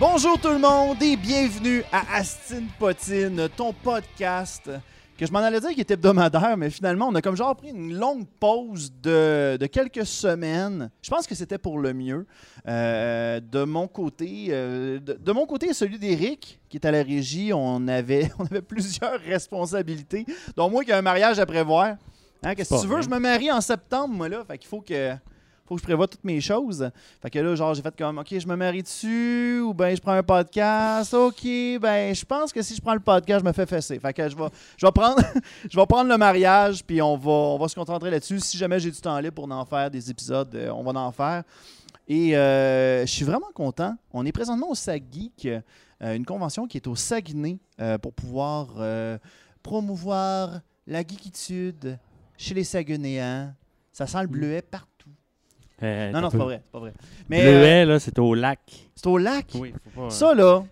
Bonjour 0.00 0.40
tout 0.40 0.48
le 0.48 0.58
monde 0.58 0.96
et 1.02 1.14
bienvenue 1.14 1.84
à 1.92 2.16
Astine 2.16 2.68
Potine, 2.78 3.50
ton 3.54 3.74
podcast 3.74 4.70
que 5.18 5.26
je 5.26 5.30
m'en 5.30 5.40
allais 5.40 5.60
dire 5.60 5.68
qu'il 5.68 5.80
était 5.80 5.92
hebdomadaire, 5.92 6.56
mais 6.56 6.70
finalement, 6.70 7.08
on 7.08 7.14
a 7.16 7.20
comme 7.20 7.36
genre 7.36 7.54
pris 7.54 7.68
une 7.68 7.92
longue 7.92 8.26
pause 8.40 8.90
de, 9.02 9.58
de 9.60 9.66
quelques 9.66 10.06
semaines. 10.06 10.90
Je 11.02 11.10
pense 11.10 11.26
que 11.26 11.34
c'était 11.34 11.58
pour 11.58 11.78
le 11.78 11.92
mieux. 11.92 12.26
Euh, 12.66 13.40
de 13.40 13.64
mon 13.64 13.88
côté, 13.88 14.46
euh, 14.48 15.00
de, 15.00 15.12
de 15.12 15.32
mon 15.32 15.44
côté 15.44 15.68
et 15.68 15.74
celui 15.74 15.98
d'Éric, 15.98 16.62
qui 16.70 16.78
est 16.78 16.86
à 16.86 16.90
la 16.90 17.02
régie, 17.02 17.52
on 17.52 17.86
avait, 17.86 18.30
on 18.38 18.46
avait 18.46 18.62
plusieurs 18.62 19.20
responsabilités, 19.20 20.24
dont 20.56 20.70
moi 20.70 20.82
qui 20.82 20.92
ai 20.92 20.94
un 20.94 21.02
mariage 21.02 21.38
à 21.38 21.44
prévoir. 21.44 21.96
Hein, 22.42 22.54
que 22.54 22.62
tu 22.62 22.86
veux, 22.86 22.94
vrai. 22.94 23.02
je 23.02 23.10
me 23.10 23.18
marie 23.18 23.52
en 23.52 23.60
septembre, 23.60 24.14
moi, 24.14 24.30
là. 24.30 24.42
Fait 24.46 24.56
qu'il 24.56 24.68
faut 24.68 24.80
que, 24.80 25.14
faut 25.70 25.76
que 25.76 25.80
je 25.80 25.86
prévoie 25.86 26.08
toutes 26.08 26.24
mes 26.24 26.40
choses. 26.40 26.90
Fait 27.22 27.30
que 27.30 27.38
là, 27.38 27.54
genre, 27.54 27.72
j'ai 27.74 27.82
fait 27.82 27.96
comme, 27.96 28.18
OK, 28.18 28.36
je 28.36 28.46
me 28.46 28.56
marie 28.56 28.82
dessus, 28.82 29.60
ou 29.60 29.72
ben 29.72 29.94
je 29.94 30.00
prends 30.02 30.12
un 30.12 30.22
podcast. 30.22 31.14
OK, 31.14 31.44
ben 31.80 32.14
je 32.14 32.24
pense 32.24 32.52
que 32.52 32.60
si 32.60 32.74
je 32.74 32.82
prends 32.82 32.94
le 32.94 33.00
podcast, 33.00 33.40
je 33.40 33.44
me 33.44 33.52
fais 33.52 33.66
fesser. 33.66 33.98
Fait 34.00 34.12
que 34.12 34.28
je 34.28 34.36
vais, 34.36 34.48
je 34.76 34.84
vais, 34.84 34.92
prendre, 34.92 35.22
je 35.70 35.78
vais 35.78 35.86
prendre 35.86 36.10
le 36.10 36.18
mariage, 36.18 36.84
puis 36.84 37.00
on 37.00 37.16
va, 37.16 37.30
on 37.30 37.58
va 37.58 37.68
se 37.68 37.76
concentrer 37.76 38.10
là-dessus. 38.10 38.40
Si 38.40 38.58
jamais 38.58 38.80
j'ai 38.80 38.90
du 38.90 39.00
temps 39.00 39.18
libre 39.20 39.34
pour 39.34 39.50
en 39.50 39.64
faire 39.64 39.90
des 39.90 40.10
épisodes, 40.10 40.52
euh, 40.54 40.70
on 40.70 40.82
va 40.82 40.98
en 40.98 41.12
faire. 41.12 41.44
Et 42.12 42.36
euh, 42.36 43.02
je 43.02 43.10
suis 43.12 43.24
vraiment 43.24 43.52
content. 43.54 43.96
On 44.12 44.26
est 44.26 44.32
présentement 44.32 44.68
au 44.68 44.74
SAG 44.74 45.04
Geek, 45.12 45.46
euh, 45.46 46.16
une 46.16 46.26
convention 46.26 46.66
qui 46.66 46.76
est 46.76 46.88
au 46.88 46.96
Saguenay 46.96 47.60
euh, 47.80 47.98
pour 47.98 48.12
pouvoir 48.12 48.66
promouvoir 49.62 50.60
la 50.88 51.02
geekitude 51.02 52.00
chez 52.36 52.54
les 52.54 52.64
Saguenayens. 52.64 53.54
Ça 53.92 54.08
sent 54.08 54.22
le 54.22 54.26
bleuet 54.26 54.60
partout. 54.60 54.89
Euh, 55.82 56.10
Non, 56.12 56.20
non, 56.20 56.30
c'est 56.30 56.38
pas 56.38 56.44
vrai. 56.44 56.62
C'est 56.64 56.72
pas 56.72 56.78
vrai. 56.80 56.92
Mais 57.28 57.40
euh, 57.40 57.58
Bleuet, 57.58 57.84
là, 57.86 57.98
c'est 57.98 58.18
au 58.18 58.34
lac. 58.34 58.60
c'est 58.94 59.06
au 59.06 59.18
lac? 59.18 59.46
Oui, 59.54 59.72
faut 59.94 60.02
pas. 60.02 60.10
Ça, 60.10 60.34
là, 60.34 60.62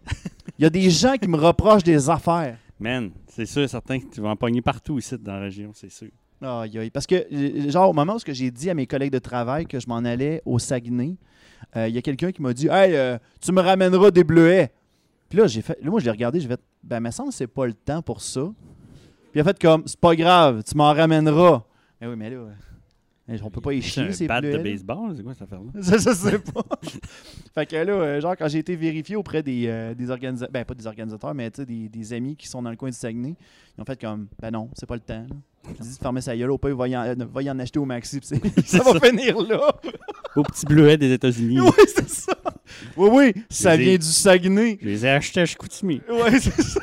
il 0.58 0.62
y 0.62 0.66
a 0.66 0.70
des 0.70 0.90
gens 0.90 1.14
qui 1.16 1.28
me 1.28 1.36
reprochent 1.36 1.84
des 1.84 2.10
affaires. 2.10 2.56
Man, 2.80 3.10
c'est 3.26 3.46
sûr, 3.46 3.68
certain 3.68 3.98
que 3.98 4.06
tu 4.06 4.20
vas 4.20 4.28
en 4.30 4.36
pogner 4.36 4.62
partout 4.62 4.98
ici 4.98 5.16
dans 5.18 5.34
la 5.34 5.40
région, 5.40 5.70
c'est 5.74 5.90
sûr. 5.90 6.08
Aïe, 6.40 6.78
aïe. 6.78 6.90
Parce 6.90 7.06
que, 7.06 7.14
euh, 7.32 7.70
genre, 7.70 7.90
au 7.90 7.92
moment 7.92 8.14
où 8.14 8.18
j'ai 8.32 8.50
dit 8.50 8.70
à 8.70 8.74
mes 8.74 8.86
collègues 8.86 9.12
de 9.12 9.18
travail 9.18 9.66
que 9.66 9.80
je 9.80 9.88
m'en 9.88 9.96
allais 9.98 10.40
au 10.44 10.58
Saguenay, 10.58 11.16
euh, 11.76 11.88
il 11.88 11.94
y 11.94 11.98
a 11.98 12.02
quelqu'un 12.02 12.30
qui 12.30 12.40
m'a 12.42 12.52
dit 12.52 12.68
Hey, 12.68 12.94
euh, 12.94 13.18
tu 13.40 13.50
me 13.50 13.60
ramèneras 13.60 14.10
des 14.12 14.22
bleuets. 14.22 14.70
Puis 15.28 15.38
là, 15.38 15.46
j'ai 15.46 15.62
fait, 15.62 15.76
là, 15.82 15.90
moi, 15.90 15.98
je 16.00 16.04
l'ai 16.04 16.10
regardé, 16.12 16.40
j'ai 16.40 16.48
fait 16.48 16.60
Ben, 16.82 17.00
me 17.00 17.10
semble 17.10 17.30
que 17.30 17.34
c'est 17.34 17.48
pas 17.48 17.66
le 17.66 17.74
temps 17.74 18.02
pour 18.02 18.20
ça. 18.22 18.42
Puis 18.42 19.34
il 19.34 19.40
a 19.40 19.44
fait 19.44 19.60
comme 19.60 19.82
C'est 19.86 19.98
pas 19.98 20.14
grave, 20.14 20.62
tu 20.62 20.76
m'en 20.76 20.92
ramèneras. 20.92 21.64
Mais 22.00 22.06
oui, 22.06 22.14
mais 22.16 22.30
là, 22.30 22.36
euh, 22.36 22.50
on 23.42 23.50
peut 23.50 23.60
pas 23.60 23.72
y 23.74 23.82
C'est 23.82 23.88
chier, 23.88 24.02
un 24.04 24.12
ces 24.12 24.26
bat 24.26 24.40
bleuets. 24.40 24.58
de 24.58 24.62
baseball, 24.62 25.14
c'est 25.16 25.22
quoi 25.22 25.34
cette 25.34 25.42
affaire-là? 25.42 25.70
Ça, 25.82 25.96
je 25.98 26.14
sais 26.16 26.38
pas. 26.52 26.62
fait 27.54 27.66
que 27.66 27.76
là, 27.76 27.92
euh, 27.92 28.20
genre, 28.20 28.34
quand 28.36 28.48
j'ai 28.48 28.58
été 28.58 28.74
vérifié 28.76 29.16
auprès 29.16 29.42
des, 29.42 29.64
euh, 29.66 29.94
des 29.94 30.10
organisateurs, 30.10 30.52
ben 30.52 30.64
pas 30.64 30.74
des 30.74 30.86
organisateurs, 30.86 31.34
mais 31.34 31.50
tu 31.50 31.60
sais, 31.62 31.66
des, 31.66 31.88
des 31.88 32.12
amis 32.12 32.36
qui 32.36 32.48
sont 32.48 32.62
dans 32.62 32.70
le 32.70 32.76
coin 32.76 32.88
du 32.90 32.96
Saguenay, 32.96 33.34
ils 33.76 33.80
ont 33.80 33.84
fait 33.84 34.00
comme, 34.00 34.28
ben 34.40 34.50
non, 34.50 34.70
c'est 34.74 34.86
pas 34.86 34.94
le 34.94 35.00
temps. 35.00 35.26
J'ai 35.66 35.82
dit 35.84 35.94
de 35.94 36.02
fermer 36.02 36.20
sa 36.22 36.34
gueule, 36.34 36.50
au 36.50 36.56
pire, 36.56 36.74
va 36.76 36.88
y 36.88 36.96
en, 36.96 37.02
euh, 37.02 37.14
va 37.30 37.42
y 37.42 37.50
en 37.50 37.58
acheter 37.58 37.78
au 37.78 37.84
maxi, 37.84 38.18
c'est- 38.22 38.40
C'est 38.56 38.66
ça 38.78 38.82
va 38.82 38.92
ça. 38.98 39.00
finir 39.00 39.36
là. 39.42 39.60
Au 40.36 40.42
petit 40.42 40.64
bleuet 40.64 40.96
des 40.96 41.12
États-Unis. 41.12 41.60
oui, 41.60 41.70
c'est 41.86 42.08
ça. 42.08 42.32
Oui, 42.96 43.08
oui, 43.12 43.42
ça 43.50 43.76
vient 43.76 43.96
du 43.96 44.06
Saguenay. 44.06 44.78
Je 44.80 44.86
les 44.86 45.04
ai 45.06 45.10
achetés 45.10 45.40
à 45.40 45.46
Chicoutimi. 45.46 46.00
Oui, 46.10 46.40
c'est 46.40 46.62
ça. 46.62 46.80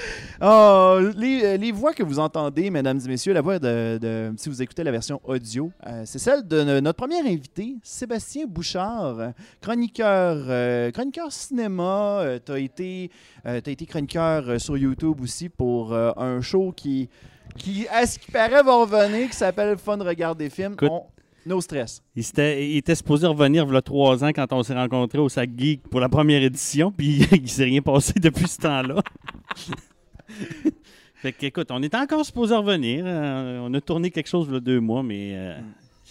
Ah, 0.42 0.98
les, 1.18 1.44
euh, 1.44 1.56
les 1.58 1.70
voix 1.70 1.92
que 1.92 2.02
vous 2.02 2.18
entendez, 2.18 2.70
mesdames 2.70 2.98
et 3.04 3.08
messieurs, 3.08 3.34
la 3.34 3.42
voix 3.42 3.58
de, 3.58 3.98
de- 4.00 4.32
si 4.38 4.48
vous 4.48 4.62
écoutez 4.62 4.82
la 4.82 4.90
version 4.90 5.20
audio, 5.24 5.70
euh, 5.86 6.02
c'est 6.06 6.18
celle 6.18 6.48
de 6.48 6.62
no- 6.64 6.80
notre 6.80 6.96
premier 6.96 7.20
invité, 7.20 7.76
Sébastien 7.82 8.46
Bouchard, 8.48 9.18
euh, 9.18 9.28
chroniqueur, 9.60 10.36
euh, 10.48 10.90
chroniqueur 10.92 11.30
cinéma. 11.30 12.24
tu 12.46 12.52
as 12.52 12.58
été, 12.58 13.10
euh, 13.46 13.60
t'as 13.60 13.70
été 13.70 13.84
chroniqueur 13.84 14.48
euh, 14.48 14.58
sur 14.58 14.78
YouTube 14.78 15.20
aussi 15.22 15.50
pour 15.50 15.92
euh, 15.92 16.10
un 16.16 16.40
show 16.40 16.72
qui, 16.74 17.10
qui, 17.58 17.86
à 17.88 18.06
ce 18.06 18.18
qui 18.18 18.30
paraît, 18.30 18.62
va 18.62 18.76
revenir, 18.76 19.28
qui 19.28 19.36
s'appelle 19.36 19.76
Fun 19.76 19.98
Regard 19.98 20.34
des 20.36 20.48
films. 20.48 20.72
Écoute. 20.72 20.88
On- 20.90 21.04
no 21.46 21.60
stress. 21.60 22.02
Il, 22.16 22.24
s'était- 22.24 22.66
il 22.70 22.76
était 22.78 22.94
supposé 22.94 23.26
revenir 23.26 23.66
il 23.68 23.72
y 23.74 23.76
a 23.76 23.82
trois 23.82 24.22
ans 24.24 24.28
quand 24.28 24.50
on 24.52 24.62
s'est 24.62 24.74
rencontrés 24.74 25.18
au 25.18 25.28
Sac 25.28 25.50
Geek 25.56 25.82
pour 25.88 26.00
la 26.00 26.08
première 26.08 26.42
édition, 26.42 26.90
puis 26.92 27.26
il 27.32 27.48
s'est 27.50 27.64
rien 27.64 27.82
passé 27.82 28.14
depuis 28.16 28.48
ce 28.48 28.58
temps-là. 28.58 28.96
fait 31.14 31.32
que, 31.32 31.46
écoute, 31.46 31.68
on 31.70 31.82
est 31.82 31.94
encore 31.94 32.24
supposé 32.24 32.54
revenir. 32.54 33.04
Euh, 33.06 33.60
on 33.62 33.72
a 33.74 33.80
tourné 33.80 34.10
quelque 34.10 34.28
chose 34.28 34.46
il 34.48 34.54
y 34.54 34.56
a 34.56 34.60
deux 34.60 34.80
mois, 34.80 35.02
mais 35.02 35.32
euh, 35.34 35.58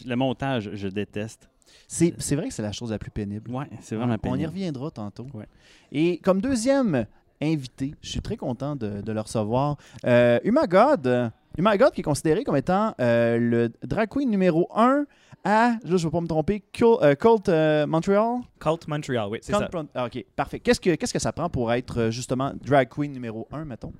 le 0.05 0.15
montage, 0.15 0.71
je 0.73 0.87
déteste. 0.87 1.49
C'est 1.87 2.13
c'est 2.19 2.35
vrai 2.35 2.49
que 2.49 2.53
c'est 2.53 2.61
la 2.61 2.71
chose 2.71 2.91
la 2.91 2.99
plus 2.99 3.11
pénible. 3.11 3.51
C'est 3.81 3.95
vraiment 3.95 4.15
On 4.23 4.35
y 4.35 4.45
reviendra 4.45 4.91
tantôt. 4.91 5.27
Ouais. 5.33 5.47
Et 5.91 6.19
comme 6.19 6.41
deuxième 6.41 7.05
invité, 7.41 7.95
je 8.01 8.09
suis 8.09 8.21
très 8.21 8.37
content 8.37 8.75
de, 8.75 9.01
de 9.01 9.11
le 9.11 9.21
recevoir, 9.21 9.77
euh, 10.05 10.39
Uma 10.43 10.67
God. 10.67 11.31
Uma 11.57 11.77
God 11.77 11.91
qui 11.91 12.01
est 12.01 12.03
considéré 12.03 12.43
comme 12.43 12.55
étant 12.55 12.93
euh, 13.01 13.37
le 13.37 13.71
drag 13.83 14.07
queen 14.09 14.29
numéro 14.29 14.67
1 14.75 15.05
à, 15.43 15.69
là 15.71 15.77
je 15.83 15.93
ne 15.93 15.97
vais 15.97 16.09
pas 16.09 16.21
me 16.21 16.27
tromper, 16.27 16.63
Cul- 16.71 16.85
euh, 17.01 17.15
Cult 17.15 17.49
euh, 17.49 17.87
Montreal? 17.87 18.39
Cult 18.59 18.87
Montreal, 18.87 19.27
oui, 19.29 19.39
c'est 19.41 19.53
Cult 19.53 19.71
ça. 19.71 19.83
Ah, 19.95 20.05
ok, 20.05 20.25
parfait. 20.35 20.59
Qu'est-ce 20.59 20.79
que, 20.81 20.95
qu'est-ce 20.95 21.13
que 21.13 21.19
ça 21.19 21.31
prend 21.31 21.49
pour 21.49 21.71
être 21.73 21.99
euh, 21.99 22.11
justement 22.11 22.51
drag 22.65 22.89
queen 22.89 23.11
numéro 23.11 23.47
1, 23.51 23.65
mettons? 23.65 23.93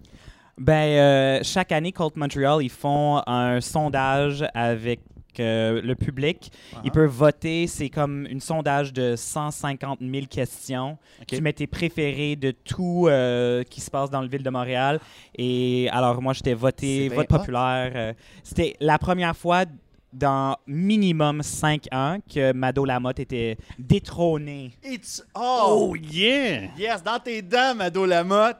Ben, 0.57 0.73
euh, 0.73 1.39
chaque 1.43 1.71
année, 1.71 1.91
Cult 1.93 2.17
Montreal, 2.17 2.61
ils 2.61 2.69
font 2.69 3.21
un 3.25 3.61
sondage 3.61 4.43
avec 4.53 4.99
euh, 5.39 5.81
le 5.81 5.95
public. 5.95 6.51
Ils 6.83 6.91
peuvent 6.91 7.09
voter. 7.09 7.65
C'est 7.67 7.87
comme 7.89 8.27
un 8.29 8.39
sondage 8.41 8.91
de 8.91 9.15
150 9.15 9.99
000 10.01 10.25
questions. 10.29 10.97
Ok. 11.21 11.27
Tu 11.27 11.41
mets 11.41 11.53
tes 11.53 11.65
préférés 11.67 12.35
de 12.35 12.51
tout 12.51 13.05
euh, 13.07 13.63
qui 13.63 13.79
se 13.79 13.89
passe 13.89 14.09
dans 14.09 14.21
le 14.21 14.27
ville 14.27 14.43
de 14.43 14.49
Montréal. 14.49 14.99
Et 15.37 15.87
alors, 15.93 16.21
moi, 16.21 16.33
j'étais 16.33 16.53
voté, 16.55 17.07
vote 17.07 17.27
populaire. 17.29 18.15
C'était 18.43 18.75
la 18.81 18.97
première 18.97 19.37
fois 19.37 19.63
dans 20.11 20.57
minimum 20.65 21.43
5 21.43 21.87
ans 21.91 22.17
que 22.33 22.51
Mado 22.53 22.85
Lamotte 22.85 23.19
était 23.19 23.57
détrôné. 23.77 24.71
It's- 24.83 25.23
oh! 25.35 25.91
Oh 25.91 25.95
yeah! 25.95 26.69
Yes, 26.77 27.03
dans 27.03 27.19
tes 27.19 27.41
dents, 27.41 27.75
Mado 27.75 28.05
Lamotte! 28.05 28.57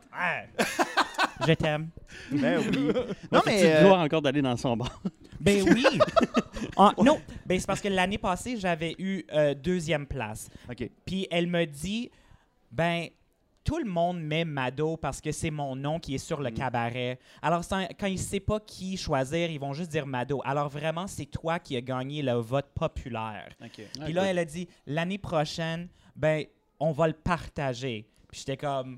Je 1.48 1.54
t'aime. 1.54 1.90
Ben 2.32 2.60
oui. 2.60 2.92
non, 3.32 3.42
mais... 3.46 3.62
Tu 3.62 3.68
euh, 3.68 3.84
dois 3.84 4.00
encore 4.00 4.22
d'aller 4.22 4.42
dans 4.42 4.58
son 4.58 4.76
bar. 4.78 5.02
Ben 5.40 5.64
oui. 5.74 5.86
Ah, 6.78 6.94
non, 6.98 7.20
ben 7.46 7.60
c'est 7.60 7.68
parce 7.68 7.82
que 7.82 7.88
l'année 7.88 8.18
passée, 8.18 8.58
j'avais 8.58 8.96
eu 9.00 9.24
euh, 9.32 9.54
deuxième 9.54 10.06
place. 10.06 10.50
OK. 10.70 10.90
Puis 11.06 11.28
elle 11.32 11.48
me 11.48 11.66
dit, 11.66 12.12
ben 12.72 13.08
tout 13.70 13.78
le 13.78 13.86
monde 13.92 14.20
met 14.20 14.46
Mado 14.46 14.98
parce 14.98 15.22
que 15.22 15.32
c'est 15.32 15.52
mon 15.52 15.76
nom 15.76 16.00
qui 16.00 16.16
est 16.16 16.18
sur 16.18 16.42
le 16.42 16.50
cabaret. 16.50 17.20
Alors 17.40 17.64
sans- 17.64 17.86
quand 18.00 18.08
ils 18.08 18.14
ne 18.14 18.18
savent 18.18 18.40
pas 18.40 18.60
qui 18.60 18.98
choisir, 18.98 19.52
ils 19.52 19.60
vont 19.60 19.74
juste 19.74 19.92
dire 19.92 20.08
Mado. 20.08 20.42
Alors 20.44 20.70
vraiment, 20.70 21.06
c'est 21.06 21.28
toi 21.28 21.60
qui 21.60 21.76
as 21.78 21.82
gagné 21.82 22.24
le 22.24 22.32
vote 22.34 22.66
populaire. 22.74 23.48
OK. 23.64 23.82
Puis 24.06 24.14
là, 24.14 24.24
elle 24.24 24.40
a 24.40 24.46
dit, 24.46 24.68
l'année 24.88 25.20
prochaine, 25.20 25.88
ben 26.16 26.46
on 26.80 26.92
va 26.92 27.06
le 27.10 27.14
partager. 27.14 28.10
Puis 28.32 28.40
j'étais 28.40 28.58
comme, 28.58 28.98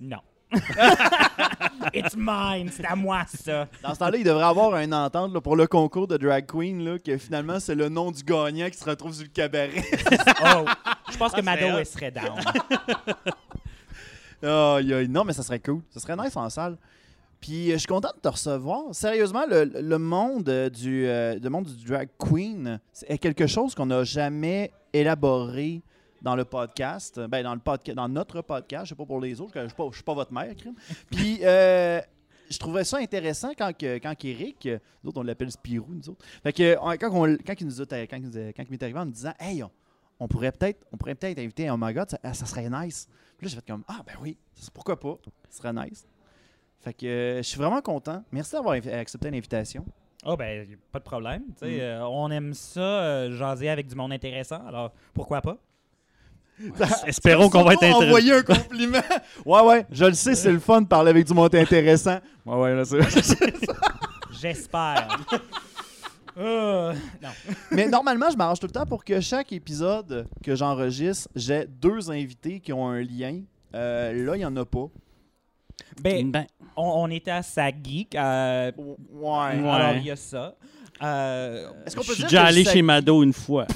non. 0.00 0.18
It's 1.94 2.16
mine, 2.16 2.70
c'est 2.72 2.86
à 2.86 2.96
moi 2.96 3.22
ça. 3.28 3.68
Dans 3.80 3.94
ce 3.94 3.98
temps-là, 4.00 4.16
il 4.18 4.24
devrait 4.24 4.42
avoir 4.44 4.76
une 4.76 4.92
entente 4.94 5.32
là, 5.32 5.40
pour 5.40 5.54
le 5.54 5.68
concours 5.68 6.08
de 6.08 6.16
drag 6.16 6.46
queen, 6.46 6.84
là, 6.84 6.98
que 6.98 7.16
finalement, 7.16 7.60
c'est 7.60 7.74
le 7.76 7.88
nom 7.88 8.10
du 8.10 8.24
gagnant 8.24 8.68
qui 8.70 8.78
se 8.78 8.84
retrouve 8.90 9.14
sur 9.14 9.22
le 9.22 9.30
cabaret. 9.30 9.70
Oh, 10.44 10.64
je 11.12 11.16
pense 11.16 11.30
que 11.32 11.38
Ah, 11.40 11.42
Mado 11.42 11.84
serait 11.84 12.10
down. 12.10 12.40
Aïe. 14.44 15.08
Non, 15.08 15.24
mais 15.24 15.32
ça 15.32 15.42
serait 15.42 15.60
cool. 15.60 15.82
Ça 15.90 16.00
serait 16.00 16.16
nice 16.16 16.36
en 16.36 16.48
salle. 16.50 16.76
Puis 17.40 17.70
euh, 17.70 17.74
je 17.74 17.78
suis 17.78 17.86
content 17.86 18.10
de 18.14 18.20
te 18.20 18.28
recevoir. 18.28 18.94
Sérieusement, 18.94 19.44
le, 19.46 19.98
monde, 19.98 20.48
euh, 20.48 20.70
du, 20.70 21.06
euh, 21.06 21.38
monde 21.50 21.66
du 21.66 21.84
drag 21.84 22.08
queen 22.18 22.80
c'est 22.92 23.18
quelque 23.18 23.46
chose 23.46 23.74
qu'on 23.74 23.84
n'a 23.86 24.02
jamais 24.04 24.72
élaboré 24.92 25.82
dans 26.22 26.36
le 26.36 26.46
podcast. 26.46 27.20
Ben, 27.28 27.42
dans, 27.42 27.52
le 27.54 27.60
podca- 27.60 27.92
dans 27.94 28.08
notre 28.08 28.40
podcast. 28.40 28.86
Je 28.86 28.88
sais 28.90 28.94
pas 28.94 29.04
pour 29.04 29.20
les 29.20 29.40
autres. 29.42 29.52
Je 29.54 29.60
ne 29.60 29.68
suis, 29.68 29.76
suis 29.92 30.02
pas 30.02 30.14
votre 30.14 30.32
mère. 30.32 30.54
Puis 31.10 31.40
je 32.50 32.58
trouvais 32.58 32.84
ça 32.84 32.96
intéressant 32.98 33.50
quand, 33.56 33.72
quand 33.78 34.14
euh, 34.66 34.78
nous 35.02 35.08
autres, 35.10 35.20
on 35.20 35.24
l'appelle 35.24 35.50
Spirou, 35.50 35.92
nous 35.92 36.08
autres. 36.08 36.24
Fait 36.42 36.52
que 36.54 36.76
quand, 36.96 37.10
quand 37.46 37.60
il 37.60 37.66
nous 37.66 37.82
il, 38.16 38.22
nous 38.22 38.38
a- 38.38 38.52
quand 38.54 38.64
m'est 38.70 38.82
arrivé 38.82 38.98
en 38.98 39.06
me 39.06 39.12
disant 39.12 39.32
Hey, 39.38 39.62
on, 40.18 40.28
pourrait 40.28 40.52
peut-être 40.52 40.82
on 40.92 40.96
pourrait 40.96 41.14
inviter 41.38 41.70
Oh 41.70 41.76
my 41.78 41.92
God, 41.92 42.08
ça 42.08 42.46
serait 42.46 42.70
nice. 42.70 43.06
Puis 43.36 43.46
là, 43.46 43.50
j'ai 43.50 43.56
fait 43.56 43.66
comme 43.66 43.84
Ah, 43.88 44.00
ben 44.06 44.14
oui, 44.22 44.36
pourquoi 44.72 44.98
pas? 44.98 45.16
Ce 45.50 45.58
serait 45.58 45.72
nice. 45.72 46.06
Fait 46.80 46.92
que 46.94 47.06
euh, 47.06 47.36
je 47.38 47.42
suis 47.42 47.58
vraiment 47.58 47.80
content. 47.80 48.22
Merci 48.30 48.52
d'avoir 48.52 48.74
accepté 48.74 49.30
l'invitation. 49.30 49.84
Oh 50.26 50.36
ben, 50.36 50.66
pas 50.92 50.98
de 50.98 51.04
problème. 51.04 51.42
tu 51.58 51.66
sais, 51.66 51.76
Mm. 51.76 51.80
euh, 51.80 52.06
on 52.08 52.30
aime 52.30 52.54
ça, 52.54 52.80
euh, 52.80 53.36
jaser 53.36 53.68
avec 53.68 53.86
du 53.86 53.94
monde 53.94 54.12
intéressant, 54.12 54.66
alors 54.66 54.92
pourquoi 55.12 55.40
pas? 55.42 55.56
Espérons 57.06 57.50
qu'on 57.50 57.64
va 57.64 57.72
être 57.72 57.82
intéressé. 57.82 58.06
envoyer 58.06 58.32
un 58.32 58.42
compliment. 58.42 59.00
ouais, 59.46 59.60
ouais, 59.62 59.86
je 59.90 60.04
le 60.04 60.12
sais, 60.14 60.34
c'est 60.34 60.52
le 60.52 60.60
fun 60.60 60.82
de 60.82 60.86
parler 60.86 61.10
avec 61.10 61.26
du 61.26 61.34
monde 61.34 61.54
intéressant. 61.54 62.20
Ouais, 62.46 62.56
ouais, 62.56 62.74
là, 62.74 62.84
c'est. 62.84 63.00
J'espère. 64.40 65.18
Euh, 66.36 66.92
non. 67.22 67.28
Mais 67.70 67.86
normalement, 67.88 68.30
je 68.30 68.36
m'arrange 68.36 68.58
tout 68.60 68.66
le 68.66 68.72
temps 68.72 68.86
pour 68.86 69.04
que 69.04 69.20
chaque 69.20 69.52
épisode 69.52 70.26
que 70.42 70.54
j'enregistre, 70.56 71.28
j'ai 71.36 71.66
deux 71.66 72.10
invités 72.10 72.60
qui 72.60 72.72
ont 72.72 72.88
un 72.88 73.02
lien. 73.02 73.40
Euh, 73.74 74.12
là, 74.26 74.36
il 74.36 74.38
n'y 74.40 74.44
en 74.44 74.56
a 74.56 74.64
pas. 74.64 74.86
Ben, 76.00 76.30
Ben, 76.30 76.46
on, 76.76 76.82
on 77.04 77.10
était 77.10 77.30
à 77.30 77.42
Sageek. 77.42 78.14
euh, 78.14 78.72
Ouais. 78.76 78.90
Ouais. 79.60 79.68
Alors, 79.70 79.92
il 79.96 80.04
y 80.04 80.10
a 80.10 80.16
ça. 80.16 80.54
Euh, 81.02 81.68
Est-ce 81.86 81.96
qu'on 81.96 82.02
je 82.02 82.08
peut 82.08 82.14
suis 82.14 82.22
dire 82.22 82.28
déjà 82.30 82.42
que 82.44 82.48
allé 82.48 82.64
ça- 82.64 82.72
chez 82.72 82.82
Mado 82.82 83.22
une 83.22 83.32
fois. 83.32 83.66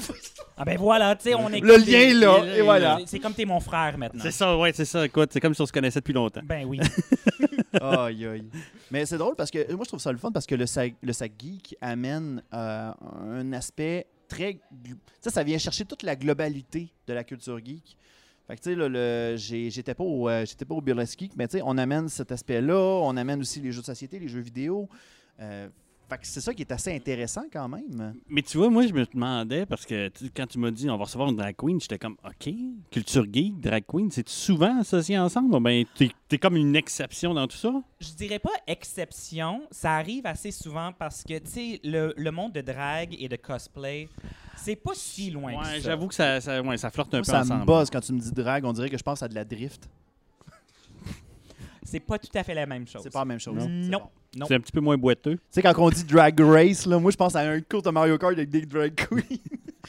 ah 0.57 0.63
ben 0.65 0.77
voilà, 0.77 1.15
tu 1.15 1.23
sais, 1.23 1.35
on 1.35 1.49
est 1.49 1.59
Le 1.59 1.73
comme 1.75 1.81
lien 1.85 1.99
est 1.99 2.13
là, 2.13 2.45
et 2.57 2.61
voilà. 2.61 2.99
c'est- 3.05 3.19
comme 3.19 3.33
t'es 3.33 3.45
mon 3.45 3.59
frère 3.59 3.97
maintenant. 3.97 4.21
C'est 4.23 4.31
ça, 4.31 4.57
ouais, 4.57 4.71
c'est 4.73 4.85
ça. 4.85 5.05
Écoute, 5.05 5.29
c'est 5.33 5.39
comme 5.39 5.53
si 5.53 5.61
on 5.61 5.65
se 5.65 5.71
connaissait 5.71 5.99
depuis 5.99 6.13
longtemps. 6.13 6.41
Ben 6.43 6.65
oui. 6.65 6.79
Aïe, 7.81 8.25
aïe. 8.25 8.45
Mais 8.89 9.05
c'est 9.05 9.17
drôle 9.17 9.35
parce 9.35 9.51
que 9.51 9.71
moi, 9.73 9.83
je 9.83 9.89
trouve 9.89 9.99
ça 9.99 10.11
le 10.11 10.17
fun 10.17 10.31
parce 10.31 10.45
que 10.47 10.55
le 10.55 10.65
sac, 10.65 10.95
le 11.01 11.13
sac 11.13 11.31
geek 11.39 11.75
amène 11.81 12.41
euh, 12.53 12.91
un 13.29 13.53
aspect 13.53 14.07
très. 14.27 14.53
gl- 14.53 14.59
Tu 14.83 14.95
sais, 15.21 15.29
ça 15.29 15.43
vient 15.43 15.57
chercher 15.59 15.85
toute 15.85 16.01
la 16.03 16.15
globalité 16.15 16.89
de 17.07 17.13
la 17.13 17.23
culture 17.23 17.59
geek. 17.63 17.95
Fait 18.47 18.55
que, 18.55 18.61
tu 18.61 18.69
sais, 18.71 18.75
là, 18.75 18.87
le- 18.89 19.35
j'ai- 19.37 19.69
j'étais 19.69 19.93
pas, 19.93 20.03
au, 20.03 20.27
euh, 20.27 20.43
j'étais 20.45 20.65
pas 20.65 20.73
au 20.73 20.81
Burlesque 20.81 21.19
Geek, 21.19 21.33
mais 21.35 21.47
tu 21.47 21.57
sais, 21.57 21.63
on 21.63 21.77
amène 21.77 22.09
cet 22.09 22.31
aspect-là, 22.31 22.75
on 23.03 23.15
amène 23.15 23.41
aussi 23.41 23.59
les 23.61 23.71
jeux 23.71 23.81
de 23.81 23.85
société, 23.85 24.17
les 24.17 24.27
jeux 24.27 24.39
vidéo. 24.39 24.89
Euh, 25.39 25.67
c'est 26.21 26.41
ça 26.41 26.53
qui 26.53 26.61
est 26.63 26.71
assez 26.71 26.93
intéressant 26.95 27.43
quand 27.51 27.67
même. 27.67 28.13
Mais 28.27 28.41
tu 28.41 28.57
vois, 28.57 28.69
moi, 28.69 28.85
je 28.87 28.93
me 28.93 29.05
demandais, 29.05 29.65
parce 29.65 29.85
que 29.85 30.09
tu- 30.09 30.29
quand 30.35 30.47
tu 30.47 30.57
m'as 30.59 30.71
dit 30.71 30.89
on 30.89 30.97
va 30.97 31.03
recevoir 31.03 31.29
une 31.29 31.35
drag 31.37 31.55
queen, 31.55 31.79
j'étais 31.79 31.97
comme, 31.99 32.17
OK, 32.23 32.53
culture 32.91 33.25
geek, 33.31 33.59
drag 33.61 33.83
queen, 33.87 34.09
c'est 34.11 34.27
souvent 34.29 34.79
associé 34.79 35.17
ensemble? 35.17 35.59
Ben, 35.61 35.85
t'es 35.95 36.09
es 36.31 36.37
comme 36.37 36.55
une 36.55 36.75
exception 36.75 37.33
dans 37.33 37.47
tout 37.47 37.57
ça? 37.57 37.71
Je 37.99 38.11
dirais 38.13 38.39
pas 38.39 38.51
exception, 38.67 39.61
ça 39.71 39.95
arrive 39.95 40.25
assez 40.25 40.51
souvent 40.51 40.91
parce 40.97 41.23
que, 41.23 41.37
tu 41.39 41.49
sais, 41.49 41.79
le, 41.83 42.13
le 42.17 42.31
monde 42.31 42.53
de 42.53 42.61
drag 42.61 43.15
et 43.19 43.27
de 43.27 43.35
cosplay, 43.35 44.07
c'est 44.55 44.75
pas 44.75 44.93
si 44.95 45.29
loin 45.31 45.53
que 45.53 45.57
Ouais, 45.67 45.79
j'avoue 45.81 46.07
que 46.07 46.15
ça, 46.15 46.41
ça, 46.41 46.61
ouais, 46.61 46.77
ça 46.77 46.89
flirte 46.89 47.13
un 47.13 47.17
Moi, 47.17 47.21
peu 47.25 47.31
ça 47.31 47.41
ensemble. 47.41 47.61
me 47.61 47.65
buzz 47.65 47.89
quand 47.89 48.01
tu 48.01 48.13
me 48.13 48.19
dis 48.19 48.31
drag, 48.31 48.65
on 48.65 48.73
dirait 48.73 48.89
que 48.89 48.97
je 48.97 49.03
pense 49.03 49.21
à 49.23 49.27
de 49.27 49.35
la 49.35 49.45
drift. 49.45 49.89
C'est 51.83 51.99
pas 51.99 52.19
tout 52.19 52.29
à 52.35 52.43
fait 52.43 52.53
la 52.53 52.65
même 52.67 52.85
chose. 52.87 53.01
C'est 53.03 53.11
pas 53.11 53.19
la 53.19 53.25
même 53.25 53.39
chose. 53.39 53.55
Non. 53.67 54.09
C'est 54.47 54.55
un 54.55 54.59
petit 54.59 54.71
peu 54.71 54.79
moins 54.79 54.97
boiteux. 54.97 55.35
Tu 55.35 55.41
sais, 55.51 55.61
quand 55.61 55.73
on 55.77 55.89
dit 55.89 56.03
drag 56.03 56.39
race, 56.39 56.85
là, 56.85 56.99
moi, 56.99 57.11
je 57.11 57.17
pense 57.17 57.35
à 57.35 57.41
un 57.41 57.61
cours 57.61 57.81
de 57.81 57.89
Mario 57.89 58.17
Kart 58.17 58.33
avec 58.33 58.49
des 58.49 58.61
drag 58.65 58.93
queens. 58.95 59.21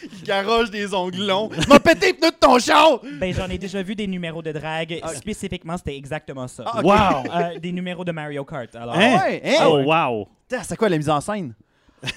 Ils 0.02 0.22
garochent 0.24 0.70
des 0.70 0.94
ongles 0.94 1.26
longs. 1.26 1.50
M'a 1.68 1.78
pété 1.78 2.06
les 2.06 2.12
pneus 2.14 2.30
de 2.30 2.36
ton 2.36 2.58
char! 2.58 3.00
Ben, 3.20 3.34
j'en 3.34 3.48
ai 3.48 3.58
déjà 3.58 3.82
vu 3.82 3.94
des 3.94 4.06
numéros 4.06 4.40
de 4.40 4.52
drag. 4.52 4.98
Ah. 5.02 5.08
Spécifiquement, 5.14 5.76
c'était 5.76 5.96
exactement 5.96 6.48
ça. 6.48 6.64
Ah, 6.66 6.78
ok. 6.78 6.84
Wow! 6.84 7.32
Euh, 7.34 7.58
des 7.58 7.72
numéros 7.72 8.04
de 8.04 8.12
Mario 8.12 8.44
Kart. 8.44 8.74
Alors, 8.76 8.94
Hein? 8.94 9.18
Ouais, 9.18 9.42
hein? 9.44 9.66
Oh, 9.68 9.82
wow! 9.84 10.28
C'est 10.62 10.76
quoi 10.76 10.88
la 10.88 10.96
mise 10.96 11.10
en 11.10 11.20
scène? 11.20 11.54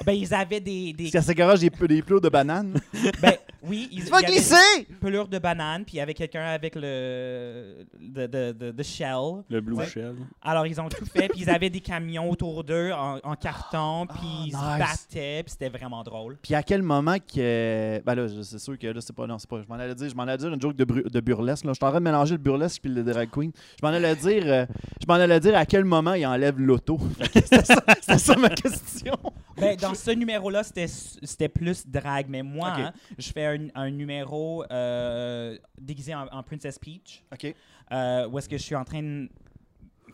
Ben, 0.06 0.14
ils 0.14 0.34
avaient 0.34 0.60
des. 0.60 0.94
des 0.94 1.04
Parce 1.04 1.12
qu'elle 1.12 1.24
se 1.24 1.32
garoche 1.32 1.60
des, 1.60 1.70
des 1.70 2.02
plots 2.02 2.20
de 2.20 2.30
bananes. 2.30 2.80
ben, 3.22 3.34
oui, 3.64 3.88
ils, 3.92 4.04
Tu 4.06 4.10
vas 4.12 4.22
glisser! 4.22 4.56
une 4.90 4.96
pelure 4.98 5.28
de 5.28 5.40
banane, 5.40 5.84
puis 5.86 5.96
il 5.96 5.98
y 5.98 6.02
avait 6.02 6.14
quelqu'un 6.14 6.44
avec 6.46 6.76
le. 6.76 7.86
de, 8.00 8.28
de, 8.28 8.52
de, 8.52 8.72
de 8.72 8.84
shell. 8.84 9.44
Le 9.50 9.62
Blue 9.62 9.76
Ouais. 9.76 9.86
Shell. 9.88 10.16
Alors, 10.42 10.68
ils 10.68 10.80
ont 10.82 10.90
tout 10.90 11.06
fait, 11.06 11.28
puis 11.30 11.42
ils 11.42 11.50
avaient 11.50 11.70
des 11.70 11.80
camions 11.82 12.30
autour 12.30 12.64
d'eux 12.64 12.92
en, 12.92 13.20
en 13.24 13.36
carton, 13.36 14.06
puis 14.08 14.18
Ah, 14.24 14.38
ils 14.40 14.44
nice. 14.46 14.54
se 14.56 14.80
battaient, 14.80 15.44
puis 15.44 15.52
c'était 15.52 15.70
vraiment 15.70 16.04
drôle. 16.04 16.38
Puis 16.42 16.56
à 16.56 16.64
quel 16.64 16.82
moment 16.82 17.16
que. 17.18 18.02
Ben 18.06 18.16
là, 18.16 18.28
c'est 18.42 18.60
sûr 18.60 18.78
que 18.78 18.88
là, 18.88 19.02
c'est 19.02 19.16
pas. 19.16 19.28
Non, 19.28 19.38
c'est 19.40 19.50
pas. 19.50 19.62
Je 19.62 19.68
m'en 19.68 19.76
allais 19.76 19.96
dire, 19.96 20.10
je 20.10 20.16
m'en 20.16 20.24
allais 20.24 20.38
dire 20.38 20.54
une 20.54 20.62
joke 20.62 20.76
de, 20.76 20.86
bru- 20.86 21.10
de 21.10 21.20
burlesque. 21.20 21.66
Là. 21.66 21.72
Je 21.72 21.76
suis 21.78 21.86
en 21.86 21.90
train 21.90 22.00
de 22.00 22.04
mélanger 22.06 22.34
le 22.34 22.38
burlesque 22.42 22.82
puis 22.82 22.92
le 22.92 23.04
drag 23.04 23.30
queen. 23.30 23.52
Je 23.82 23.86
m'en 23.86 23.94
allais 23.94 24.16
dire. 24.16 24.44
euh, 24.46 24.66
je 25.02 25.06
m'en 25.08 25.16
allais 25.16 25.40
dire 25.40 25.56
à 25.58 25.66
quel 25.66 25.86
moment 25.86 26.14
il 26.14 26.26
enlève 26.26 26.60
l'auto. 26.60 27.00
C'était 27.34 27.64
ça, 27.66 27.84
c'était 28.02 28.18
ça 28.18 28.36
ma 28.36 28.50
question. 28.50 29.16
Ben, 29.58 29.76
dans 29.82 29.94
ce 29.94 30.12
numéro-là, 30.12 30.64
c'était 30.64 30.88
c'était 30.88 31.50
plus 31.50 31.88
drag, 31.88 32.26
mais 32.30 32.42
moi, 32.44 32.74
hein, 32.76 32.94
je 33.18 33.32
fais 33.32 33.46
un, 33.46 33.68
un 33.76 33.90
numéro 33.92 34.64
euh, 34.72 35.58
déguisé 35.80 36.14
en, 36.16 36.28
en 36.28 36.44
Princess 36.44 36.78
Peach, 36.80 37.24
OK. 37.32 37.54
euh, 37.92 38.28
où 38.28 38.38
est-ce 38.40 38.50
que 38.50 38.58
je 38.58 38.64
suis 38.64 38.76
en 38.76 38.84
train 38.86 39.02
de 39.02 39.30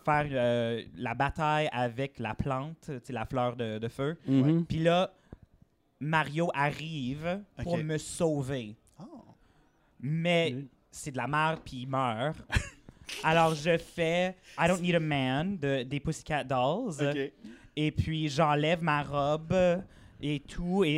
faire 0.03 0.27
euh, 0.31 0.81
la 0.95 1.13
bataille 1.13 1.69
avec 1.71 2.19
la 2.19 2.33
plante, 2.33 2.89
la 3.09 3.25
fleur 3.25 3.55
de, 3.55 3.77
de 3.79 3.87
feu. 3.87 4.17
Mhm. 4.27 4.65
Puis 4.65 4.79
là, 4.79 5.11
Mario 5.99 6.49
arrive 6.53 7.41
pour 7.63 7.77
me 7.77 7.97
sauver. 7.97 8.75
Oh. 8.99 9.05
Mais 9.99 10.55
c'est 10.91 11.11
de 11.11 11.17
la 11.17 11.27
merde, 11.27 11.59
puis 11.63 11.81
il 11.81 11.87
meurt. 11.87 12.37
Alors, 13.23 13.53
je 13.55 13.77
fais 13.77 14.35
I 14.57 14.67
Don't 14.67 14.81
Need 14.81 14.95
a 14.95 14.99
Man 14.99 15.57
de, 15.57 15.83
des 15.83 15.99
Pussycat 15.99 16.43
Dolls. 16.43 16.93
OK. 17.01 17.31
Et 17.75 17.91
puis, 17.91 18.29
j'enlève 18.29 18.81
ma 18.83 19.03
robe 19.03 19.55
et 20.21 20.39
tout. 20.41 20.83
Et, 20.83 20.89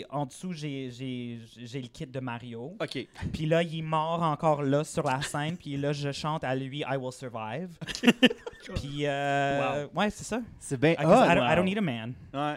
et 0.00 0.06
en 0.10 0.26
dessous, 0.26 0.52
j'ai 0.52 0.90
j'ai- 0.90 1.38
j'ai 1.64 1.80
le 1.80 1.88
kit 1.88 2.06
de 2.06 2.20
Mario. 2.20 2.76
OK. 2.80 3.06
Puis 3.32 3.46
là, 3.46 3.62
il 3.62 3.78
est 3.78 3.82
mort 3.82 4.22
encore 4.22 4.62
là 4.62 4.84
sur 4.84 5.04
la 5.06 5.22
scène. 5.22 5.56
Puis 5.56 5.76
là, 5.76 5.92
je 5.92 6.12
chante 6.12 6.44
à 6.44 6.54
lui 6.54 6.80
I 6.80 6.96
Will 7.00 7.12
Survive. 7.12 7.70
puis, 8.74 9.06
euh, 9.06 9.86
ouais, 9.94 10.10
c'est 10.10 10.24
ça. 10.24 10.40
C'est 10.58 10.78
bien. 10.78 10.92
I, 10.92 10.96
'cause 10.96 11.04
I, 11.26 11.34
don't, 11.34 11.44
I 11.44 11.48
wow. 11.50 11.56
don't 11.56 11.64
need 11.64 11.78
a 11.78 11.80
man. 11.80 12.14
Ouais. 12.34 12.56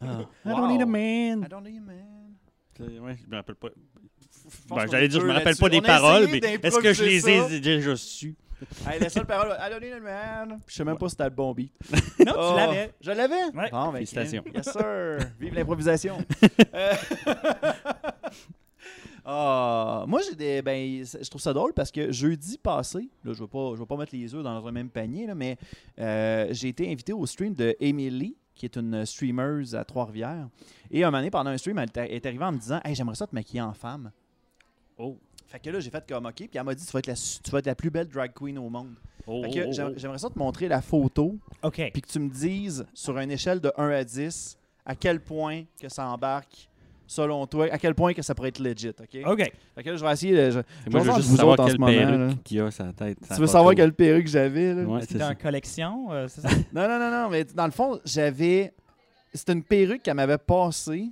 Ah. 0.00 0.04
I 0.44 0.48
Wow. 0.48 0.56
don't 0.56 0.68
need 0.68 0.80
a 0.82 0.84
I 0.84 0.88
man. 0.88 1.46
don't 1.48 1.62
need 1.64 1.78
a 1.78 1.80
man. 1.80 3.02
Ouais, 3.02 3.16
je 3.22 3.30
me 3.30 3.36
rappelle 3.36 3.54
pas. 3.54 3.68
Ben, 4.68 4.86
J'allais 4.90 5.08
dire, 5.08 5.20
je 5.20 5.26
me 5.26 5.32
rappelle 5.32 5.56
pas 5.56 5.68
des 5.68 5.80
paroles, 5.80 6.28
mais 6.30 6.38
est-ce 6.38 6.78
que 6.78 6.92
je 6.92 7.04
les 7.04 7.28
ai 7.28 7.60
déjà 7.60 7.96
su? 7.96 8.34
Hey, 8.86 8.98
la 9.00 9.08
seule 9.10 9.26
parole, 9.26 9.54
I 9.60 9.68
don't 9.70 9.80
need 9.82 9.92
a 9.92 10.00
man. 10.00 10.60
Je 10.66 10.74
sais 10.74 10.84
même 10.84 10.96
pas 10.96 11.06
si 11.08 11.10
c'était 11.12 11.24
le 11.24 11.30
bon 11.30 11.52
beat. 11.52 11.72
Non, 12.24 12.32
Oh, 12.36 12.50
tu 12.52 12.56
l'avais. 12.56 12.94
Je 13.00 13.10
l'avais? 13.10 13.44
Ouais. 13.54 13.70
Bon, 13.70 13.86
ben, 13.88 13.92
Félicitations. 13.94 14.44
Yes, 14.54 14.72
sir. 14.72 15.18
Vive 15.38 15.54
l'improvisation. 15.54 16.18
Euh, 16.74 16.94
ah, 19.24 20.04
moi, 20.06 20.20
j'ai 20.28 20.34
des. 20.36 20.62
Ben, 20.62 21.04
je 21.04 21.28
trouve 21.28 21.40
ça 21.40 21.52
drôle 21.52 21.72
parce 21.74 21.90
que 21.90 22.12
jeudi 22.12 22.58
passé, 22.58 23.08
là, 23.24 23.32
je 23.32 23.40
ne 23.42 23.46
vais, 23.46 23.46
pas- 23.50 23.72
je 23.74 23.80
vais 23.80 23.86
pas 23.86 23.96
mettre 23.96 24.14
les 24.14 24.34
œufs 24.34 24.42
dans 24.42 24.58
le 24.64 24.72
même 24.72 24.88
panier, 24.88 25.26
là, 25.26 25.34
mais 25.34 25.56
euh, 25.98 26.46
j'ai 26.52 26.68
été 26.68 26.90
invité 26.90 27.12
au 27.12 27.26
stream 27.26 27.52
de 27.54 27.76
Emily, 27.80 28.36
qui 28.54 28.66
est 28.66 28.76
une 28.76 29.04
streameuse 29.04 29.74
à 29.74 29.84
Trois-Rivières. 29.84 30.48
Et 30.90 31.02
un 31.02 31.08
moment 31.08 31.18
donné, 31.18 31.30
pendant 31.30 31.50
un 31.50 31.58
stream, 31.58 31.78
elle 31.78 31.90
est- 32.04 32.14
est 32.16 32.26
arrivée 32.26 32.44
en 32.44 32.52
me 32.52 32.58
disant 32.58 32.80
Hey, 32.84 32.94
j'aimerais 32.94 33.16
ça 33.16 33.26
te 33.26 33.34
maquiller 33.34 33.62
en 33.62 33.72
femme. 33.74 34.10
Oh. 34.98 35.18
Fait 35.56 35.70
que 35.70 35.70
là, 35.70 35.80
j'ai 35.80 35.88
fait 35.88 36.04
comme 36.06 36.26
OK. 36.26 36.34
Puis 36.34 36.50
elle 36.52 36.64
m'a 36.64 36.74
dit 36.74 36.84
tu 36.84 36.92
vas, 36.92 36.98
être 36.98 37.06
la, 37.06 37.14
tu 37.14 37.50
vas 37.50 37.60
être 37.60 37.66
la 37.66 37.74
plus 37.74 37.88
belle 37.90 38.08
drag 38.08 38.30
queen 38.34 38.58
au 38.58 38.68
monde. 38.68 38.94
Oh, 39.26 39.42
Fait 39.42 39.50
que 39.50 39.60
oh, 39.66 39.70
oh. 39.88 39.92
j'aimerais 39.96 40.18
ça 40.18 40.28
te 40.28 40.38
montrer 40.38 40.68
la 40.68 40.82
photo 40.82 41.38
OK. 41.62 41.90
puis 41.94 42.02
que 42.02 42.08
tu 42.08 42.18
me 42.18 42.28
dises 42.28 42.86
sur 42.92 43.16
une 43.18 43.30
échelle 43.30 43.58
de 43.60 43.72
1 43.78 43.88
à 43.88 44.04
10 44.04 44.58
à 44.84 44.94
quel 44.94 45.18
point 45.18 45.62
que 45.80 45.88
ça 45.88 46.06
embarque 46.08 46.68
selon 47.06 47.46
toi, 47.46 47.68
à 47.72 47.78
quel 47.78 47.94
point 47.94 48.12
que 48.12 48.20
ça 48.20 48.34
pourrait 48.34 48.50
être 48.50 48.58
legit, 48.58 48.90
OK? 48.90 49.18
OK. 49.24 49.52
Fait 49.74 49.82
que 49.82 49.90
là, 49.90 49.96
je 49.96 50.04
vais 50.04 50.12
essayer 50.12 50.36
de... 50.36 50.50
je- 50.50 50.90
Moi, 50.90 51.00
vais 51.00 51.06
je 51.06 51.10
veux 51.10 51.16
juste 51.16 51.28
vous 51.30 51.36
savoir 51.36 51.58
en 51.58 51.64
quelle 51.64 51.72
ce 51.74 51.78
moment, 51.78 51.92
là. 51.92 52.06
perruque 52.18 52.42
qu'il 52.42 52.60
a 52.60 52.64
la 52.64 52.92
tête. 52.92 53.18
Tu 53.34 53.40
veux 53.40 53.46
savoir 53.46 53.74
quelle 53.74 53.92
perruque 53.94 54.26
j'avais, 54.26 54.74
là? 54.74 54.82
Ouais, 54.82 55.00
dans 55.12 55.18
ça. 55.28 55.34
collection, 55.34 56.12
euh, 56.12 56.28
c'est 56.28 56.42
ça? 56.42 56.48
Non, 56.74 56.86
non, 56.86 56.98
non, 56.98 57.10
non, 57.10 57.30
mais 57.30 57.44
dans 57.44 57.64
le 57.66 57.72
fond, 57.72 57.98
j'avais... 58.04 58.74
C'était 59.32 59.54
une 59.54 59.62
perruque 59.62 60.02
qu'elle 60.02 60.14
m'avait 60.16 60.38
passée. 60.38 61.08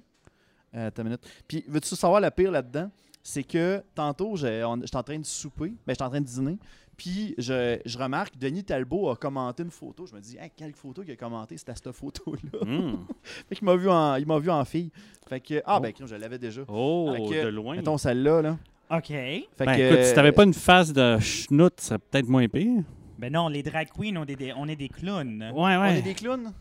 Euh, 0.75 0.88
attends 0.88 1.02
une 1.02 1.09
minute. 1.09 1.26
Puis, 1.49 1.64
veux-tu 1.66 1.97
savoir 1.97 2.21
la 2.21 2.30
pire 2.30 2.50
là-dedans? 2.50 2.90
C'est 3.26 3.43
que 3.43 3.83
tantôt, 3.95 4.37
j'étais 4.37 4.62
en 4.62 5.02
train 5.02 5.19
de 5.19 5.25
souper, 5.25 5.71
ben, 5.87 5.93
j'étais 5.95 6.02
en 6.02 6.11
train 6.11 6.21
de 6.21 6.26
dîner, 6.26 6.59
puis 6.95 7.35
je, 7.38 7.81
je 7.85 7.99
remarque 7.99 8.37
Denis 8.38 8.64
Talbot 8.64 9.09
a 9.11 9.16
commenté 9.16 9.62
une 9.62 9.71
photo. 9.71 10.07
Je 10.07 10.14
me 10.14 10.21
dis, 10.21 10.37
hey, 10.38 10.50
quelle 10.54 10.75
photo 10.75 11.02
qu'il 11.02 11.12
a 11.12 11.16
commenté? 11.16 11.57
C'était 11.57 11.75
cette 11.75 11.90
photo-là. 11.90 12.64
Hmm. 12.64 12.99
Fait 13.49 13.54
qu'il 13.57 13.64
m'a 13.64 13.76
vu 13.76 13.88
en, 13.88 14.16
il 14.16 14.26
m'a 14.26 14.38
vu 14.38 14.50
en 14.50 14.62
fille. 14.66 14.90
Fait 15.26 15.40
que, 15.40 15.62
ah, 15.64 15.78
Oh. 15.78 15.81
ben, 15.81 15.93
je 16.04 16.14
l'avais 16.14 16.38
déjà. 16.38 16.61
Oh, 16.69 17.14
que, 17.31 17.45
de 17.45 17.49
loin. 17.49 17.76
Mettons 17.76 17.97
celle-là, 17.97 18.43
là. 18.43 18.59
OK. 18.90 19.07
Fait 19.09 19.47
Ben, 19.59 19.75
que, 19.76 19.93
écoute, 19.95 20.04
si 20.04 20.14
t'avais 20.14 20.33
pas 20.33 20.45
une 20.45 20.52
face 20.54 20.93
de 20.93 21.19
schnout, 21.19 21.73
ça 21.81 21.87
serait 21.88 21.99
peut-être 21.99 22.28
moins 22.28 22.47
pire. 22.47 22.83
Ben 23.19 23.33
non, 23.33 23.49
les 23.49 23.62
drag 23.62 23.88
queens, 23.88 24.16
on 24.19 24.26
est 24.26 24.37
des, 24.37 24.52
on 24.52 24.69
est 24.69 24.76
des 24.76 24.90
clowns. 24.90 25.43
Ouais, 25.43 25.50
On 25.57 25.66
est 25.69 25.78
ouais. 25.78 26.02
des 26.02 26.14
clowns? 26.14 26.52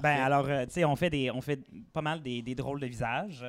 Ben 0.00 0.22
alors, 0.22 0.46
euh, 0.48 0.64
tu 0.64 0.70
sais, 0.74 0.84
on 0.84 0.94
fait 0.96 1.10
des, 1.10 1.30
on 1.30 1.40
fait 1.42 1.60
pas 1.92 2.00
mal 2.00 2.22
des, 2.22 2.40
des 2.40 2.54
drôles 2.54 2.80
de 2.80 2.86
visages. 2.86 3.44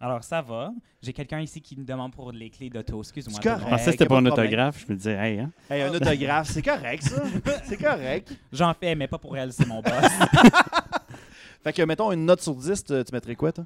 Alors 0.00 0.22
ça 0.22 0.40
va. 0.40 0.72
J'ai 1.02 1.12
quelqu'un 1.12 1.40
ici 1.40 1.60
qui 1.60 1.76
me 1.76 1.84
demande 1.84 2.12
pour 2.12 2.30
les 2.32 2.50
clés 2.50 2.70
d'auto. 2.70 3.00
Excuse-moi. 3.00 3.40
Je 3.42 3.48
pensais 3.48 3.84
que 3.84 3.90
c'était 3.92 4.06
pas 4.06 4.18
un 4.18 4.26
autographe. 4.26 4.84
Je 4.86 4.92
me 4.92 4.96
disais, 4.96 5.14
hey, 5.14 5.40
hein. 5.40 5.50
Hey, 5.68 5.82
un 5.82 5.92
autographe, 5.92 6.48
c'est 6.48 6.62
correct, 6.62 7.02
ça. 7.02 7.22
c'est 7.64 7.76
correct. 7.76 8.32
J'en 8.52 8.74
fais, 8.74 8.94
mais 8.94 9.08
pas 9.08 9.18
pour 9.18 9.36
elle, 9.36 9.52
c'est 9.52 9.66
mon 9.66 9.82
boss. 9.82 9.92
Fait 11.64 11.72
que, 11.72 11.82
mettons, 11.82 12.12
une 12.12 12.24
note 12.24 12.40
sur 12.40 12.54
10, 12.54 12.84
tu 12.84 13.04
tu 13.04 13.12
mettrais 13.12 13.34
quoi, 13.34 13.52
toi? 13.52 13.64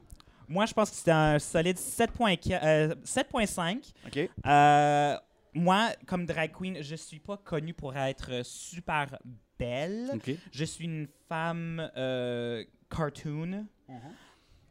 Moi, 0.48 0.66
je 0.66 0.72
pense 0.72 0.90
que 0.90 0.96
c'est 0.96 1.10
un 1.10 1.38
solide 1.38 1.76
7.4 1.76 2.60
euh, 2.62 2.94
7.5. 3.04 3.92
OK. 4.06 4.30
Euh, 4.46 5.16
moi, 5.54 5.90
comme 6.06 6.26
drag 6.26 6.52
queen, 6.52 6.82
je 6.82 6.94
suis 6.94 7.20
pas 7.20 7.36
connue 7.36 7.74
pour 7.74 7.96
être 7.96 8.44
super 8.44 9.18
belle. 9.58 10.10
OK. 10.14 10.30
Je 10.50 10.64
suis 10.64 10.84
une 10.84 11.08
femme 11.28 11.90
euh, 11.96 12.64
cartoon, 12.90 13.66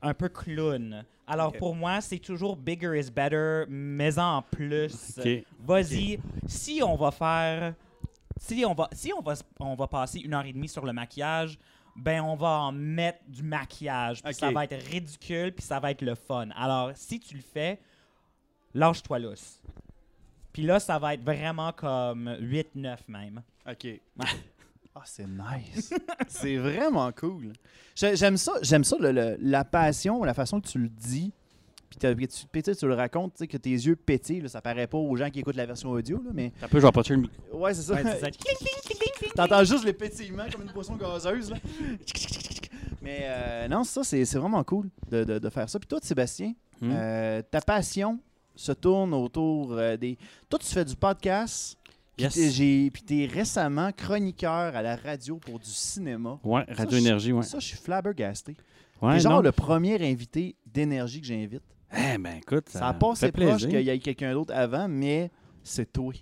un 0.01 0.13
peu 0.13 0.29
clown. 0.29 1.03
Alors 1.27 1.53
pour 1.53 1.75
moi, 1.75 2.01
c'est 2.01 2.19
toujours 2.19 2.55
bigger 2.57 2.99
is 2.99 3.09
better, 3.09 3.63
mais 3.69 4.17
en 4.19 4.41
plus. 4.41 5.17
OK. 5.17 5.45
Vas-y, 5.59 6.19
si 6.45 6.81
on 6.83 6.95
va 6.95 7.11
faire, 7.11 7.73
si 8.37 8.65
on 8.65 8.73
va, 8.73 8.89
si 8.91 9.13
on 9.13 9.21
va, 9.21 9.35
on 9.59 9.75
va 9.75 9.87
passer 9.87 10.19
une 10.19 10.33
heure 10.33 10.45
et 10.45 10.53
demie 10.53 10.67
sur 10.67 10.85
le 10.85 10.93
maquillage, 10.93 11.57
ben 11.95 12.21
on 12.21 12.35
va 12.35 12.47
en 12.47 12.71
mettre 12.71 13.19
du 13.27 13.43
maquillage, 13.43 14.23
puis 14.23 14.33
ça 14.33 14.51
va 14.51 14.63
être 14.65 14.77
ridicule, 14.87 15.53
puis 15.53 15.63
ça 15.63 15.79
va 15.79 15.91
être 15.91 16.01
le 16.01 16.15
fun. 16.15 16.49
Alors, 16.55 16.91
si 16.95 17.19
tu 17.19 17.35
le 17.35 17.41
fais, 17.41 17.79
lâche-toi 18.73 19.19
lousse. 19.19 19.61
Puis 20.53 20.63
là, 20.63 20.79
ça 20.79 20.99
va 20.99 21.13
être 21.13 21.23
vraiment 21.23 21.71
comme 21.71 22.29
8-9 22.41 22.97
même. 23.07 23.41
OK. 23.69 23.87
Ah, 24.93 25.01
c'est 25.05 25.25
nice. 25.27 25.93
c'est 26.27 26.57
vraiment 26.57 27.11
cool. 27.13 27.53
J'ai- 27.95 28.15
J'aime 28.15 28.37
ça, 28.37 28.53
j'aime 28.61 28.83
ça 28.83 28.97
le- 28.99 29.11
le- 29.11 29.37
la 29.39 29.63
passion, 29.63 30.23
la 30.23 30.33
façon 30.33 30.59
que 30.59 30.67
tu 30.67 30.79
le 30.79 30.89
dis. 30.89 31.31
Puis 31.89 32.27
tu, 32.27 32.45
puis 32.51 32.63
tu 32.63 32.87
le 32.87 32.93
racontes, 32.93 33.33
tu 33.33 33.39
sais, 33.39 33.47
que 33.47 33.57
tes 33.57 33.69
yeux 33.69 33.95
pétillent. 33.97 34.41
là, 34.41 34.47
ça 34.47 34.61
paraît 34.61 34.87
pas 34.87 34.97
aux 34.97 35.15
gens 35.17 35.29
qui 35.29 35.39
écoutent 35.41 35.55
la 35.57 35.65
version 35.65 35.89
audio, 35.91 36.17
là, 36.23 36.31
mais 36.33 36.53
Un 36.61 36.67
peu, 36.69 36.77
je 36.77 36.83
vais 36.83 36.87
approcher 36.87 37.15
le 37.15 37.21
micro. 37.21 37.35
ouais, 37.59 37.73
c'est 37.73 37.81
ça. 37.81 37.93
Ouais, 37.95 38.19
ça. 38.19 38.27
T'entends 39.35 39.63
juste 39.65 39.83
les 39.83 39.93
pétillements 39.93 40.45
comme 40.51 40.61
une 40.63 40.71
poisson 40.71 40.95
gazeuse. 40.95 41.51
Là. 41.51 41.57
Mais 43.01 43.21
euh, 43.23 43.67
non, 43.67 43.83
ça, 43.83 44.03
c'est 44.03 44.23
c'est 44.25 44.37
vraiment 44.37 44.63
cool 44.63 44.89
de, 45.09 45.23
de- 45.23 45.39
de 45.39 45.49
faire 45.49 45.69
ça. 45.69 45.79
Puis 45.79 45.87
toi, 45.87 45.99
Sébastien, 46.01 46.53
Hmm? 46.81 46.89
euh, 46.93 47.41
ta 47.43 47.61
passion 47.61 48.19
se 48.55 48.71
tourne 48.71 49.13
autour 49.13 49.73
euh, 49.73 49.97
des. 49.97 50.17
Toi, 50.49 50.57
tu 50.59 50.65
fais 50.67 50.83
du 50.85 50.95
podcast. 50.95 51.77
Yes. 52.21 52.89
puis 52.91 53.03
t'es 53.05 53.25
récemment 53.25 53.91
chroniqueur 53.91 54.75
à 54.75 54.81
la 54.81 54.95
radio 54.95 55.37
pour 55.37 55.59
du 55.59 55.69
cinéma. 55.69 56.39
Ouais, 56.43 56.63
Radio 56.69 56.97
Énergie, 56.97 57.31
ouais. 57.31 57.43
Ça, 57.43 57.59
je 57.59 57.65
suis 57.65 57.77
flabbergasté. 57.77 58.55
ouais 59.01 59.19
genre 59.19 59.33
non. 59.33 59.41
le 59.41 59.51
premier 59.51 59.95
invité 60.09 60.55
d'énergie 60.65 61.21
que 61.21 61.27
j'invite. 61.27 61.63
Eh 61.93 62.17
ben 62.17 62.37
écoute, 62.37 62.69
Ça, 62.69 62.79
ça, 62.79 62.87
a 62.89 62.93
passé 62.93 63.25
fait 63.27 63.31
proche 63.31 63.67
qu'il 63.67 63.81
y 63.81 63.89
ait 63.89 63.99
quelqu'un 63.99 64.33
d'autre 64.33 64.53
avant, 64.55 64.87
mais 64.87 65.29
c'est 65.63 65.91
toi. 65.91 66.13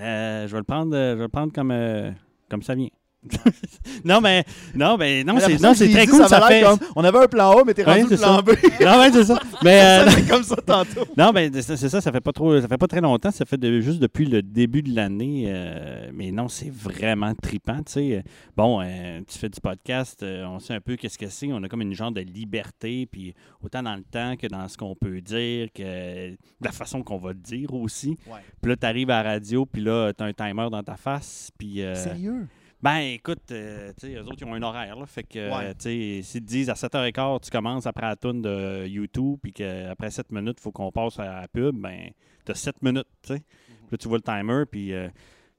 Euh, 0.00 0.46
je 0.48 0.52
vais 0.52 0.58
le 0.58 0.64
prendre, 0.64 0.94
euh, 0.96 1.12
je 1.12 1.16
vais 1.18 1.22
le 1.22 1.28
prendre 1.28 1.52
comme, 1.52 1.70
euh, 1.70 2.10
comme 2.48 2.62
ça 2.62 2.74
vient. 2.74 2.88
non, 4.04 4.20
mais 4.20 4.44
non, 4.74 4.96
mais 4.96 5.24
non, 5.24 5.34
Mais 5.34 5.40
c'est 5.40 5.60
non, 5.60 5.74
c'est 5.74 5.88
très 5.90 6.04
dit, 6.06 6.10
cool. 6.12 6.26
Ça 6.28 6.40
fait. 6.46 6.62
comme. 6.62 6.78
On 6.96 7.04
avait 7.04 7.18
un 7.18 7.26
plan 7.26 7.58
A, 7.58 7.64
mais 7.64 7.74
t'es 7.74 7.84
Ouais, 7.86 8.02
rendu 8.02 8.10
le 8.10 8.16
c'est 8.16 8.22
plan 8.22 8.36
ça. 8.36 8.42
B. 8.42 8.50
Non, 8.84 8.98
ouais, 9.00 9.10
c'est 9.12 9.24
ça. 9.24 9.40
Mais 9.62 9.80
euh, 9.82 10.10
Ça 10.10 10.20
comme 10.22 10.42
ça 10.42 10.56
tantôt. 10.56 11.04
non, 11.16 11.30
ben 11.32 11.50
c'est 11.54 11.76
ça. 11.88 12.00
Ça 12.00 12.12
fait 12.12 12.20
pas 12.20 12.32
trop, 12.32 12.60
ça 12.60 12.68
fait 12.68 12.76
pas 12.78 12.86
très 12.86 13.00
longtemps. 13.00 13.30
Ça 13.30 13.44
fait 13.46 13.56
de- 13.56 13.80
juste 13.80 13.98
depuis 13.98 14.26
le 14.26 14.42
début 14.42 14.82
de 14.82 14.94
l'année. 14.94 15.44
euh, 15.48 16.10
mais 16.12 16.30
non, 16.32 16.48
c'est 16.48 16.70
vraiment 16.72 17.32
tripant. 17.34 17.78
Tu 17.78 17.92
sais, 17.92 18.24
bon, 18.56 18.80
euh, 18.82 19.20
tu 19.26 19.38
fais 19.38 19.48
du 19.48 19.60
podcast, 19.60 20.22
euh, 20.22 20.44
on 20.46 20.58
sait 20.58 20.74
un 20.74 20.80
peu 20.80 20.96
qu'est-ce 20.96 21.18
que 21.18 21.28
c'est. 21.28 21.48
On 21.52 21.62
a 21.62 21.68
comme 21.68 21.82
une 21.82 21.94
genre 21.94 22.12
de 22.12 22.20
liberté, 22.20 23.06
puis 23.10 23.34
autant 23.62 23.82
dans 23.82 23.96
le 23.96 24.02
temps 24.04 24.36
que 24.36 24.46
dans 24.46 24.68
ce 24.68 24.76
qu'on 24.76 24.94
peut 24.94 25.20
dire, 25.20 25.68
que 25.74 26.34
la 26.60 26.72
façon 26.72 27.02
qu'on 27.02 27.18
va 27.18 27.30
le 27.30 27.38
dire 27.38 27.72
aussi. 27.72 28.18
Ouais. 28.26 28.40
Puis 28.60 28.70
là, 28.70 28.76
tu 28.76 28.86
arrives 28.86 29.10
à 29.10 29.22
la 29.22 29.30
radio, 29.32 29.64
puis 29.66 29.82
là, 29.82 30.12
tu 30.12 30.22
as 30.22 30.26
un 30.26 30.32
timer 30.32 30.68
dans 30.70 30.82
ta 30.82 30.96
face, 30.96 31.50
puis. 31.58 31.82
euh, 31.82 31.94
Sérieux? 31.94 32.46
Ben, 32.84 32.98
écoute, 33.14 33.50
euh, 33.50 33.92
tu 33.98 34.08
sais, 34.08 34.14
eux 34.14 34.22
autres, 34.24 34.36
ils 34.40 34.44
ont 34.44 34.52
un 34.52 34.62
horaire, 34.62 34.94
là. 34.96 35.06
Fait 35.06 35.22
que, 35.22 35.38
euh, 35.38 35.72
tu 35.72 35.84
sais, 35.84 36.20
s'ils 36.22 36.42
te 36.42 36.46
disent 36.46 36.68
à 36.68 36.74
7h15, 36.74 37.40
tu 37.40 37.50
commences 37.50 37.86
après 37.86 38.06
la 38.06 38.14
tune 38.14 38.42
de 38.42 38.86
YouTube, 38.86 39.38
puis 39.42 39.54
qu'après 39.54 40.10
7 40.10 40.30
minutes, 40.30 40.56
il 40.60 40.62
faut 40.62 40.70
qu'on 40.70 40.92
passe 40.92 41.18
à 41.18 41.40
la 41.40 41.48
pub, 41.48 41.74
ben, 41.76 42.10
t'as 42.44 42.52
7 42.54 42.82
minutes, 42.82 43.06
tu 43.22 43.34
sais. 43.34 43.40
Puis 43.66 43.86
Là, 43.92 43.96
tu 43.98 44.06
vois 44.08 44.18
le 44.18 44.22
timer, 44.22 44.64
puis 44.70 44.92
euh, 44.92 45.08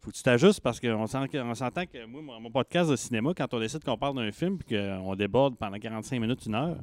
faut 0.01 0.11
que 0.11 0.15
tu 0.15 0.21
t'ajustes 0.21 0.61
parce 0.61 0.79
qu'on 0.79 1.07
s'entend 1.07 1.27
que 1.27 2.05
moi, 2.05 2.39
mon- 2.39 2.51
podcast 2.51 2.91
de 2.91 2.95
cinéma, 2.95 3.33
quand 3.35 3.51
on 3.55 3.59
décide 3.59 3.83
qu'on 3.83 3.97
parle 3.97 4.17
d'un 4.17 4.31
film, 4.31 4.59
puis 4.59 4.77
qu'on 4.77 5.15
déborde 5.15 5.57
pendant 5.57 5.79
45 5.79 6.19
minutes, 6.19 6.45
une 6.45 6.53
heure, 6.53 6.77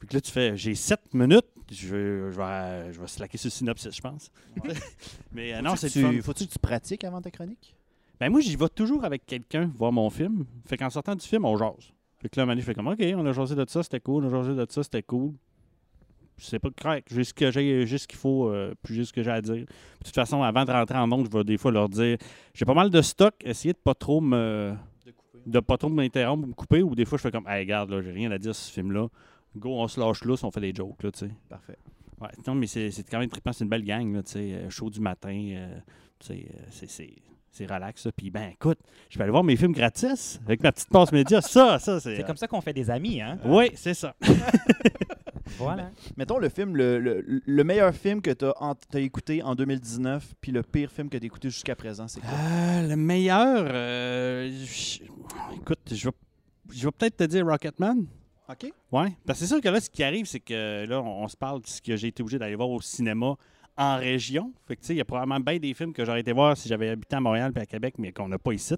puis 0.00 0.08
que 0.08 0.14
là, 0.14 0.20
tu 0.20 0.32
fais, 0.32 0.56
j'ai 0.56 0.74
7 0.74 1.14
minutes, 1.14 1.46
je, 1.70 1.86
vais- 1.94 2.32
je, 2.32 2.36
vais, 2.36 2.92
je 2.92 3.00
vais 3.00 3.06
slacker 3.06 3.38
sur 3.38 3.46
le 3.46 3.50
synopsis, 3.52 3.94
je 3.94 4.00
pense. 4.00 4.28
Mais 5.32 5.54
euh, 5.54 5.62
non, 5.62 5.76
c'est 5.76 5.88
tu. 5.88 6.20
Faut-tu 6.22 6.46
que 6.46 6.52
tu 6.52 6.58
pratiques 6.58 7.04
avant 7.04 7.20
ta 7.22 7.30
chronique? 7.30 7.76
Ben 8.20 8.30
moi, 8.30 8.40
j'y 8.40 8.56
vais 8.56 8.68
toujours 8.68 9.04
avec 9.04 9.26
quelqu'un 9.26 9.70
voir 9.74 9.92
mon 9.92 10.08
film. 10.10 10.44
Fait 10.66 10.76
qu'en 10.76 10.90
sortant 10.90 11.14
du 11.14 11.26
film, 11.26 11.44
on 11.44 11.56
jase. 11.56 11.92
Fait 12.18 12.28
que 12.28 12.38
là, 12.40 12.46
Manu 12.46 12.62
fait 12.62 12.74
comme 12.74 12.86
OK, 12.88 13.02
on 13.16 13.26
a 13.26 13.32
jasé 13.32 13.54
de 13.54 13.64
ça, 13.68 13.82
c'était 13.82 14.00
cool, 14.00 14.24
on 14.24 14.28
a 14.28 14.30
jasé 14.42 14.54
de 14.54 14.66
ça, 14.70 14.82
c'était 14.82 15.02
cool. 15.02 15.32
C'est 16.36 16.58
pas 16.58 16.70
correct. 16.70 17.08
J'ai 17.12 17.22
ce 17.24 17.32
que 17.34 17.50
j'ai, 17.50 17.86
j'ai 17.86 17.98
ce 17.98 18.08
qu'il 18.08 18.18
faut, 18.18 18.48
euh, 18.48 18.74
puis 18.82 18.94
j'ai 18.94 19.04
ce 19.04 19.12
que 19.12 19.22
j'ai 19.22 19.30
à 19.30 19.40
dire. 19.40 19.54
De 19.54 19.66
toute 20.04 20.14
façon, 20.14 20.42
avant 20.42 20.64
de 20.64 20.72
rentrer 20.72 20.98
en 20.98 21.10
onde, 21.12 21.28
je 21.30 21.36
vais 21.38 21.44
des 21.44 21.56
fois 21.58 21.70
leur 21.70 21.88
dire 21.88 22.16
j'ai 22.54 22.64
pas 22.64 22.74
mal 22.74 22.90
de 22.90 23.02
stock, 23.02 23.34
essayez 23.44 23.72
de 23.72 23.78
pas 23.78 23.94
trop 23.94 24.20
me. 24.20 24.74
de 25.46 25.60
pas 25.60 25.76
trop 25.76 25.88
m'interrompre 25.88 26.44
ou 26.44 26.48
me 26.48 26.54
couper, 26.54 26.82
ou 26.82 26.94
des 26.94 27.04
fois 27.04 27.18
je 27.18 27.22
fais 27.22 27.30
comme 27.30 27.46
Hey, 27.46 27.60
regarde, 27.60 27.90
là, 27.90 28.00
j'ai 28.02 28.10
rien 28.12 28.30
à 28.32 28.38
dire 28.38 28.54
sur 28.54 28.64
ce 28.66 28.72
film-là. 28.72 29.08
Go, 29.56 29.70
on 29.80 29.86
se 29.86 30.00
lâche 30.00 30.24
lousse, 30.24 30.42
on 30.42 30.50
fait 30.50 30.60
des 30.60 30.74
jokes, 30.74 31.02
là, 31.04 31.12
tu 31.12 31.20
sais. 31.20 31.30
Parfait. 31.48 31.78
Ouais, 32.20 32.28
non, 32.46 32.54
mais 32.56 32.66
c'est 32.66 32.90
quand 33.08 33.18
même 33.20 33.28
trippant, 33.28 33.52
c'est 33.52 33.62
une 33.64 33.70
belle 33.70 33.84
gang, 33.84 34.12
là, 34.12 34.22
tu 34.22 34.32
sais, 34.32 34.54
euh, 34.54 34.70
chaud 34.70 34.90
du 34.90 35.00
matin, 35.00 35.28
euh, 35.52 35.78
tu 36.18 36.26
sais, 36.26 36.46
euh, 36.52 36.64
c'est- 36.70 37.12
c'est 37.54 37.66
relax, 37.66 38.02
ça. 38.02 38.10
Puis, 38.12 38.30
ben, 38.30 38.50
écoute, 38.52 38.78
je 39.08 39.16
vais 39.16 39.22
aller 39.24 39.30
voir 39.30 39.44
mes 39.44 39.56
films 39.56 39.72
gratis 39.72 40.40
avec 40.44 40.62
ma 40.62 40.72
petite 40.72 40.88
passe 40.90 41.12
média. 41.12 41.40
Ça, 41.40 41.78
ça, 41.78 42.00
c'est. 42.00 42.16
C'est 42.16 42.24
comme 42.26 42.36
ça 42.36 42.48
qu'on 42.48 42.60
fait 42.60 42.72
des 42.72 42.90
amis, 42.90 43.20
hein? 43.20 43.38
Oui, 43.44 43.70
c'est 43.74 43.94
ça. 43.94 44.14
Voilà. 45.58 45.90
Mettons 46.16 46.38
le 46.38 46.48
film, 46.48 46.74
le, 46.76 46.98
le- 46.98 47.24
le 47.44 47.64
meilleur 47.64 47.94
film 47.94 48.20
que 48.20 48.30
tu 48.30 48.44
as, 48.44 49.00
écouté 49.00 49.40
en 49.42 49.54
2019, 49.54 50.34
puis 50.40 50.50
le 50.50 50.62
pire 50.62 50.90
film 50.90 51.08
que 51.08 51.16
tu 51.16 51.22
as 51.24 51.26
écouté 51.26 51.48
jusqu'à 51.48 51.76
présent, 51.76 52.08
c'est 52.08 52.20
quoi? 52.20 52.30
Euh, 52.30 52.88
le 52.88 52.96
meilleur, 52.96 53.66
euh, 53.70 54.50
écoute, 55.54 55.78
je 55.92 56.08
vais, 56.08 56.14
je 56.72 56.84
vais 56.86 56.90
peut-être 56.92 57.18
te 57.18 57.24
dire 57.24 57.46
Rocketman. 57.46 58.06
OK. 58.48 58.72
Ouais. 58.90 59.12
Parce 59.26 59.38
que 59.38 59.44
c'est 59.46 59.52
sûr 59.52 59.60
que 59.60 59.68
là, 59.68 59.80
ce 59.80 59.88
qui 59.90 60.02
arrive, 60.02 60.26
c'est 60.26 60.40
que 60.40 60.86
là, 60.86 61.00
on, 61.00 61.22
on 61.24 61.28
se 61.28 61.36
parle 61.36 61.60
de 61.62 61.66
ce 61.68 61.80
que 61.80 61.94
j'ai 61.96 62.08
été 62.08 62.22
obligé 62.22 62.38
d'aller 62.38 62.56
voir 62.56 62.70
au 62.70 62.80
cinéma 62.80 63.36
en 63.76 63.96
région. 63.98 64.52
Fait 64.66 64.76
que, 64.76 64.80
tu 64.82 64.86
sais, 64.88 64.94
il 64.94 64.98
y 64.98 65.00
a 65.00 65.04
probablement 65.04 65.40
bien 65.40 65.58
des 65.58 65.74
films 65.74 65.92
que 65.92 66.04
j'aurais 66.04 66.20
été 66.20 66.32
voir 66.32 66.56
si 66.56 66.68
j'avais 66.68 66.90
habité 66.90 67.16
à 67.16 67.20
Montréal 67.20 67.52
puis 67.52 67.62
à 67.62 67.66
Québec, 67.66 67.94
mais 67.98 68.12
qu'on 68.12 68.28
n'a 68.28 68.38
pas 68.38 68.52
ici. 68.52 68.74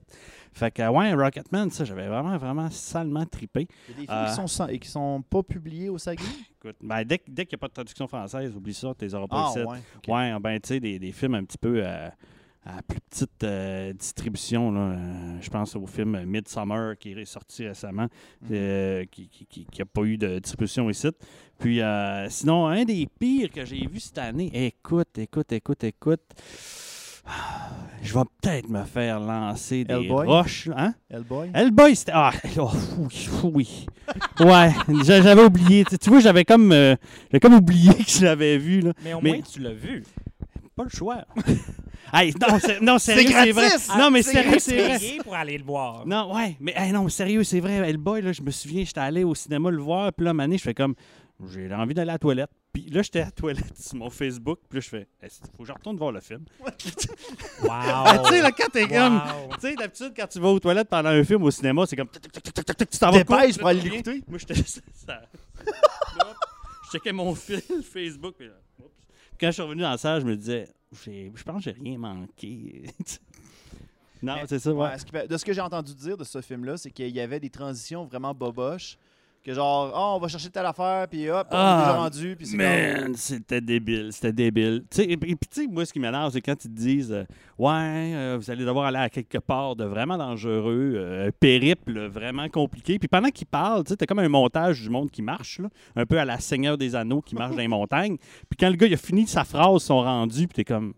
Fait 0.53 0.71
que, 0.71 0.89
ouais, 0.89 1.13
Rocketman, 1.15 1.71
ça, 1.71 1.85
j'avais 1.85 2.07
vraiment, 2.09 2.37
vraiment 2.39 2.71
salement 2.71 3.27
trippé. 3.27 3.69
Il 3.89 3.91
y 3.91 3.93
a 3.93 4.01
des 4.01 4.07
films 4.07 4.19
Euh. 4.19 4.27
qui, 4.29 4.35
sont 4.35 4.47
sans- 4.47 4.69
et 4.69 4.79
qui 4.79 4.89
sont 4.89 5.23
pas 5.29 5.43
publiés 5.43 5.89
au 5.91 5.99
Saguenay? 5.99 6.27
Écoute, 6.59 6.77
ben, 6.81 7.05
dès, 7.05 7.21
dès 7.29 7.45
qu'il 7.45 7.57
n'y 7.57 7.61
a 7.61 7.63
pas 7.63 7.69
de 7.69 7.75
traduction 7.75 8.07
française, 8.09 8.55
oublie 8.57 8.75
ça, 8.75 8.93
tu 8.99 9.05
les 9.05 9.15
auras 9.15 9.27
pas 9.29 9.45
Ah, 9.47 9.51
ici. 9.51 9.67
ouais. 9.67 9.79
Ouais, 10.15 10.41
ben, 10.41 10.59
tu 10.61 10.69
sais, 10.69 10.81
des, 10.81 10.99
des 10.99 11.13
films 11.13 11.35
un 11.35 11.45
petit 11.45 11.59
peu 11.59 11.81
euh, 11.85 12.09
à 12.67 12.83
plus 12.83 12.99
petite 13.01 13.45
euh, 13.45 13.93
distribution. 13.93 14.73
là. 14.73 14.81
Euh, 14.81 15.39
je 15.41 15.49
pense 15.51 15.77
au 15.77 15.87
film 15.87 16.21
Midsummer 16.25 16.95
qui 16.99 17.13
est 17.13 17.25
sorti 17.25 17.67
récemment, 17.67 18.09
Mhm. 18.43 18.49
euh, 18.53 19.05
qui 19.11 19.67
n'a 19.79 19.85
pas 19.85 20.03
eu 20.03 20.19
de 20.19 20.39
distribution 20.41 20.91
ici. 20.91 21.09
Puis, 21.59 21.81
euh, 21.81 22.29
sinon, 22.29 22.67
un 22.67 22.85
des 22.85 23.07
pires 23.19 23.51
que 23.51 23.65
j'ai 23.65 23.87
vu 23.87 24.01
cette 24.01 24.19
année, 24.19 24.51
écoute, 24.53 25.17
écoute, 25.19 25.53
écoute, 25.53 25.85
écoute. 25.85 26.21
Ah, 27.29 27.71
Je 28.03 28.15
vais 28.15 28.25
peut-être 28.41 28.69
me 28.69 28.85
faire 28.85 29.19
lancer 29.19 29.85
des 29.85 29.95
Hellboy? 29.95 30.27
roches. 30.29 30.67
là. 30.67 30.75
Hein? 30.79 30.95
Hellboy? 31.11 31.51
Hellboy, 31.55 31.97
c'était. 31.97 32.13
Ah, 32.15 32.31
oh, 32.59 32.71
oui, 32.99 33.29
oui. 33.53 33.87
Ouais, 34.41 34.71
j'a- 35.05 35.23
j'avais 35.23 35.43
oublié. 35.43 35.85
Tu 35.85 36.09
vois, 36.11 36.21
j'avais 36.21 36.45
comme, 36.45 36.71
euh, 36.73 36.95
j'avais 37.31 37.41
comme 37.41 37.55
oublié 37.55 37.93
que 38.05 38.09
je 38.11 38.25
l'avais 38.25 38.59
vu. 38.59 38.81
Là. 38.81 38.93
Mais 39.03 39.13
au 39.15 39.21
Mais- 39.21 39.31
moins, 39.33 39.41
tu 39.41 39.59
l'as 39.61 39.73
vu. 39.73 40.05
Pas 40.77 40.85
le 40.85 40.91
choix. 40.91 41.25
hey, 42.13 42.35
non, 42.39 42.59
c'est- 42.61 42.81
non, 42.81 42.99
sérieux, 42.99 43.31
c'est 43.33 43.53
vrai. 43.53 43.69
Non, 43.99 44.11
mais 44.11 44.23
C'est 44.23 44.33
sérieux, 44.33 44.59
c'est 44.59 44.77
vrai. 44.99 45.19
pour 45.25 45.35
aller 45.35 45.57
le 45.57 45.65
voir. 45.65 46.07
Non, 46.07 46.35
ouais, 46.35 46.55
mais 46.61 46.75
hey, 46.77 46.93
non, 46.93 47.09
sérieux, 47.09 47.45
c'est 47.45 47.61
vrai. 47.61 47.77
Hellboy, 47.89 48.21
là, 48.21 48.33
je 48.33 48.43
me 48.43 48.51
souviens, 48.51 48.85
j'étais 48.85 49.01
allé 49.01 49.25
au 49.25 49.35
cinéma 49.35 49.71
le 49.71 49.81
voir, 49.81 50.13
puis 50.13 50.27
là, 50.27 50.35
mané, 50.35 50.59
je 50.59 50.63
fais 50.65 50.75
comme, 50.75 50.95
j'ai 51.51 51.73
envie 51.75 51.95
d'aller 51.95 52.11
à 52.11 52.15
la 52.15 52.19
toilette. 52.19 52.51
Puis 52.75 52.91
là, 52.91 53.01
j'étais 53.01 53.21
à 53.23 53.25
la 53.27 53.31
toilette 53.31 53.75
sur 53.79 53.97
mon 53.97 54.11
Facebook, 54.11 54.59
puis 54.69 54.77
là, 54.79 54.81
je 54.83 54.89
fais, 54.91 55.09
il 55.23 55.29
faut 55.57 55.63
que 55.63 55.69
je 55.69 55.73
retourne 55.73 55.97
voir 55.97 56.13
le 56.13 56.21
film. 56.21 56.45
Wow! 57.63 57.71
Ah, 57.71 58.19
tu 58.27 58.35
sais, 58.35 58.43
là, 58.43 58.53
quand 58.53 58.69
t'es 58.71 58.87
comme, 58.87 59.15
Wow. 59.17 59.55
tu 59.55 59.61
sais, 59.61 59.75
d'habitude, 59.77 60.13
quand 60.15 60.27
tu 60.27 60.39
vas 60.39 60.49
aux 60.49 60.61
toilettes 60.61 60.91
pendant 60.91 61.09
un 61.09 61.25
film 61.25 61.43
au 61.43 61.51
cinéma, 61.51 61.85
c'est 61.87 61.97
comme, 61.97 62.11
tu 62.11 62.99
t'en 62.99 63.11
vas 63.11 63.25
courir, 63.25 63.57
pour 63.59 63.69
aller 63.69 63.81
l'écouter. 63.81 64.23
Moi, 64.29 64.39
j'étais 64.39 64.55
je 65.65 66.91
checkais 66.93 67.13
mon 67.13 67.35
fil 67.35 67.63
Facebook, 67.91 68.35
puis 68.39 68.49
là, 68.49 68.53
quand 69.39 69.49
je 69.49 69.53
suis 69.53 69.63
revenu 69.63 69.83
dans 69.83 69.91
la 69.91 69.99
salle, 69.99 70.21
je 70.21 70.27
me 70.27 70.37
disais, 70.37 70.69
je 70.93 71.43
pense 71.43 71.65
que 71.65 71.71
j'ai 71.71 71.77
rien 71.79 71.99
manqué. 71.99 72.85
non, 74.23 74.37
c'est 74.47 74.59
ça, 74.59 74.73
ouais. 74.73 75.27
De 75.29 75.37
ce 75.37 75.45
que 75.45 75.53
j'ai 75.53 75.61
entendu 75.61 75.95
dire 75.95 76.17
de 76.17 76.25
ce 76.25 76.41
film-là, 76.41 76.77
c'est 76.77 76.91
qu'il 76.91 77.15
y 77.15 77.21
avait 77.21 77.41
des 77.41 77.51
transitions 77.51 78.05
vraiment 78.05 78.35
boboches. 78.35 78.99
Que 79.47 79.55
genre, 79.55 79.93
oh, 79.95 80.17
on 80.17 80.19
va 80.19 80.27
chercher 80.27 80.51
telle 80.51 80.67
affaire, 80.67 81.07
puis 81.07 81.31
hop, 81.31 81.47
on 81.53 81.55
est 81.55 81.57
Ah, 81.57 81.85
déjà 81.87 81.97
rendu, 81.99 82.35
puis 82.37 82.49
comme... 82.49 82.57
Man, 82.57 83.15
c'était 83.15 83.61
débile, 83.61 84.13
c'était 84.13 84.33
débile. 84.33 84.83
Et 84.99 85.17
puis, 85.17 85.37
tu 85.37 85.63
sais, 85.63 85.67
moi, 85.69 85.87
ce 85.87 85.93
qui 85.93 86.01
m'énerve, 86.01 86.33
c'est 86.33 86.41
quand 86.41 86.65
ils 86.65 86.69
te 86.69 86.77
disent 86.77 87.13
euh, 87.13 87.23
Ouais, 87.57 87.71
euh, 87.71 88.39
vous 88.41 88.51
allez 88.51 88.65
devoir 88.65 88.87
aller 88.87 88.99
à 88.99 89.09
quelque 89.09 89.39
part 89.39 89.77
de 89.77 89.85
vraiment 89.85 90.19
dangereux, 90.19 90.95
euh, 90.97 91.29
un 91.29 91.31
périple 91.31 92.09
vraiment 92.09 92.49
compliqué. 92.49 92.99
Puis 92.99 93.07
pendant 93.07 93.29
qu'ils 93.29 93.47
parlent, 93.47 93.85
tu 93.85 93.91
sais, 93.91 93.97
t'as 93.97 94.07
comme 94.07 94.19
un 94.19 94.29
montage 94.29 94.83
du 94.83 94.91
monde 94.91 95.13
qui 95.13 95.23
marche, 95.23 95.61
là, 95.61 95.69
un 95.95 96.07
peu 96.07 96.19
à 96.19 96.25
la 96.25 96.41
Seigneur 96.41 96.77
des 96.77 96.97
Anneaux 96.97 97.21
qui 97.21 97.37
marche 97.37 97.53
dans 97.53 97.63
les 97.63 97.69
montagnes. 97.69 98.17
Puis 98.17 98.57
quand 98.59 98.69
le 98.69 98.75
gars 98.75 98.89
il 98.89 98.95
a 98.95 98.97
fini 98.97 99.29
sa 99.29 99.45
phrase, 99.45 99.81
son 99.81 100.01
rendu, 100.01 100.49
puis 100.49 100.57
t'es 100.57 100.65
comme 100.65 100.93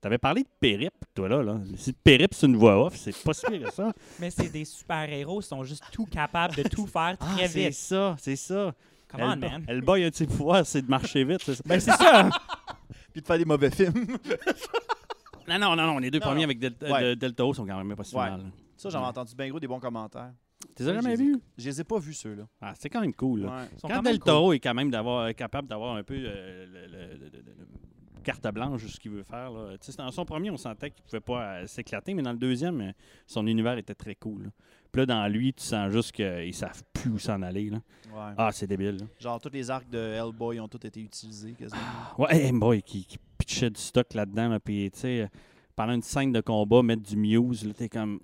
T'avais 0.00 0.18
parlé 0.18 0.42
de 0.44 0.48
périple, 0.60 0.96
toi, 1.14 1.28
là. 1.28 1.42
là. 1.42 1.58
Si 1.76 1.92
périple, 1.92 2.34
c'est 2.34 2.46
une 2.46 2.56
voix 2.56 2.84
off, 2.86 2.94
c'est 2.96 3.16
pas 3.24 3.34
si 3.34 3.44
pire 3.46 3.62
que 3.68 3.72
ça. 3.72 3.92
Mais 4.20 4.30
c'est 4.30 4.48
des 4.48 4.64
super-héros, 4.64 5.40
ils 5.40 5.44
sont 5.44 5.64
juste 5.64 5.82
tout 5.90 6.06
capables 6.06 6.54
de 6.54 6.62
tout 6.62 6.86
faire 6.86 7.16
Ah, 7.18 7.26
très 7.34 7.48
c'est 7.48 7.64
vite. 7.70 7.74
ça, 7.74 8.14
c'est 8.18 8.36
ça. 8.36 8.72
Come 9.08 9.22
on, 9.22 9.36
man. 9.36 9.64
Hellboy, 9.66 10.04
un 10.04 10.10
de 10.10 10.14
ses 10.14 10.26
pouvoirs, 10.26 10.64
c'est 10.66 10.82
de 10.82 10.88
marcher 10.90 11.24
vite, 11.24 11.40
c'est 11.44 11.54
ça? 11.56 11.62
Ben, 11.66 11.80
c'est 11.80 11.90
ça. 11.92 12.28
Puis 13.12 13.22
de 13.22 13.26
faire 13.26 13.38
des 13.38 13.44
mauvais 13.44 13.70
films. 13.70 14.06
Non, 15.48 15.58
non, 15.58 15.74
non, 15.76 15.86
non, 15.86 15.98
les 15.98 16.10
deux 16.10 16.18
Non, 16.18 16.26
premiers 16.26 16.40
non. 16.42 16.44
avec 16.44 16.58
Del- 16.58 16.74
Ouais. 16.82 17.02
de- 17.02 17.14
Delta 17.14 17.44
O 17.46 17.54
sont 17.54 17.66
quand 17.66 17.82
même 17.82 17.96
pas 17.96 18.04
si 18.04 18.14
Ouais. 18.14 18.28
mal. 18.30 18.42
Ça, 18.76 18.90
j'en 18.90 19.02
ai 19.02 19.06
entendu 19.06 19.34
bien 19.34 19.48
gros 19.48 19.58
des 19.58 19.66
bons 19.66 19.80
commentaires. 19.80 20.30
Tu 20.76 20.82
les 20.82 20.88
as 20.90 20.94
jamais 20.94 21.16
vus? 21.16 21.36
Je 21.56 21.64
les 21.68 21.80
ai 21.80 21.84
pas 21.84 21.98
vus, 21.98 22.12
ceux-là. 22.14 22.44
Ah, 22.60 22.74
c'est 22.78 22.88
quand 22.90 23.00
même 23.00 23.14
cool. 23.14 23.42
là. 23.42 23.66
Quand 23.80 23.88
quand 23.88 24.02
cool. 24.02 24.18
Toro 24.18 24.52
est 24.52 24.58
quand 24.60 24.74
même 24.74 24.90
d'avoir, 24.90 25.34
capable 25.34 25.68
d'avoir 25.68 25.96
un 25.96 26.02
peu 26.04 26.14
euh, 26.16 26.66
le- 26.66 26.86
le- 26.86 27.14
le- 27.14 27.30
le- 27.30 27.42
le- 27.46 27.47
carte 28.28 28.46
blanche 28.52 28.82
sur 28.82 28.90
ce 28.90 29.00
qu'il 29.00 29.10
veut 29.10 29.22
faire. 29.22 29.50
Là. 29.50 29.76
Dans 29.96 30.10
son 30.10 30.24
premier, 30.26 30.50
on 30.50 30.56
sentait 30.58 30.90
qu'il 30.90 31.02
pouvait 31.02 31.20
pas 31.20 31.42
euh, 31.42 31.66
s'éclater, 31.66 32.12
mais 32.12 32.22
dans 32.22 32.32
le 32.32 32.38
deuxième, 32.38 32.80
euh, 32.80 32.92
son 33.26 33.46
univers 33.46 33.78
était 33.78 33.94
très 33.94 34.14
cool. 34.14 34.44
là. 34.44 34.50
Puis 34.92 35.00
là, 35.00 35.06
dans 35.06 35.26
lui, 35.28 35.54
tu 35.54 35.64
sens 35.64 35.90
juste 35.90 36.12
qu'ils 36.12 36.54
savent 36.54 36.82
plus 36.92 37.10
où 37.10 37.18
s'en 37.18 37.40
aller. 37.40 37.70
Là. 37.70 37.78
Ouais. 38.12 38.34
Ah, 38.36 38.50
c'est 38.52 38.66
débile. 38.66 38.98
là. 38.98 39.06
Genre, 39.18 39.40
tous 39.40 39.50
les 39.50 39.70
arcs 39.70 39.88
de 39.88 39.98
Hellboy 39.98 40.60
ont 40.60 40.68
tous 40.68 40.86
été 40.86 41.00
utilisés 41.00 41.52
quasiment. 41.52 41.80
Ouais, 42.18 42.36
hey, 42.36 42.52
boy, 42.52 42.82
qui, 42.82 43.04
qui 43.04 43.18
pitchait 43.38 43.70
du 43.70 43.80
stock 43.80 44.12
là-dedans. 44.12 44.48
Là, 44.48 44.60
puis, 44.60 44.90
tu 44.90 44.98
sais, 44.98 45.20
euh, 45.22 45.26
pendant 45.74 45.94
une 45.94 46.02
scène 46.02 46.32
de 46.32 46.40
combat, 46.42 46.82
mettre 46.82 47.02
du 47.02 47.16
Muse, 47.16 47.64
là, 47.66 47.72
t'es 47.72 47.88
comme. 47.88 48.20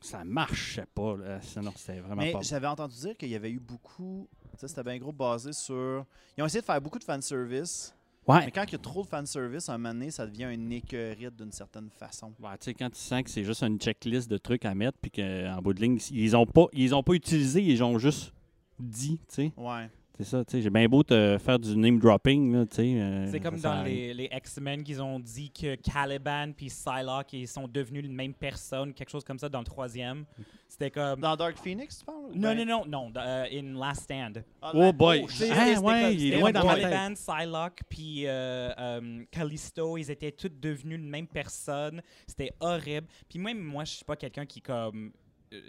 Ça 0.00 0.24
marchait 0.24 0.86
pas. 0.94 1.16
Là. 1.16 1.40
Sinon, 1.42 1.72
c'était 1.74 1.98
vraiment 2.00 2.22
Mais 2.22 2.30
pas 2.30 2.40
j'avais 2.42 2.68
entendu 2.68 2.94
dire 2.94 3.16
qu'il 3.16 3.28
y 3.30 3.34
avait 3.34 3.50
eu 3.50 3.58
beaucoup. 3.58 4.28
C'était 4.56 4.84
bien 4.84 4.98
gros 4.98 5.12
basé 5.12 5.52
sur. 5.52 6.04
Ils 6.36 6.42
ont 6.42 6.46
essayé 6.46 6.60
de 6.60 6.66
faire 6.66 6.80
beaucoup 6.80 7.00
de 7.00 7.04
fanservice. 7.04 7.92
Mais 8.28 8.34
Ouais. 8.34 8.50
quand 8.50 8.64
il 8.64 8.72
y 8.72 8.74
a 8.74 8.78
trop 8.78 9.02
de 9.02 9.08
fanservice, 9.08 9.68
à 9.68 9.74
un 9.74 9.78
moment 9.78 9.94
donné, 9.94 10.10
ça 10.10 10.26
devient 10.26 10.44
un 10.44 10.70
écœurite 10.70 11.34
d'une 11.36 11.50
certaine 11.52 11.88
façon. 11.90 12.32
Ouais, 12.40 12.50
tu 12.58 12.66
sais, 12.66 12.74
quand 12.74 12.90
tu 12.90 12.98
sens 13.00 13.22
que 13.22 13.30
c'est 13.30 13.44
juste 13.44 13.62
une 13.62 13.78
checklist 13.78 14.30
de 14.30 14.36
trucs 14.36 14.64
à 14.64 14.74
mettre, 14.74 14.98
puis 15.00 15.10
qu'en 15.10 15.60
bout 15.62 15.72
de 15.72 15.80
ligne, 15.80 15.98
ils 16.12 16.36
ont 16.36 16.44
pas, 16.46 16.66
ils 16.72 16.94
ont 16.94 17.02
pas 17.02 17.14
utilisé, 17.14 17.62
ils 17.62 17.82
ont 17.82 17.98
juste 17.98 18.32
dit, 18.78 19.18
tu 19.28 19.34
sais. 19.34 19.52
Ouais. 19.56 19.88
C'est 20.18 20.24
ça, 20.24 20.44
tu 20.44 20.50
sais. 20.50 20.62
J'ai 20.62 20.70
bien 20.70 20.86
beau 20.88 21.04
te 21.04 21.38
faire 21.38 21.60
du 21.60 21.76
name 21.76 22.00
dropping, 22.00 22.66
tu 22.66 22.74
sais. 22.76 23.00
euh, 23.00 23.30
C'est 23.30 23.38
comme 23.38 23.58
dans 23.60 23.84
les, 23.84 24.12
les 24.12 24.28
X-Men 24.32 24.82
qu'ils 24.82 25.00
ont 25.00 25.20
dit 25.20 25.48
que 25.50 25.76
Caliban 25.76 26.50
puis 26.56 26.66
Psylocke 26.66 27.32
ils 27.34 27.46
sont 27.46 27.68
devenus 27.68 28.04
une 28.04 28.12
même 28.14 28.34
personne, 28.34 28.92
quelque 28.92 29.10
chose 29.10 29.22
comme 29.22 29.38
ça 29.38 29.48
dans 29.48 29.60
le 29.60 29.64
troisième. 29.64 30.24
C'était 30.66 30.90
comme. 30.90 31.20
Dans 31.20 31.36
Dark 31.36 31.56
Phoenix, 31.56 32.00
tu 32.00 32.04
parles 32.04 32.32
Non, 32.34 32.54
Ben- 32.54 32.58
non, 32.58 32.64
non, 32.64 32.84
non, 32.86 33.10
dans, 33.10 33.20
euh, 33.20 33.44
in 33.52 33.78
Last 33.78 34.02
Stand. 34.02 34.42
Oh 34.74 34.92
boy. 34.92 35.22
oh, 35.24 35.28
Ah, 35.52 35.80
ouais, 35.80 36.14
il 36.14 36.32
est 36.34 36.38
loin 36.40 36.50
dans. 36.52 36.62
Caliban, 36.62 37.14
Psylocke, 37.14 37.80
puis 37.88 38.24
euh, 38.26 39.24
Callisto, 39.30 39.96
ils 39.98 40.10
étaient 40.10 40.32
tous 40.32 40.50
devenus 40.50 40.98
une 40.98 41.08
même 41.08 41.28
personne. 41.28 42.02
C'était 42.26 42.50
horrible. 42.60 43.06
Puis 43.28 43.38
même 43.38 43.60
moi, 43.62 43.84
je 43.84 43.92
suis 43.92 44.04
pas 44.04 44.16
quelqu'un 44.16 44.44
qui 44.46 44.60
comme 44.60 45.12
euh, 45.54 45.60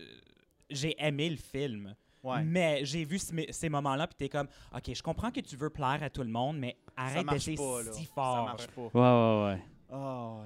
j'ai 0.71 0.95
aimé 0.97 1.29
le 1.29 1.37
film. 1.37 1.93
Ouais. 2.23 2.43
Mais 2.43 2.83
j'ai 2.83 3.05
vu 3.05 3.17
ce- 3.17 3.33
ces 3.49 3.69
moments-là, 3.69 4.07
puis 4.07 4.15
t'es 4.17 4.29
comme, 4.29 4.47
OK, 4.75 4.91
je 4.93 5.01
comprends 5.01 5.31
que 5.31 5.39
tu 5.39 5.55
veux 5.55 5.69
plaire 5.69 5.99
à 6.01 6.09
tout 6.09 6.21
le 6.23 6.29
monde, 6.29 6.57
mais 6.57 6.75
Ça 6.97 7.03
arrête 7.03 7.25
marche 7.25 7.37
d'essayer 7.45 7.57
pas, 7.57 7.81
là. 7.83 7.91
si 7.93 8.03
Ça 8.05 8.11
fort. 8.13 8.45
marche 8.45 8.67
pas. 8.67 8.81
Ouais, 8.81 8.89
ouais, 8.93 9.53
ouais. 9.53 9.61
Oh. 9.91 10.41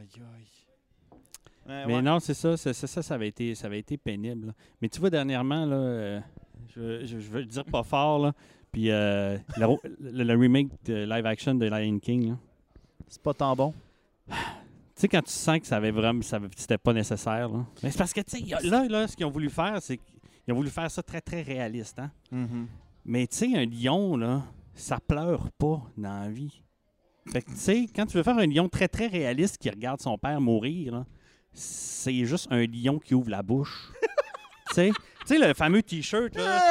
Mais 1.65 1.85
Mais 1.87 1.95
ouais. 1.95 2.01
non, 2.01 2.19
c'est 2.19 2.33
ça, 2.33 2.57
c'est 2.57 2.73
c'est 2.73 2.87
ça, 2.87 3.01
ça 3.01 3.15
avait 3.15 3.29
été, 3.29 3.55
ça 3.55 3.67
avait 3.67 3.79
été 3.79 3.97
pénible. 3.97 4.47
là. 4.47 4.53
Mais 4.81 4.89
tu 4.89 4.99
vois, 4.99 5.09
dernièrement, 5.09 5.65
là, 5.65 5.75
euh, 5.75 6.19
je, 6.75 7.05
je, 7.05 7.19
je 7.19 7.29
veux 7.29 7.39
le 7.39 7.45
dire 7.45 7.63
pas 7.65 7.83
fort, 7.83 8.19
là, 8.19 8.33
puis 8.71 8.91
euh, 8.91 9.37
le, 9.57 9.67
le- 9.99 10.23
le 10.23 10.33
remake 10.39 10.67
de 10.85 11.05
live 11.05 11.25
action 11.25 11.55
de 11.55 11.65
Lion 11.65 11.99
King, 11.99 12.29
là. 12.31 12.37
C'est 13.07 13.21
pas 13.21 13.33
tant 13.33 13.55
bon. 13.55 13.73
Tu 14.27 14.33
sais, 14.95 15.07
quand 15.07 15.21
tu 15.21 15.31
sens 15.31 15.59
que 15.59 15.67
ça 15.67 15.77
avait 15.77 15.91
vraiment, 15.91 16.21
ça 16.21 16.35
avait- 16.37 16.49
c'était 16.55 16.77
pas 16.77 16.93
nécessaire, 16.93 17.49
là. 17.49 17.65
Mais 17.81 17.91
c'est 17.91 17.97
parce 17.97 18.13
que, 18.13 18.21
tu 18.21 18.37
sais, 18.37 18.43
y 18.43 18.53
a- 18.53 18.59
là, 18.61 18.85
là, 18.87 19.07
ce 19.07 19.15
qu'ils 19.15 19.25
ont 19.25 19.31
voulu 19.31 19.49
faire, 19.49 19.81
c'est 19.81 19.99
qu'ils 20.43 20.53
ont 20.53 20.57
voulu 20.57 20.69
faire 20.69 20.89
ça 20.89 21.01
très, 21.03 21.21
très 21.21 21.41
réaliste, 21.41 21.99
hein. 21.99 22.11
Mhm. 22.31 22.67
Mais 23.05 23.27
tu 23.27 23.37
sais, 23.37 23.57
un 23.57 23.65
lion, 23.65 24.15
là, 24.17 24.43
ça 24.73 24.99
pleure 24.99 25.51
pas 25.57 25.81
dans 25.97 26.21
la 26.23 26.29
vie. 26.29 26.61
Fait 27.31 27.41
que, 27.41 27.51
tu 27.51 27.57
sais, 27.57 27.87
quand 27.93 28.05
tu 28.05 28.17
veux 28.17 28.23
faire 28.23 28.37
un 28.37 28.45
lion 28.45 28.67
très, 28.69 28.87
très 28.87 29.07
réaliste 29.07 29.57
qui 29.57 29.69
regarde 29.69 30.01
son 30.01 30.17
père 30.17 30.39
mourir, 30.41 31.05
c'est 31.53 32.25
juste 32.25 32.47
un 32.51 32.65
lion 32.65 32.99
qui 32.99 33.13
ouvre 33.13 33.29
la 33.29 33.43
bouche. 33.43 33.91
tu 34.69 34.75
sais, 34.75 34.91
tu 35.21 35.27
sais, 35.27 35.37
le 35.37 35.53
fameux 35.53 35.83
T-shirt, 35.83 36.35
là. 36.35 36.61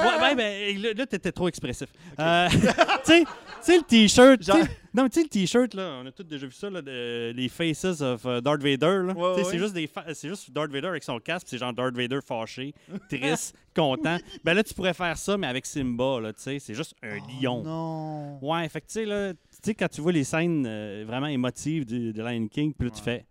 Ouais, 0.00 0.22
ouais, 0.22 0.34
ben, 0.34 0.82
là, 0.82 0.88
là, 0.96 1.06
t'étais 1.06 1.32
trop 1.32 1.48
expressif. 1.48 1.88
Euh, 2.18 2.48
tu 2.50 2.58
sais, 3.04 3.24
tu 3.24 3.26
sais, 3.62 3.76
le 3.76 3.82
T-shirt. 3.82 4.42
Genre- 4.42 4.56
Non, 4.94 5.02
mais 5.04 5.08
tu 5.10 5.20
sais, 5.20 5.22
le 5.22 5.28
T-shirt, 5.28 5.74
là, 5.74 6.00
on 6.02 6.06
a 6.06 6.12
tous 6.12 6.24
déjà 6.24 6.46
vu 6.46 6.52
ça, 6.52 6.68
là, 6.70 6.80
de- 6.82 7.32
les 7.34 7.48
Faces 7.48 8.00
of 8.00 8.24
euh, 8.26 8.40
Darth 8.40 8.62
Vader, 8.62 9.02
là. 9.06 9.12
Ouais. 9.14 9.44
C'est 9.44 9.58
juste, 9.58 9.74
des 9.74 9.86
fa- 9.86 10.04
c'est 10.14 10.28
juste 10.28 10.50
Darth 10.50 10.70
Vader 10.70 10.88
avec 10.88 11.02
son 11.02 11.18
casque, 11.18 11.46
c'est 11.50 11.58
genre 11.58 11.72
Darth 11.72 11.94
Vader 11.94 12.18
fâché, 12.26 12.74
triste, 13.08 13.54
content. 13.74 14.18
Ben 14.44 14.54
là, 14.54 14.62
tu 14.62 14.74
pourrais 14.74 14.94
faire 14.94 15.16
ça, 15.18 15.36
mais 15.36 15.46
avec 15.46 15.66
Simba, 15.66 16.20
là, 16.20 16.32
tu 16.32 16.40
sais, 16.42 16.58
c'est 16.58 16.74
juste 16.74 16.94
un 17.02 17.18
Oh, 17.18 17.30
lion. 17.42 17.62
Non. 17.62 18.38
Ouais, 18.42 18.68
fait 18.68 18.80
que 18.80 18.86
tu 18.86 18.92
sais, 18.94 19.04
là, 19.04 19.32
tu 19.34 19.38
sais, 19.62 19.74
quand 19.74 19.88
tu 19.88 20.00
vois 20.00 20.12
les 20.12 20.24
scènes 20.24 20.64
euh, 20.66 21.04
vraiment 21.06 21.26
émotives 21.26 21.84
de 21.86 22.22
Lion 22.22 22.48
King, 22.48 22.72
puis 22.72 22.88
là, 22.88 22.94
tu 22.94 23.02
fais 23.02 23.24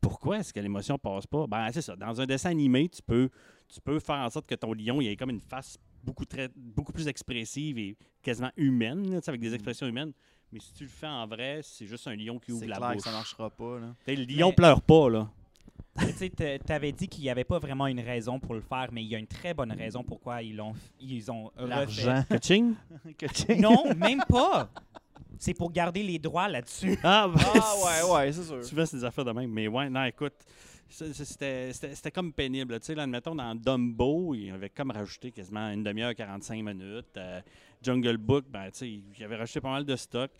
pourquoi 0.00 0.38
est-ce 0.38 0.52
que 0.52 0.60
l'émotion 0.60 0.98
passe 0.98 1.26
pas? 1.26 1.46
Ben, 1.48 1.68
c'est 1.72 1.82
ça. 1.82 1.96
Dans 1.96 2.20
un 2.20 2.26
dessin 2.26 2.50
animé, 2.50 2.88
tu 2.88 3.02
peux, 3.02 3.28
tu 3.68 3.80
peux 3.80 3.98
faire 3.98 4.16
en 4.16 4.30
sorte 4.30 4.46
que 4.46 4.54
ton 4.54 4.72
lion, 4.72 5.00
il 5.00 5.08
ait 5.08 5.16
comme 5.16 5.30
une 5.30 5.40
face 5.40 5.76
beaucoup, 6.06 6.24
très, 6.24 6.48
beaucoup 6.56 6.92
plus 6.92 7.08
expressive 7.08 7.78
et 7.78 7.96
quasiment 8.22 8.50
humaine, 8.56 9.10
là, 9.10 9.20
tu 9.20 9.24
sais, 9.24 9.30
avec 9.30 9.40
des 9.40 9.52
expressions 9.52 9.86
humaines. 9.86 10.12
Mais 10.52 10.60
si 10.60 10.72
tu 10.72 10.84
le 10.84 10.88
fais 10.90 11.06
en 11.08 11.26
vrai, 11.26 11.60
c'est 11.62 11.86
juste 11.86 12.06
un 12.06 12.14
lion 12.14 12.38
qui 12.38 12.52
ouvre 12.52 12.64
la 12.66 12.76
clair 12.76 12.88
bouche. 12.90 12.98
que 12.98 13.02
ça 13.02 13.10
marchera 13.12 13.50
pas, 13.50 13.78
là. 13.80 13.94
Le 14.06 14.14
lion 14.24 14.48
Mais- 14.50 14.54
pleure 14.54 14.80
pas, 14.80 15.10
là. 15.10 15.28
Tu 16.18 16.30
t'avais 16.64 16.92
dit 16.92 17.08
qu'il 17.08 17.22
n'y 17.24 17.30
avait 17.30 17.44
pas 17.44 17.58
vraiment 17.58 17.86
une 17.86 18.00
raison 18.00 18.38
pour 18.38 18.54
le 18.54 18.60
faire, 18.60 18.88
mais 18.92 19.02
il 19.02 19.08
y 19.08 19.14
a 19.14 19.18
une 19.18 19.26
très 19.26 19.54
bonne 19.54 19.72
raison 19.72 20.02
pourquoi 20.04 20.42
ils 20.42 20.54
l'ont 20.54 20.74
ils 21.00 21.30
ont 21.30 21.46
refait. 21.56 21.66
L'argent. 21.66 22.24
Kaching? 22.28 22.74
Que- 23.18 23.60
Non, 23.60 23.94
même 23.94 24.22
pas. 24.28 24.70
C'est 25.38 25.54
pour 25.54 25.70
garder 25.72 26.02
les 26.02 26.18
droits 26.18 26.48
là-dessus. 26.48 26.98
Ah, 27.02 27.28
ben, 27.34 27.40
Ah, 27.54 27.74
ouais, 27.84 28.10
ouais, 28.12 28.32
c'est 28.32 28.44
sûr. 28.44 28.60
Tu 28.66 28.74
fais 28.74 28.86
ces 28.86 29.04
affaires 29.04 29.24
de 29.24 29.32
même. 29.32 29.50
Mais 29.50 29.68
ouais, 29.68 29.88
non, 29.90 30.04
écoute, 30.04 30.34
c'était 30.88 32.10
comme 32.12 32.32
pénible. 32.32 32.78
Tu 32.80 32.86
sais, 32.86 32.94
là, 32.94 33.02
admettons, 33.02 33.34
dans 33.34 33.54
Dumbo, 33.54 34.34
il 34.34 34.50
avait 34.50 34.70
comme 34.70 34.90
rajouté 34.90 35.30
quasiment 35.32 35.68
une 35.70 35.82
demi-heure, 35.82 36.14
45 36.14 36.62
minutes. 36.62 37.16
Euh, 37.16 37.40
Jungle 37.82 38.16
Book, 38.16 38.44
ben, 38.48 38.70
tu 38.70 38.78
sais, 38.78 38.90
il 39.18 39.24
avait 39.24 39.36
rajouté 39.36 39.60
pas 39.60 39.70
mal 39.70 39.84
de 39.84 39.96
stock. 39.96 40.30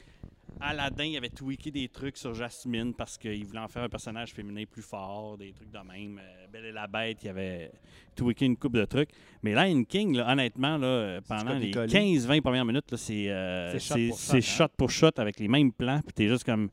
Aladdin, 0.61 1.05
il 1.05 1.17
avait 1.17 1.29
tweaké 1.29 1.71
des 1.71 1.89
trucs 1.89 2.17
sur 2.17 2.35
Jasmine 2.35 2.95
parce 2.95 3.19
qu'il 3.19 3.45
voulait 3.45 3.61
en 3.61 3.69
faire 3.69 3.83
un 3.83 3.89
personnage 3.89 4.33
féminin 4.33 4.65
plus 4.71 4.83
fort, 4.83 5.37
des 5.37 5.53
trucs 5.53 5.71
de 5.71 5.79
même. 5.79 6.19
Euh, 6.19 6.47
Belle 6.51 6.67
et 6.67 6.73
la 6.73 6.87
Bête, 6.87 7.19
il 7.25 7.29
avait 7.29 7.71
tweaké 8.15 8.47
une 8.47 8.57
coupe 8.57 8.75
de 8.75 8.85
trucs. 8.85 9.11
Mais 9.43 9.53
Lion 9.53 9.85
King, 9.85 10.17
là, 10.17 10.33
honnêtement, 10.33 10.79
là, 10.79 10.87
euh, 10.87 11.21
pendant 11.29 11.55
les 11.55 11.71
copier-coller. 11.71 12.19
15-20 12.19 12.41
premières 12.41 12.65
minutes, 12.65 12.97
c'est 12.97 13.29
euh, 13.29 13.79
shot 13.79 13.97
hein? 13.97 14.41
shot 14.41 14.69
pour 14.77 14.91
shot 14.91 15.11
avec 15.19 15.39
les 15.39 15.49
mêmes 15.49 15.73
plans. 15.73 16.01
Puis 16.01 16.15
t'es 16.15 16.29
juste 16.29 16.45
comme. 16.45 16.71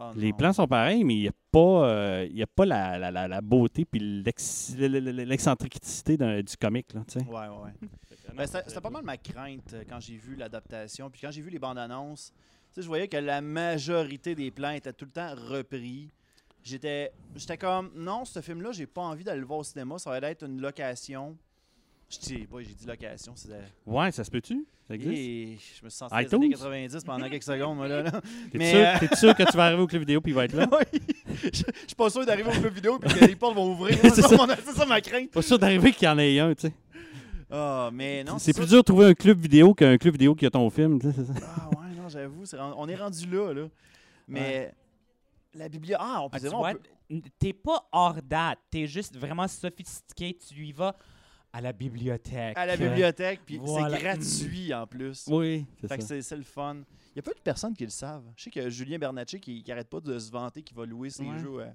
Ah, 0.00 0.12
Les 0.14 0.32
plans 0.32 0.52
sont 0.52 0.66
pareils, 0.68 1.02
mais 1.02 1.14
il 1.16 1.20
n'y 1.22 1.28
a 1.28 1.32
pas, 1.50 1.88
euh, 1.88 2.26
il 2.30 2.36
y 2.36 2.42
a 2.42 2.46
pas 2.46 2.64
la, 2.64 2.98
la, 2.98 3.10
la, 3.10 3.26
la 3.26 3.40
beauté 3.40 3.84
puis 3.84 3.98
l'ex- 3.98 4.76
l'excentricité 4.76 6.16
du 6.16 6.56
comique. 6.56 6.92
Là, 6.94 7.02
tu 7.06 7.18
sais. 7.18 7.26
Ouais, 7.26 7.32
ouais, 7.48 7.48
ouais. 7.64 7.88
Ben, 8.36 8.46
C'était 8.46 8.80
pas 8.80 8.90
mal 8.90 9.02
ma 9.04 9.16
crainte 9.16 9.72
euh, 9.74 9.82
quand 9.88 9.98
j'ai 10.00 10.16
vu 10.16 10.36
l'adaptation. 10.36 11.10
Puis 11.10 11.20
quand 11.22 11.30
j'ai 11.32 11.40
vu 11.42 11.50
les 11.50 11.58
bandes 11.58 11.78
annonces, 11.78 12.30
tu 12.68 12.74
sais, 12.74 12.82
je 12.82 12.86
voyais 12.86 13.08
que 13.08 13.16
la 13.16 13.40
majorité 13.40 14.34
des 14.36 14.50
plans 14.52 14.70
étaient 14.70 14.92
tout 14.92 15.06
le 15.06 15.10
temps 15.10 15.34
repris. 15.34 16.10
J'étais 16.62 17.10
j'étais 17.34 17.56
comme, 17.56 17.90
non, 17.96 18.24
ce 18.24 18.40
film-là, 18.40 18.70
j'ai 18.72 18.86
pas 18.86 19.00
envie 19.02 19.24
d'aller 19.24 19.40
le 19.40 19.46
voir 19.46 19.60
au 19.60 19.64
cinéma. 19.64 19.98
Ça 19.98 20.10
va 20.10 20.18
être 20.30 20.44
une 20.44 20.60
location. 20.60 21.36
Je 22.10 22.18
dis, 22.20 22.46
ouais, 22.50 22.64
j'ai 22.64 22.74
dit 22.74 22.86
location. 22.86 23.32
c'est 23.36 23.50
Ouais, 23.86 24.10
ça 24.12 24.24
se 24.24 24.30
peut-tu? 24.30 24.64
Ça 24.86 24.94
existe? 24.94 25.12
Et 25.14 25.58
je 25.78 25.84
me 25.84 25.90
suis 25.90 25.98
senti 25.98 26.10
dans 26.12 26.18
les 26.18 26.24
iTunes? 26.26 26.42
années 26.42 26.50
90 26.88 27.04
pendant 27.04 27.28
quelques 27.28 27.42
secondes, 27.42 27.76
moi, 27.76 27.86
là. 27.88 28.02
là. 28.02 28.10
T'es 28.50 28.74
euh, 28.74 28.98
t'es 28.98 29.14
sûr 29.16 29.34
que 29.36 29.42
tu 29.42 29.54
vas 29.56 29.66
arriver 29.66 29.82
au 29.82 29.86
club 29.86 30.00
vidéo 30.00 30.20
puis 30.22 30.32
il 30.32 30.34
va 30.34 30.46
être 30.46 30.54
là? 30.54 30.66
Oui. 30.72 31.00
je, 31.26 31.48
je 31.50 31.56
suis 31.86 31.94
pas 31.96 32.08
sûr 32.08 32.24
d'arriver 32.24 32.48
au 32.48 32.58
club 32.60 32.72
vidéo 32.72 32.98
et 33.02 33.08
que 33.08 33.24
les 33.26 33.36
portes 33.36 33.54
vont 33.54 33.70
ouvrir. 33.72 33.98
C'est 34.14 34.22
ça. 34.22 34.46
c'est 34.64 34.72
ça 34.72 34.86
ma 34.86 35.00
crainte. 35.02 35.30
Pas 35.32 35.42
sûr 35.42 35.58
d'arriver 35.58 35.92
qu'il 35.92 36.06
y 36.06 36.08
en 36.08 36.18
ait 36.18 36.38
un, 36.38 36.54
tu 36.54 36.68
sais. 36.68 36.72
Ah, 37.50 37.90
mais 37.92 38.24
non. 38.24 38.38
C'est 38.38 38.52
ça. 38.54 38.60
plus 38.60 38.68
dur 38.68 38.78
de 38.78 38.82
trouver 38.82 39.06
un 39.06 39.14
club 39.14 39.38
vidéo 39.38 39.74
qu'un 39.74 39.98
club 39.98 40.14
vidéo 40.14 40.34
qui 40.34 40.46
a 40.46 40.50
ton 40.50 40.68
film, 40.70 40.98
tu 40.98 41.10
sais, 41.10 41.14
c'est 41.16 41.26
ça. 41.26 41.46
Ah 41.46 41.68
ouais, 41.70 41.94
non, 41.94 42.08
j'avoue, 42.08 42.44
on 42.76 42.88
est 42.88 42.96
rendu 42.96 43.26
là, 43.26 43.52
là. 43.52 43.68
Mais 44.26 44.72
la 45.54 45.68
bibliothèque. 45.68 46.06
Ah, 46.08 46.22
on 46.22 46.30
peut 46.30 46.36
Ah, 46.36 46.40
tu 46.40 46.48
dire, 46.48 47.20
peut- 47.20 47.28
t'es 47.38 47.52
pas 47.52 47.86
hors 47.92 48.22
date, 48.22 48.58
t'es 48.70 48.86
juste 48.86 49.16
vraiment 49.16 49.48
sophistiqué, 49.48 50.34
tu 50.36 50.54
y 50.64 50.72
vas 50.72 50.94
à 51.52 51.60
la 51.60 51.72
bibliothèque. 51.72 52.56
à 52.58 52.66
la 52.66 52.76
bibliothèque, 52.76 53.40
puis 53.46 53.58
Voilà. 53.58 53.96
c'est 53.96 54.02
gratuit 54.02 54.74
en 54.74 54.86
plus. 54.86 55.24
Oui, 55.28 55.64
c'est 55.80 55.88
Fait 55.88 55.96
que 55.98 56.04
ça. 56.04 56.20
c'est 56.22 56.36
le 56.36 56.42
fun. 56.42 56.76
Il 57.14 57.16
y 57.16 57.18
a 57.18 57.22
peu 57.22 57.32
de 57.34 57.40
personnes 57.40 57.74
qui 57.74 57.84
le 57.84 57.90
savent. 57.90 58.24
Je 58.36 58.44
sais 58.44 58.50
que 58.50 58.68
Julien 58.70 58.98
Bernatchez 58.98 59.40
qui, 59.40 59.62
qui 59.62 59.72
arrête 59.72 59.88
pas 59.88 60.00
de 60.00 60.18
se 60.18 60.30
vanter 60.30 60.62
qu'il 60.62 60.76
va 60.76 60.84
louer 60.86 61.10
ses 61.10 61.24
Ouais. 61.24 61.38
jeux 61.38 61.60
à, 61.62 61.72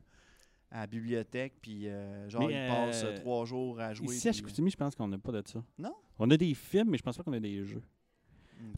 à 0.72 0.80
la 0.82 0.88
bibliothèque, 0.88 1.54
puis 1.62 1.88
euh, 1.88 2.30
genre 2.30 2.48
Mais, 2.48 2.66
il 2.66 2.68
passe 2.70 3.04
euh, 3.04 3.18
trois 3.18 3.46
jours 3.46 3.80
à 3.80 3.94
jouer. 3.94 4.16
Ici 4.16 4.30
à 4.30 4.32
Chicoutimi, 4.32 4.70
je 4.72 4.78
pense 4.78 4.96
qu'on 4.96 5.08
n'a 5.08 5.18
pas 5.18 5.32
de 5.32 5.44
ça. 5.48 5.64
Non? 5.78 5.94
On 6.20 6.30
a 6.32 6.38
des 6.38 6.54
films, 6.54 6.90
mais 6.92 6.98
je 6.98 7.04
pense 7.04 7.18
pas 7.18 7.24
qu'on 7.24 7.34
a 7.34 7.40
des 7.40 7.64
jeux. 7.66 7.82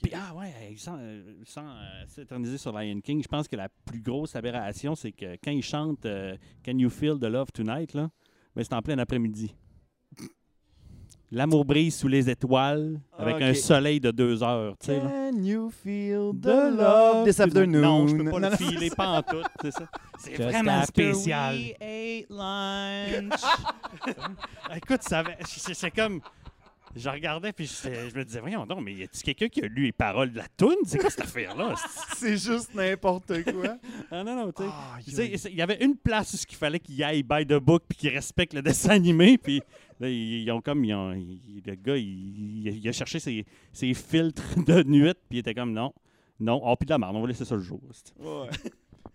Puis, 0.01 0.11
ah 0.15 0.33
ouais, 0.33 0.73
sans, 0.77 0.97
euh, 0.97 1.35
sans, 1.43 1.67
euh, 1.67 2.05
s'éterniser 2.07 2.57
sur 2.57 2.71
Lion 2.71 2.99
King, 3.01 3.21
je 3.21 3.27
pense 3.27 3.47
que 3.47 3.55
la 3.55 3.69
plus 3.69 4.01
grosse 4.01 4.35
aberration, 4.35 4.95
c'est 4.95 5.11
que 5.11 5.35
quand 5.43 5.51
il 5.51 5.61
chante 5.61 6.05
euh, 6.07 6.35
Can 6.65 6.77
You 6.79 6.89
Feel 6.89 7.19
the 7.19 7.25
Love 7.25 7.51
Tonight, 7.51 7.93
là, 7.93 8.09
ben, 8.55 8.63
c'est 8.63 8.73
en 8.73 8.81
plein 8.81 8.97
après-midi. 8.97 9.53
L'amour 11.31 11.65
brise 11.65 11.95
sous 11.97 12.07
les 12.07 12.29
étoiles 12.29 12.99
avec 13.17 13.41
un 13.41 13.53
soleil 13.53 13.99
de 13.99 14.11
deux 14.11 14.43
heures. 14.43 14.75
tu 14.79 14.87
sais, 14.87 14.97
là. 14.97 15.09
Can 15.31 15.43
you 15.43 15.69
feel 15.71 16.31
the 16.39 16.45
love 16.45 17.25
this 17.25 17.39
afternoon? 17.39 17.81
Non, 17.81 18.07
je 18.07 18.15
peux 18.15 18.29
pas 18.31 18.39
le 18.49 18.55
filer 18.55 18.89
pas 18.91 19.07
en 19.07 19.21
tout, 19.23 19.41
c'est 19.61 19.71
ça. 19.71 19.87
C'est 20.19 20.35
Just 20.35 20.49
vraiment 20.49 20.83
spécial. 20.83 21.55
we 21.55 21.73
ate 21.81 22.29
lunch. 22.29 23.41
Écoute, 24.75 25.01
ça 25.03 25.23
c'est 25.45 25.91
comme. 25.91 26.21
Je 26.95 27.09
regardais 27.09 27.51
puis 27.51 27.65
je, 27.67 27.89
je 28.09 28.15
me 28.17 28.23
disais, 28.23 28.39
voyons 28.39 28.65
donc, 28.65 28.81
mais 28.81 28.93
y 28.93 29.03
a-tu 29.03 29.21
quelqu'un 29.21 29.49
qui 29.49 29.61
a 29.61 29.67
lu 29.67 29.83
les 29.83 29.91
paroles 29.91 30.31
de 30.31 30.37
la 30.37 30.47
toune? 30.55 30.77
C'est 30.85 30.97
quoi 30.97 31.09
cette 31.09 31.25
affaire-là? 31.25 31.75
C'est 32.15 32.37
juste 32.37 32.73
n'importe 32.73 33.43
quoi. 33.43 33.77
Ah 34.11 34.23
non, 34.23 34.35
non, 34.45 34.51
tu 34.53 34.63
sais. 35.11 35.33
Il 35.51 35.55
y 35.55 35.61
avait 35.61 35.83
une 35.83 35.97
place 35.97 36.33
où 36.33 36.37
il 36.49 36.55
fallait 36.55 36.79
qu'il 36.79 37.03
aille 37.03 37.21
by 37.23 37.45
the 37.45 37.55
book 37.59 37.83
puis 37.89 37.97
qu'il 37.97 38.09
respecte 38.11 38.53
le 38.53 38.61
dessin 38.63 38.91
animé. 38.91 39.37
Puis 39.37 39.61
là, 39.99 40.07
ils, 40.09 40.43
ils 40.43 40.51
ont 40.51 40.61
comme. 40.61 40.85
ils 40.85 40.93
ont- 40.93 41.11
ils- 41.13 41.61
le 41.65 41.75
gars, 41.75 41.97
il, 41.97 42.67
il 42.67 42.87
a 42.87 42.91
cherché 42.93 43.19
ses, 43.19 43.45
ses 43.73 43.93
filtres 43.93 44.55
de 44.65 44.83
nuit 44.83 45.13
puis 45.29 45.37
il 45.37 45.39
était 45.39 45.53
comme 45.53 45.73
non. 45.73 45.93
Non, 46.39 46.61
oh, 46.63 46.75
puis 46.75 46.85
de 46.85 46.91
la 46.91 46.97
merde, 46.97 47.15
on 47.15 47.21
va 47.21 47.27
laisser 47.27 47.45
ça 47.45 47.55
le 47.55 47.61
jour. 47.61 47.79
Ouais. 48.19 48.47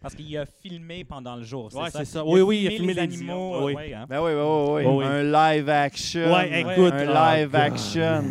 Parce 0.00 0.14
qu'il 0.14 0.34
a 0.38 0.46
filmé 0.46 1.04
pendant 1.04 1.36
le 1.36 1.42
jour, 1.42 1.70
ça? 1.70 1.90
c'est 1.90 2.04
ça. 2.06 2.24
Oui, 2.24 2.40
oui, 2.40 2.60
il 2.62 2.66
a 2.68 2.70
filmé 2.70 2.94
les 2.94 3.00
animaux. 3.02 3.66
oui. 3.66 3.74
ouais, 3.74 3.92
hein. 3.94 4.06
Ben 4.08 4.20
oui, 4.22 4.32
oui, 4.32 4.40
oui, 4.40 4.72
oui. 4.72 4.82
Oh, 4.86 4.98
oui. 4.98 5.04
Un 5.04 5.22
live 5.24 5.68
action. 5.68 6.32
Ouais, 6.32 6.60
écoute. 6.60 6.92
Un 6.94 7.36
live 7.36 7.50
God. 7.50 7.60
action. 7.60 8.24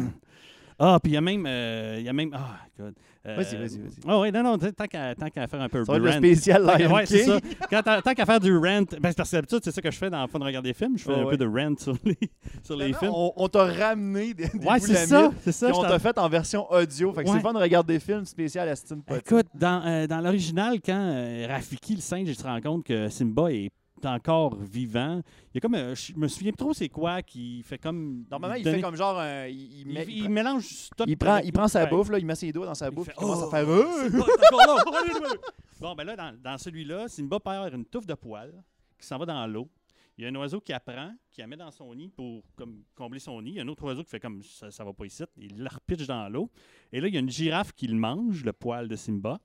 Ah, 0.80 0.98
puis 1.02 1.12
il 1.12 1.16
y 1.16 1.18
a 1.18 1.22
même. 1.22 1.46
euh, 1.46 1.98
Il 2.00 2.06
y 2.06 2.10
a 2.10 2.14
même. 2.14 2.32
Ah, 2.34 2.60
God. 2.80 2.94
Euh, 3.30 3.36
Vas-y, 3.36 3.56
vas-y, 3.56 3.78
vas-y. 3.80 3.92
Ah, 4.08 4.20
oui, 4.20 4.32
non, 4.32 4.44
non, 4.44 4.58
tant 4.58 4.86
qu'à 4.86 5.16
tant 5.16 5.30
qu'à 5.30 5.48
faire 5.48 5.62
un 5.62 5.70
peu 5.70 5.84
de 5.84 5.92
rant. 5.92 6.12
spécial 6.18 6.64
Lion 6.64 6.94
ouais, 6.94 7.06
c'est 7.06 7.24
ça. 7.24 7.40
Quand 7.70 7.82
tant 7.84 8.14
qu'à 8.14 8.26
faire 8.26 8.40
du 8.40 8.56
rant, 8.58 8.82
ben, 8.82 9.10
c'est 9.10 9.18
parce 9.18 9.32
que 9.32 9.36
d'habitude, 9.36 9.60
c'est 9.64 9.72
ça 9.72 9.82
que 9.82 9.92
je 9.92 9.98
fais 9.98 10.10
dans 10.10 10.22
le 10.22 10.28
fun 10.28 10.40
de 10.40 10.44
regarder 10.46 10.70
des 10.70 10.74
films. 10.74 10.98
Je 10.98 11.04
fais 11.04 11.14
un 11.14 11.24
ouais. 11.24 11.32
peu 11.32 11.38
de 11.38 11.46
rant 11.46 11.76
sur 11.78 11.96
les, 12.04 12.18
sur 12.64 12.76
les 12.76 12.94
films. 12.94 13.12
On, 13.14 13.34
on 13.36 13.48
t'a 13.48 13.66
ramené 13.66 14.34
des, 14.34 14.48
des 14.50 14.66
Ouais, 14.66 14.80
c'est 14.80 14.96
ça. 14.96 15.32
C'est 15.44 15.52
ça. 15.52 15.72
on 15.74 15.82
t'a 15.84 16.00
fait 16.00 16.18
en 16.18 16.30
version 16.30 16.70
audio. 16.72 17.14
Fait 17.14 17.24
que 17.24 17.30
Ouais. 17.30 17.36
c'est 17.38 17.42
fun 17.42 17.54
de 17.54 17.60
regarder 17.60 17.94
des 17.94 18.00
films 18.00 18.26
spéciaux 18.26 18.62
à 18.62 18.66
Potty. 18.66 18.96
Écoute, 19.20 19.48
dans, 19.54 19.82
euh, 19.86 20.08
dans 20.08 20.22
l'original, 20.22 20.80
quand 20.84 20.94
euh, 21.00 21.46
Rafiki, 21.48 21.96
le 21.96 22.02
singe, 22.02 22.28
il 22.30 22.36
se 22.36 22.44
rend 22.44 22.60
compte 22.62 22.84
que 22.84 23.10
Simba 23.10 23.52
est 23.52 23.70
encore 24.06 24.56
vivant, 24.58 25.22
il 25.54 25.56
y 25.56 25.58
a 25.58 25.62
comme. 25.62 25.76
euh, 25.76 25.96
je 25.96 26.14
me 26.16 26.28
souviens 26.28 26.52
plus 26.52 26.58
trop 26.58 26.74
c'est 26.74 26.90
quoi 26.90 27.22
qui 27.22 27.62
fait 27.64 27.78
comme. 27.78 28.26
Normalement, 28.30 28.56
il 28.56 28.64
fait 28.64 28.82
comme 28.82 28.96
genre. 28.96 29.20
un- 29.20 29.48
il, 29.48 29.56
il 29.62 29.80
Il, 29.82 29.94
met- 29.94 30.06
il 30.08 30.12
il 30.18 30.24
prend- 30.24 30.30
mélange 30.32 30.90
tout. 30.98 31.04
il 31.08 31.18
prend, 31.18 31.38
il 31.38 31.52
prend 31.52 31.68
sa 31.68 31.86
bouffe, 31.86 32.10
là, 32.10 32.20
il 32.20 32.26
met 32.26 32.36
ses 32.36 32.52
doigts 32.52 32.66
dans 32.66 32.76
sa 32.76 32.90
bouffe, 32.92 33.08
fait, 33.08 33.14
il 33.16 33.20
commence 33.20 33.40
Oh, 33.44 33.48
à 33.48 33.52
faire. 33.52 33.70
Euh! 33.70 34.10
Allez. 34.10 35.38
Bon, 35.80 35.96
ben 35.96 36.04
là, 36.04 36.16
dans, 36.16 36.36
dans 36.42 36.58
celui-là, 36.58 37.08
Simba 37.08 37.40
perd 37.40 37.74
une 37.74 37.86
touffe 37.86 38.06
de 38.06 38.14
poils 38.14 38.54
qui 39.00 39.08
s'en 39.08 39.18
va 39.18 39.26
dans 39.26 39.48
l'eau. 39.48 39.70
Il 40.18 40.24
y 40.24 40.26
a 40.26 40.30
un 40.30 40.36
oiseau 40.36 40.60
qui 40.60 40.74
apprend, 40.74 41.14
qui 41.32 41.40
la 41.40 41.48
met 41.48 41.56
dans 41.56 41.72
son 41.72 41.96
nid 41.96 42.10
pour 42.10 42.44
comme, 42.58 42.84
combler 42.94 43.20
son 43.20 43.42
nid. 43.42 43.52
Il 43.52 43.56
y 43.56 43.60
a 43.62 43.64
un 43.64 43.68
autre 43.70 43.84
oiseau 43.86 44.04
qui 44.04 44.10
fait 44.10 44.20
comme 44.20 44.44
ça, 44.44 44.70
ça 44.70 44.84
va 44.84 44.92
pas 44.92 45.06
ici. 45.06 45.24
Il 45.38 45.64
la 45.64 45.70
repitche 45.70 46.06
dans 46.08 46.28
l'eau. 46.28 46.50
Et 46.92 47.00
là, 47.00 47.08
il 47.08 47.14
y 47.14 47.18
a 47.18 47.22
une 47.22 47.30
girafe 47.30 47.72
qui 47.72 47.88
le 47.88 47.96
mange, 47.96 48.44
le 48.44 48.52
poil 48.52 48.90
de 48.90 48.98
Simba. 48.98 49.40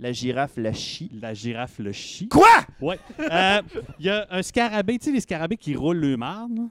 La 0.00 0.12
girafe 0.12 0.56
la 0.56 0.72
chie. 0.72 1.10
La 1.12 1.34
girafe 1.34 1.78
le 1.80 1.92
chie. 1.92 2.28
Quoi? 2.28 2.64
Ouais. 2.80 2.98
Euh, 3.18 3.62
Il 3.98 4.06
y 4.06 4.10
a 4.10 4.26
un 4.30 4.42
scarabée, 4.42 4.98
tu 4.98 5.06
sais, 5.06 5.12
les 5.12 5.20
scarabées 5.20 5.56
qui 5.56 5.74
roulent 5.74 5.98
le 5.98 6.16
marde. 6.16 6.56
là? 6.56 6.68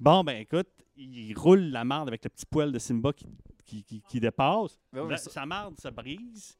Bon, 0.00 0.24
ben 0.24 0.38
écoute, 0.38 0.68
il 0.96 1.34
roule 1.36 1.60
la 1.60 1.84
marde 1.84 2.08
avec 2.08 2.24
le 2.24 2.30
petit 2.30 2.46
poil 2.46 2.72
de 2.72 2.78
Simba 2.78 3.12
qui, 3.12 3.26
qui, 3.64 3.82
qui- 3.84 4.02
qui 4.08 4.20
dépasse. 4.20 4.78
Ben 4.92 5.02
oui, 5.02 5.10
La- 5.10 5.16
ça- 5.18 5.30
sa 5.30 5.44
marde 5.46 5.78
se 5.78 5.88
brise. 5.88 6.56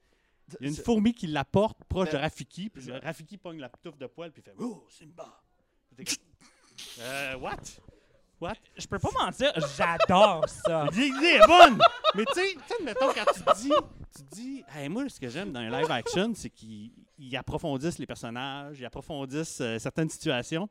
Il 0.61 0.65
y 0.65 0.67
a 0.67 0.71
une 0.71 0.77
fourmi 0.77 1.13
qui 1.13 1.27
la 1.27 1.45
porte 1.45 1.83
proche 1.89 2.11
de 2.11 2.17
Rafiki. 2.17 2.69
Puis 2.71 2.85
le 2.87 2.99
Rafiki 2.99 3.37
pogne 3.39 3.59
la 3.59 3.69
touffe 3.69 3.99
de 3.99 4.07
poil 4.07 4.31
puis 4.33 4.43
fait 4.43 4.55
Oh, 4.59 4.87
Simba. 4.91 5.43
Euh, 7.01 7.37
what? 7.39 7.57
What? 8.41 8.55
Je 8.77 8.87
peux 8.87 8.99
pas 8.99 9.09
mentir, 9.25 9.53
j'adore 9.77 10.45
ça. 10.49 10.87
L'idée 10.93 11.39
est 11.43 11.47
bonne! 11.47 11.79
Mais 12.15 12.25
tu 12.27 12.35
sais, 12.35 12.85
mettons, 12.85 13.09
quand 13.13 13.25
tu 13.35 13.41
te 13.43 13.57
dis, 13.63 13.73
tu 14.15 14.23
dis, 14.33 14.65
Hey, 14.75 14.89
moi, 14.91 15.09
ce 15.09 15.19
que 15.19 15.29
j'aime 15.29 15.53
dans 15.53 15.61
un 15.61 15.71
live 15.71 15.91
action, 15.91 16.33
c'est 16.35 16.51
qu'ils 16.51 16.91
ils 17.19 17.37
approfondissent 17.37 17.99
les 17.99 18.07
personnages, 18.07 18.79
ils 18.79 18.85
approfondissent 18.85 19.61
euh, 19.63 19.79
certaines 19.79 20.11
situations. 20.11 20.69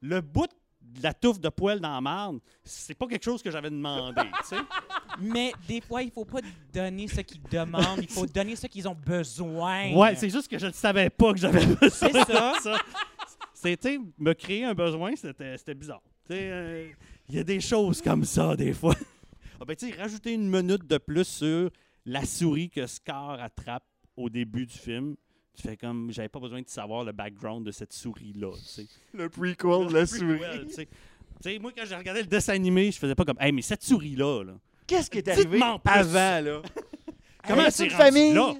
Le 0.00 0.20
bout 0.20 0.48
de 0.80 1.02
la 1.02 1.14
touffe 1.14 1.38
de 1.38 1.48
poil 1.50 1.78
dans 1.78 1.94
la 1.94 2.00
marde, 2.00 2.40
c'est 2.64 2.94
pas 2.94 3.06
quelque 3.06 3.24
chose 3.24 3.42
que 3.42 3.50
j'avais 3.50 3.70
demandé, 3.70 4.22
tu 4.40 4.48
sais. 4.48 4.62
Mais 5.20 5.52
des 5.68 5.80
fois, 5.80 6.02
il 6.02 6.10
faut 6.10 6.24
pas 6.24 6.40
donner 6.72 7.06
ce 7.06 7.20
qu'ils 7.20 7.42
demandent, 7.42 8.00
il 8.02 8.08
faut 8.08 8.26
donner 8.26 8.56
ce 8.56 8.66
qu'ils 8.66 8.88
ont 8.88 8.94
besoin. 8.96 9.92
Ouais, 9.94 10.16
c'est 10.16 10.30
juste 10.30 10.48
que 10.48 10.58
je 10.58 10.66
ne 10.66 10.72
savais 10.72 11.10
pas 11.10 11.32
que 11.32 11.38
j'avais 11.38 11.64
besoin 11.64 11.90
C'est 11.90 12.24
ça. 12.24 12.54
ça. 12.60 12.76
C'était 13.54 13.98
me 14.18 14.32
créer 14.34 14.64
un 14.64 14.74
besoin, 14.74 15.14
c'était 15.16 15.74
bizarre. 15.74 16.02
Euh, 16.30 16.88
Il 17.28 17.34
y 17.36 17.38
a 17.38 17.44
des 17.44 17.60
choses 17.60 18.00
comme 18.02 18.24
ça, 18.24 18.56
des 18.56 18.72
fois. 18.72 18.94
Ah 19.60 19.64
ben, 19.64 19.74
tu 19.74 19.90
sais, 19.90 19.96
rajouter 20.00 20.34
une 20.34 20.48
minute 20.48 20.86
de 20.86 20.98
plus 20.98 21.24
sur 21.24 21.70
la 22.06 22.24
souris 22.24 22.70
que 22.70 22.86
Scar 22.86 23.40
attrape 23.40 23.84
au 24.16 24.30
début 24.30 24.66
du 24.66 24.76
film. 24.76 25.16
Tu 25.54 25.62
fais 25.62 25.76
comme, 25.76 26.12
j'avais 26.12 26.28
pas 26.28 26.38
besoin 26.38 26.62
de 26.62 26.68
savoir 26.68 27.02
le 27.04 27.10
background 27.12 27.66
de 27.66 27.72
cette 27.72 27.92
souris-là. 27.92 28.52
Le 29.12 29.28
prequel 29.28 29.88
de 29.88 29.94
la 29.94 30.06
souris. 30.06 31.58
moi, 31.60 31.72
quand 31.76 31.84
j'ai 31.84 31.96
regardé 31.96 32.20
le 32.20 32.28
dessin 32.28 32.52
animé, 32.54 32.92
je 32.92 32.98
faisais 32.98 33.14
pas 33.16 33.24
comme, 33.24 33.38
hey, 33.40 33.50
mais 33.50 33.62
cette 33.62 33.82
souris-là, 33.82 34.44
là, 34.44 34.52
Qu'est-ce 34.86 35.10
qui 35.10 35.18
est 35.18 35.28
arrivé 35.28 35.60
avant, 35.84 36.40
là? 36.40 36.62
Comment 37.46 37.70
c'est 37.70 37.84
une 37.84 37.90
famille? 37.90 38.32
là? 38.32 38.54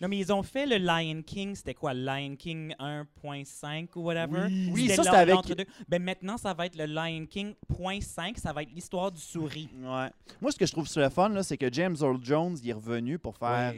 Non, 0.00 0.06
mais 0.08 0.18
ils 0.18 0.32
ont 0.32 0.44
fait 0.44 0.64
le 0.64 0.76
Lion 0.78 1.22
King, 1.22 1.54
c'était 1.56 1.74
quoi, 1.74 1.92
Lion 1.92 2.36
King 2.36 2.72
1.5 2.78 3.88
ou 3.96 4.02
whatever? 4.02 4.44
Oui. 4.46 4.70
Oui, 4.72 4.88
ça, 4.90 5.02
c'était 5.02 5.16
avec- 5.16 5.34
l'entre-deux. 5.34 5.64
Ben 5.88 6.00
maintenant, 6.02 6.36
ça 6.36 6.54
va 6.54 6.66
être 6.66 6.76
le 6.76 6.86
Lion 6.86 7.26
King 7.26 7.54
0.5, 7.68 8.38
ça 8.38 8.52
va 8.52 8.62
être 8.62 8.70
l'histoire 8.72 9.10
du 9.10 9.20
souris. 9.20 9.68
Ouais. 9.74 10.10
Moi, 10.40 10.52
ce 10.52 10.56
que 10.56 10.66
je 10.66 10.70
trouve 10.72 10.86
sur 10.86 11.00
le 11.00 11.08
fun, 11.08 11.28
là, 11.30 11.42
c'est 11.42 11.56
que 11.58 11.72
James 11.72 11.96
Earl 12.00 12.18
Jones 12.22 12.56
il 12.62 12.70
est 12.70 12.74
revenu 12.74 13.18
pour 13.18 13.36
faire 13.36 13.74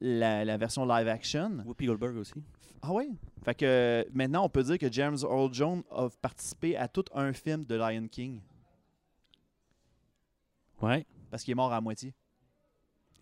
la, 0.00 0.44
la 0.44 0.56
version 0.58 0.84
live 0.84 1.08
action. 1.08 1.62
Whoopi 1.64 1.86
Goldberg 1.86 2.16
aussi. 2.16 2.34
Ah 2.82 2.92
oui? 2.92 3.16
Fait 3.42 3.54
que 3.54 4.06
maintenant, 4.12 4.44
on 4.44 4.48
peut 4.50 4.62
dire 4.62 4.76
que 4.78 4.92
James 4.92 5.16
Earl 5.22 5.48
Jones 5.54 5.82
a 5.90 6.08
participé 6.20 6.76
à 6.76 6.88
tout 6.88 7.04
un 7.14 7.32
film 7.32 7.64
de 7.64 7.74
Lion 7.76 8.06
King 8.08 8.40
Ouais. 10.82 11.06
parce 11.30 11.42
qu'il 11.42 11.52
est 11.52 11.54
mort 11.54 11.72
à 11.72 11.80
moitié. 11.80 12.12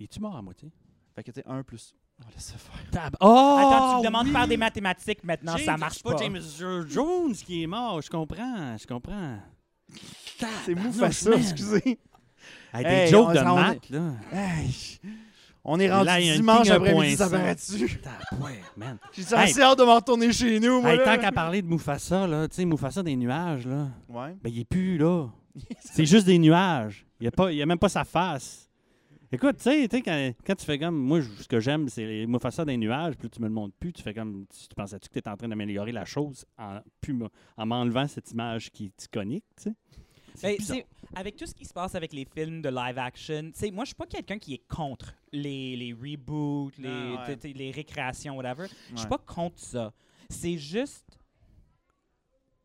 Es-tu 0.00 0.18
mort 0.18 0.34
à 0.36 0.42
moitié? 0.42 0.72
Fait 1.14 1.22
que 1.22 1.30
tu 1.30 1.40
sais, 1.40 1.46
un 1.46 1.62
plus. 1.62 1.94
On 2.24 2.28
va 2.28 2.34
laisser 2.34 2.54
faire. 2.58 2.90
Tab- 2.90 3.16
Oh! 3.20 3.56
Attends, 3.58 3.90
tu 3.94 3.98
me 4.02 4.06
demandes 4.06 4.26
de 4.26 4.32
faire 4.32 4.48
des 4.48 4.56
mathématiques 4.56 5.24
maintenant, 5.24 5.56
James- 5.56 5.66
ça 5.66 5.76
marche 5.76 5.96
c'est 5.96 6.02
pas. 6.04 6.16
James 6.18 6.38
Earl 6.60 6.88
Jones 6.90 7.34
qui 7.34 7.62
est 7.62 7.66
mort, 7.66 8.00
je 8.02 8.10
comprends, 8.10 8.76
je 8.78 8.86
comprends. 8.86 9.38
C'est 10.64 10.74
man. 10.74 10.92
excusez. 11.36 11.98
Hey, 12.74 12.84
des 12.84 12.90
Hey, 12.90 13.10
jokes 13.10 13.28
on- 13.28 13.32
de 13.34 13.38
on- 13.38 13.54
maths, 13.54 13.90
là. 13.90 14.00
Hey, 14.32 14.70
on 15.64 15.78
est 15.78 15.92
rendu 15.92 16.08
a 16.08 16.20
dimanche 16.20 16.62
King 16.66 16.72
après-midi, 16.72 17.16
ça 17.16 17.26
1.5. 17.28 17.30
paraît-tu? 17.30 18.00
Ouais, 18.42 18.60
man. 18.76 18.98
J'ai 19.12 19.34
assez 19.34 19.62
hâte 19.62 19.78
de 19.78 19.84
m'en 19.84 19.96
retourner 19.96 20.32
chez 20.32 20.58
nous, 20.58 20.80
moi. 20.80 20.90
Hey, 20.92 20.98
là. 20.98 21.04
tant 21.04 21.20
qu'à 21.20 21.32
parler 21.32 21.62
de 21.62 21.68
Mufasa, 21.68 22.26
là, 22.26 22.48
tu 22.48 22.56
sais, 22.56 22.64
Mufasa 22.64 23.02
des 23.02 23.14
nuages, 23.16 23.66
là, 23.66 23.88
Ouais. 24.08 24.34
ben, 24.42 24.50
il 24.52 24.60
est 24.60 24.64
plus, 24.64 24.96
là. 24.98 25.26
C'est 25.80 26.06
juste 26.06 26.26
des 26.26 26.38
nuages. 26.38 27.06
Il 27.20 27.30
n'y 27.50 27.62
a, 27.62 27.66
même 27.66 27.78
pas 27.78 27.88
sa 27.90 28.04
face. 28.04 28.68
Écoute, 29.34 29.56
tu 29.56 29.62
sais, 29.64 29.88
tu 29.88 29.96
sais, 29.96 30.02
quand, 30.02 30.32
quand 30.46 30.54
tu 30.54 30.64
fais 30.66 30.78
comme. 30.78 30.96
Moi, 30.96 31.22
ce 31.22 31.48
que 31.48 31.58
j'aime, 31.58 31.88
c'est 31.88 32.04
les 32.04 32.26
Mufasa 32.26 32.64
des 32.66 32.76
nuages, 32.76 33.14
puis 33.16 33.24
là, 33.26 33.30
tu 33.34 33.40
me 33.40 33.46
le 33.48 33.52
montres 33.54 33.74
plus. 33.80 33.92
Tu 33.92 34.02
fais 34.02 34.12
comme. 34.12 34.44
Tu, 34.46 34.68
tu 34.68 34.74
pensais-tu 34.76 35.08
que 35.08 35.12
tu 35.14 35.18
étais 35.20 35.30
en 35.30 35.36
train 35.36 35.48
d'améliorer 35.48 35.90
la 35.92 36.04
chose 36.04 36.44
en, 36.58 36.80
plus 37.00 37.16
en 37.56 37.66
m'enlevant 37.66 38.06
cette 38.06 38.30
image 38.30 38.70
qui 38.70 38.86
est 38.86 39.04
iconique, 39.04 39.44
tu 39.56 39.62
sais? 39.64 39.74
Ben, 40.42 40.56
avec 41.14 41.36
tout 41.36 41.44
ce 41.46 41.54
qui 41.54 41.64
se 41.66 41.74
passe 41.74 41.94
avec 41.94 42.12
les 42.14 42.24
films 42.24 42.62
de 42.62 42.68
live 42.70 42.98
action, 42.98 43.50
tu 43.52 43.58
sais, 43.58 43.70
moi, 43.70 43.84
je 43.84 43.88
suis 43.88 43.94
pas 43.94 44.06
quelqu'un 44.06 44.38
qui 44.38 44.54
est 44.54 44.66
contre 44.66 45.14
les, 45.30 45.76
les 45.76 45.92
reboots, 45.92 46.72
les, 46.78 46.88
Ah, 47.18 47.26
ouais. 47.28 47.52
les 47.54 47.70
récréations, 47.70 48.36
whatever. 48.36 48.66
Je 48.92 48.96
suis 48.96 49.04
Ouais. 49.04 49.08
pas 49.10 49.18
contre 49.18 49.58
ça. 49.58 49.92
C'est 50.30 50.56
juste. 50.56 51.04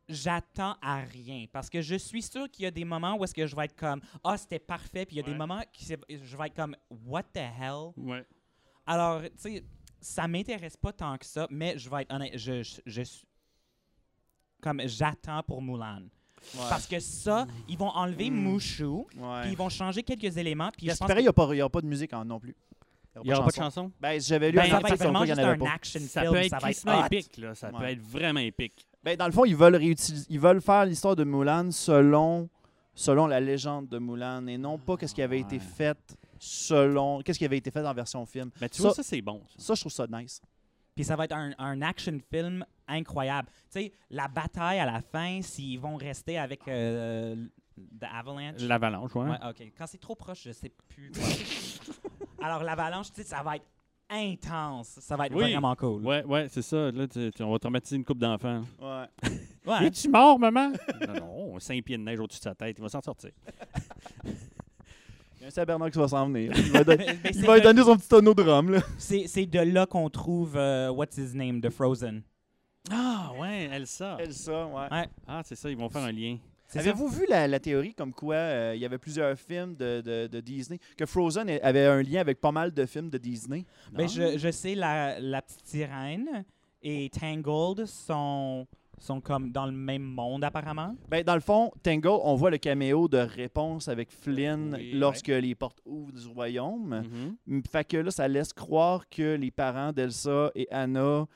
J'attends 0.08 0.74
à 0.80 1.00
rien 1.00 1.44
parce 1.52 1.68
que 1.68 1.82
je 1.82 1.94
suis 1.96 2.22
sûr 2.22 2.50
qu'il 2.50 2.62
y 2.64 2.66
a 2.66 2.70
des 2.70 2.84
moments 2.84 3.16
où 3.16 3.24
est-ce 3.24 3.34
que 3.34 3.46
je 3.46 3.54
vais 3.54 3.66
être 3.66 3.76
comme 3.76 4.00
ah 4.24 4.38
c'était 4.38 4.58
parfait 4.58 5.04
puis 5.04 5.16
il 5.16 5.18
y 5.18 5.20
a 5.20 5.22
des 5.22 5.34
moments 5.34 5.62
qui 5.72 5.84
c'est- 5.84 6.00
je 6.08 6.36
vais 6.36 6.46
être 6.46 6.54
comme 6.56 6.74
what 7.04 7.24
the 7.24 7.36
hell? 7.38 7.92
Ouais. 7.96 8.24
alors 8.86 9.20
tu 9.22 9.28
sais 9.36 9.64
ça 10.00 10.26
m'intéresse 10.26 10.76
pas 10.78 10.92
tant 10.94 11.18
que 11.18 11.26
ça 11.26 11.46
mais 11.50 11.76
je 11.78 11.90
vais 11.90 12.02
être 12.02 12.12
honnête 12.14 12.32
je, 12.38 12.62
je, 12.62 12.80
je 12.86 13.02
suis 13.02 13.26
comme 14.62 14.80
j'attends 14.86 15.42
pour 15.42 15.60
Mulan 15.62 16.02
Ouais. 16.54 16.60
parce 16.70 16.86
que 16.86 17.00
ça 17.00 17.46
ils 17.68 17.76
vont 17.76 17.90
enlever 17.90 18.30
Mm. 18.30 18.52
Mushu 18.52 18.84
Ouais. 18.86 19.04
puis 19.42 19.50
ils 19.52 19.56
vont 19.58 19.68
changer 19.68 20.02
quelques 20.02 20.36
éléments 20.38 20.70
puis 20.70 20.86
je 20.86 20.90
pense 20.92 20.98
Pareil, 21.00 21.16
il 21.16 21.32
que- 21.32 21.52
n'y 21.54 21.60
aura, 21.60 21.68
pas 21.70 21.80
de 21.82 21.86
musique 21.86 22.12
en, 22.14 22.24
non 22.24 22.38
plus. 22.40 22.56
Il 23.16 23.22
n'y 23.26 23.32
aura 23.32 23.44
pas 23.46 23.50
de 23.50 23.56
chanson? 23.56 23.90
Ben, 24.00 24.20
j'avais 24.20 24.52
lu 24.52 24.56
ben, 24.56 24.62
un 24.62 24.64
ça 24.66 24.70
va 24.70 24.76
article 24.76 25.02
il 25.02 25.06
y 25.28 25.32
en 25.32 25.38
un 25.38 25.66
action 25.66 26.00
Ça 26.00 26.20
film 26.22 26.32
peut 26.32 26.38
être 26.38 26.50
ça 26.50 26.58
va 26.60 26.70
être 26.70 27.12
épique, 27.12 27.36
là. 27.38 27.54
Ça 27.56 27.68
peut 27.70 27.76
Ouais. 27.78 27.92
être 27.94 28.00
vraiment 28.00 28.38
épique. 28.40 28.86
Ben, 29.08 29.16
dans 29.16 29.26
le 29.26 29.32
fond, 29.32 29.44
ils 29.44 29.56
veulent 29.56 29.76
réutiliser, 29.76 30.26
ils 30.28 30.40
veulent 30.40 30.60
faire 30.60 30.84
l'histoire 30.84 31.16
de 31.16 31.24
Mulan 31.24 31.70
selon, 31.70 32.48
selon 32.94 33.26
la 33.26 33.40
légende 33.40 33.88
de 33.88 33.98
Mulan 33.98 34.46
et 34.48 34.58
non 34.58 34.78
pas 34.78 34.96
qu'est-ce 34.96 35.14
qui 35.14 35.22
avait 35.22 35.40
été 35.40 35.58
fait 35.58 35.98
selon 36.38 37.20
qu'est-ce 37.22 37.38
qui 37.38 37.44
avait 37.44 37.58
été 37.58 37.70
fait 37.70 37.84
en 37.86 37.94
version 37.94 38.24
film. 38.26 38.50
Mais 38.60 38.68
tu 38.68 38.76
Ça- 38.82 38.88
vois, 38.88 38.94
ça, 38.94 39.02
c'est 39.02 39.22
bon. 39.22 39.42
ça. 39.56 39.64
Ça, 39.64 39.74
je 39.74 39.80
trouve 39.80 39.92
ça 39.92 40.06
nice. 40.10 40.40
Puis 40.94 41.04
ça 41.04 41.16
va 41.16 41.24
être 41.24 41.32
un, 41.34 41.52
un 41.58 41.80
action 41.82 42.18
film 42.30 42.64
incroyable. 42.86 43.48
Tu 43.72 43.80
sais, 43.80 43.92
la 44.10 44.28
bataille 44.28 44.78
à 44.80 44.86
la 44.86 45.00
fin, 45.00 45.40
s'ils 45.42 45.78
vont 45.78 45.96
rester 45.96 46.38
avec 46.38 46.66
euh, 46.68 47.36
The 48.00 48.04
Avalanche. 48.12 48.60
L'avalanche, 48.62 49.14
ouais. 49.14 49.30
Ouais, 49.30 49.38
ok. 49.48 49.72
Quand 49.78 49.86
c'est 49.86 50.00
trop 50.00 50.14
proche, 50.16 50.42
je 50.44 50.52
sais 50.52 50.72
plus. 50.88 51.12
Alors, 52.42 52.62
l'avalanche, 52.62 53.12
tu 53.12 53.22
sais, 53.22 53.28
ça 53.28 53.42
va 53.42 53.56
être 53.56 53.64
intense. 54.10 54.98
Ça 55.00 55.16
va 55.16 55.26
être 55.26 55.34
Oui. 55.34 55.52
vraiment 55.52 55.74
cool. 55.76 56.04
Ouais, 56.06 56.24
ouais, 56.24 56.46
c'est 56.48 56.62
ça. 56.62 56.90
Là, 56.90 57.06
tu- 57.06 57.30
tu- 57.30 57.42
on 57.42 57.52
va 57.52 57.58
traumatiser 57.58 57.96
une 57.96 58.04
couple 58.04 58.20
d'enfants. 58.20 58.62
Ouais. 58.80 59.06
Ouais. 59.66 59.86
Es-tu 59.88 60.08
mort, 60.08 60.38
maman? 60.38 60.72
non, 61.06 61.14
non, 61.52 61.58
cinq 61.60 61.84
pieds 61.84 61.98
de 61.98 62.02
neige 62.02 62.18
au-dessus 62.18 62.38
de 62.38 62.44
sa 62.44 62.54
tête. 62.54 62.76
Il 62.78 62.82
va 62.82 62.88
s'en 62.88 63.02
sortir. 63.02 63.30
Il 64.24 65.42
y 65.42 65.44
a 65.44 65.48
un 65.48 65.50
Sabernacle 65.50 65.92
qui 65.92 65.98
va 65.98 66.08
s'en 66.08 66.26
venir. 66.26 66.52
Il 66.56 66.72
va, 66.72 66.84
don- 66.84 66.94
Mais- 66.98 67.06
mais 67.22 67.30
il 67.30 67.34
c'est 67.34 67.46
va 67.46 67.54
lui 67.56 67.60
de- 67.60 67.66
donner 67.66 67.82
son 67.82 67.96
petit 67.96 68.08
tonneau 68.08 68.32
de 68.34 68.42
rhum. 68.42 68.70
Là. 68.70 68.80
C'est 68.96 69.26
c'est 69.26 69.44
de 69.44 69.58
là 69.60 69.84
qu'on 69.86 70.08
trouve 70.08 70.56
euh, 70.56 70.88
What's 70.90 71.18
His 71.18 71.36
Name? 71.36 71.60
De 71.60 71.68
Frozen. 71.68 72.22
Ah, 72.90 73.30
ouais, 73.38 73.64
Elsa. 73.70 74.16
Elsa, 74.20 74.66
ouais. 74.66 74.88
Ouais. 74.90 75.06
Ah, 75.26 75.42
c'est 75.44 75.54
ça, 75.54 75.68
ils 75.70 75.76
vont 75.76 75.90
faire 75.90 76.02
un 76.04 76.12
lien. 76.12 76.38
Avez-vous 76.74 77.08
vu 77.08 77.24
la, 77.28 77.48
la 77.48 77.60
théorie 77.60 77.94
comme 77.94 78.12
quoi 78.12 78.34
euh, 78.34 78.72
il 78.74 78.80
y 78.80 78.84
avait 78.84 78.98
plusieurs 78.98 79.36
films 79.38 79.74
de, 79.76 80.00
de- 80.00 80.26
de 80.26 80.40
Disney, 80.40 80.78
que 80.96 81.06
Frozen 81.06 81.48
avait 81.62 81.86
un 81.86 82.02
lien 82.02 82.20
avec 82.20 82.40
pas 82.40 82.52
mal 82.52 82.72
de 82.72 82.84
films 82.86 83.10
de 83.10 83.18
Disney? 83.18 83.64
Ben, 83.92 84.08
je, 84.08 84.36
je 84.38 84.50
sais, 84.50 84.74
la, 84.74 85.18
la 85.20 85.40
petite 85.42 85.66
sirène 85.66 86.44
et 86.82 87.10
Tangled 87.10 87.86
sont, 87.86 88.66
sont 88.98 89.20
comme 89.20 89.50
dans 89.50 89.66
le 89.66 89.72
même 89.72 90.02
monde, 90.02 90.44
apparemment. 90.44 90.94
Ben, 91.08 91.24
dans 91.24 91.34
le 91.34 91.40
fond, 91.40 91.72
Tangle, 91.82 92.08
on 92.08 92.34
voit 92.34 92.50
le 92.50 92.58
caméo 92.58 93.08
de 93.08 93.18
réponse 93.18 93.88
avec 93.88 94.10
Flynn 94.10 94.74
Oui, 94.74 94.92
lorsque 94.92 95.28
les 95.28 95.54
portes 95.54 95.80
ouvrent 95.86 96.12
du 96.12 96.26
royaume. 96.28 97.02
Mhm. 97.46 97.62
Fait 97.70 97.84
que 97.84 97.96
là, 97.96 98.10
ça 98.10 98.28
laisse 98.28 98.52
croire 98.52 99.08
que 99.08 99.34
les 99.36 99.50
parents 99.50 99.92
d'Elsa 99.92 100.50
et 100.54 100.68
Anna 100.70 101.26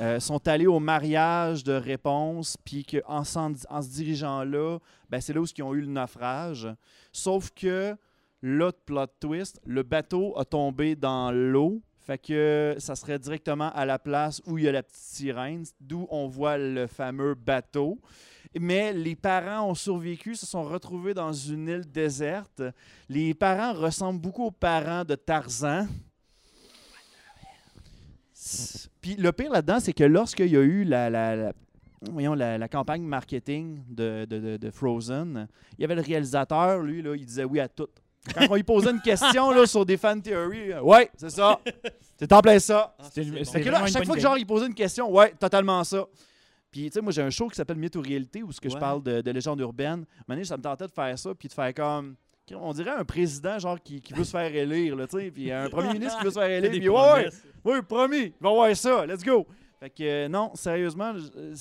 euh, 0.00 0.18
sont 0.18 0.48
allés 0.48 0.66
au 0.66 0.80
mariage 0.80 1.62
de 1.62 1.74
réponse, 1.74 2.56
puis 2.64 2.84
qu'en 2.84 3.18
en 3.18 3.24
se 3.24 3.90
dirigeant 3.90 4.44
là, 4.44 4.78
ben, 5.10 5.20
c'est 5.20 5.34
là 5.34 5.42
où 5.42 5.44
ils 5.44 5.62
ont 5.62 5.74
eu 5.74 5.82
le 5.82 5.88
naufrage. 5.88 6.68
Sauf 7.12 7.50
que, 7.50 7.94
l'autre 8.40 8.78
plot 8.86 9.06
twist, 9.20 9.60
le 9.66 9.82
bateau 9.82 10.38
a 10.38 10.46
tombé 10.46 10.96
dans 10.96 11.30
l'eau. 11.30 11.82
Fait 11.98 12.16
que 12.16 12.76
ça 12.78 12.96
serait 12.96 13.18
directement 13.18 13.70
à 13.72 13.84
la 13.84 13.98
place 13.98 14.40
où 14.46 14.56
il 14.56 14.64
y 14.64 14.68
a 14.68 14.72
la 14.72 14.82
petite 14.82 14.96
sirène, 14.96 15.64
d'où 15.78 16.06
on 16.10 16.28
voit 16.28 16.56
le 16.56 16.86
fameux 16.86 17.34
bateau. 17.34 17.98
Mais 18.58 18.94
les 18.94 19.14
parents 19.14 19.68
ont 19.68 19.74
survécu, 19.74 20.34
se 20.34 20.46
sont 20.46 20.64
retrouvés 20.64 21.12
dans 21.12 21.32
une 21.32 21.68
île 21.68 21.84
déserte. 21.86 22.62
Les 23.08 23.34
parents 23.34 23.74
ressemblent 23.74 24.20
beaucoup 24.20 24.46
aux 24.46 24.50
parents 24.50 25.04
de 25.04 25.14
Tarzan. 25.14 25.86
Puis 29.00 29.16
le 29.16 29.32
pire 29.32 29.50
là-dedans, 29.52 29.80
c'est 29.80 29.92
que 29.92 30.04
lorsqu'il 30.04 30.48
y 30.50 30.56
a 30.56 30.60
eu 30.60 30.84
la, 30.84 31.10
la- 31.10 31.36
la- 31.36 31.52
voyons, 32.10 32.34
la, 32.34 32.56
la 32.58 32.68
campagne 32.68 33.02
marketing 33.02 33.82
de, 33.88 34.24
de- 34.24 34.38
de- 34.38 34.56
de 34.56 34.70
Frozen, 34.70 35.46
il 35.78 35.82
y 35.82 35.84
avait 35.84 35.94
le 35.94 36.02
réalisateur, 36.02 36.80
lui, 36.80 37.02
là, 37.02 37.14
il 37.14 37.24
disait 37.26 37.44
oui 37.44 37.60
à 37.60 37.68
tout. 37.68 37.88
Quand 38.34 38.46
on 38.50 38.54
lui 38.54 38.62
posait 38.62 38.90
une 38.90 39.00
question 39.00 39.50
là, 39.50 39.66
sur 39.66 39.84
des 39.86 39.96
fan 39.96 40.20
theories, 40.20 40.72
euh, 40.72 40.82
ouais, 40.82 41.10
c'est 41.16 41.30
ça. 41.30 41.58
C'est 42.18 42.30
en 42.32 42.40
plein 42.40 42.58
ça. 42.58 42.94
C'est- 43.12 43.24
Fait 43.24 43.44
c'est 43.44 43.60
que 43.62 43.68
là, 43.70 43.78
à 43.78 43.86
chaque 43.86 44.04
fois 44.06 44.14
que 44.16 44.20
genre, 44.28 44.38
il 44.38 44.46
posait 44.46 44.66
une 44.66 44.74
question, 44.74 45.10
ouais, 45.10 45.32
totalement 45.38 45.82
ça. 45.84 46.04
Puis, 46.70 46.84
tu 46.84 46.92
sais, 46.92 47.00
moi, 47.00 47.12
j'ai 47.12 47.22
un 47.22 47.30
show 47.30 47.48
qui 47.48 47.56
s'appelle 47.56 47.78
Mythe 47.78 47.96
ou 47.96 48.00
Réalité 48.02 48.42
où 48.42 48.52
ce 48.52 48.60
que 48.60 48.68
je 48.68 48.74
parle 48.80 49.02
de, 49.02 49.20
de 49.22 49.30
légende 49.32 49.58
urbaine. 49.60 50.04
Mané, 50.28 50.44
ça 50.44 50.56
me 50.56 50.62
tentait 50.62 50.86
de 50.86 50.92
faire 50.92 51.18
ça, 51.18 51.34
puis 51.34 51.48
de 51.48 51.52
faire 51.52 51.74
comme. 51.74 52.14
On 52.54 52.72
dirait 52.72 52.90
un 52.90 53.04
président, 53.04 53.58
genre, 53.58 53.80
qui, 53.82 54.00
qui 54.00 54.12
veut 54.12 54.24
se 54.24 54.30
faire 54.30 54.54
élire, 54.54 54.96
là, 54.96 55.06
tu 55.06 55.18
sais. 55.18 55.30
Puis 55.30 55.50
un 55.52 55.68
premier 55.68 55.92
ministre 55.94 56.18
qui 56.18 56.24
veut 56.24 56.30
se 56.30 56.38
faire 56.38 56.50
élire. 56.50 56.70
Puis, 56.70 56.88
ouais, 56.88 57.28
oui, 57.64 57.82
promis, 57.86 58.16
il 58.26 58.32
va 58.40 58.50
voir 58.50 58.76
ça, 58.76 59.06
let's 59.06 59.22
go. 59.24 59.46
Fait 59.78 59.90
que, 59.90 60.02
euh, 60.02 60.28
non, 60.28 60.50
sérieusement, 60.54 61.12
euh, 61.36 61.54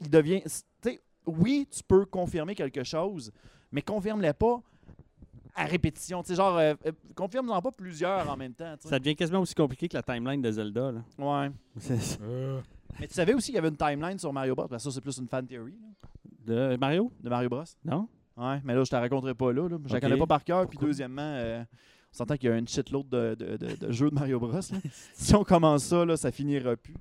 il 0.00 0.10
devient. 0.10 0.42
c- 0.46 0.62
Tu 0.82 0.90
sais, 0.90 1.00
oui, 1.26 1.66
tu 1.70 1.82
peux 1.82 2.04
confirmer 2.04 2.54
quelque 2.54 2.84
chose, 2.84 3.32
mais 3.70 3.80
confirme-le 3.82 4.32
pas 4.34 4.60
à 5.54 5.64
répétition. 5.64 6.22
Tu 6.22 6.28
sais, 6.28 6.34
genre, 6.34 6.56
euh, 6.58 6.74
euh, 6.86 6.92
confirme-en 7.14 7.60
pas 7.62 7.70
plusieurs 7.70 8.28
en 8.28 8.36
même 8.36 8.52
temps. 8.54 8.74
Ça 8.78 8.98
devient 8.98 9.16
quasiment 9.16 9.40
aussi 9.40 9.54
compliqué 9.54 9.88
que 9.88 9.96
la 9.96 10.02
timeline 10.02 10.40
de 10.42 10.50
Zelda. 10.50 10.92
Là. 10.92 11.02
Ouais. 11.18 11.50
C'est- 11.78 12.18
Mais 13.00 13.06
tu 13.06 13.14
savais 13.14 13.32
aussi 13.34 13.46
qu'il 13.46 13.54
y 13.54 13.58
avait 13.58 13.68
une 13.68 13.76
timeline 13.76 14.18
sur 14.18 14.32
Mario 14.32 14.54
Bros. 14.54 14.68
Parce 14.68 14.84
que 14.84 14.90
ça, 14.90 14.94
c'est 14.94 15.00
plus 15.00 15.16
une 15.18 15.28
fan 15.28 15.46
theory 15.46 15.72
là, 16.46 16.70
De 16.72 16.76
Mario? 16.76 17.10
de 17.22 17.28
Mario 17.30 17.48
Bros. 17.48 17.64
Non? 17.84 18.06
Ouais, 18.36 18.60
mais 18.64 18.74
là, 18.74 18.82
je 18.84 18.90
te 18.90 18.94
la 18.96 19.00
raconterai 19.02 19.34
pas 19.34 19.52
là. 19.52 19.68
là. 19.68 19.76
Je 19.84 19.90
la 19.90 19.96
Ok. 19.96 20.00
connais 20.02 20.16
pas 20.16 20.26
par 20.26 20.44
cœur. 20.44 20.62
Puis 20.66 20.76
Pourquoi? 20.76 20.88
deuxièmement, 20.88 21.20
euh, 21.22 21.62
on 22.12 22.16
s'entend 22.16 22.36
qu'il 22.36 22.48
y 22.48 22.52
a 22.52 22.56
une 22.58 22.66
shitload 22.68 23.08
de, 23.08 23.34
de, 23.34 23.56
de, 23.56 23.74
de 23.76 23.92
jeux 23.92 24.08
de 24.10 24.14
Mario 24.14 24.38
Bros. 24.40 24.52
là. 24.52 24.60
si 25.14 25.34
on 25.34 25.44
commence 25.44 25.84
ça, 25.84 26.04
là, 26.04 26.16
ça 26.16 26.30
finira 26.32 26.76
plus. 26.76 26.96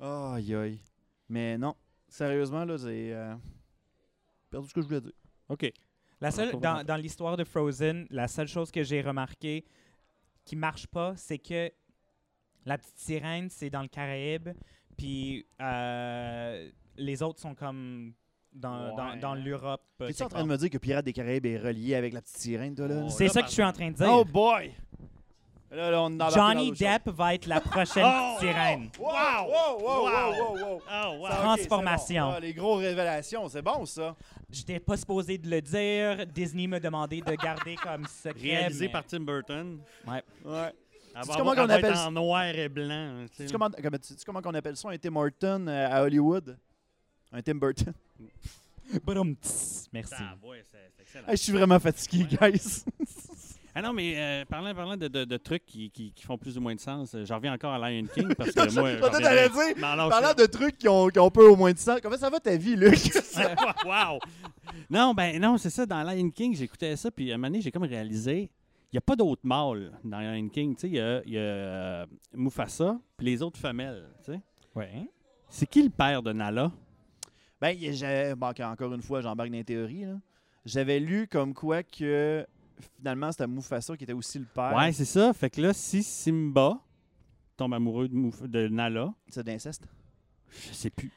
Aïe, 0.00 0.54
aïe. 0.54 0.80
Mais 1.28 1.56
non, 1.58 1.74
sérieusement, 2.08 2.64
là, 2.64 2.76
j'ai 2.76 3.12
euh, 3.14 3.34
perdu 4.50 4.68
ce 4.68 4.74
que 4.74 4.80
je 4.82 4.86
voulais 4.86 5.00
dire. 5.00 5.12
OK. 5.48 5.72
La 6.20 6.30
seule, 6.30 6.50
Pas 6.52 6.58
dans, 6.58 6.70
vraiment. 6.72 6.84
dans 6.84 6.96
l'histoire 6.96 7.36
de 7.36 7.44
Frozen, 7.44 8.06
la 8.10 8.26
seule 8.28 8.48
chose 8.48 8.70
que 8.70 8.82
j'ai 8.82 9.00
remarqué 9.02 9.64
qui 10.44 10.56
marche 10.56 10.86
pas, 10.86 11.14
c'est 11.16 11.38
que 11.38 11.70
la 12.64 12.78
petite 12.78 12.98
sirène, 12.98 13.48
c'est 13.50 13.68
dans 13.70 13.82
le 13.82 13.88
Caraïbe, 13.88 14.48
puis 14.96 15.46
euh, 15.60 16.70
les 16.96 17.22
autres 17.22 17.38
sont 17.40 17.54
comme 17.54 18.14
dans, 18.56 18.94
dans, 18.96 19.10
Ouais. 19.12 19.18
dans 19.18 19.34
l'Europe. 19.34 19.82
euh, 20.00 20.08
T'es-tu 20.08 20.22
en 20.22 20.28
train 20.28 20.42
de 20.42 20.48
me 20.48 20.56
dire 20.56 20.70
que 20.70 20.78
Pirates 20.78 21.04
des 21.04 21.12
Caraïbes 21.12 21.46
est 21.46 21.58
relié 21.58 21.94
avec 21.94 22.12
la 22.12 22.20
petite 22.22 22.36
sirène, 22.38 22.74
toi, 22.74 22.88
là? 22.88 23.02
Oh, 23.04 23.08
C'est 23.10 23.28
ça 23.28 23.42
que 23.42 23.48
je 23.48 23.52
suis 23.52 23.62
en 23.62 23.72
train 23.72 23.90
de 23.90 23.96
dire. 23.96 24.08
Oh 24.10 24.24
boy! 24.24 24.72
Là, 25.70 25.90
là, 25.90 26.00
on 26.02 26.10
est 26.12 26.16
dans 26.16 26.30
Johnny 26.30 26.70
Depp 26.70 27.08
va 27.10 27.34
être 27.34 27.46
la 27.46 27.60
prochaine 27.60 28.04
Oh, 28.06 28.36
sirène. 28.38 28.88
Wow! 28.98 29.06
Wow! 29.08 29.78
Wow! 29.80 30.04
Wow! 30.04 30.32
Wow! 30.32 30.54
wow. 30.54 30.82
Oh, 30.88 31.16
wow. 31.20 31.28
Transformation. 31.28 32.26
bon. 32.28 32.34
Ah, 32.36 32.40
les 32.40 32.54
gros 32.54 32.76
révélations, 32.76 33.48
c'est 33.48 33.62
bon, 33.62 33.84
ça. 33.84 34.14
J'étais 34.50 34.78
pas 34.78 34.96
supposé 34.96 35.36
de 35.38 35.50
le 35.50 35.60
dire. 35.60 36.24
Disney 36.26 36.66
m'a 36.68 36.78
demandé 36.80 37.20
de 37.20 37.32
garder 37.34 37.74
comme 37.82 38.06
secret. 38.06 38.58
Réalisé 38.58 38.86
mais- 38.86 38.92
par 38.92 39.04
Tim 39.04 39.20
Burton. 39.20 39.80
Ouais. 40.06 40.22
Sais-tu 40.44 41.28
va 41.28 41.34
comment 41.36 41.54
qu'on 41.54 41.68
appelle 41.70 41.96
en 41.96 42.10
noir 42.12 42.44
et 42.44 42.68
blanc. 42.68 43.24
tu 43.30 43.36
sais. 43.36 43.46
Tu 43.46 43.52
comment, 43.52 43.70
tu 43.70 44.14
comment 44.24 44.40
on 44.44 44.54
appelle 44.54 44.76
ça 44.76 44.90
un 44.90 44.98
Tim 44.98 45.16
Horton 45.16 45.66
euh, 45.66 45.88
à 45.90 46.02
Hollywood? 46.04 46.56
Un 47.32 47.42
Tim 47.42 47.54
Burton. 47.56 47.92
Badum, 49.04 49.34
tss. 49.36 49.88
Merci. 49.92 50.14
Ah, 50.16 50.36
ouais, 50.44 50.62
c'est 50.70 50.78
c'est 50.96 51.02
excellent. 51.02 51.26
Hey, 51.28 51.36
je 51.36 51.42
suis 51.42 51.52
vraiment 51.52 51.78
fatigué, 51.80 52.24
guys. 52.24 52.84
Ah 53.78 53.82
non, 53.82 53.92
mais 53.92 54.14
euh, 54.16 54.44
parlant, 54.46 54.74
parlant 54.74 54.96
de, 54.96 55.06
de- 55.06 55.26
de 55.26 55.36
trucs 55.36 55.66
qui, 55.66 55.90
qui- 55.90 56.10
qui 56.10 56.24
font 56.24 56.38
plus 56.38 56.56
ou 56.56 56.62
moins 56.62 56.74
de 56.74 56.80
sens, 56.80 57.14
euh, 57.14 57.26
j'en 57.26 57.34
reviens 57.36 57.52
encore 57.52 57.74
à 57.74 57.90
Lion 57.90 58.06
King 58.06 58.34
parce 58.34 58.52
que 58.52 58.72
moi. 58.80 58.88
Reviendrai- 58.92 59.50
dire, 59.50 59.74
Mais 59.76 59.82
alors, 59.86 60.08
Parlant 60.08 60.32
de 60.32 60.46
trucs 60.46 60.78
qui 60.78 60.88
ont, 60.88 61.08
qui 61.08 61.18
ont 61.18 61.30
peu 61.30 61.46
au 61.46 61.56
moins 61.56 61.74
de 61.74 61.78
sens, 61.78 62.00
comment 62.02 62.16
ça 62.16 62.30
va 62.30 62.40
ta 62.40 62.56
vie, 62.56 62.74
Luc? 62.74 62.94
wow! 63.84 64.18
Non, 64.88 65.12
ben 65.12 65.38
non, 65.38 65.58
c'est 65.58 65.68
ça. 65.68 65.84
Dans 65.84 66.02
Lion 66.04 66.30
King, 66.30 66.56
j'écoutais 66.56 66.96
ça, 66.96 67.10
puis 67.10 67.30
à 67.30 67.34
un 67.34 67.36
moment 67.36 67.48
donné, 67.48 67.60
j'ai 67.60 67.70
comme 67.70 67.82
réalisé, 67.84 68.44
il 68.44 68.94
n'y 68.94 68.98
a 68.98 69.02
pas 69.02 69.14
d'autres 69.14 69.42
mâles 69.44 69.92
dans 70.02 70.20
Lion 70.20 70.48
King. 70.48 70.74
Tu 70.74 70.80
sais, 70.80 70.86
il 70.88 70.94
y 70.94 71.00
a, 71.00 71.22
y 71.26 71.36
a, 71.36 71.40
euh, 71.42 72.06
Mufasa, 72.32 72.98
puis 73.18 73.26
les 73.26 73.42
autres 73.42 73.60
femelles. 73.60 74.08
Tu 74.24 74.32
sais. 74.32 74.40
Ouais. 74.74 75.06
C'est 75.50 75.66
qui 75.66 75.82
le 75.82 75.90
père 75.90 76.22
de 76.22 76.32
Nala? 76.32 76.72
Ben, 77.60 77.68
a- 77.76 77.92
j'ai- 77.92 78.34
bon, 78.36 78.52
encore 78.60 78.92
une 78.94 79.02
fois, 79.02 79.20
j'embarque 79.20 79.50
dans 79.50 79.56
les 79.56 79.64
théories. 79.64 80.04
là. 80.04 80.14
J'avais 80.64 80.98
lu 81.00 81.28
comme 81.28 81.54
quoi 81.54 81.82
que 81.82 82.44
finalement 82.98 83.30
c'était 83.32 83.46
Mufasa 83.46 83.96
qui 83.96 84.04
était 84.04 84.12
aussi 84.12 84.38
le 84.38 84.44
père. 84.46 84.74
Ouais, 84.76 84.92
c'est 84.92 85.04
ça. 85.04 85.32
Fait 85.32 85.48
que 85.48 85.60
là, 85.60 85.72
si 85.72 86.02
Simba 86.02 86.78
tombe 87.56 87.72
amoureux 87.74 88.08
de, 88.08 88.68
Nala, 88.68 89.14
C'est 89.28 89.44
d'inceste. 89.44 89.86
je 90.68 90.74
sais 90.74 90.90
plus. 90.90 91.10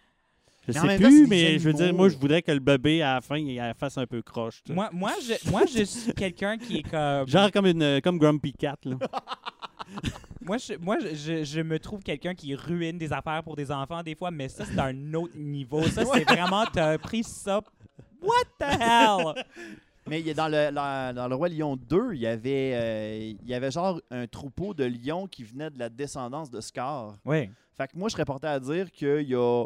Je 0.68 0.74
sais 0.74 0.80
temps, 0.80 0.96
plus, 0.98 1.26
mais 1.26 1.58
je 1.58 1.64
veux 1.68 1.74
dire, 1.74 1.92
moi, 1.94 2.10
je 2.10 2.18
voudrais 2.18 2.44
que 2.44 2.52
le 2.52 2.60
bébé, 2.60 3.02
à 3.02 3.16
la 3.16 3.22
fin, 3.22 3.38
il 3.38 3.56
la 3.56 3.74
fasse 3.74 3.98
un 3.98 4.06
peu 4.06 4.22
croche. 4.22 4.62
Moi, 4.70 4.90
moi, 4.94 5.14
je, 5.20 5.50
moi, 5.50 5.66
je 5.66 5.84
suis 5.84 6.14
quelqu'un 6.14 6.58
qui 6.60 6.78
est 6.78 6.84
comme. 6.90 7.28
Genre 7.28 7.52
comme 7.52 7.66
une 7.66 8.00
comme 8.04 8.20
Grumpy 8.20 8.54
Cat, 8.54 8.78
là. 8.86 8.98
Moi, 10.42 10.58
je, 10.58 10.74
moi 10.80 10.98
je, 11.00 11.62
me 11.62 11.78
trouve 11.78 12.02
quelqu'un 12.02 12.34
qui 12.34 12.56
ruine 12.56 12.98
des 12.98 13.12
affaires 13.12 13.44
pour 13.44 13.56
des 13.56 13.70
enfants 13.72 14.02
des 14.02 14.16
fois, 14.16 14.32
mais 14.32 14.48
ça, 14.48 14.66
c'est 14.66 14.80
un 14.80 15.14
autre 15.14 15.38
niveau. 15.38 15.84
Ça, 15.84 16.04
c'est 16.06 16.24
vraiment. 16.24 16.66
T'as 16.66 16.98
pris 16.98 17.24
ça. 17.24 17.62
What 18.22 18.46
the 18.58 18.64
hell? 18.64 19.46
Mais 20.08 20.22
il 20.22 20.28
y 20.28 20.32
a 20.32 20.34
dans 20.34 20.48
le, 20.48 20.72
dans, 20.72 21.16
dans 21.16 21.28
le 21.28 21.36
Roi 21.36 21.50
Lion 21.50 21.76
2, 21.76 22.14
il 22.14 22.22
y, 22.22 22.26
avait, 22.26 22.72
euh, 22.74 23.34
il 23.40 23.48
y 23.48 23.54
avait 23.54 23.70
genre 23.70 24.02
un 24.10 24.26
troupeau 24.26 24.74
de 24.74 24.84
lions 24.84 25.28
qui 25.28 25.44
venait 25.44 25.70
de 25.70 25.78
la 25.78 25.88
descendance 25.88 26.50
de 26.50 26.60
Scar. 26.62 27.18
Oui. 27.26 27.52
Fait 27.78 27.88
que 27.88 27.96
moi, 27.96 28.10
je 28.10 28.14
serais 28.14 28.26
porté 28.26 28.48
à 28.48 28.60
dire 28.60 28.92
qu'il 28.92 29.30
y 29.30 29.36
a. 29.36 29.66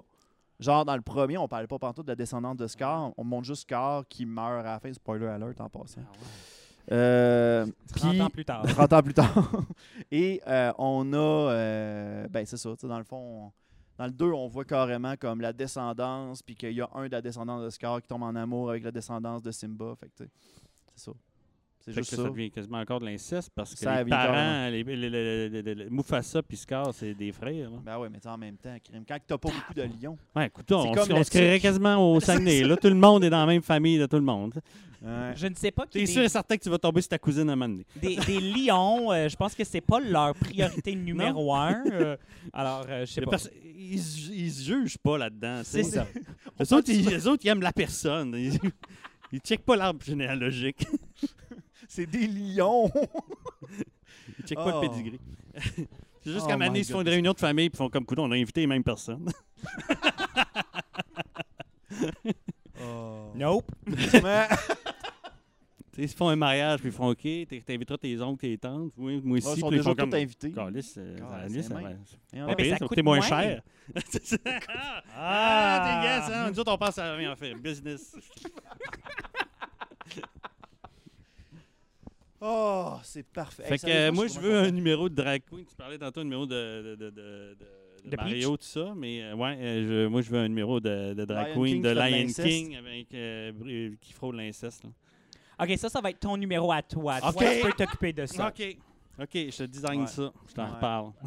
Genre, 0.60 0.84
dans 0.84 0.96
le 0.96 1.02
premier, 1.02 1.38
on 1.38 1.48
parlait 1.48 1.68
pas 1.68 1.80
pantoute 1.80 2.06
de 2.06 2.12
la 2.12 2.16
descendance 2.16 2.58
de 2.58 2.68
Scar. 2.68 3.12
On 3.18 3.24
montre 3.24 3.46
juste 3.46 3.62
Scar 3.62 4.06
qui 4.08 4.26
meurt 4.26 4.66
à 4.66 4.74
la 4.74 4.80
fin. 4.80 4.92
Spoiler 4.92 5.28
alert 5.28 5.62
en 5.62 5.70
passant. 5.70 6.02
Euh, 6.92 7.66
30 7.96 8.12
puis- 8.12 8.22
ans 8.22 8.30
plus 8.30 8.46
tard. 8.46 8.66
30 8.66 8.94
ans 8.94 9.02
plus 9.02 9.14
tard. 9.14 9.52
Et 10.12 10.42
euh, 10.48 10.72
on 10.78 11.14
a. 11.14 11.18
euh, 11.18 12.28
ben, 12.30 12.46
c'est 12.46 12.58
ça. 12.58 12.70
tu 12.72 12.82
sais, 12.82 12.88
Dans 12.88 12.98
le 12.98 13.04
fond, 13.06 13.18
on- 13.48 13.52
dans 13.98 14.06
le 14.06 14.12
2, 14.12 14.26
on 14.32 14.48
voit 14.48 14.66
carrément 14.66 15.16
comme 15.18 15.40
la 15.42 15.54
descendance. 15.54 16.42
Puis 16.42 16.56
qu'il 16.56 16.72
y 16.74 16.82
a 16.82 16.90
un 16.96 17.06
de 17.06 17.12
la 17.12 17.22
descendance 17.22 17.64
de 17.64 17.70
Scar 17.70 18.02
qui 18.02 18.08
tombe 18.08 18.24
en 18.24 18.36
amour 18.36 18.72
avec 18.72 18.84
la 18.84 18.92
descendance 18.92 19.42
de 19.44 19.52
Simba. 19.52 19.94
Fait 20.00 20.10
c'est 20.18 20.30
ça. 20.96 21.12
C'est 21.86 21.92
Fait 21.92 22.00
que 22.00 22.06
juste 22.06 22.16
ça, 22.16 22.24
ça. 22.24 22.30
devient 22.30 22.50
quasiment 22.50 22.78
encore 22.80 23.02
de 23.02 23.06
l'inceste 23.06 23.50
parce 23.54 23.74
que 23.74 23.80
Ça 23.82 24.02
les 24.04 24.10
parents, 24.10 24.70
les, 24.70 24.84
les- 24.84 24.96
les- 24.96 25.10
les- 25.50 25.62
les- 25.62 25.76
les- 25.76 25.90
Mufasa 25.90 26.42
puis 26.42 26.56
Scar, 26.56 26.94
c'est 26.94 27.14
des 27.14 27.34
frères. 27.34 27.70
là. 27.70 27.78
Ben 27.86 27.98
ouais, 28.00 28.08
mais 28.10 28.20
tu 28.20 28.24
sais, 28.24 28.30
en 28.30 28.38
même 28.38 28.56
temps, 28.56 28.74
crime, 28.82 29.04
quand 29.06 29.18
t'as 29.28 29.38
pas 29.38 29.50
beaucoup 29.50 29.74
de 29.74 29.82
lions. 30.02 30.18
Ouais, 30.34 30.48
écoute, 30.48 30.72
on, 30.72 30.94
comme 30.94 31.06
se- 31.08 31.12
on 31.12 31.18
la 31.18 31.24
se 31.26 31.30
créerait 31.30 31.60
quasiment 31.60 31.98
au 32.14 32.20
Saguenay. 32.22 32.64
Là, 32.64 32.78
tout 32.78 32.88
le 32.88 32.96
monde 32.96 33.26
est 33.26 33.30
dans 33.30 33.40
la 33.42 33.46
même 33.48 33.62
famille 33.62 33.98
de 34.00 34.06
tout 34.06 34.16
le 34.16 34.22
monde. 34.22 34.54
Ouais. 35.02 35.34
Je 35.36 35.48
ne 35.48 35.56
sais 35.56 35.72
pas 35.72 35.86
T'es 35.86 36.00
que 36.06 36.10
sûr 36.10 36.22
et 36.22 36.30
certain 36.30 36.56
que 36.56 36.64
tu 36.64 36.70
vas 36.70 36.78
tomber 36.78 37.02
sur 37.02 37.10
ta 37.10 37.20
cousine 37.20 37.50
à 37.50 37.52
un 37.52 37.56
moment 37.58 37.68
donné. 37.74 37.86
des, 38.02 38.16
des 38.16 38.40
lions, 38.40 39.12
euh, 39.12 39.28
je 39.28 39.36
pense 39.36 39.54
que 39.54 39.66
c'est 39.66 39.82
pas 39.82 40.00
leur 40.00 40.34
priorité 40.36 40.96
numéro 40.96 41.54
un. 41.54 41.84
euh, 41.92 42.16
alors, 42.54 42.86
euh, 42.88 43.06
je 43.06 43.12
sais 43.12 43.20
Les 43.20 43.26
pas. 43.26 43.32
perso- 43.32 43.50
Ils, 43.78 44.00
se- 44.00 44.32
ils 44.32 44.52
se 44.54 44.64
jugent 44.64 44.98
pas 44.98 45.18
là-dedans. 45.18 45.58
tu. 45.60 45.66
C'est 45.66 45.84
ça. 45.84 46.08
Eux 46.62 46.74
autres, 46.74 46.90
ils, 46.90 47.14
eux 47.14 47.28
autres, 47.28 47.42
ils 47.44 47.50
aiment 47.50 47.60
la 47.62 47.74
personne. 47.74 48.34
Ils, 48.38 48.58
ils 49.34 49.40
checkent 49.42 49.66
pas 49.66 49.76
l'arbre 49.76 50.02
généalogique. 50.06 50.88
C'est 51.88 52.06
des 52.06 52.28
lions. 52.28 52.90
Ils 54.40 54.46
checkent 54.46 54.58
Oh. 54.62 54.64
pas 54.64 54.82
le 54.82 54.90
pedigree. 54.90 55.20
C'est 56.24 56.32
juste 56.32 56.44
Oh 56.44 56.48
qu'à 56.48 56.54
un 56.54 56.58
moment 56.58 56.68
donné, 56.68 56.80
my 56.80 56.82
ils 56.82 56.86
se 56.86 56.94
font 56.94 57.02
une 57.02 57.10
réunion 57.10 57.34
de 57.34 57.40
famille 57.40 57.70
puis 57.70 57.78
font 57.78 57.90
comme 57.90 58.06
coup, 58.06 58.16
on 58.18 58.32
a 58.32 58.36
invité 58.36 58.62
les 58.62 58.68
mêmes 58.68 58.84
personnes. 58.84 59.30
Nope. 63.36 63.66
Mais- 63.86 64.48
Tu 65.92 65.98
sais, 65.98 66.02
ils 66.04 66.10
se 66.10 66.16
font 66.16 66.30
un 66.30 66.36
mariage 66.36 66.80
puis 66.80 66.90
ils 66.90 66.92
font 66.94 67.10
OK, 67.12 67.22
t'es- 67.22 67.64
t'inviteras 67.66 67.98
tes 67.98 68.20
oncles, 68.20 68.42
tes 68.42 68.58
tantes. 68.58 68.94
Oui, 68.98 69.22
moi 69.24 69.38
aussi. 69.38 69.48
ils 69.58 69.60
sont 69.60 69.68
puis 69.68 69.76
ils 69.78 69.80
déjà 69.80 69.90
font 69.92 69.96
tous 69.96 70.02
comme. 70.02 70.14
invités. 70.16 70.52
Calisse, 70.52 70.96
euh, 70.98 71.18
Calisse, 71.20 71.68
ça- 71.68 71.76
on- 71.76 71.82
pas 72.48 72.56
mais 72.58 72.70
ça 72.70 72.78
coûte 72.80 73.04
moins 73.04 73.18
moins. 73.18 73.28
cher. 73.28 73.62
C'est 74.10 74.26
ça. 74.26 74.38
ah, 75.16 75.82
t'es 75.84 76.08
gars, 76.08 76.22
ça. 76.24 76.50
Nous 76.50 76.60
autres, 76.60 76.72
on 76.74 76.78
pense 76.80 76.98
à 76.98 77.14
rien 77.14 77.32
en 77.32 77.36
fait. 77.36 77.54
Business. 77.56 78.16
Oh, 82.46 82.96
c'est 83.04 83.26
parfait. 83.26 83.64
Fait 83.64 83.74
Hey, 83.76 83.80
que 83.80 83.88
euh, 83.90 84.12
moi, 84.12 84.28
je 84.28 84.38
veux 84.40 84.56
un 84.58 84.72
numéro 84.72 85.08
de 85.08 85.16
drag 85.16 85.44
queen. 85.50 85.66
Tu 85.66 85.76
parlais 85.76 85.98
tantôt 85.98 86.20
un 86.20 86.24
numéro 86.26 86.46
de, 86.46 86.54
de, 86.54 86.96
de, 86.96 87.10
de, 87.10 87.12
de- 87.12 87.58
de 88.06 88.10
De 88.10 88.16
Mario, 88.18 88.58
tout 88.58 88.66
ça. 88.66 88.94
Mais 88.98 89.24
euh, 89.24 89.34
ouais, 89.36 89.56
euh, 89.62 89.88
je- 90.04 90.08
moi, 90.08 90.22
je 90.22 90.30
veux 90.30 90.40
un 90.40 90.48
numéro 90.50 90.80
de, 90.82 91.14
de 91.14 91.24
drag 91.26 91.48
Lion 91.56 91.62
queen, 91.62 91.74
King 91.76 91.82
de 91.84 91.90
Lion. 91.92 92.28
King 92.28 92.76
avec, 92.76 93.14
euh, 93.14 93.52
br- 93.54 93.98
qui 94.02 94.12
frôle 94.12 94.36
l'inceste. 94.36 94.84
là. 94.84 94.90
OK, 95.66 95.78
ça, 95.78 95.88
ça 95.88 96.02
va 96.02 96.10
être 96.10 96.20
ton 96.20 96.36
numéro 96.36 96.70
à 96.72 96.82
toi. 96.82 97.18
OK. 97.24 97.34
Toi, 97.38 97.44
tu 97.56 97.62
peux 97.62 97.72
t'occuper 97.86 98.12
de 98.14 98.26
ça. 98.26 98.48
OK. 98.50 98.78
OK, 99.22 99.30
je 99.34 99.58
te 99.58 99.64
design 99.64 100.02
Ouais. 100.02 100.08
ça. 100.08 100.34
Je 100.50 100.54
t'en 100.54 100.66
Ouais. 100.66 100.72
reparle. 100.72 101.12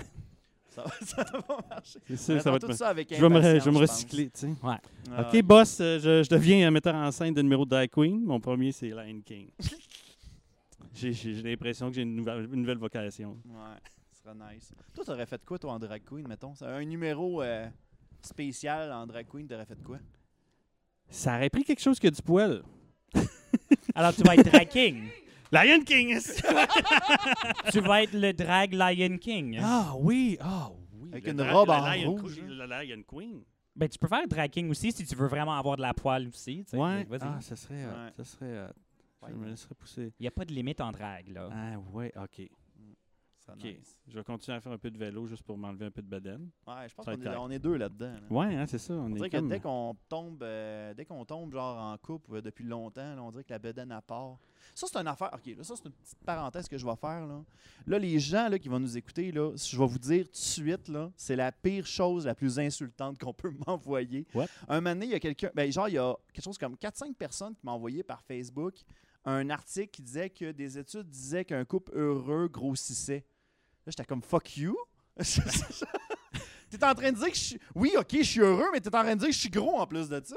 Ça 0.69 0.83
va, 0.83 0.91
ça 1.01 1.23
va 1.49 1.57
marcher. 1.71 1.99
C'est 2.07 2.13
On 2.13 2.17
sûr, 2.17 2.35
ça 2.43 2.51
attend 2.51 2.53
va 2.53 2.59
tout 2.59 2.67
être. 2.67 2.77
ça 2.77 2.89
avec 2.89 3.09
Je 3.09 3.19
vais 3.19 3.29
me, 3.31 3.37
impatience, 3.37 3.65
je 3.65 3.71
vais 3.71 3.75
me 3.75 3.81
pense. 3.87 3.91
recycler, 3.93 4.25
tu 4.25 4.31
sais. 4.35 4.47
Ouais. 4.63 4.75
Ah, 5.17 5.27
OK, 5.33 5.43
boss, 5.43 5.79
euh, 5.81 5.99
je, 5.99 6.23
je 6.23 6.29
deviens 6.29 6.69
un 6.69 6.71
metteur 6.71 6.95
en 6.95 7.11
scène 7.11 7.33
de 7.33 7.41
numéro 7.41 7.65
de 7.65 7.71
drag 7.71 7.89
queen. 7.89 8.23
Mon 8.23 8.39
premier, 8.39 8.73
c'est 8.73 8.91
Lion 8.91 9.23
King. 9.25 9.49
J'ai 10.97 11.13
j'ai- 11.13 11.35
j'ai 11.35 11.43
l'impression 11.43 11.89
que 11.89 11.95
j'ai 11.95 12.03
une 12.03 12.17
nouvelle, 12.17 12.45
une 12.53 12.61
nouvelle 12.63 12.79
vocation. 12.79 13.39
Ouais, 13.45 13.77
ce 14.13 14.23
serait 14.23 14.35
nice. 14.55 14.73
Toi, 14.95 15.05
t'aurais 15.05 15.27
fait 15.27 15.45
quoi, 15.45 15.59
toi, 15.59 15.73
en 15.75 15.79
drag 15.79 16.03
queen, 16.05 16.27
mettons? 16.27 16.55
Un 16.63 16.85
numéro 16.85 17.43
euh, 17.43 17.69
spécial 18.23 18.91
en 18.93 19.07
drag 19.07 19.27
queen, 19.29 19.47
t'aurais 19.47 19.67
fait 19.67 19.83
quoi? 19.83 19.99
Ça 21.09 21.37
aurait 21.37 21.51
pris 21.51 21.65
quelque 21.65 21.81
chose 21.83 21.99
que 22.01 22.09
du 22.09 22.23
poil. 22.23 22.63
Alors, 23.95 24.15
tu 24.15 24.23
vas 24.23 24.35
être 24.35 24.51
drag 24.51 24.69
king. 24.69 25.05
Lion 25.53 25.81
King! 25.85 26.19
tu 27.73 27.81
vas 27.81 28.03
être 28.03 28.13
le 28.15 28.33
drag 28.33 28.73
Lion 28.75 29.17
King. 29.19 29.61
ah 29.63 29.93
oui, 29.97 30.37
ah 30.41 30.71
oui. 30.93 31.09
Avec 31.13 31.25
le 31.27 31.33
une 31.33 31.43
robe 31.43 31.71
en 31.71 31.87
Lion 31.87 32.11
rouge, 32.17 32.35
Queen- 32.37 32.49
Le 32.49 32.67
Lion 32.67 33.03
Queen. 33.07 33.43
Ben, 33.77 33.89
tu 33.89 33.99
peux 33.99 34.09
faire 34.09 34.27
drag 34.27 34.51
king 34.51 34.71
aussi 34.71 34.91
si 34.91 35.05
tu 35.05 35.15
veux 35.15 35.29
vraiment 35.29 35.57
avoir 35.57 35.77
de 35.77 35.83
la 35.83 35.93
poile 35.95 36.27
aussi. 36.29 36.65
tu 36.65 36.71
sais. 36.71 36.77
Ouais. 36.79 37.05
Vas-y. 37.05 37.21
Ah, 37.23 37.39
ça 37.41 37.55
serait. 37.57 37.85
Ouais. 37.85 38.11
Ça 38.17 38.25
serait. 38.25 38.65
hot. 38.65 38.73
Ouais. 39.27 39.33
Je 39.33 39.37
me 39.37 39.49
laisserais 39.49 39.75
pousser. 39.75 40.13
Il 40.19 40.23
n'y 40.23 40.29
a 40.29 40.33
pas 40.33 40.45
de 40.45 40.53
limite 40.53 40.81
en 40.81 40.93
drag, 40.93 41.29
là. 41.29 41.49
Ah 41.53 41.79
ouais, 41.93 42.13
ok. 42.17 42.49
Ça 43.47 43.53
Ok. 43.53 43.63
nice. 43.63 44.01
Je 44.09 44.19
vais 44.19 44.25
continuer 44.25 44.57
à 44.57 44.61
faire 44.61 44.73
un 44.73 44.79
peu 44.79 44.91
de 44.91 44.99
vélo 44.99 45.25
juste 45.29 45.45
pour 45.45 45.57
m'enlever 45.57 45.87
un 45.87 45.91
peu 45.93 46.03
de 46.03 46.09
bedaine. 46.09 46.51
Ouais, 46.67 46.89
je 46.89 46.95
pense 46.97 47.05
Ça 47.05 47.15
qu'on 47.17 47.23
est, 47.23 47.37
on 47.37 47.51
est 47.51 47.61
deux 47.61 47.77
là-dedans. 47.77 48.15
là. 48.15 48.21
Ouais, 48.29 48.57
hein, 48.57 48.67
c'est 48.67 48.79
ça. 48.79 48.93
On, 48.95 49.05
On 49.05 49.11
est 49.11 49.15
dirait 49.15 49.31
que 49.31 49.37
comme... 49.37 49.49
dès 49.49 49.61
qu'on 49.61 49.97
tombe, 50.09 50.43
euh, 50.43 50.93
dès 50.95 51.05
qu'on 51.05 51.25
tombe 51.25 51.53
genre 51.53 51.79
en 51.79 51.97
couple 51.97 52.35
euh, 52.35 52.41
depuis 52.43 52.65
longtemps, 52.65 53.15
là, 53.15 53.23
on 53.23 53.31
dirait 53.31 53.45
que 53.45 53.53
la 53.53 53.61
bedaine 53.61 53.93
à 53.93 54.03
part. 54.03 54.39
Ça, 54.75 54.89
c'est 54.91 54.99
une 54.99 55.07
affaire. 55.07 55.31
OK, 55.33 55.47
là, 55.57 55.63
ça, 55.63 55.77
c'est 55.77 55.85
une 55.85 55.93
petite 55.93 56.19
parenthèse 56.25 56.67
que 56.69 56.77
je 56.77 56.85
vais 56.85 56.97
faire. 56.97 57.25
Là, 57.25 57.45
là 57.87 57.99
les 58.01 58.19
gens 58.19 58.49
là, 58.49 58.59
qui 58.59 58.69
vont 58.69 58.81
nous 58.81 58.97
écouter, 58.97 59.31
là, 59.31 59.53
je 59.55 59.79
vais 59.79 59.87
vous 59.87 59.99
dire 60.01 60.25
tout 60.25 60.33
de 60.33 60.37
suite, 60.37 60.89
là, 60.89 61.13
c'est 61.17 61.37
la 61.37 61.53
pire 61.53 61.87
chose, 61.87 62.27
la 62.27 62.35
plus 62.35 62.59
insultante 62.59 63.17
qu'on 63.17 63.33
peut 63.33 63.53
m'envoyer. 63.65 64.27
What? 64.35 64.47
Un 64.67 64.81
moment 64.81 64.95
donné, 64.97 65.07
il 65.07 65.13
y 65.13 65.15
a 65.15 65.21
quelqu'un, 65.21 65.51
ben, 65.55 65.71
genre, 65.71 65.89
il 65.89 65.95
y 65.95 65.99
a 65.99 66.17
quelque 66.33 66.45
chose 66.45 66.59
comme 66.59 66.75
4-5 66.75 67.15
personnes 67.15 67.55
qui 67.55 67.65
m'ont 67.65 67.73
envoyé 67.73 68.03
par 68.03 68.21
Facebook 68.25 68.75
un 69.27 69.51
article 69.51 69.91
qui 69.91 70.03
disait 70.03 70.31
que 70.31 70.53
des 70.53 70.79
études 70.79 71.11
disaient 71.11 71.45
qu'un 71.45 71.65
couple 71.65 71.93
heureux 71.95 72.49
grossissait. 72.49 73.27
Là, 73.85 73.91
j'étais 73.91 74.05
comme 74.05 74.23
fuck 74.23 74.57
you? 74.57 74.77
T'es 76.71 76.85
en 76.85 76.95
train 76.95 77.13
de 77.13 77.17
dire 77.17 77.29
que 77.29 77.37
je 77.37 77.41
suis. 77.41 77.61
Oui, 77.75 77.93
ok, 77.97 78.09
je 78.13 78.23
suis 78.23 78.41
heureux, 78.41 78.67
mais 78.73 78.81
t'es 78.81 78.89
en 78.89 79.03
train 79.03 79.15
de 79.15 79.21
dire 79.21 79.29
que 79.29 79.35
je 79.35 79.39
suis 79.39 79.51
gros 79.51 79.79
en 79.79 79.87
plus 79.87 80.09
de 80.09 80.21
ça. 80.25 80.37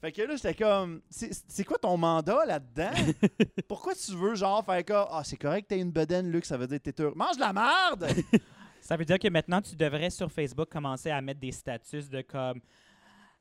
Fait 0.00 0.12
que 0.12 0.22
là, 0.22 0.36
j'étais 0.36 0.54
comme. 0.54 1.00
C'est 1.08 1.64
quoi 1.64 1.78
ton 1.78 1.96
mandat 1.96 2.44
là-dedans? 2.44 2.90
Pourquoi 3.68 3.94
tu 3.94 4.12
veux, 4.16 4.34
genre, 4.34 4.64
faire 4.64 4.84
comme. 4.84 5.06
Ah, 5.10 5.22
c'est 5.24 5.36
correct, 5.36 5.66
t'as 5.68 5.76
une 5.76 5.92
bedaine, 5.92 6.30
Luc, 6.30 6.44
ça 6.44 6.56
veut 6.56 6.66
dire 6.66 6.82
que 6.82 6.90
t'es 6.90 7.02
heureux. 7.02 7.14
Mange 7.14 7.36
de 7.36 7.40
la 7.40 7.52
merde! 7.52 8.08
Ça 8.80 8.98
veut 8.98 9.04
dire 9.06 9.18
que 9.18 9.28
maintenant, 9.28 9.62
tu 9.62 9.74
devrais 9.76 10.10
sur 10.10 10.30
Facebook 10.30 10.68
commencer 10.68 11.08
à 11.08 11.18
mettre 11.22 11.40
des 11.40 11.52
statuts 11.52 12.02
de 12.10 12.20
comme 12.20 12.60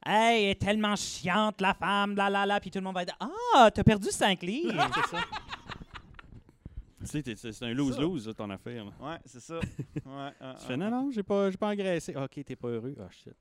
Hey, 0.06 0.44
elle 0.46 0.50
est 0.52 0.56
tellement 0.62 0.96
chiante, 0.96 1.62
la 1.62 1.74
femme, 1.74 2.16
la 2.16 2.30
la 2.30 2.46
la, 2.46 2.60
puis 2.60 2.70
tout 2.70 2.80
le 2.80 2.84
monde 2.84 2.96
va 2.96 3.06
dire 3.06 3.16
Ah, 3.20 3.70
t'as 3.74 3.84
perdu 3.84 4.10
5 4.10 4.42
livres. 4.44 4.74
c'est 4.96 5.16
ça. 5.18 5.24
Tu 7.22 7.36
sais, 7.36 7.52
c'est 7.52 7.66
un 7.66 7.74
lose-lose, 7.74 8.28
là, 8.28 8.34
ton 8.34 8.50
affaire. 8.50 8.86
là. 8.86 8.92
Ouais, 9.00 9.18
c'est 9.26 9.40
ça. 9.42 9.60
Ouais, 10.06 10.32
ah, 10.40 10.56
Tu 10.60 10.66
fais 10.68 10.74
ah, 10.74 10.78
non, 10.78 10.90
non, 10.90 11.12
j'ai 11.12 11.24
pas, 11.24 11.52
j'ai 11.52 11.58
pas 11.58 11.70
engraissé. 11.72 12.16
Ok, 12.16 12.44
t'es 12.46 12.56
pas 12.56 12.70
heureux. 12.70 12.96
Ah, 13.00 13.10
shit. 13.12 13.34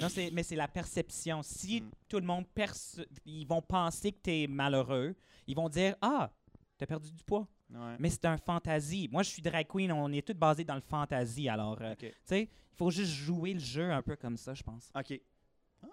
non, 0.00 0.08
c'est- 0.08 0.30
mais 0.32 0.42
c'est 0.42 0.56
la 0.56 0.66
perception. 0.68 1.40
Si 1.42 1.80
Mm. 1.80 1.90
tout 2.08 2.18
le 2.18 2.26
monde 2.26 2.46
perce, 2.54 3.00
ils 3.24 3.46
vont 3.46 3.62
penser 3.62 4.12
que 4.12 4.18
t'es 4.18 4.46
malheureux, 4.48 5.14
ils 5.46 5.54
vont 5.54 5.68
dire 5.68 5.94
Ah, 6.00 6.30
t'as 6.78 6.86
perdu 6.86 7.12
du 7.12 7.22
poids. 7.22 7.46
Ouais. 7.72 7.96
Mais 8.00 8.10
c'est 8.10 8.24
un 8.24 8.36
fantasy. 8.36 9.08
Moi, 9.12 9.22
je 9.22 9.30
suis 9.30 9.42
drag 9.42 9.66
queen, 9.68 9.92
on 9.92 10.10
est 10.12 10.26
tous 10.26 10.34
basés 10.34 10.64
dans 10.64 10.74
le 10.74 10.80
fantasy. 10.80 11.48
Alors, 11.48 11.78
euh, 11.80 11.92
Ok. 11.92 11.98
tu 12.00 12.12
sais, 12.24 12.42
il 12.42 12.76
faut 12.76 12.90
juste 12.90 13.12
jouer 13.12 13.52
le 13.54 13.60
jeu 13.60 13.92
un 13.92 14.02
peu 14.02 14.16
comme 14.16 14.36
ça, 14.36 14.52
je 14.54 14.62
pense. 14.64 14.90
Ok. 14.98 15.20
Ah. 15.82 15.86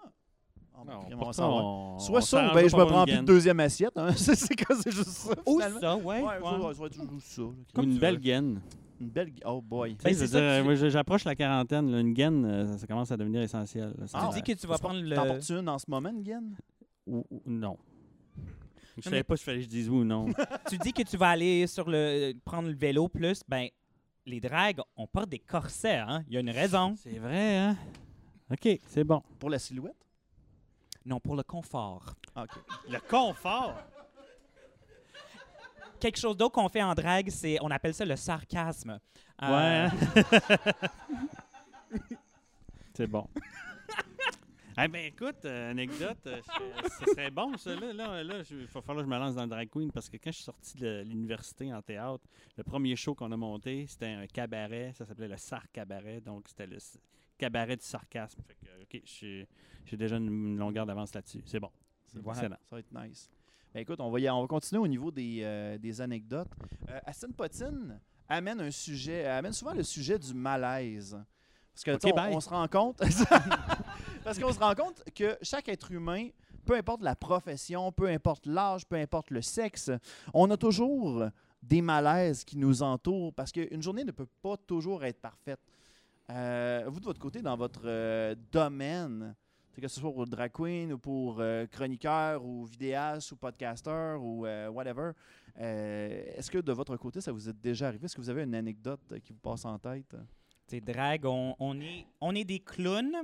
Ah, 0.80 0.84
bon, 0.84 0.92
Non, 0.92 1.00
on 1.12 1.16
pourtant, 1.18 1.32
s'en 1.32 1.48
va. 1.48 1.54
on- 1.64 1.98
Soit 1.98 2.18
on 2.18 2.20
ça, 2.20 2.36
ou 2.36 2.40
s'arrange 2.40 2.54
ben 2.54 2.68
je 2.68 2.76
me 2.76 2.84
prends 2.86 3.00
une 3.06 3.12
plus 3.12 3.16
de 3.20 3.24
deuxième 3.26 3.60
assiette. 3.60 3.92
hein. 3.96 4.12
c'est 4.16 4.34
c'est 4.36 4.54
quoi, 4.64 4.76
c'est 4.80 4.92
juste 4.92 5.08
ça. 5.08 5.32
Ou 5.46 5.56
finalement? 5.58 5.80
ça, 5.80 5.96
ouais. 5.96 6.02
Ouais, 6.04 6.22
ouais. 6.22 6.40
ça, 6.42 6.74
ça 6.74 6.80
va 6.80 6.86
être 6.86 6.94
juste 6.94 7.26
ça. 7.26 7.42
là. 7.42 7.48
Comme 7.74 7.84
Une 7.86 7.94
tu 7.94 7.98
belle 8.00 8.14
veux. 8.14 8.20
gaine. 8.20 8.60
Une 9.00 9.08
belle. 9.10 9.32
Oh 9.44 9.60
boy. 9.60 9.90
Tu 9.96 9.96
sais, 9.96 10.04
Ben, 10.04 10.14
je 10.14 10.18
veux 10.20 10.26
c'est 10.26 10.32
ça 10.32 10.40
dire, 10.40 10.58
tu- 10.60 10.64
moi, 10.64 10.74
je- 10.76 10.88
j'approche 10.88 11.24
la 11.24 11.34
quarantaine. 11.34 11.90
là, 11.90 12.00
une 12.00 12.12
gaine, 12.14 12.44
euh, 12.44 12.66
ça, 12.66 12.78
ça 12.78 12.86
commence 12.86 13.10
à 13.12 13.16
devenir 13.16 13.42
essentiel. 13.42 13.92
là. 13.98 14.06
Ça- 14.06 14.18
Ah, 14.20 14.28
Tu 14.32 14.40
dis 14.40 14.54
que 14.54 14.60
tu 14.60 14.66
vas 14.66 14.78
prendre 14.78 15.00
le. 15.00 15.14
portes 15.16 15.48
une 15.50 15.68
en 15.68 15.78
ce 15.78 15.84
moment, 15.88 16.10
une 16.10 16.22
gaine? 16.22 16.56
ou- 17.06 17.24
ou- 17.30 17.42
non. 17.46 17.76
Je 18.96 19.02
savais 19.02 19.22
pas 19.22 19.36
si 19.36 19.44
fallait 19.44 19.58
que 19.58 19.64
je 19.64 19.68
dise 19.68 19.88
oui 19.88 19.98
ou 20.00 20.04
non. 20.04 20.26
tu 20.68 20.76
dis 20.78 20.92
que 20.92 21.02
tu 21.02 21.16
vas 21.16 21.28
aller 21.30 21.66
sur 21.68 21.88
le 21.88 22.32
prendre 22.44 22.68
le 22.68 22.74
vélo 22.74 23.08
plus, 23.08 23.42
ben 23.48 23.68
les 24.26 24.40
dragues, 24.40 24.80
on 24.96 25.06
porte 25.06 25.28
des 25.30 25.38
corsets, 25.38 25.96
hein? 25.98 26.22
Il 26.28 26.34
y 26.34 26.36
a 26.36 26.40
une 26.40 26.50
raison. 26.50 26.94
c'est 26.96 27.18
vrai, 27.18 27.56
hein? 27.56 27.76
OK, 28.50 28.80
c'est 28.86 29.04
bon. 29.04 29.22
Pour 29.38 29.50
la 29.50 29.58
silhouette? 29.58 29.96
Non, 31.04 31.20
pour 31.20 31.36
le 31.36 31.42
confort. 31.42 32.14
Ah, 32.34 32.44
ok. 32.44 32.58
Le 32.88 32.98
confort? 33.00 33.74
Quelque 36.00 36.18
chose 36.18 36.36
d'autre 36.36 36.54
qu'on 36.54 36.68
fait 36.68 36.82
en 36.82 36.94
drague, 36.94 37.28
c'est 37.30 37.58
on 37.60 37.70
appelle 37.70 37.94
ça 37.94 38.04
le 38.04 38.16
sarcasme. 38.16 39.00
Euh, 39.42 39.46
Ouais. 39.48 39.88
hein? 39.90 39.90
c'est 42.94 43.06
bon. 43.06 43.28
Eh 44.80 44.86
ben 44.86 45.06
écoute, 45.06 45.44
euh, 45.44 45.72
anecdote, 45.72 46.18
euh, 46.26 46.40
je- 46.40 46.88
ce 47.04 47.04
serait 47.12 47.30
bon 47.32 47.56
ça. 47.56 47.74
Là, 47.74 47.92
là, 47.92 48.22
là 48.22 48.42
il 48.48 48.66
va 48.66 48.80
falloir 48.80 49.04
que 49.04 49.10
je 49.10 49.14
me 49.14 49.18
lance 49.18 49.34
dans 49.34 49.42
le 49.42 49.48
drag 49.48 49.68
queen 49.68 49.90
parce 49.90 50.08
que 50.08 50.16
quand 50.18 50.30
je 50.30 50.36
suis 50.36 50.44
sorti 50.44 50.78
de 50.78 51.02
l'université 51.04 51.72
en 51.74 51.82
théâtre, 51.82 52.24
le 52.56 52.62
premier 52.62 52.94
show 52.94 53.12
qu'on 53.16 53.32
a 53.32 53.36
monté, 53.36 53.86
c'était 53.88 54.06
un 54.12 54.26
cabaret. 54.28 54.92
Ça 54.94 55.04
s'appelait 55.04 55.26
le 55.26 55.36
Sarc 55.36 55.66
Cabaret. 55.72 56.20
Donc 56.20 56.44
c'était 56.48 56.68
le 56.68 56.78
cabaret 57.38 57.76
du 57.76 57.84
sarcasme. 57.84 58.40
Fait 58.46 58.54
que, 58.54 58.82
OK, 58.82 59.00
j'ai 59.04 59.96
déjà 59.96 60.16
une, 60.16 60.26
une 60.26 60.58
longueur 60.58 60.84
d'avance 60.84 61.14
là-dessus. 61.14 61.42
C'est 61.46 61.60
bon. 61.60 61.70
C'est 62.06 62.18
excellent. 62.26 62.56
Ça 62.68 62.76
va 62.76 62.80
être 62.80 62.92
nice. 62.92 63.30
Ben 63.72 63.80
écoute, 63.80 64.00
on 64.00 64.10
va, 64.10 64.18
y- 64.20 64.28
on 64.30 64.40
va 64.42 64.46
continuer 64.46 64.80
au 64.82 64.88
niveau 64.88 65.10
des, 65.10 65.40
euh, 65.42 65.78
des 65.78 66.00
anecdotes. 66.00 66.48
Euh, 66.88 66.98
Aston 67.04 67.30
Potine 67.36 68.00
amène 68.28 68.60
un 68.60 68.70
sujet, 68.70 69.26
amène 69.26 69.52
souvent 69.52 69.74
le 69.74 69.82
sujet 69.82 70.18
du 70.18 70.32
malaise. 70.34 71.18
Parce 71.74 71.84
que 71.84 71.90
Ok, 71.92 72.00
tu 72.00 72.06
sais, 72.08 72.12
on- 72.12 72.16
bye. 72.16 72.34
on, 72.34 72.40
se 72.40 72.48
rend 72.48 72.66
compte. 72.66 72.98
parce 74.24 74.38
qu'on 74.38 74.52
se 74.52 74.58
rend 74.58 74.74
compte 74.74 75.02
que 75.14 75.36
chaque 75.42 75.68
être 75.68 75.92
humain, 75.92 76.28
peu 76.64 76.74
importe 76.76 77.02
la 77.02 77.14
profession, 77.14 77.92
peu 77.92 78.08
importe 78.08 78.46
l'âge, 78.46 78.86
peu 78.86 78.96
importe 78.96 79.30
le 79.30 79.42
sexe, 79.42 79.90
on 80.34 80.50
a 80.50 80.56
toujours 80.56 81.24
des 81.62 81.82
malaises 81.82 82.44
qui 82.44 82.56
nous 82.56 82.82
entourent 82.82 83.32
parce 83.34 83.52
qu'une 83.52 83.82
journée 83.82 84.04
ne 84.04 84.12
peut 84.12 84.28
pas 84.42 84.56
toujours 84.56 85.04
être 85.04 85.20
parfaite. 85.20 85.60
Euh, 86.30 86.84
vous, 86.88 87.00
de 87.00 87.04
votre 87.04 87.20
côté, 87.20 87.40
dans 87.40 87.56
votre 87.56 87.82
euh, 87.84 88.34
domaine, 88.52 89.34
que 89.80 89.88
ce 89.88 90.00
soit 90.00 90.12
pour 90.12 90.26
drag 90.26 90.50
queen 90.52 90.92
ou 90.92 90.98
pour 90.98 91.36
euh, 91.38 91.66
chroniqueur 91.66 92.44
ou 92.44 92.64
vidéaste 92.64 93.32
ou 93.32 93.36
podcasteur 93.36 94.20
ou 94.22 94.40
whatever. 94.72 95.12
Est-ce 95.56 96.50
que 96.50 96.58
de 96.58 96.72
votre 96.72 96.96
côté, 96.96 97.20
ça 97.20 97.32
vous 97.32 97.48
est 97.48 97.56
déjà 97.60 97.88
arrivé? 97.88 98.04
Est-ce 98.06 98.16
que 98.16 98.20
vous 98.20 98.30
avez 98.30 98.42
une 98.42 98.54
anecdote 98.54 99.20
qui 99.24 99.32
vous 99.32 99.38
passe 99.38 99.64
en 99.64 99.78
tête? 99.78 100.16
C'est 100.66 100.80
drag, 100.80 101.24
on, 101.24 101.54
on 101.58 101.80
est, 101.80 102.06
on 102.20 102.34
est 102.34 102.44
des 102.44 102.58
clowns 102.58 103.16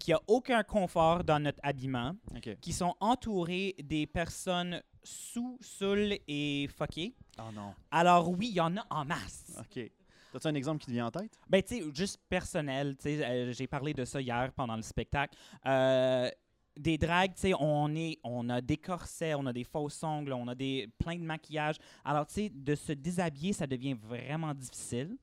qui 0.00 0.12
a 0.12 0.20
aucun 0.26 0.62
confort 0.62 1.22
dans 1.22 1.38
notre 1.38 1.60
habillement, 1.62 2.14
qui 2.60 2.72
sont 2.72 2.94
entourés 3.00 3.74
des 3.82 4.06
personnes 4.06 4.82
sous, 5.02 5.58
saoules 5.60 6.16
et 6.26 6.68
fuckées. 6.68 7.14
Oh 7.38 7.52
non. 7.54 7.74
Alors 7.90 8.30
oui, 8.30 8.48
il 8.48 8.54
y 8.54 8.60
en 8.60 8.76
a 8.76 8.86
en 8.90 9.04
masse. 9.04 9.58
OK. 9.58 9.90
As-tu 10.36 10.48
un 10.48 10.54
exemple 10.54 10.80
qui 10.80 10.86
te 10.86 10.92
vient 10.92 11.06
en 11.06 11.10
tête? 11.10 11.38
Ben, 11.48 11.62
tu 11.62 11.78
sais, 11.78 11.84
juste 11.94 12.18
personnel, 12.28 12.96
tu 12.96 13.04
sais, 13.04 13.24
euh, 13.24 13.52
j'ai 13.52 13.66
parlé 13.66 13.94
de 13.94 14.04
ça 14.04 14.20
hier 14.20 14.52
pendant 14.54 14.76
le 14.76 14.82
spectacle. 14.82 15.36
Euh, 15.64 16.30
des 16.76 16.98
drags, 16.98 17.32
tu 17.34 17.40
sais, 17.40 17.52
on, 17.58 17.94
est, 17.94 18.18
on 18.22 18.48
a 18.50 18.60
des 18.60 18.76
corsets, 18.76 19.34
on 19.34 19.46
a 19.46 19.52
des 19.52 19.64
fausses 19.64 20.02
ongles, 20.02 20.34
on 20.34 20.46
a 20.48 20.54
des, 20.54 20.88
plein 20.98 21.16
de 21.16 21.22
maquillage. 21.22 21.76
Alors, 22.04 22.26
tu 22.26 22.34
sais, 22.34 22.50
de 22.54 22.74
se 22.74 22.92
déshabiller, 22.92 23.54
ça 23.54 23.66
devient 23.66 23.94
vraiment 23.94 24.52
difficile. 24.52 25.16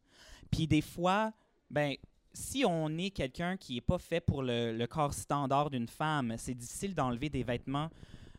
Puis 0.50 0.68
des 0.68 0.82
fois, 0.82 1.32
ben, 1.70 1.96
si 2.34 2.66
on 2.66 2.90
est 2.98 3.12
quelqu'un 3.12 3.56
qui 3.56 3.76
n'est 3.76 3.82
pas 3.82 4.00
fait 4.00 4.20
pour 4.20 4.42
le, 4.42 4.76
le 4.76 4.88
corps 4.88 5.14
standard 5.14 5.70
d'une 5.70 5.88
femme, 5.88 6.34
c'est 6.38 6.56
difficile 6.56 6.96
d'enlever 6.96 7.30
des 7.30 7.44
vêtements 7.44 7.90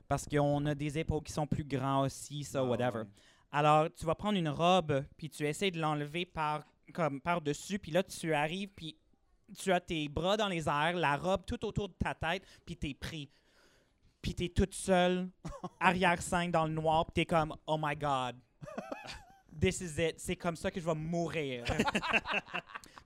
parce 0.08 0.26
qu'on 0.26 0.66
a 0.66 0.74
des 0.74 0.98
épaules 0.98 1.22
qui 1.22 1.32
sont 1.32 1.46
plus 1.46 1.64
grands 1.64 2.02
aussi, 2.02 2.42
ça, 2.44 2.60
Ah, 2.60 2.64
whatever. 2.64 2.98
ouais. 3.00 3.06
Alors, 3.56 3.86
tu 3.94 4.04
vas 4.04 4.16
prendre 4.16 4.36
une 4.36 4.48
robe, 4.48 5.04
puis 5.16 5.30
tu 5.30 5.46
essaies 5.46 5.70
de 5.70 5.78
l'enlever 5.78 6.26
par, 6.26 6.64
comme 6.92 7.20
par-dessus, 7.20 7.78
puis 7.78 7.92
là, 7.92 8.02
tu 8.02 8.34
arrives, 8.34 8.70
puis 8.74 8.96
tu 9.56 9.72
as 9.72 9.78
tes 9.78 10.08
bras 10.08 10.36
dans 10.36 10.48
les 10.48 10.68
airs, 10.68 10.94
la 10.96 11.16
robe 11.16 11.44
tout 11.46 11.64
autour 11.64 11.88
de 11.88 11.94
ta 11.94 12.16
tête, 12.16 12.42
puis 12.66 12.76
t'es 12.76 12.94
pris. 12.94 13.30
Puis 14.20 14.34
t'es 14.34 14.48
toute 14.48 14.74
seule, 14.74 15.28
arrière-scène 15.78 16.50
dans 16.50 16.66
le 16.66 16.72
noir, 16.72 17.06
puis 17.06 17.12
t'es 17.14 17.26
comme 17.26 17.54
«Oh 17.68 17.78
my 17.80 17.94
God, 17.94 18.34
this 19.60 19.80
is 19.80 20.02
it, 20.02 20.18
c'est 20.18 20.34
comme 20.34 20.56
ça 20.56 20.72
que 20.72 20.80
je 20.80 20.84
vais 20.84 20.96
mourir.» 20.96 21.64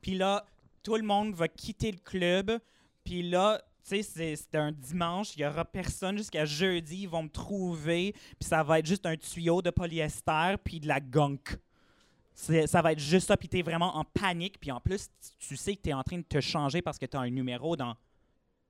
Puis 0.01 0.14
là, 0.14 0.46
tout 0.82 0.96
le 0.96 1.03
monde 1.03 1.34
va 1.34 1.49
quitter 1.49 1.92
le 1.92 1.99
club, 1.99 2.59
puis 3.05 3.22
là, 3.22 3.61
sais, 3.89 4.03
c'est- 4.36 4.55
un 4.57 4.72
dimanche, 4.72 5.34
il 5.36 5.41
y 5.43 5.47
aura 5.47 5.64
personne 5.64 6.16
jusqu'à 6.18 6.45
jeudi, 6.45 7.03
ils 7.03 7.09
vont 7.09 7.22
me 7.24 7.28
trouver, 7.28 8.12
puis 8.39 8.49
ça 8.49 8.62
va 8.62 8.78
être 8.78 8.86
juste 8.86 9.07
un 9.07 9.16
tuyau 9.16 9.62
de 9.62 9.70
polyester, 9.70 10.55
puis 10.62 10.80
de 10.80 10.89
la 10.89 11.01
gunk. 11.01 11.57
Ça 12.34 12.82
va 12.82 12.93
être 12.93 13.01
juste 13.01 13.26
ça, 13.26 13.36
puis 13.36 13.49
t'es 13.49 13.62
vraiment 13.62 13.97
en 13.97 14.05
panique, 14.05 14.61
puis 14.61 14.70
en 14.70 14.80
plus, 14.80 15.09
tu- 15.41 15.57
sais 15.57 15.74
que 15.74 15.80
t'es 15.82 15.93
en 15.93 16.05
train 16.05 16.18
de 16.18 16.22
te 16.22 16.41
changer 16.41 16.80
parce 16.82 16.97
que 16.99 17.07
t'as 17.07 17.18
un 17.20 17.30
numéro 17.30 17.74
dans 17.76 17.97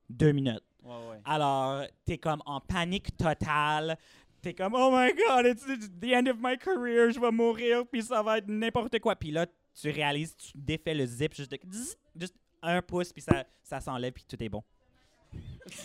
deux 0.09 0.33
minutes. 0.33 0.63
Ouais, 0.83 0.95
ouais. 1.11 1.21
Alors, 1.25 1.85
t'es 2.07 2.17
comme 2.17 2.43
en 2.47 2.61
panique 2.61 3.15
totale. 3.17 3.99
T'es 4.41 4.55
comme, 4.55 4.73
oh 4.75 4.91
my 4.91 5.13
god, 5.13 5.47
it's 5.47 5.67
the 6.01 6.15
end 6.15 6.29
of 6.31 6.37
my 6.41 6.57
career, 6.57 7.11
je 7.11 7.21
vais 7.21 7.31
mourir, 7.33 7.85
puis 7.91 8.03
ça 8.03 8.23
va 8.23 8.39
être 8.39 8.47
n'importe 8.49 8.99
quoi. 9.01 9.17
Puis 9.17 9.33
là, 9.33 9.45
tu 9.79 9.91
réalises, 9.91 10.35
tu 10.37 10.53
défais 10.55 10.95
le 10.95 11.05
zip 11.05 11.35
juste 11.35 11.51
de 11.51 11.59
zzz, 11.71 11.97
juste 12.19 12.37
un 12.63 12.81
pouce, 12.81 13.13
puis 13.13 13.21
ça, 13.21 13.45
ça 13.63 13.81
s'enlève, 13.81 14.13
puis 14.13 14.25
tout 14.27 14.43
est 14.43 14.49
bon. 14.49 14.63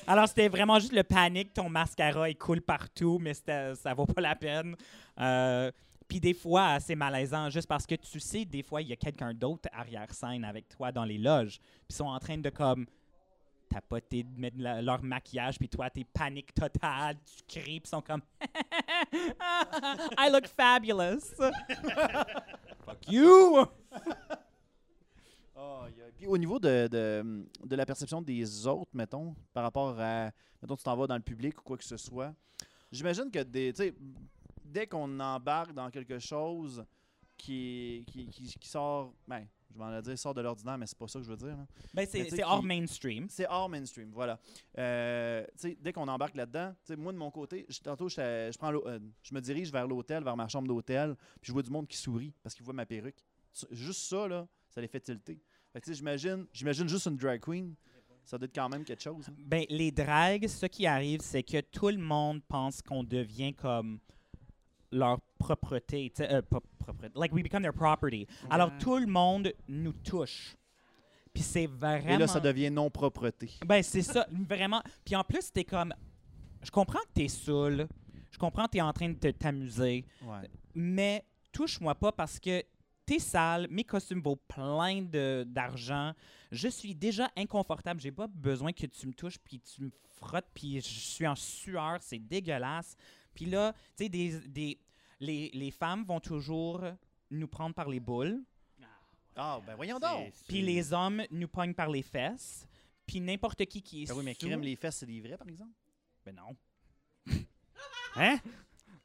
Alors, 0.08 0.28
c'était 0.28 0.48
vraiment 0.48 0.80
juste 0.80 0.94
le 0.94 1.04
panique, 1.04 1.54
ton 1.54 1.70
mascara, 1.70 2.30
il 2.30 2.38
coule 2.38 2.62
partout, 2.62 3.18
mais 3.20 3.34
ça 3.34 3.94
vaut 3.94 4.06
pas 4.06 4.22
la 4.22 4.36
peine. 4.36 4.76
Euh, 5.20 5.72
puis 6.08 6.20
des 6.20 6.34
fois, 6.34 6.80
c'est 6.80 6.96
malaisant, 6.96 7.50
juste 7.50 7.68
parce 7.68 7.86
que 7.86 7.96
tu 7.96 8.20
sais, 8.20 8.46
des 8.46 8.64
fois, 8.64 8.82
il 8.82 8.88
y 8.90 8.94
a 8.94 8.96
quelqu'un 8.96 9.34
d'autre 9.34 9.70
arrière-scène 9.74 10.46
avec 10.46 10.68
toi 10.70 10.92
dans 10.92 11.06
les 11.06 11.18
loges, 11.18 11.60
puis 11.60 11.88
ils 11.90 11.96
sont 11.96 12.06
en 12.06 12.20
train 12.20 12.38
de 12.38 12.50
comme 12.50 12.86
tapoter, 13.70 14.24
de 14.24 14.40
mettre 14.40 14.58
la- 14.60 14.82
leur 14.82 15.02
maquillage, 15.02 15.58
puis 15.58 15.68
toi, 15.68 15.90
t'es 15.90 16.04
panique 16.04 16.54
totale, 16.54 17.18
tu 17.26 17.44
cries, 17.48 17.80
puis 17.80 17.82
ils 17.86 17.90
sont 17.90 18.02
comme 18.02 18.22
I 20.18 20.30
look 20.32 20.48
fabulous. 20.48 21.34
Fuck 22.86 23.08
you. 23.10 23.66
Puis 26.18 26.28
au 26.28 26.38
niveau 26.38 26.60
de, 26.60 26.88
de, 26.88 27.46
de 27.66 27.76
la 27.76 27.86
perception 27.86 28.22
des 28.22 28.66
autres, 28.68 28.92
mettons, 28.94 29.36
par 29.54 29.64
rapport 29.64 29.96
à. 30.00 30.32
Mettons, 30.62 30.76
tu 30.76 30.84
t'en 30.84 30.96
vas 30.96 31.08
dans 31.08 31.16
le 31.18 31.22
public 31.22 31.60
ou 31.60 31.64
quoi 31.64 31.78
que 31.78 31.84
ce 31.84 31.98
soit. 31.98 32.34
J'imagine 32.92 33.30
que 33.32 33.44
des, 33.44 33.74
dès 34.64 34.88
qu'on 34.88 35.20
embarque 35.20 35.74
dans 35.74 35.90
quelque 35.90 36.20
chose 36.20 36.84
qui, 37.38 38.04
qui, 38.08 38.28
qui, 38.28 38.46
qui 38.60 38.68
sort. 38.70 39.14
Ben, 39.28 39.46
je 39.74 39.80
vais 39.80 39.86
en 39.86 40.02
dire 40.02 40.18
sort 40.20 40.36
de 40.36 40.42
l'ordinaire, 40.42 40.78
mais 40.78 40.86
c'est 40.86 40.98
pas 40.98 41.08
ça 41.08 41.18
que 41.20 41.26
je 41.26 41.30
veux 41.32 41.36
dire. 41.38 41.58
là. 41.58 41.66
Ben, 41.94 42.06
c'est 42.30 42.44
hors 42.44 42.62
mainstream. 42.64 43.28
C'est 43.30 43.48
hors 43.50 43.68
mainstream, 43.68 44.12
voilà. 44.12 44.40
Euh, 44.78 45.44
tu 45.54 45.70
sais, 45.70 45.78
dès 45.82 45.92
qu'on 45.92 46.08
embarque 46.08 46.36
là-dedans, 46.36 46.76
moi 46.98 47.12
de 47.12 47.18
mon 47.18 47.32
côté, 47.32 47.66
je, 47.68 47.80
tantôt 47.80 48.08
je, 48.08 48.50
je 48.54 48.58
prends 48.60 48.70
l'eau- 48.70 48.88
euh, 48.88 49.00
je 49.24 49.34
me 49.34 49.42
dirige 49.42 49.72
vers 49.72 49.88
l'hôtel, 49.88 50.24
vers 50.24 50.38
ma 50.38 50.48
chambre 50.48 50.68
d'hôtel, 50.68 51.16
puis 51.42 51.48
je 51.50 51.52
vois 51.54 51.64
du 51.64 51.72
monde 51.72 51.88
qui 51.88 51.98
sourit 51.98 52.34
parce 52.44 52.54
qu'ils 52.54 52.64
voient 52.64 52.74
ma 52.76 52.86
perruque. 52.86 53.26
Juste 53.72 54.02
ça, 54.10 54.28
là, 54.28 54.48
ça 54.74 54.82
les 54.82 54.88
fait 54.88 55.00
tilter. 55.00 55.40
Fait 55.72 55.80
que, 55.80 55.86
tu 55.86 55.92
sais, 55.92 55.98
j'imagine, 55.98 56.46
j'imagine 56.54 56.88
juste 56.88 57.06
une 57.08 57.18
drag 57.18 57.40
queen, 57.42 57.76
ça 58.24 58.38
doit 58.38 58.46
être 58.46 58.56
quand 58.56 58.70
même 58.70 58.84
quelque 58.84 59.02
chose. 59.02 59.28
hein. 59.30 59.34
Ben, 59.38 59.66
les 59.70 59.92
drags, 59.92 60.48
ce 60.48 60.66
qui 60.66 60.86
arrive, 60.88 61.20
c'est 61.22 61.44
que 61.44 61.62
tout 61.62 61.90
le 61.90 61.98
monde 61.98 62.42
pense 62.48 62.82
qu'on 62.82 63.04
devient 63.04 63.54
comme 63.54 64.00
leur 64.92 65.20
propreté. 65.38 66.12
euh, 66.22 66.42
propreté. 66.42 67.12
Like, 67.16 67.34
we 67.34 67.44
become 67.44 67.62
their 67.64 67.74
property. 67.74 68.28
Alors, 68.50 68.72
tout 68.80 68.98
le 68.98 69.08
monde 69.08 69.52
nous 69.68 69.94
touche. 69.94 70.56
Puis 71.34 71.42
c'est 71.44 71.66
vraiment... 71.66 72.10
Et 72.14 72.18
là, 72.18 72.28
ça 72.28 72.40
devient 72.40 72.70
non-propreté. 72.70 73.50
Ben, 73.66 73.82
c'est 73.82 74.04
ça, 74.04 74.28
vraiment. 74.48 74.82
Puis 75.04 75.16
en 75.16 75.24
plus, 75.24 75.52
t'es 75.52 75.64
comme... 75.64 75.94
Je 76.62 76.70
comprends 76.72 77.00
que 77.00 77.14
t'es 77.14 77.28
saoul. 77.28 77.88
Je 78.32 78.38
comprends 78.38 78.66
que 78.66 78.72
t'es 78.72 78.82
en 78.82 78.94
train 78.94 79.10
de 79.10 79.32
t'amuser. 79.32 80.06
Ouais. 80.24 80.50
mais 80.74 81.26
touche-moi 81.52 81.94
pas 81.96 82.12
parce 82.12 82.40
que 82.40 82.64
t'es 83.06 83.20
sale, 83.20 83.68
mes 83.70 83.84
costumes 83.84 84.22
vaut 84.22 84.36
plein 84.36 85.02
de- 85.02 85.44
d'argent, 85.48 86.14
je 86.52 86.68
suis 86.68 86.96
déjà 86.96 87.30
inconfortable, 87.36 88.00
j'ai 88.00 88.12
pas 88.12 88.28
besoin 88.28 88.72
que 88.74 88.86
tu 88.86 89.08
me 89.08 89.14
touches 89.14 89.38
puis 89.40 89.60
tu 89.60 89.84
me 89.84 89.92
frottes 90.16 90.48
puis 90.54 90.76
je 90.82 90.88
suis 90.88 91.28
en 91.28 91.36
sueur, 91.36 91.98
c'est 92.02 92.20
dégueulasse. 92.20 92.96
Puis 93.34 93.46
là, 93.46 93.74
tu 93.98 94.04
sais, 94.04 94.10
des, 94.10 94.40
des, 94.48 94.80
les, 95.20 95.50
les 95.54 95.72
femmes 95.72 96.04
vont 96.06 96.20
toujours 96.20 96.82
nous 97.32 97.48
prendre 97.48 97.74
par 97.76 97.90
les 97.90 98.00
boules, 98.00 98.42
Ah, 99.36 99.60
ben 99.66 99.76
voyons 99.76 99.98
donc! 100.00 100.32
puis 100.48 100.62
les 100.62 100.94
hommes 100.94 101.24
nous 101.32 101.48
pognent 101.48 101.74
par 101.74 101.90
les 101.90 102.04
fesses, 102.04 102.68
puis 103.06 103.20
n'importe 103.20 103.66
qui 103.66 103.82
qui 103.82 104.04
est 104.04 104.12
Ah 104.12 104.16
oui, 104.16 104.24
mais 104.24 104.34
sous- 104.36 104.46
crème 104.46 104.62
les 104.62 104.76
fesses, 104.76 104.98
c'est 104.98 105.06
des 105.08 105.20
vrais, 105.20 105.38
par 105.38 105.48
exemple? 105.50 105.72
Ben 106.24 106.36
non. 106.36 106.56
Hein? 108.16 108.38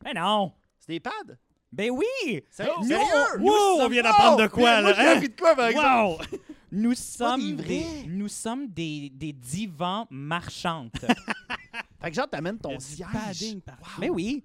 Ben 0.04 0.14
non! 0.14 0.52
C'est 0.78 0.92
des 0.92 1.00
pads? 1.00 1.36
Ben 1.70 1.90
oui! 1.90 2.42
Sérieux? 2.50 2.72
Nous- 2.80 2.86
Sérieux? 2.86 3.04
nous 3.38 3.44
Wow, 3.46 3.52
on 3.52 3.78
sommes- 3.82 3.92
vient 3.92 4.02
d'apprendre 4.02 4.42
de 4.42 4.46
quoi, 4.48 4.80
moi, 4.82 4.92
là? 4.92 5.12
hein? 5.16 5.20
de 5.20 5.26
quoi, 5.38 5.54
par 5.54 5.68
exemple? 5.68 6.26
Wow! 6.32 6.38
Nous 6.70 6.92
sommes 6.94 7.56
des 7.56 8.04
nous 8.06 8.28
sommes 8.28 8.66
des, 8.68 9.08
des 9.08 9.32
divans 9.32 10.06
marchantes. 10.10 10.92
Fait 12.02 12.10
que 12.10 12.14
genre, 12.14 12.28
t'amènes 12.28 12.58
ton 12.58 12.78
siège. 12.78 13.06
padding 13.10 13.60
mais 13.98 14.10
oui, 14.10 14.44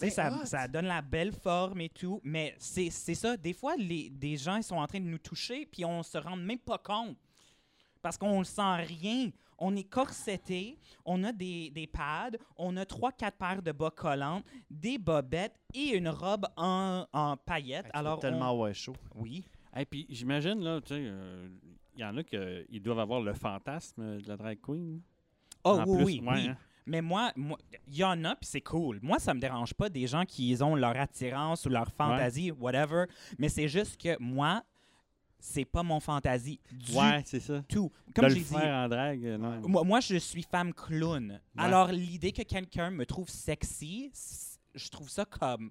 bien 0.00 0.08
ça, 0.10 0.30
hot. 0.32 0.46
ça 0.46 0.68
donne 0.68 0.86
la 0.86 1.02
belle 1.02 1.32
forme 1.32 1.80
et 1.80 1.88
tout. 1.88 2.20
Mais 2.22 2.54
c'est 2.60 2.90
c'est 2.90 3.16
ça. 3.16 3.36
Des 3.36 3.52
fois, 3.52 3.74
les, 3.76 4.08
des 4.08 4.36
gens 4.36 4.54
ils 4.54 4.62
sont 4.62 4.76
en 4.76 4.86
train 4.86 5.00
de 5.00 5.06
nous 5.06 5.18
toucher 5.18 5.66
puis 5.66 5.84
on 5.84 6.00
se 6.04 6.16
rend 6.16 6.36
même 6.36 6.60
pas 6.60 6.78
compte. 6.78 7.16
Parce 8.00 8.16
qu'on 8.16 8.38
ne 8.38 8.44
sent 8.44 8.76
rien. 8.86 9.30
On 9.58 9.74
est 9.76 9.84
corseté, 9.84 10.78
on 11.04 11.24
a 11.24 11.32
des, 11.32 11.70
des 11.70 11.86
pads, 11.86 12.30
on 12.56 12.76
a 12.76 12.84
trois, 12.86 13.12
quatre 13.12 13.36
paires 13.36 13.62
de 13.62 13.72
bas 13.72 13.90
collantes, 13.90 14.44
des 14.70 14.98
bobettes 14.98 15.58
et 15.74 15.96
une 15.96 16.08
robe 16.08 16.46
en, 16.56 17.04
en 17.12 17.36
paillettes. 17.36 17.86
Alors, 17.92 18.20
tellement 18.20 18.58
ouais 18.60 18.74
chaud. 18.74 18.94
on- 19.14 19.22
oui. 19.22 19.44
Et 19.76 19.84
puis, 19.84 20.06
j'imagine, 20.08 20.60
là, 20.60 20.80
tu 20.80 20.88
sais, 20.94 21.00
euh, 21.04 21.48
il 21.96 22.00
y 22.00 22.04
en 22.04 22.16
a 22.16 22.22
qui 22.22 22.80
doivent 22.80 23.00
avoir 23.00 23.20
le 23.20 23.34
fantasme 23.34 24.18
de 24.18 24.28
la 24.28 24.36
drag 24.36 24.58
queen. 24.60 25.00
Oh 25.64 25.70
En 25.80 25.84
oui, 25.86 25.96
plus, 25.96 26.04
oui, 26.04 26.20
ouais, 26.20 26.32
oui. 26.34 26.48
hein. 26.48 26.56
Mais 26.86 27.02
moi, 27.02 27.32
moi, 27.36 27.58
il 27.86 27.96
y 27.96 28.02
en 28.04 28.24
a, 28.24 28.34
puis 28.34 28.46
c'est 28.48 28.62
cool. 28.62 28.98
Moi, 29.02 29.18
ça 29.18 29.34
me 29.34 29.40
dérange 29.40 29.74
pas 29.74 29.90
des 29.90 30.06
gens 30.06 30.24
qui 30.24 30.56
ont 30.62 30.74
leur 30.74 30.96
attirance 30.96 31.66
ou 31.66 31.68
leur 31.68 31.90
fantaisie, 31.90 32.50
whatever. 32.50 33.04
Mais 33.38 33.50
c'est 33.50 33.68
juste 33.68 34.00
que 34.00 34.16
moi, 34.18 34.62
c'est 35.40 35.64
pas 35.64 35.82
mon 35.82 36.00
fantaisie 36.00 36.58
du 36.72 36.92
Ouais, 36.92 37.22
c'est 37.24 37.40
ça. 37.40 37.62
tout. 37.68 37.90
de 38.08 38.12
Comme 38.12 38.24
le 38.24 38.30
j'ai 38.34 38.40
dit, 38.40 38.44
faire 38.54 38.74
en 38.74 38.88
drag, 38.88 39.24
euh, 39.24 39.38
non. 39.38 39.68
moi, 39.68 39.84
moi, 39.84 40.00
je 40.00 40.16
suis 40.16 40.42
femme 40.42 40.72
clown. 40.74 41.30
Ouais. 41.32 41.38
Alors, 41.64 41.88
l'idée 41.88 42.32
que 42.32 42.42
quelqu'un 42.42 42.90
me 42.90 43.06
trouve 43.06 43.28
sexy, 43.28 44.10
c- 44.12 44.58
je 44.74 44.88
trouve 44.88 45.08
ça 45.08 45.24
comme 45.24 45.70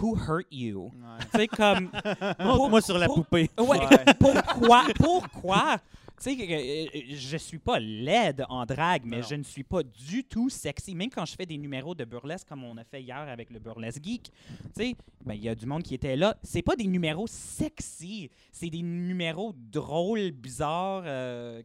Who 0.00 0.16
hurt 0.16 0.46
you? 0.50 0.84
Ouais. 0.94 1.24
Tu 1.32 1.38
sais, 1.38 1.48
comme. 1.48 1.90
Montre-moi 2.40 2.80
sur 2.80 2.96
la 2.98 3.06
pour- 3.06 3.16
poupée. 3.26 3.50
Ouais, 3.58 3.66
Ouais. 3.78 4.04
pourquoi? 4.18 4.84
Pourquoi? 4.96 5.76
Tu 6.22 6.36
sais, 6.36 6.86
euh, 6.94 7.00
je 7.16 7.36
suis 7.36 7.58
pas 7.58 7.80
laide 7.80 8.44
en 8.48 8.64
drague, 8.64 9.02
mais 9.04 9.18
Non. 9.20 9.26
je 9.28 9.34
ne 9.34 9.42
suis 9.42 9.64
pas 9.64 9.82
du 9.82 10.22
tout 10.22 10.48
sexy. 10.48 10.94
Même 10.94 11.10
quand 11.10 11.24
je 11.24 11.34
fais 11.34 11.46
des 11.46 11.58
numéros 11.58 11.94
de 11.96 12.04
burlesque, 12.04 12.46
comme 12.48 12.62
on 12.62 12.76
a 12.76 12.84
fait 12.84 13.02
hier 13.02 13.16
avec 13.16 13.50
le 13.50 13.58
Burlesque 13.58 14.02
Geek, 14.04 14.30
tu 14.30 14.30
sais, 14.76 14.96
ben, 15.24 15.34
il 15.34 15.42
y 15.42 15.48
a 15.48 15.54
du 15.56 15.66
monde 15.66 15.82
qui 15.82 15.94
était 15.94 16.14
là. 16.14 16.36
C'est 16.44 16.62
pas 16.62 16.76
des 16.76 16.86
numéros 16.86 17.26
sexy, 17.26 18.30
c'est 18.52 18.70
des 18.70 18.82
numéros 18.82 19.52
drôles, 19.56 20.30
bizarres, 20.30 21.02
euh, 21.06 21.62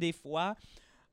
des 0.00 0.12
fois. 0.12 0.54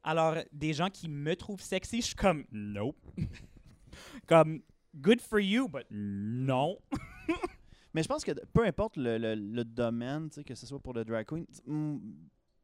Alors, 0.04 0.36
des 0.52 0.74
gens 0.74 0.90
qui 0.90 1.10
me 1.10 1.36
trouvent 1.36 1.62
sexy, 1.62 1.98
je 2.02 2.08
suis 2.08 2.16
comme, 2.16 2.46
nope. 2.52 2.98
comme, 4.28 4.62
good 4.96 5.20
for 5.20 5.40
you, 5.40 5.68
but 5.68 5.86
non. 5.92 6.78
Mais 7.94 8.02
je 8.04 8.08
pense 8.08 8.24
que 8.24 8.32
peu 8.54 8.66
importe 8.66 8.98
le, 8.98 9.18
le- 9.18 9.36
le 9.36 9.64
domaine, 9.64 10.30
que 10.30 10.56
ce 10.56 10.66
soit 10.66 10.80
pour 10.80 10.94
le 10.94 11.06
drag 11.06 11.26
queen, 11.26 11.46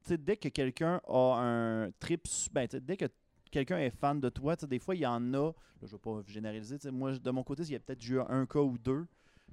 dès 0.10 0.38
que 0.38 0.50
quelqu'un 0.50 1.02
a 1.08 1.40
un 1.40 1.92
trip, 2.00 2.26
ben, 2.52 2.68
dès 2.72 2.98
que 2.98 3.06
quelqu'un 3.52 3.80
est 3.80 3.90
fan 3.90 4.20
de 4.20 4.30
toi, 4.30 4.56
des 4.56 4.80
fois, 4.80 4.96
il 4.96 5.02
y 5.02 5.06
en 5.06 5.34
a, 5.34 5.38
là, 5.38 5.52
je 5.82 5.86
ne 5.88 5.92
veux 5.92 5.98
pas 5.98 6.22
généraliser, 6.28 6.78
moi, 6.92 7.18
de 7.18 7.32
mon 7.32 7.44
côté, 7.44 7.64
il 7.64 7.72
y 7.72 7.76
a 7.76 7.80
peut-être 7.80 8.08
eu 8.08 8.20
un 8.20 8.46
cas 8.46 8.60
ou 8.60 8.78
deux 8.78 9.06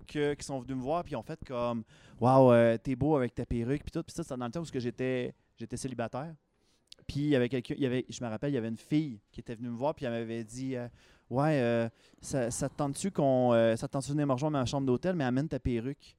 que, 0.06 0.34
qui 0.34 0.44
sont 0.44 0.60
venus 0.60 0.76
me 0.76 0.82
voir, 0.82 1.04
puis 1.04 1.16
ont 1.16 1.22
fait 1.22 1.40
comme 1.46 1.84
Waouh, 2.20 2.52
euh, 2.52 2.78
t'es 2.78 2.96
beau 2.96 3.16
avec 3.16 3.34
ta 3.34 3.44
perruque, 3.44 3.82
puis 3.82 3.90
tout. 3.90 4.02
Puis 4.02 4.14
ça, 4.14 4.22
c'était 4.22 4.36
dans 4.36 4.46
le 4.46 4.52
temps 4.52 4.62
où 4.62 4.64
j'étais 4.64 5.34
célibataire. 5.74 6.34
Puis 7.06 7.20
il 7.20 7.28
y 7.28 7.36
avait 7.36 7.48
quelqu'un, 7.48 7.74
je 7.78 8.24
me 8.24 8.28
rappelle, 8.28 8.50
il 8.50 8.54
y 8.54 8.58
avait 8.58 8.68
une 8.68 8.76
fille 8.76 9.20
qui 9.32 9.40
était 9.40 9.54
venue 9.54 9.70
me 9.70 9.76
voir, 9.76 9.94
puis 9.94 10.04
elle 10.04 10.12
m'avait 10.12 10.44
dit 10.44 10.76
euh, 10.76 10.88
Ouais, 11.30 11.60
euh, 11.60 11.88
ça, 12.20 12.50
te 12.50 12.74
tente-tu 12.74 13.10
qu'on. 13.10 13.52
euh, 13.52 13.76
ça 13.76 13.88
te 13.88 13.92
tente-tu 13.92 14.08
de 14.08 14.12
venir 14.14 14.26
me 14.26 14.32
rejoindre 14.32 14.58
à 14.58 14.60
ma 14.60 14.66
chambre 14.66 14.86
d'hôtel, 14.86 15.14
mais 15.14 15.24
amène 15.24 15.48
ta 15.48 15.58
perruque. 15.58 16.17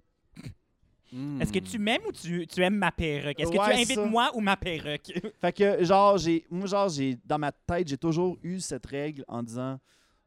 Hmm. 1.12 1.42
Est-ce 1.42 1.52
que 1.52 1.60
tu 1.60 1.80
m'aimes 1.80 2.02
ou 2.08 2.12
tu, 2.12 2.46
tu 2.48 2.62
aimes 2.62 2.76
ma 2.78 2.92
perruque? 2.92 3.40
Est-ce 3.40 3.52
que 3.52 3.58
Ouais, 3.58 3.66
tu 3.74 3.76
invites 3.82 3.96
ça. 3.96 4.06
moi 4.06 4.32
ou 4.36 4.42
ma 4.42 4.56
perruque? 4.58 5.12
Fait 5.42 5.52
que, 5.54 5.84
genre, 5.84 6.18
j'ai. 6.18 6.46
Moi, 6.50 6.68
genre, 6.68 6.88
j'ai. 6.90 7.18
Dans 7.26 7.40
ma 7.40 7.52
tête, 7.52 7.88
j'ai 7.88 7.98
toujours 7.98 8.38
eu 8.44 8.60
cette 8.60 8.86
règle 8.86 9.24
en 9.28 9.42
disant 9.42 9.80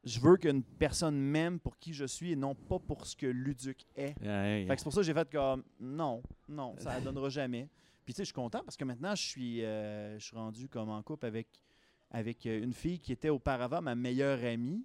Je 0.04 0.18
veux 0.18 0.36
qu'une 0.36 0.62
personne 0.62 1.16
m'aime 1.16 1.60
pour 1.60 1.78
qui 1.78 1.92
je 1.92 2.04
suis 2.04 2.32
et 2.32 2.36
non 2.36 2.54
pas 2.56 2.78
pour 2.80 3.06
ce 3.06 3.14
que 3.14 3.26
Luduc 3.26 3.86
est. 3.96 4.14
Fait 4.18 4.66
que 4.68 4.74
c'est 4.76 4.82
pour 4.84 4.92
ça 4.92 5.00
que 5.00 5.06
j'ai 5.06 5.14
fait 5.14 5.30
comme 5.30 5.62
non, 5.78 6.22
non, 6.48 6.74
ça 6.78 6.98
ne 6.98 7.04
donnera 7.04 7.28
jamais. 7.28 7.68
Puis 8.04 8.12
tu 8.12 8.16
sais, 8.16 8.22
je 8.24 8.26
suis 8.26 8.34
content 8.34 8.62
parce 8.64 8.76
que 8.76 8.84
maintenant 8.84 9.14
je 9.14 9.22
suis 9.22 9.64
euh, 9.64 10.18
je 10.18 10.24
suis 10.24 10.34
rendu 10.36 10.68
comme 10.68 10.88
en 10.90 11.00
couple 11.02 11.26
avec 11.26 11.46
avec 12.10 12.44
euh, 12.46 12.60
une 12.62 12.72
fille 12.72 12.98
qui 12.98 13.12
était 13.12 13.28
auparavant 13.28 13.80
ma 13.80 13.94
meilleure 13.94 14.42
amie. 14.44 14.84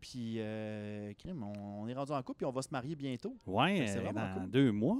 Puis 0.00 0.36
euh, 0.38 1.12
crime, 1.14 1.42
on, 1.42 1.82
on 1.82 1.88
est 1.88 1.94
rendu 1.94 2.12
en 2.12 2.22
couple 2.22 2.38
puis 2.38 2.46
on 2.46 2.50
va 2.52 2.62
se 2.62 2.68
marier 2.70 2.96
bientôt. 2.96 3.36
Ouais, 3.46 3.84
c'est 3.86 3.98
euh, 3.98 4.02
vraiment 4.02 4.34
dans 4.34 4.40
cool. 4.42 4.50
deux 4.50 4.72
mois. 4.72 4.98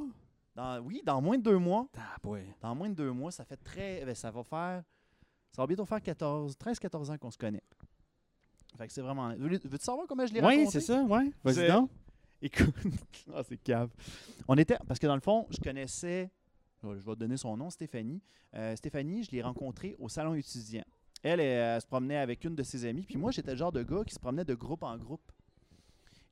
Dans, 0.55 0.81
oui, 0.81 1.03
dans 1.05 1.21
moins 1.23 1.39
de 1.39 1.43
deux 1.43 1.59
mois. 1.59 1.89
Ah, 1.97 2.17
ouais. 2.29 2.47
Dans 2.61 2.75
moins 2.75 2.89
de 2.91 2.95
deux 2.95 3.13
mois, 3.13 3.31
ça 3.31 3.45
fait 3.45 3.57
très. 3.57 4.05
ben, 4.05 4.15
ça 4.15 4.31
va 4.31 4.43
faire. 4.43 4.83
Ça 5.53 5.63
va 5.63 5.67
bientôt 5.67 5.85
faire 5.87 6.03
14, 6.03 6.57
13-14 6.57 7.11
ans 7.13 7.19
qu'on 7.19 7.31
se 7.31 7.39
connaît. 7.39 7.63
Fait 8.77 8.87
que 8.87 8.93
c'est 8.93 9.01
vraiment. 9.01 9.31
Veux- 9.37 9.49
Veux-tu 9.49 9.85
savoir 9.85 10.07
comment 10.07 10.27
je 10.27 10.33
l'ai 10.33 10.41
Oui, 10.41 10.47
raconté? 10.59 10.71
c'est 10.71 10.81
ça, 10.81 11.03
ouais. 11.03 11.31
Vas-y 11.43 11.69
donc. 11.69 11.91
Écoute, 12.43 12.75
ah, 13.35 13.43
c'est 13.43 13.57
cave. 13.59 13.91
On 14.49 14.57
était, 14.57 14.77
parce 14.87 14.99
que 14.99 15.07
dans 15.07 15.15
le 15.15 15.21
fond, 15.21 15.47
je 15.51 15.59
connaissais, 15.59 16.31
je 16.83 16.89
vais 16.89 16.99
je 16.99 17.05
vais 17.05 17.15
te 17.15 17.19
donner 17.19 17.37
son 17.37 17.57
nom, 17.57 17.69
Stéphanie. 17.69 18.23
Euh, 18.55 18.75
Stéphanie, 18.77 19.25
je 19.25 19.31
l'ai 19.33 19.43
rencontrée 19.43 19.95
au 19.99 20.09
salon 20.09 20.35
étudiant. 20.35 20.85
Elle, 21.23 21.41
elle, 21.41 21.81
se 21.81 21.87
promenait 21.87 22.17
avec 22.17 22.45
une 22.45 22.55
de 22.55 22.63
ses 22.63 22.85
amies, 22.87 23.03
puis 23.03 23.17
moi, 23.17 23.31
j'étais 23.31 23.51
le 23.53 23.57
genre 23.59 23.73
de 23.73 23.83
gars 23.83 24.03
qui 24.07 24.15
se 24.15 24.19
promenait 24.21 24.45
de 24.45 24.55
groupe 24.55 24.83
en 24.83 24.97
groupe. 24.97 25.31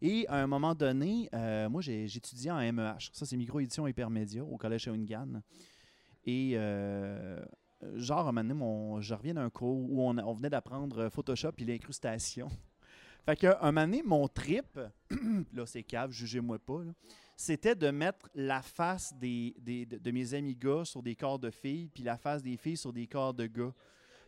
Et 0.00 0.26
à 0.28 0.36
un 0.36 0.46
moment 0.46 0.74
donné, 0.74 1.28
euh, 1.34 1.68
moi, 1.68 1.82
j'étudiais 1.82 2.50
en 2.50 2.60
MEH. 2.72 3.10
Ça, 3.12 3.26
c'est 3.26 3.36
micro-édition 3.36 3.86
hypermédia 3.86 4.44
au 4.44 4.56
collège 4.56 4.82
Shawinigan. 4.82 5.42
Et 6.24 6.52
euh, 6.54 7.44
genre, 7.96 8.18
à 8.18 8.22
un 8.22 8.24
moment 8.32 8.42
donné, 8.42 8.54
mon- 8.54 9.00
je 9.00 9.12
reviens 9.14 9.34
d'un 9.34 9.50
cours 9.50 9.76
où 9.90 10.02
on, 10.08 10.16
on 10.18 10.32
venait 10.34 10.50
d'apprendre 10.50 11.08
Photoshop 11.08 11.52
et 11.58 11.64
l'incrustation. 11.64 12.48
Fait 13.26 13.36
que, 13.36 13.48
un 13.60 13.72
moment 13.72 13.82
donné, 13.86 14.02
mon 14.04 14.28
trip, 14.28 14.78
là, 15.52 15.66
c'est 15.66 15.82
cave, 15.82 16.12
jugez-moi 16.12 16.58
pas, 16.60 16.80
c'était 17.36 17.74
de 17.74 17.90
mettre 17.90 18.30
la 18.34 18.62
face 18.62 19.12
des, 19.18 19.54
des- 19.58 19.84
de, 19.84 19.98
de 19.98 20.10
mes 20.12 20.32
amis 20.34 20.54
gars 20.56 20.84
sur 20.84 21.02
des 21.02 21.14
corps 21.16 21.38
de 21.38 21.50
filles, 21.50 21.88
puis 21.92 22.02
la 22.04 22.16
face 22.16 22.42
des 22.42 22.56
filles 22.56 22.76
sur 22.76 22.92
des 22.92 23.06
corps 23.06 23.34
de 23.34 23.46
gars. 23.46 23.74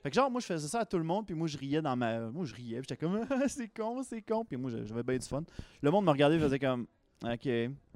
Fait 0.03 0.11
que 0.11 0.15
genre, 0.17 0.31
moi, 0.31 0.41
je 0.41 0.47
faisais 0.47 0.69
ça 0.69 0.81
à 0.81 0.85
tout 0.87 0.97
le 0.99 1.05
monde, 1.05 1.27
puis 1.27 1.35
moi, 1.35 1.47
je 1.47 1.59
riais 1.59 1.83
dans 1.83 1.95
ma... 1.97 2.21
Moi, 2.31 2.45
je 2.47 2.55
riais, 2.55 2.81
puis 2.81 2.87
j'étais 2.89 2.97
comme, 2.97 3.21
Ah, 3.31 3.49
c'est 3.49 3.69
con, 3.69 4.03
c'est 4.03 4.23
con. 4.23 4.45
Puis 4.45 4.57
moi, 4.57 4.71
j'avais 4.85 5.03
bien 5.03 5.19
du 5.19 5.27
fun. 5.27 5.43
Le 5.83 5.91
monde 5.91 6.05
me 6.07 6.11
regardait, 6.11 6.39
faisait 6.39 6.59
comme, 6.59 6.87
OK, 7.23 7.49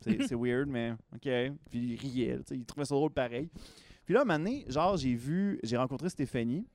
c'est 0.03 0.33
weird, 0.35 0.69
mais 0.69 0.93
OK. 1.15 1.29
Puis 1.71 1.81
il 1.81 1.97
riait, 1.97 2.37
tu 2.39 2.43
sais, 2.47 2.55
il 2.57 2.65
trouvait 2.67 2.85
ça 2.85 2.95
drôle 2.95 3.11
pareil. 3.11 3.49
Puis 4.05 4.13
là, 4.15 4.21
un 4.21 4.25
moment 4.25 4.39
donné, 4.39 4.67
genre, 4.69 4.97
j'ai 4.99 5.15
vu, 5.15 5.59
j'ai 5.63 5.79
rencontré 5.79 6.11
Stéphanie, 6.11 6.67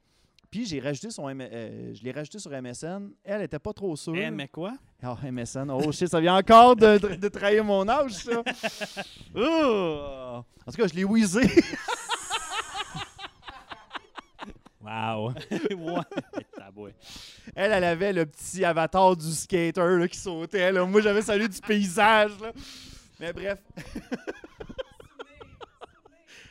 puis 0.50 0.66
j'ai 0.66 0.80
rajouté 0.80 1.12
son... 1.12 1.30
M- 1.30 1.42
euh, 1.42 1.94
je 1.94 2.04
l'ai 2.04 2.12
rajouté 2.12 2.40
sur 2.40 2.50
MSN. 2.50 3.12
Elle 3.24 3.44
était 3.44 3.60
pas 3.60 3.72
trop 3.72 3.96
sûre. 3.96 4.16
Eh, 4.16 4.32
mais 4.32 4.48
quoi? 4.48 4.74
Oh, 5.04 5.14
MSN. 5.32 5.70
Oh 5.70 5.92
shit, 5.92 6.08
ça 6.08 6.20
vient 6.20 6.36
encore 6.38 6.76
de, 6.76 6.98
de, 6.98 7.16
de 7.18 7.28
trahir 7.28 7.64
mon 7.64 7.88
âge, 7.88 8.14
ça. 8.14 8.42
Oh! 9.36 10.44
En 10.66 10.72
tout 10.72 10.78
cas, 10.82 10.88
je 10.88 10.96
l'ai 10.96 11.04
wheezé. 11.04 11.42
Wow. 14.90 15.28
ouais. 16.76 16.96
Elle, 17.56 17.72
elle 17.72 17.84
avait 17.84 18.14
le 18.14 18.26
petit 18.26 18.66
avatar 18.66 19.16
du 19.16 19.32
skater 19.32 19.98
là, 19.98 20.08
qui 20.08 20.18
sautait. 20.18 20.72
Là. 20.72 20.86
Moi, 20.86 21.02
j'avais 21.02 21.22
celui 21.22 21.48
du 21.48 21.62
paysage. 21.62 22.40
Là. 22.40 22.52
Mais 23.20 23.34
bref. 23.34 23.60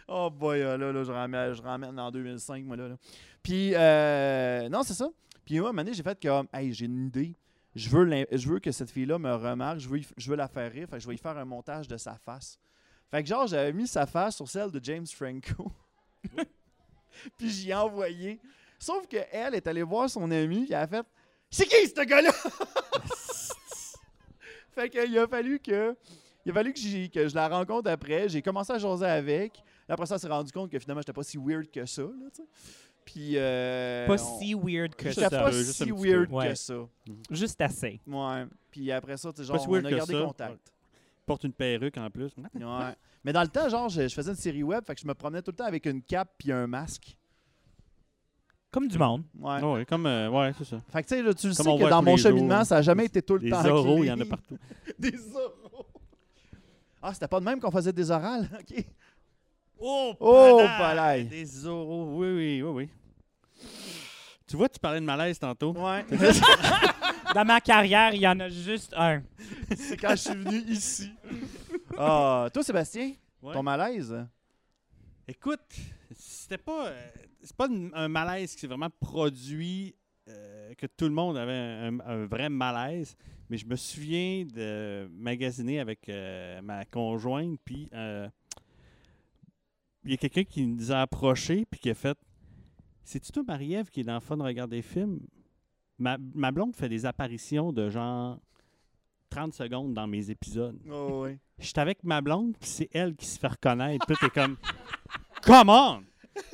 oh 0.08 0.30
boy, 0.30 0.60
là, 0.60 0.76
là, 0.76 1.02
je, 1.02 1.10
ramène, 1.10 1.54
je 1.54 1.62
ramène 1.62 1.98
en 1.98 2.10
2005, 2.10 2.64
moi, 2.64 2.76
là. 2.76 2.88
là. 2.88 2.96
Puis, 3.42 3.72
euh, 3.74 4.68
non, 4.68 4.82
c'est 4.82 4.94
ça. 4.94 5.08
Puis 5.44 5.58
moi, 5.58 5.68
à 5.68 5.70
un 5.70 5.72
moment 5.72 5.84
donné, 5.84 5.96
j'ai 5.96 6.02
fait 6.02 6.20
comme, 6.20 6.46
hey, 6.52 6.72
j'ai 6.72 6.86
une 6.86 7.06
idée. 7.06 7.34
Je 7.74 7.88
veux, 7.88 8.26
je 8.30 8.48
veux 8.48 8.60
que 8.60 8.70
cette 8.70 8.90
fille-là 8.90 9.18
me 9.18 9.34
remarque. 9.34 9.80
Je 9.80 9.88
veux, 9.88 10.00
je 10.16 10.30
veux 10.30 10.36
la 10.36 10.48
faire 10.48 10.70
rire. 10.70 10.86
Fait 10.88 10.96
que 10.96 11.02
je 11.02 11.08
vais 11.08 11.14
y 11.14 11.18
faire 11.18 11.36
un 11.36 11.44
montage 11.44 11.88
de 11.88 11.96
sa 11.96 12.14
face. 12.14 12.58
Fait 13.10 13.22
que 13.22 13.28
genre, 13.28 13.46
j'avais 13.46 13.72
mis 13.72 13.86
sa 13.86 14.06
face 14.06 14.36
sur 14.36 14.48
celle 14.48 14.70
de 14.70 14.80
James 14.82 15.06
Franco. 15.06 15.72
puis 17.36 17.50
j'y 17.50 17.70
ai 17.70 17.74
envoyé. 17.74 18.40
Sauf 18.78 19.06
que 19.06 19.16
elle 19.32 19.54
est 19.54 19.66
allée 19.66 19.82
voir 19.82 20.08
son 20.08 20.30
ami, 20.30 20.64
puis 20.64 20.72
elle 20.72 20.76
a 20.80 20.86
fait 20.86 21.06
C'est 21.50 21.66
qui 21.66 21.86
ce 21.86 22.04
gars-là? 22.04 22.30
Fait 24.74 24.88
qu'il 24.88 25.18
a 25.18 25.26
fallu 25.26 25.58
que. 25.58 25.96
Il 26.44 26.52
a 26.52 26.54
fallu 26.54 26.72
que, 26.72 27.28
je 27.28 27.34
la 27.34 27.48
rencontre 27.48 27.90
après. 27.90 28.28
J'ai 28.28 28.40
commencé 28.42 28.72
à 28.72 28.78
jaser 28.78 29.04
avec. 29.06 29.62
Après 29.88 30.06
ça, 30.06 30.14
elle 30.14 30.20
s'est 30.20 30.28
rendu 30.28 30.52
compte 30.52 30.70
que 30.70 30.78
finalement, 30.78 31.00
j'étais 31.00 31.12
pas 31.12 31.22
si 31.22 31.36
weird 31.36 31.70
que 31.70 31.84
ça. 31.84 32.02
Là, 32.02 32.44
puis. 33.04 33.32
euh, 33.36 34.06
Pas 34.06 34.14
on- 34.22 34.38
si 34.38 34.54
weird 34.54 34.94
que 34.94 35.08
J'étais 35.10 35.22
ça. 35.22 35.30
pas 35.30 35.50
Juste 35.50 35.72
si 35.82 35.90
weird 35.90 36.28
peu. 36.28 36.34
Ouais. 36.36 36.48
que 36.50 36.54
ça. 36.54 36.74
Juste 37.30 37.60
assez. 37.60 38.00
Ouais. 38.06 38.44
Puis 38.70 38.92
après 38.92 39.16
ça, 39.16 39.32
tu 39.32 39.42
sais, 39.42 39.48
Pas 39.50 39.54
genre, 39.58 39.62
si 39.62 39.68
on 39.68 39.72
weird 39.72 39.86
a 39.86 39.90
gardé 39.90 40.12
ça. 40.14 40.20
contact. 40.20 40.72
Porte 41.28 41.44
une 41.44 41.52
perruque 41.52 41.96
en 41.96 42.10
plus. 42.10 42.32
Ouais. 42.36 42.94
Mais 43.22 43.32
dans 43.32 43.42
le 43.42 43.48
temps, 43.48 43.68
genre, 43.68 43.88
je, 43.88 44.08
je 44.08 44.14
faisais 44.14 44.30
une 44.30 44.36
série 44.36 44.62
web, 44.62 44.82
fait 44.86 44.94
que 44.94 45.00
je 45.00 45.06
me 45.06 45.14
promenais 45.14 45.42
tout 45.42 45.50
le 45.52 45.56
temps 45.56 45.66
avec 45.66 45.86
une 45.86 46.02
cape 46.02 46.30
puis 46.38 46.50
un 46.50 46.66
masque. 46.66 47.16
Comme 48.70 48.88
du 48.88 48.98
monde. 48.98 49.22
Ouais. 49.38 49.62
Ouais, 49.62 49.84
comme. 49.86 50.06
euh, 50.06 50.28
ouais, 50.28 50.52
c'est 50.58 50.64
ça. 50.64 50.80
Fait 50.90 51.02
que 51.02 51.08
tu 51.08 51.14
sais, 51.14 51.22
là, 51.22 51.32
tu 51.32 51.46
le 51.48 51.52
sais 51.54 51.62
que 51.62 51.88
dans 51.88 52.02
mon 52.02 52.16
cheminement, 52.16 52.64
ça 52.64 52.76
n'a 52.76 52.82
jamais 52.82 53.04
été 53.06 53.22
tout 53.22 53.34
le 53.34 53.40
Des 53.40 53.50
temps. 53.50 53.64
oraux, 53.66 54.02
il 54.04 54.08
y 54.08 54.12
en 54.12 54.20
a 54.20 54.24
partout. 54.26 54.58
des 54.98 55.14
oraux. 55.36 55.86
Ah, 57.00 57.14
c'était 57.14 57.28
pas 57.28 57.40
de 57.40 57.44
même 57.44 57.60
qu'on 57.60 57.70
faisait 57.70 57.92
des 57.92 58.10
orales, 58.10 58.48
ok? 58.60 58.84
Oh, 59.80 60.14
Oh, 60.20 60.60
palais. 60.78 61.24
Des 61.24 61.66
oraux, 61.66 62.16
oui, 62.18 62.28
oui, 62.28 62.62
oui, 62.62 62.70
oui. 62.70 62.88
Tu 64.46 64.56
vois, 64.56 64.68
tu 64.68 64.78
parlais 64.80 65.00
de 65.00 65.04
malaise 65.04 65.38
tantôt. 65.38 65.72
Ouais. 65.72 66.04
Dans 67.34 67.44
ma 67.44 67.60
carrière, 67.60 68.14
il 68.14 68.20
y 68.20 68.28
en 68.28 68.38
a 68.40 68.48
juste 68.48 68.94
un. 68.96 69.22
C'est 69.76 69.96
quand 69.96 70.10
je 70.10 70.16
suis 70.16 70.34
venu 70.34 70.58
ici. 70.70 71.10
Ah, 71.96 72.48
toi, 72.52 72.62
Sébastien, 72.62 73.12
Ouais. 73.42 73.52
ton 73.54 73.62
malaise? 73.62 74.14
Écoute, 75.26 75.60
c'était 76.16 76.58
pas. 76.58 76.88
euh, 76.88 77.10
c'est 77.42 77.56
pas 77.56 77.66
une- 77.68 77.90
un 77.94 78.08
malaise 78.08 78.54
qui 78.54 78.60
s'est 78.60 78.66
vraiment 78.66 78.90
produit, 78.90 79.94
euh, 80.28 80.74
que 80.74 80.86
tout 80.86 81.04
le 81.04 81.10
monde 81.12 81.36
avait 81.36 81.52
un, 81.52 82.00
un 82.00 82.26
vrai 82.26 82.48
malaise, 82.48 83.16
mais 83.48 83.56
je 83.58 83.66
me 83.66 83.76
souviens 83.76 84.44
de 84.44 85.08
magasiner 85.12 85.80
avec 85.80 86.08
euh, 86.08 86.60
ma 86.62 86.84
conjointe, 86.86 87.60
puis 87.64 87.88
euh, 87.92 88.28
il 90.04 90.10
y 90.12 90.14
a 90.14 90.16
quelqu'un 90.16 90.44
qui 90.44 90.66
nous 90.66 90.90
a 90.92 91.02
approchés, 91.02 91.64
puis 91.70 91.78
qui 91.80 91.90
a 91.90 91.94
fait 91.94 92.16
C'est-tu 93.04 93.30
toi, 93.32 93.42
Marie-Ève, 93.46 93.90
qui 93.90 94.00
est 94.00 94.04
dans 94.04 94.14
le 94.14 94.20
fun 94.20 94.36
de 94.36 94.42
regarder 94.42 94.76
des 94.76 94.82
films 94.82 95.20
ma, 95.98 96.16
ma 96.34 96.50
blonde 96.50 96.74
fait 96.74 96.88
des 96.88 97.06
apparitions 97.06 97.72
de 97.72 97.88
genre 97.90 98.38
30 99.30 99.54
secondes 99.54 99.94
dans 99.94 100.06
mes 100.06 100.30
épisodes. 100.30 100.78
Oh, 100.90 101.24
oui. 101.24 101.38
J'étais 101.58 101.80
avec 101.80 102.04
ma 102.04 102.20
blonde, 102.20 102.56
puis 102.58 102.68
c'est 102.68 102.88
elle 102.92 103.14
qui 103.14 103.26
se 103.26 103.38
fait 103.38 103.48
reconnaître. 103.48 104.06
Puis 104.06 104.16
t'es 104.20 104.30
comme, 104.30 104.56
come 105.42 105.68
on! 105.68 106.02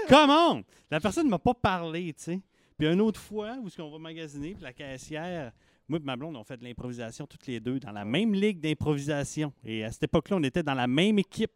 Come 0.09 0.31
on! 0.31 0.65
La 0.91 1.01
personne 1.01 1.27
ne 1.27 1.31
m'a 1.31 1.39
pas 1.39 1.55
parlé, 1.55 2.13
tu 2.15 2.23
sais. 2.23 2.41
Puis 2.79 2.89
une 2.89 3.01
autre 3.01 3.21
fois, 3.21 3.57
où 3.63 3.69
est-ce 3.69 3.77
qu'on 3.77 3.91
va 3.91 3.99
magasiner, 3.99 4.55
puis 4.55 4.63
la 4.63 4.73
caissière, 4.73 5.53
moi 5.89 5.99
et 6.01 6.03
ma 6.03 6.17
blonde, 6.17 6.37
on 6.37 6.45
fait 6.45 6.57
de 6.57 6.65
l'improvisation 6.65 7.27
toutes 7.27 7.47
les 7.47 7.61
deux 7.61 7.79
dans 7.79 7.93
la 7.93 8.05
même 8.05 8.35
ligue 8.35 8.61
d'improvisation. 8.61 9.53
Et 9.65 9.85
à 9.85 9.93
cette 9.93 10.05
époque-là, 10.05 10.37
on 10.37 10.43
était 10.43 10.63
dans 10.63 10.75
la 10.75 10.87
même 10.87 11.19
équipe. 11.19 11.53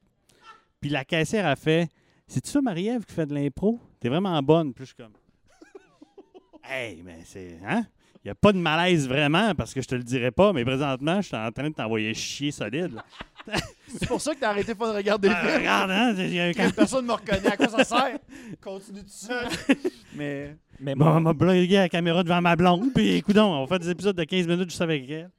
Puis 0.80 0.90
la 0.90 1.04
caissière 1.04 1.46
a 1.46 1.56
fait, 1.56 1.88
c'est-tu 2.26 2.50
ça, 2.50 2.60
Marie-Ève, 2.60 3.04
qui 3.04 3.14
fait 3.14 3.26
de 3.26 3.34
l'impro? 3.34 3.80
T'es 3.98 4.08
vraiment 4.08 4.40
bonne. 4.42 4.72
Puis 4.72 4.84
je 4.84 4.94
suis 4.94 4.96
comme, 4.96 5.12
hey, 6.68 7.02
mais 7.04 7.18
c'est, 7.24 7.58
hein? 7.66 7.84
Il 8.24 8.28
n'y 8.28 8.30
a 8.32 8.34
pas 8.34 8.52
de 8.52 8.58
malaise 8.58 9.08
vraiment, 9.08 9.54
parce 9.54 9.72
que 9.72 9.80
je 9.80 9.86
te 9.86 9.94
le 9.94 10.02
dirais 10.02 10.32
pas, 10.32 10.52
mais 10.52 10.64
présentement, 10.64 11.20
je 11.20 11.28
suis 11.28 11.36
en 11.36 11.50
train 11.52 11.70
de 11.70 11.74
t'envoyer 11.74 12.12
chier 12.14 12.50
solide. 12.50 12.94
là. 12.94 13.04
C'est 13.86 14.06
pour 14.08 14.20
ça 14.20 14.34
que 14.34 14.40
t'as 14.40 14.50
arrêté 14.50 14.74
de 14.74 14.78
regarder 14.78 15.28
le 15.28 15.34
Ah, 15.34 15.40
film. 15.46 15.58
regarde, 15.58 15.90
hein, 15.90 16.14
il 16.18 16.34
y 16.34 16.40
a 16.40 16.44
un 16.46 16.52
Quand 16.52 16.74
personne 16.74 17.06
me 17.06 17.12
reconnaît, 17.12 17.46
à 17.52 17.56
quoi 17.56 17.68
ça 17.68 17.84
sert? 17.84 18.18
Continue 18.60 19.00
tout 19.02 19.06
ça. 19.08 19.42
Mais. 20.14 20.56
Mais 20.80 20.94
Bon, 20.94 21.06
on 21.06 21.20
m'a 21.20 21.32
blogué 21.32 21.76
la 21.76 21.88
caméra 21.88 22.22
devant 22.22 22.40
ma 22.42 22.54
blonde, 22.56 22.92
puis 22.94 23.14
écoute, 23.16 23.38
on 23.38 23.66
fait 23.66 23.78
des 23.78 23.90
épisodes 23.90 24.16
de 24.16 24.24
15 24.24 24.46
minutes 24.46 24.68
juste 24.70 24.82
avec 24.82 25.08
elle. 25.08 25.30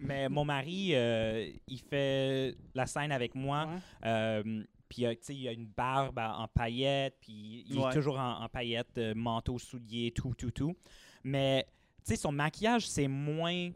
mais 0.00 0.28
mon 0.28 0.44
mari, 0.44 0.90
euh, 0.92 1.46
il 1.68 1.80
fait 1.88 2.54
la 2.74 2.86
scène 2.86 3.10
avec 3.12 3.34
moi. 3.34 3.68
Euh, 4.04 4.42
puis, 4.88 5.04
euh, 5.06 5.12
tu 5.12 5.18
sais, 5.22 5.34
il 5.36 5.46
a 5.48 5.52
une 5.52 5.66
barbe 5.66 6.18
en 6.18 6.48
paillettes, 6.48 7.16
puis 7.20 7.64
il 7.68 7.78
Ouais. 7.78 7.90
est 7.90 7.92
toujours 7.94 8.18
en, 8.18 8.42
en 8.42 8.48
paillettes, 8.48 8.96
euh, 8.98 9.14
manteau, 9.14 9.58
souliers, 9.58 10.12
tout, 10.12 10.34
tout, 10.36 10.50
tout. 10.50 10.74
Mais, 11.24 11.66
tu 12.04 12.10
sais, 12.10 12.16
son 12.16 12.32
maquillage, 12.32 12.88
c'est 12.88 13.08
moins 13.08 13.70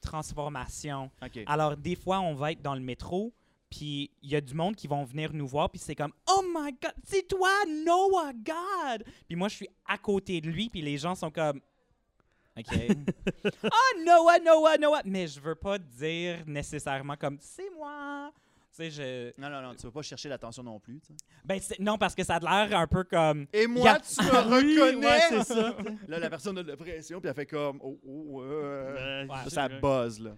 transformation. 0.00 1.10
Alors, 1.46 1.76
des 1.76 1.94
fois, 1.96 2.20
on 2.20 2.34
va 2.34 2.52
être 2.52 2.62
dans 2.62 2.74
le 2.74 2.80
métro, 2.80 3.32
puis 3.68 4.10
il 4.22 4.30
y 4.30 4.36
a 4.36 4.40
du 4.40 4.54
monde 4.54 4.74
qui 4.74 4.86
vont 4.88 5.04
venir 5.04 5.32
nous 5.32 5.46
voir, 5.46 5.70
puis 5.70 5.78
c'est 5.78 5.94
comme 5.94 6.12
«Oh 6.30 6.42
my 6.52 6.72
God, 6.72 6.92
c'est 7.04 7.28
toi, 7.28 7.50
Noah 7.68 8.32
God!» 8.32 9.04
Puis 9.28 9.36
moi, 9.36 9.48
je 9.48 9.56
suis 9.56 9.68
à 9.86 9.98
côté 9.98 10.40
de 10.40 10.48
lui, 10.48 10.68
puis 10.68 10.82
les 10.82 10.98
gens 10.98 11.14
sont 11.14 11.30
comme 11.30 11.60
«OK. 12.58 12.66
oh, 13.64 13.98
Noah, 14.04 14.38
Noah, 14.40 14.78
Noah!» 14.78 15.02
Mais 15.04 15.28
je 15.28 15.38
veux 15.38 15.54
pas 15.54 15.78
dire 15.78 16.42
nécessairement 16.46 17.14
comme 17.16 17.38
«C'est 17.40 17.70
moi!» 17.76 18.32
je... 18.78 19.32
Non, 19.40 19.50
non, 19.50 19.62
non, 19.62 19.74
tu 19.74 19.86
veux 19.86 19.92
pas 19.92 20.02
chercher 20.02 20.28
l'attention 20.28 20.62
non 20.62 20.78
plus. 20.80 21.00
Ben, 21.44 21.60
non, 21.78 21.98
parce 21.98 22.14
que 22.14 22.24
ça 22.24 22.36
a 22.36 22.66
l'air 22.66 22.78
un 22.78 22.86
peu 22.86 23.04
comme... 23.04 23.46
Et 23.52 23.66
moi, 23.66 23.98
tu 24.00 24.24
me 24.24 24.30
Ah 24.32 24.46
oui, 24.48 24.78
reconnais? 24.80 25.06
ouais, 25.06 25.20
c'est 25.30 25.44
ça. 25.44 25.76
Là, 26.08 26.18
la 26.18 26.30
personne 26.30 26.58
a 26.58 26.62
de 26.62 26.68
la 26.68 26.76
pression, 26.76 27.20
puis 27.20 27.28
elle 27.28 27.34
fait 27.34 27.46
comme. 27.46 27.78
Oh, 27.82 27.98
oh, 28.06 28.42
euh. 28.42 29.26
Ouais. 29.26 29.34
Ça, 29.44 29.50
ça 29.50 29.68
buzz, 29.68 30.20
là. 30.20 30.36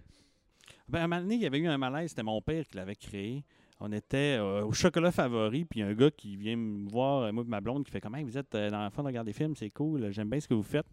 Ben, 0.87 0.99
à 0.99 1.03
un 1.03 1.07
moment 1.07 1.21
donné, 1.21 1.35
il 1.35 1.41
y 1.41 1.45
avait 1.45 1.59
eu 1.59 1.67
un 1.67 1.77
malaise, 1.77 2.09
c'était 2.09 2.23
mon 2.23 2.41
père 2.41 2.65
qui 2.67 2.75
l'avait 2.75 2.95
créé. 2.95 3.43
On 3.79 3.91
était 3.91 4.37
euh, 4.39 4.65
au 4.65 4.71
chocolat 4.71 5.11
favori, 5.11 5.65
puis 5.65 5.79
il 5.79 5.83
y 5.83 5.85
a 5.85 5.89
un 5.89 5.93
gars 5.93 6.11
qui 6.11 6.35
vient 6.37 6.55
me 6.55 6.89
voir, 6.89 7.23
euh, 7.23 7.31
moi 7.31 7.43
et 7.45 7.49
ma 7.49 7.61
blonde, 7.61 7.85
qui 7.85 7.91
fait 7.91 8.01
comment 8.01 8.21
vous 8.21 8.37
êtes 8.37 8.53
euh, 8.55 8.69
dans 8.69 8.79
la 8.79 8.89
fin 8.89 9.01
de 9.01 9.07
regarder 9.07 9.31
des 9.31 9.37
films, 9.37 9.55
c'est 9.55 9.69
cool, 9.69 10.11
j'aime 10.11 10.29
bien 10.29 10.39
ce 10.39 10.47
que 10.47 10.53
vous 10.53 10.63
faites. 10.63 10.85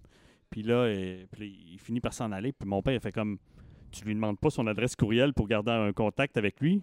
Puis 0.48 0.62
là, 0.62 0.92
puis 1.30 1.68
il 1.72 1.78
finit 1.78 2.00
par 2.00 2.12
s'en 2.12 2.32
aller, 2.32 2.52
puis 2.52 2.68
mon 2.68 2.82
père 2.82 2.94
il 2.94 3.00
fait 3.00 3.12
comme 3.12 3.38
tu 3.92 4.04
lui 4.04 4.14
demandes 4.14 4.38
pas 4.38 4.50
son 4.50 4.66
adresse 4.66 4.96
courriel 4.96 5.32
pour 5.32 5.46
garder 5.46 5.70
un 5.70 5.92
contact 5.92 6.36
avec 6.36 6.60
lui? 6.60 6.82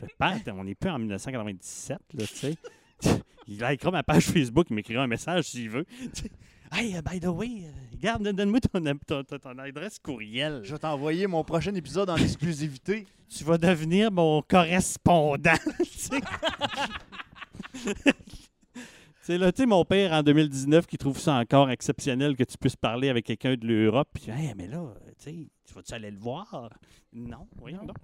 Je 0.00 0.06
Pat, 0.18 0.48
on 0.48 0.64
n'est 0.64 0.74
plus 0.74 0.90
en 0.90 0.98
1997, 0.98 1.98
là, 2.14 2.26
tu 2.26 2.34
sais. 2.34 2.54
il 3.48 3.62
likera 3.62 3.90
ma 3.90 4.02
page 4.02 4.24
Facebook, 4.26 4.66
il 4.70 4.74
m'écrira 4.76 5.04
un 5.04 5.06
message 5.06 5.44
s'il 5.44 5.70
veut. 5.70 5.86
hey, 6.72 6.96
uh, 6.96 7.02
by 7.02 7.20
the 7.20 7.26
way, 7.26 7.64
euh, 7.64 7.96
garde, 8.00 8.26
donne-moi 8.28 8.60
ton, 8.60 8.80
ton- 9.06 9.22
ton- 9.24 9.38
ton 9.38 9.58
adresse 9.58 9.98
courriel. 9.98 10.60
Je 10.64 10.72
vais 10.72 10.78
t'envoyer 10.78 11.26
mon 11.26 11.44
prochain 11.44 11.74
épisode 11.74 12.10
en 12.10 12.16
exclusivité. 12.16 13.06
tu 13.28 13.44
vas 13.44 13.58
devenir 13.58 14.10
mon 14.10 14.42
correspondant. 14.42 15.52
tu 15.78 15.84
sais. 15.84 16.20
C'est 19.22 19.38
là, 19.38 19.50
tu 19.52 19.62
sais, 19.62 19.66
mon 19.66 19.86
père 19.86 20.12
en 20.12 20.22
2019 20.22 20.86
qui 20.86 20.98
trouve 20.98 21.18
ça 21.18 21.36
encore 21.36 21.70
exceptionnel 21.70 22.36
que 22.36 22.44
tu 22.44 22.58
puisses 22.58 22.76
parler 22.76 23.08
avec 23.08 23.24
quelqu'un 23.24 23.54
de 23.54 23.66
l'Europe. 23.66 24.08
Puis, 24.12 24.30
hey, 24.30 24.52
mais 24.54 24.66
là, 24.66 24.92
tu 25.18 25.24
sais, 25.24 25.48
tu 25.64 25.72
vas-tu 25.72 25.94
aller 25.94 26.10
le 26.10 26.18
voir? 26.18 26.68
Non, 27.12 27.48
voyons 27.56 27.84
donc. 27.86 27.96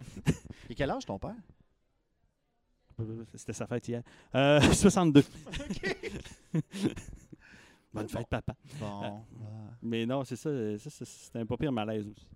Et 0.71 0.75
quel 0.75 0.91
âge 0.91 1.05
ton 1.05 1.19
père? 1.19 1.35
C'était 3.35 3.53
sa 3.53 3.67
fête 3.67 3.87
hier. 3.89 4.03
Euh, 4.35 4.61
62. 4.73 5.23
Bonne 7.93 8.09
fête, 8.09 8.27
papa. 8.29 8.55
Bon. 8.79 9.21
Mais 9.83 10.07
non, 10.07 10.23
c'est 10.25 10.37
ça, 10.37 10.51
c'était 10.79 11.41
un 11.41 11.47
pas 11.47 11.57
pire 11.57 11.73
malaise 11.73 12.07
aussi. 12.07 12.29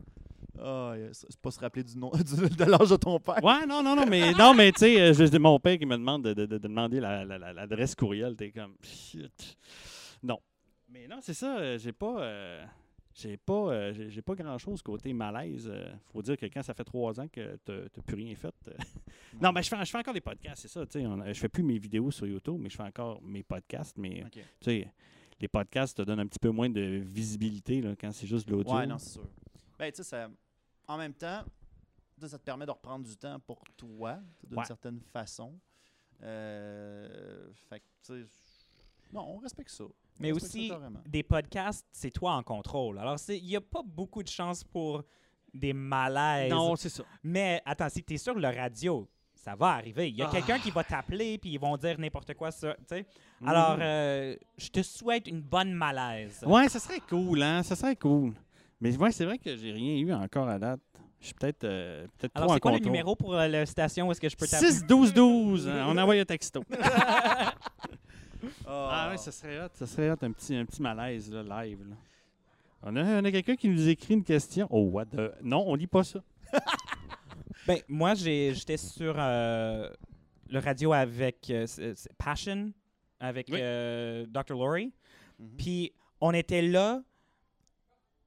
Ah, 0.58 0.94
ça, 1.12 1.26
c'est 1.30 1.40
pas 1.40 1.50
se 1.50 1.58
rappeler 1.60 1.82
du 1.84 1.96
nom, 1.98 2.10
de 2.12 2.64
l'âge 2.64 2.90
de 2.90 2.96
ton 2.96 3.18
père. 3.20 3.42
Ouais, 3.42 3.66
non, 3.66 3.82
non, 3.82 3.94
non, 3.96 4.06
mais 4.06 4.32
non, 4.32 4.54
mais 4.54 4.70
tu 4.72 4.80
sais, 4.80 5.00
euh, 5.00 5.38
mon 5.38 5.58
père 5.58 5.78
qui 5.78 5.86
me 5.86 5.96
demande 5.96 6.24
de, 6.24 6.32
de- 6.34 6.46
de- 6.46 6.58
de 6.58 6.68
demander 6.68 7.00
la- 7.00 7.24
la- 7.24 7.38
la- 7.38 7.52
l'adresse 7.52 7.94
courriel, 7.94 8.36
t'es 8.36 8.50
comme 8.52 8.74
shit. 8.82 9.56
Non. 10.22 10.38
Mais 10.88 11.06
non, 11.08 11.18
c'est 11.22 11.34
ça, 11.34 11.58
euh, 11.58 11.78
j'ai 11.78 11.92
pas 11.92 12.20
euh, 12.20 12.64
j'ai 13.14 13.36
pas 13.36 13.72
euh, 13.72 14.08
j'ai 14.08 14.22
pas 14.22 14.34
grand 14.34 14.58
chose 14.58 14.82
côté 14.82 15.12
malaise. 15.12 15.68
euh, 15.70 15.92
faut 16.12 16.20
dire 16.22 16.36
que 16.36 16.46
quand 16.46 16.62
ça 16.62 16.74
fait 16.74 16.84
trois 16.84 17.18
ans 17.20 17.28
que 17.28 17.56
t'as 17.64 17.88
t'as 17.88 18.02
plus 18.02 18.16
rien 18.16 18.34
fait. 18.34 18.54
euh, 18.68 18.72
Non, 19.40 19.52
mais 19.52 19.62
je 19.62 19.68
fais, 19.68 19.84
je 19.84 19.90
fais 19.90 19.98
encore 19.98 20.14
des 20.14 20.20
podcasts, 20.20 20.62
c'est 20.62 20.68
ça, 20.68 20.84
tu 20.86 20.92
sais. 21.00 21.06
on- 21.06 21.24
Je 21.24 21.32
fais 21.38 21.48
plus 21.48 21.62
mes 21.62 21.78
vidéos 21.78 22.10
sur 22.10 22.26
YouTube, 22.26 22.56
mais 22.58 22.68
je 22.68 22.76
fais 22.76 22.82
encore 22.82 23.22
mes 23.22 23.42
podcasts, 23.42 23.96
mais 23.98 24.24
tu 24.32 24.40
sais, 24.60 24.88
les 25.40 25.48
podcasts 25.48 25.96
te 25.96 26.02
donnent 26.02 26.20
un 26.20 26.26
petit 26.26 26.38
peu 26.38 26.50
moins 26.50 26.68
de 26.70 26.80
visibilité 27.04 27.80
là, 27.80 27.94
quand 27.96 28.10
c'est 28.12 28.26
juste 28.26 28.46
de 28.48 28.52
l'audio. 28.52 28.74
Ouais, 28.74 28.86
non, 28.86 28.98
c'est 28.98 29.10
sûr. 29.10 29.26
Ben, 29.78 29.90
tu 29.90 29.96
sais, 29.98 30.02
ça- 30.04 30.28
en 30.88 30.98
même 30.98 31.14
temps, 31.14 31.42
tu 32.20 32.28
ça 32.28 32.38
te 32.38 32.44
permet 32.44 32.64
de 32.66 32.70
reprendre 32.70 33.04
du 33.04 33.16
temps 33.16 33.38
pour 33.40 33.62
toi, 33.76 34.18
d'une 34.48 34.58
Ouais. 34.58 34.64
certaine 34.64 35.00
façon. 35.00 35.52
Euh, 36.22 37.48
fait 37.68 37.80
que, 37.80 37.84
tu 38.04 38.22
sais, 38.22 38.26
non, 39.12 39.22
on 39.34 39.38
respecte 39.38 39.70
ça. 39.70 39.84
Mais 40.20 40.32
aussi, 40.32 40.70
des 41.06 41.22
podcasts, 41.22 41.86
c'est 41.92 42.10
toi 42.10 42.32
en 42.34 42.42
contrôle. 42.42 42.98
Alors, 42.98 43.16
il 43.28 43.44
n'y 43.44 43.56
a 43.56 43.60
pas 43.60 43.82
beaucoup 43.84 44.22
de 44.22 44.28
chance 44.28 44.62
pour 44.64 45.02
des 45.52 45.72
malaises. 45.72 46.50
Non, 46.50 46.76
c'est 46.76 46.88
ça. 46.88 47.02
Mais 47.22 47.60
attends, 47.64 47.88
si 47.88 48.02
tu 48.02 48.14
es 48.14 48.16
sur 48.18 48.34
le 48.34 48.48
radio, 48.48 49.08
ça 49.34 49.54
va 49.54 49.70
arriver. 49.72 50.08
Il 50.08 50.16
y 50.16 50.22
a 50.22 50.26
Ah. 50.28 50.32
quelqu'un 50.32 50.58
qui 50.58 50.70
va 50.70 50.82
t'appeler 50.84 51.38
puis 51.38 51.50
ils 51.50 51.60
vont 51.60 51.76
dire 51.76 51.98
n'importe 51.98 52.32
quoi 52.34 52.50
sur. 52.50 52.74
sais. 52.88 53.06
Alors, 53.44 53.76
euh, 53.80 54.36
je 54.56 54.68
te 54.68 54.82
souhaite 54.82 55.26
une 55.28 55.40
bonne 55.42 55.72
malaise. 55.72 56.42
Ouais, 56.46 56.68
ça 56.68 56.80
serait 56.80 57.00
cool, 57.08 57.42
hein? 57.42 57.62
Ça 57.62 57.76
serait 57.76 57.96
cool. 57.96 58.32
Mais 58.80 58.96
ouais, 58.96 59.12
c'est 59.12 59.24
vrai 59.24 59.38
que 59.38 59.54
j'ai 59.56 59.72
rien 59.72 59.96
eu 59.96 60.12
encore 60.12 60.48
à 60.48 60.58
date. 60.58 60.80
Je 61.20 61.26
suis 61.26 61.34
peut-être 61.34 61.64
euh, 61.64 62.06
peut-être 62.18 62.32
Alors, 62.36 62.52
c'est 62.54 62.60
quoi 62.60 62.72
le 62.72 62.78
numéro 62.78 63.16
pour 63.16 63.34
euh, 63.34 63.48
la 63.48 63.64
station 63.64 64.08
où 64.08 64.12
est-ce 64.12 64.20
que 64.20 64.28
je 64.28 64.36
peux 64.36 64.46
t'appeler? 64.46 64.70
6 64.70 64.84
12 64.86 65.14
12 65.14 65.68
hein, 65.68 65.86
On 65.88 65.96
envoie 65.96 66.14
un 66.14 66.24
texto. 66.24 66.62
Ah, 68.66 68.90
Ah 69.06 69.10
ouais, 69.10 69.16
ça 69.16 69.32
serait 69.32 69.60
hot. 69.64 69.68
Ça 69.74 69.86
serait 69.86 70.10
hot, 70.10 70.16
un 70.22 70.32
petit, 70.32 70.54
un 70.56 70.64
petit 70.64 70.82
malaise 70.82 71.30
là, 71.32 71.42
live. 71.64 71.80
là. 71.88 71.96
On 72.82 72.94
a, 72.96 73.02
on 73.20 73.24
a 73.24 73.30
quelqu'un 73.30 73.56
qui 73.56 73.68
nous 73.68 73.88
écrit 73.88 74.14
une 74.14 74.24
question. 74.24 74.66
Oh, 74.70 74.82
what 74.90 75.06
the... 75.06 75.32
Non, 75.42 75.64
on 75.66 75.74
lit 75.74 75.86
pas 75.86 76.04
ça. 76.04 76.20
Ben, 77.66 77.78
moi, 77.88 78.12
j'ai- 78.14 78.52
j'étais 78.54 78.76
sur 78.76 79.14
euh, 79.18 79.88
le 80.50 80.58
radio 80.58 80.92
avec 80.92 81.48
euh, 81.48 81.66
c'est- 81.66 81.94
c'est 81.94 82.12
Passion, 82.18 82.72
avec 83.18 83.48
Oui. 83.50 83.58
euh, 83.58 84.26
Dr. 84.28 84.52
Laurie. 84.54 84.92
Mhm. 85.38 85.48
Puis 85.56 85.92
on 86.20 86.32
était 86.34 86.60
là. 86.60 87.00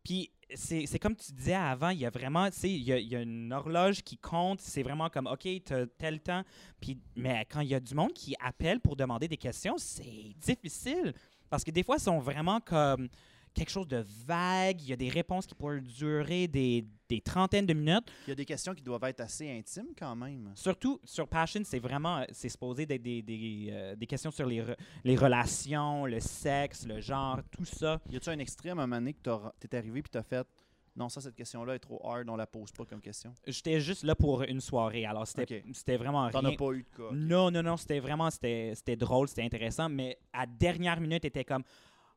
Puis 0.03 0.31
c'est 0.55 0.99
comme 0.99 1.15
tu 1.15 1.31
disais 1.33 1.53
avant, 1.53 1.89
il 1.89 1.99
y 1.99 2.05
a 2.05 2.09
vraiment, 2.09 2.49
tu 2.49 2.57
sais, 2.57 2.69
il 2.69 2.83
y 2.83 3.15
a 3.15 3.21
une 3.21 3.51
horloge 3.51 4.01
qui 4.01 4.17
compte. 4.17 4.61
C'est 4.61 4.83
vraiment 4.83 5.09
comme, 5.09 5.27
OK, 5.27 5.41
tu 5.41 5.73
as 5.73 5.85
tel 5.97 6.19
temps. 6.21 6.43
Puis, 6.79 6.97
mais 7.15 7.45
quand 7.49 7.61
il 7.61 7.67
y 7.67 7.75
a 7.75 7.79
du 7.79 7.93
monde 7.93 8.13
qui 8.13 8.35
appelle 8.39 8.79
pour 8.79 8.95
demander 8.95 9.27
des 9.27 9.37
questions, 9.37 9.75
c'est 9.77 10.33
difficile. 10.39 11.13
Parce 11.49 11.63
que 11.63 11.71
des 11.71 11.83
fois, 11.83 11.97
ils 11.97 12.03
sont 12.03 12.19
vraiment 12.19 12.59
comme 12.59 13.09
quelque 13.57 13.69
chose 13.71 13.87
de 13.87 14.05
vague. 14.25 14.81
Il 14.81 14.89
y 14.89 14.93
a 14.93 14.95
des 14.95 15.09
réponses 15.09 15.45
qui 15.45 15.55
pourraient 15.55 15.81
durer 15.81 16.47
des, 16.47 16.85
des 17.09 17.19
trentaines 17.21 17.65
de 17.65 17.73
minutes. 17.73 18.09
Il 18.27 18.29
y 18.29 18.31
a 18.31 18.35
des 18.35 18.45
questions 18.45 18.73
qui 18.73 18.83
doivent 18.83 19.03
être 19.05 19.21
assez 19.21 19.49
intimes 19.49 19.93
quand 19.97 20.15
même. 20.15 20.51
Surtout 20.55 20.99
sur 21.03 21.27
Passion, 21.27 21.61
c'est 21.63 21.79
vraiment, 21.79 22.23
c'est 22.31 22.49
supposé 22.49 22.85
d'être 22.85 23.01
des, 23.03 23.21
des, 23.21 23.69
euh, 23.71 23.95
des 23.95 24.05
questions 24.07 24.31
sur 24.31 24.45
les, 24.45 24.61
re- 24.61 24.75
les 25.03 25.15
relations, 25.15 26.05
le 26.05 26.19
sexe, 26.19 26.85
le 26.85 26.99
genre, 27.01 27.39
tout 27.51 27.65
ça. 27.65 27.99
Y 28.09 28.17
a-tu 28.17 28.29
un 28.29 28.39
extrême 28.39 28.79
à 28.79 28.83
un 28.83 28.87
moment 28.87 28.99
donné 29.01 29.13
que 29.13 29.21
t'as- 29.21 29.53
t'es 29.59 29.75
arrivé 29.77 30.01
puis 30.01 30.09
t'as 30.11 30.23
fait 30.23 30.47
non, 30.95 31.09
ça, 31.09 31.21
cette 31.21 31.35
question-là 31.35 31.75
est 31.75 31.79
trop 31.79 32.01
hard, 32.03 32.27
on 32.27 32.35
la 32.35 32.47
pose 32.47 32.71
pas 32.71 32.83
comme 32.83 32.99
question? 33.01 33.31
J'étais 33.45 33.79
juste 33.79 34.01
là 34.03 34.15
pour 34.15 34.41
une 34.41 34.59
soirée, 34.59 35.05
alors 35.05 35.27
c'était 35.27 35.95
vraiment 35.95 36.27
T'en 36.31 36.39
rien. 36.39 36.49
as 36.53 36.55
pas 36.57 36.71
eu 36.71 36.81
de 36.81 36.97
cas. 36.97 37.09
Non, 37.13 37.51
non, 37.51 37.61
non, 37.61 37.77
c'était 37.77 37.99
vraiment, 37.99 38.31
c'était 38.31 38.71
c'était 38.73 38.95
drôle, 38.95 39.27
c'était 39.27 39.43
intéressant, 39.43 39.89
mais 39.89 40.17
à 40.33 40.47
dernière 40.47 40.99
minute, 40.99 41.23
était 41.23 41.45
comme, 41.45 41.61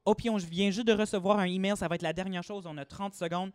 oh, 0.05 0.15
puis 0.15 0.31
on 0.31 0.37
vient 0.37 0.71
juste 0.71 0.87
de 0.87 0.93
recevoir 0.93 1.39
un 1.39 1.45
email, 1.45 1.77
ça 1.77 1.89
va 1.89 1.95
être 1.95 2.03
la 2.03 2.13
dernière 2.13 2.43
chose, 2.43 2.65
on 2.67 2.77
a 2.79 2.85
30 2.85 3.15
secondes. 3.15 3.51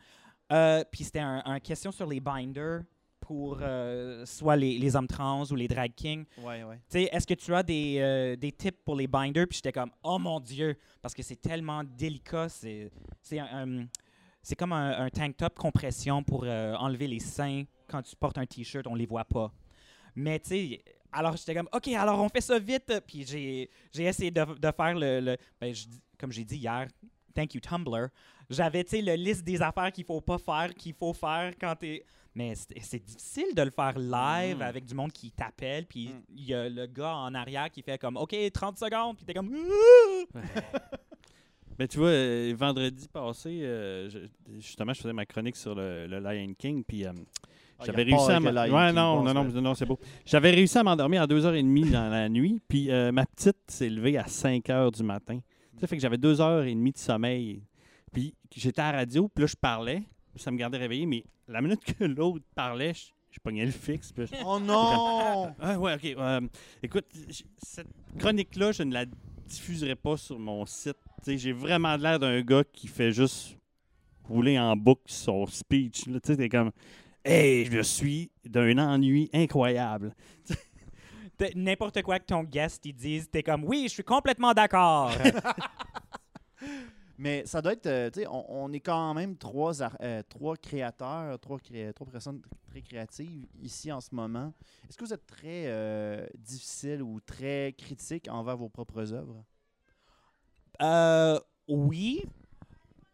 Euh, 0.51 0.83
puis 0.91 1.03
c'était 1.03 1.19
un, 1.19 1.41
un 1.45 1.59
question 1.59 1.91
sur 1.91 2.05
les 2.07 2.19
binders 2.19 2.81
pour 3.19 3.57
euh, 3.61 4.23
soit 4.27 4.55
les, 4.55 4.77
les 4.77 4.95
hommes 4.95 5.07
trans 5.07 5.43
ou 5.45 5.55
les 5.55 5.67
drag 5.67 5.93
kings. 5.95 6.25
Ouais, 6.37 6.63
ouais. 6.63 6.75
Tu 6.89 6.99
sais, 6.99 7.09
est-ce 7.11 7.25
que 7.25 7.33
tu 7.33 7.55
as 7.55 7.63
des, 7.63 7.97
euh, 7.99 8.35
des 8.35 8.51
tips 8.51 8.77
pour 8.85 8.95
les 8.95 9.07
binders? 9.07 9.47
Puis 9.47 9.55
j'étais 9.57 9.71
comme, 9.71 9.89
oh 10.03 10.19
mon 10.19 10.39
Dieu, 10.39 10.77
parce 11.01 11.15
que 11.15 11.23
c'est 11.23 11.41
tellement 11.41 11.83
délicat. 11.83 12.49
C'est 12.49 12.91
c'est 13.21 13.39
un- 13.39 13.87
c'est 14.43 14.55
comme 14.55 14.73
un, 14.73 15.05
un 15.05 15.09
tank 15.09 15.37
top 15.37 15.57
compression 15.57 16.21
pour 16.21 16.43
enlever 16.43 17.07
les 17.07 17.19
seins. 17.19 17.63
Quand 17.87 18.03
tu 18.03 18.15
portes 18.15 18.37
un 18.37 18.45
t-shirt, 18.45 18.85
on 18.85 18.93
les 18.93 19.07
voit 19.07 19.25
pas. 19.25 19.51
Mais 20.13 20.39
tu 20.39 20.49
sais, 20.49 20.83
alors 21.11 21.35
j'étais 21.35 21.55
comme, 21.55 21.69
OK, 21.73 21.87
alors 21.87 22.19
on 22.21 22.29
fait 22.29 22.41
ça 22.41 22.59
vite. 22.59 22.93
Puis 23.07 23.25
j'ai 23.25 23.71
j'ai 23.91 24.03
essayé 24.03 24.29
de, 24.29 24.43
de 24.45 24.71
faire 24.71 24.93
le. 24.93 25.19
le- 25.19 25.37
ben, 25.59 25.73
je 25.73 25.85
comme 26.19 26.31
j'ai 26.31 26.43
dit 26.45 26.57
hier, 26.57 26.87
thank 27.33 27.53
you 27.53 27.61
Tumblr. 27.61 28.07
J'avais, 28.49 28.83
tu 28.83 28.91
sais, 28.91 29.01
le 29.01 29.13
liste 29.15 29.43
des 29.43 29.61
affaires 29.61 29.91
qu'il 29.91 30.05
faut 30.05 30.21
pas 30.21 30.37
faire, 30.37 30.73
qu'il 30.75 30.93
faut 30.93 31.13
faire 31.13 31.53
quand 31.59 31.75
tu 31.79 32.01
Mais 32.35 32.53
c'est 32.55 33.03
difficile 33.03 33.55
de 33.55 33.61
le 33.61 33.71
faire 33.71 33.97
live 33.97 34.57
Mm. 34.57 34.61
avec 34.61 34.85
du 34.85 34.93
monde 34.93 35.11
qui 35.13 35.31
t'appelle, 35.31 35.85
puis 35.85 36.09
Mm. 36.09 36.21
il 36.35 36.45
y 36.45 36.53
a 36.53 36.67
le 36.69 36.85
gars 36.85 37.15
en 37.15 37.33
arrière 37.33 37.69
qui 37.71 37.81
fait 37.81 37.97
comme 37.97 38.17
OK, 38.17 38.35
30 38.53 38.77
secondes, 38.77 39.15
puis 39.15 39.25
t'es 39.25 39.33
comme 39.33 39.49
Ben, 41.77 41.87
tu 41.89 41.97
vois, 41.97 42.07
euh, 42.07 42.53
vendredi 42.57 43.07
passé, 43.11 43.59
euh, 43.63 44.09
je- 44.09 44.19
justement, 44.59 44.93
je 44.93 45.01
faisais 45.01 45.11
ma 45.13 45.25
chronique 45.25 45.57
sur 45.57 45.75
le, 45.75 46.07
le 46.07 46.19
Lion 46.19 46.53
King, 46.57 46.83
puis 46.85 47.05
euh, 47.05 47.11
Ah, 47.77 47.83
J'avais 47.85 48.03
réussi 48.03 48.31
à 48.31 48.37
avec 48.37 48.43
le 48.47 48.53
m'en- 48.53 48.63
Lion 48.65 48.75
Ouais, 48.77 48.85
King, 48.87 48.95
non, 48.95 49.15
bon, 49.17 49.23
non, 49.23 49.27
c'est 49.27 49.33
non, 49.33 49.49
vrai. 49.51 49.61
non, 49.61 49.75
c'est 49.75 49.85
beau. 49.85 49.99
J'avais 50.25 50.51
réussi 50.51 50.77
à 50.77 50.83
m'endormir 50.83 51.21
à 51.23 51.27
2h30 51.27 51.91
dans 51.91 52.09
la 52.09 52.29
nuit, 52.29 52.61
puis 52.69 52.89
euh, 52.89 53.11
ma 53.11 53.25
petite 53.25 53.57
s'est 53.67 53.89
levée 53.89 54.17
à 54.17 54.23
5h 54.23 54.91
du 54.95 55.03
matin. 55.03 55.39
Ça 55.79 55.87
fait 55.87 55.95
que 55.97 56.01
j'avais 56.01 56.17
2h30 56.17 56.91
de 56.93 56.97
sommeil. 56.97 57.61
Puis 58.13 58.33
j'étais 58.55 58.81
à 58.81 58.91
la 58.91 58.99
radio, 58.99 59.27
puis 59.27 59.41
là, 59.43 59.47
je 59.47 59.55
parlais, 59.55 60.03
ça 60.35 60.51
me 60.51 60.57
gardait 60.57 60.77
réveillé, 60.77 61.05
mais 61.05 61.23
la 61.47 61.61
minute 61.61 61.83
que 61.83 62.03
l'autre 62.05 62.45
parlait, 62.55 62.93
je, 62.93 63.07
je 63.31 63.39
pognais 63.39 63.65
le 63.65 63.71
fixe. 63.71 64.11
puis 64.11 64.25
je- 64.27 64.35
Oh 64.45 64.59
non! 64.61 65.53
Ah 65.59 65.77
ouais, 65.77 65.95
ok. 65.95 66.05
euh, 66.17 66.41
écoute, 66.81 67.05
cette 67.57 67.87
chronique-là, 68.17 68.71
je 68.71 68.83
ne 68.83 68.93
la 68.93 69.05
diffuserai 69.47 69.95
pas 69.95 70.15
sur 70.17 70.39
mon 70.39 70.65
site. 70.65 70.97
J'ai 71.27 71.51
vraiment 71.51 71.95
l'air 71.97 72.19
d'un 72.19 72.41
gars 72.41 72.63
qui 72.71 72.87
fait 72.87 73.11
juste 73.11 73.57
rouler 74.23 74.57
en 74.57 74.75
boucle 74.77 75.01
son 75.07 75.45
speech. 75.45 76.03
Tu 76.05 76.19
sais, 76.23 76.37
t'es 76.37 76.49
comme 76.49 76.71
Hey, 77.23 77.65
je 77.65 77.81
suis 77.81 78.29
d'un 78.45 78.77
ennui 78.77 79.29
incroyable. 79.33 80.15
N'importe 81.55 82.01
quoi 82.01 82.19
que 82.19 82.25
ton 82.25 82.43
guest 82.43 82.85
il 82.85 82.93
dise, 82.93 83.29
t'es 83.29 83.43
comme 83.43 83.63
oui, 83.65 83.83
je 83.87 83.93
suis 83.93 84.03
complètement 84.03 84.53
d'accord. 84.53 85.11
Mais 87.17 87.45
ça 87.45 87.61
doit 87.61 87.73
être, 87.73 87.85
euh, 87.85 88.09
tu 88.09 88.21
sais, 88.21 88.27
on, 88.27 88.65
on 88.65 88.73
est 88.73 88.81
quand 88.81 89.13
même 89.13 89.37
trois, 89.37 89.71
euh, 90.01 90.21
trois 90.27 90.57
créateurs, 90.57 91.39
trois, 91.39 91.57
cré- 91.59 91.93
trois 91.93 92.11
personnes 92.11 92.41
très 92.69 92.81
créatives 92.81 93.45
ici 93.61 93.89
en 93.89 94.01
ce 94.01 94.13
moment. 94.13 94.53
Est-ce 94.89 94.97
que 94.97 95.05
vous 95.05 95.13
êtes 95.13 95.25
très 95.25 95.67
euh, 95.67 96.27
difficile 96.37 97.01
ou 97.01 97.21
très 97.21 97.73
critique 97.77 98.27
envers 98.29 98.57
vos 98.57 98.67
propres 98.67 99.13
œuvres? 99.13 99.45
Oui, 101.67 102.21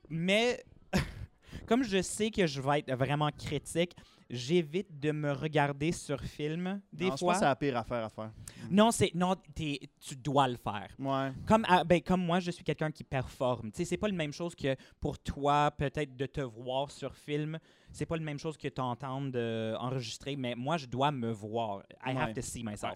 mais 0.10 0.64
comme 1.68 1.84
je 1.84 2.02
sais 2.02 2.32
que 2.32 2.48
je 2.48 2.60
vais 2.60 2.80
être 2.80 2.94
vraiment 2.96 3.30
critique, 3.30 3.96
j'évite 4.32 5.00
de 5.00 5.12
me 5.12 5.32
regarder 5.34 5.92
sur 5.92 6.20
film 6.22 6.82
des 6.92 7.10
Non, 7.10 7.18
fois. 7.18 7.36
c'est 7.36 7.44
la 7.46 7.56
pire 7.56 7.78
affaire 7.78 8.06
à 8.06 8.10
faire. 8.10 8.32
Non, 8.70 8.90
c'est 8.92 9.12
non, 9.14 9.36
tu 9.56 10.16
dois 10.16 10.48
le 10.48 10.56
faire. 10.56 10.90
Ouais. 10.98 11.32
Comme, 11.46 11.66
ah, 11.68 11.84
ben, 11.84 12.02
comme 12.02 12.26
moi, 12.26 12.40
je 12.40 12.50
suis 12.52 12.64
quelqu'un 12.64 12.90
qui 12.92 13.04
performe. 13.04 13.72
Tu 13.72 13.78
sais, 13.80 13.86
c'est 13.86 13.98
pas 13.98 14.08
la 14.08 14.14
même 14.16 14.32
chose 14.32 14.56
que 14.56 14.76
pour 15.00 15.20
toi, 15.20 15.70
peut-être 15.78 16.16
de 16.16 16.26
te 16.26 16.42
voir 16.42 16.90
sur 16.92 17.14
film. 17.16 17.60
C'est 17.92 18.06
pas 18.06 18.16
la 18.16 18.24
même 18.24 18.40
chose 18.40 18.56
que 18.58 18.70
t'entendre 18.70 19.32
euh, 19.36 19.76
enregistrer, 19.76 20.36
mais 20.38 20.56
moi, 20.56 20.78
je 20.78 20.86
dois 20.86 21.12
me 21.12 21.32
voir. 21.32 21.84
I 22.06 22.12
have 22.16 22.28
Ouais. 22.30 22.34
to 22.34 22.42
see 22.42 22.64
myself. 22.64 22.96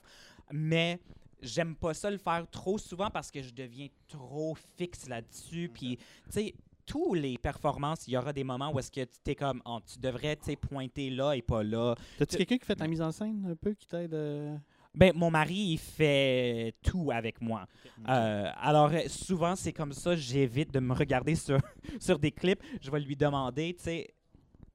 Mais 0.51 0.99
j'aime 1.41 1.75
pas 1.75 1.93
ça 1.93 2.09
le 2.09 2.17
faire 2.17 2.47
trop 2.49 2.77
souvent 2.77 3.09
parce 3.09 3.29
que 3.29 3.41
je 3.41 3.53
deviens 3.53 3.88
trop 4.07 4.55
fixe 4.77 5.09
là-dessus. 5.09 5.69
Puis, 5.73 5.97
tu 5.97 6.03
sais, 6.29 6.53
tous 6.86 7.13
les 7.13 7.38
performances, 7.38 8.07
il 8.07 8.13
y 8.13 8.17
aura 8.17 8.31
des 8.33 8.43
moments 8.43 8.71
où 8.71 8.79
est-ce 8.79 8.91
que 8.91 9.01
tu 9.03 9.31
es 9.31 9.36
comme, 9.36 9.61
oh, 9.65 9.79
tu 9.86 9.99
devrais, 9.99 10.38
pointer 10.61 11.09
là 11.09 11.33
et 11.33 11.41
pas 11.41 11.63
là. 11.63 11.95
T'as-tu 12.17 12.38
quelqu'un 12.38 12.57
qui 12.57 12.65
fait 12.65 12.75
ta 12.75 12.88
mise 12.88 13.01
en 13.01 13.11
scène 13.11 13.45
un 13.49 13.55
peu, 13.55 13.73
qui 13.73 13.88
t'aide 13.88 14.13
euh? 14.13 14.55
Ben, 14.93 15.11
mon 15.13 15.29
mari, 15.29 15.55
il 15.73 15.77
fait 15.77 16.73
tout 16.81 17.11
avec 17.11 17.41
moi. 17.41 17.65
Euh, 18.07 18.49
alors, 18.55 18.91
euh, 18.93 19.01
souvent, 19.07 19.55
c'est 19.55 19.73
comme 19.73 19.91
ça, 19.91 20.15
j'évite 20.15 20.71
de 20.73 20.79
me 20.79 20.93
regarder 20.93 21.36
sur, 21.36 21.59
sur 21.99 22.17
des 22.17 22.31
clips. 22.31 22.61
Je 22.81 22.89
vais 22.89 22.99
lui 23.01 23.15
demander, 23.15 23.73
tu 23.73 23.83
sais, 23.83 24.13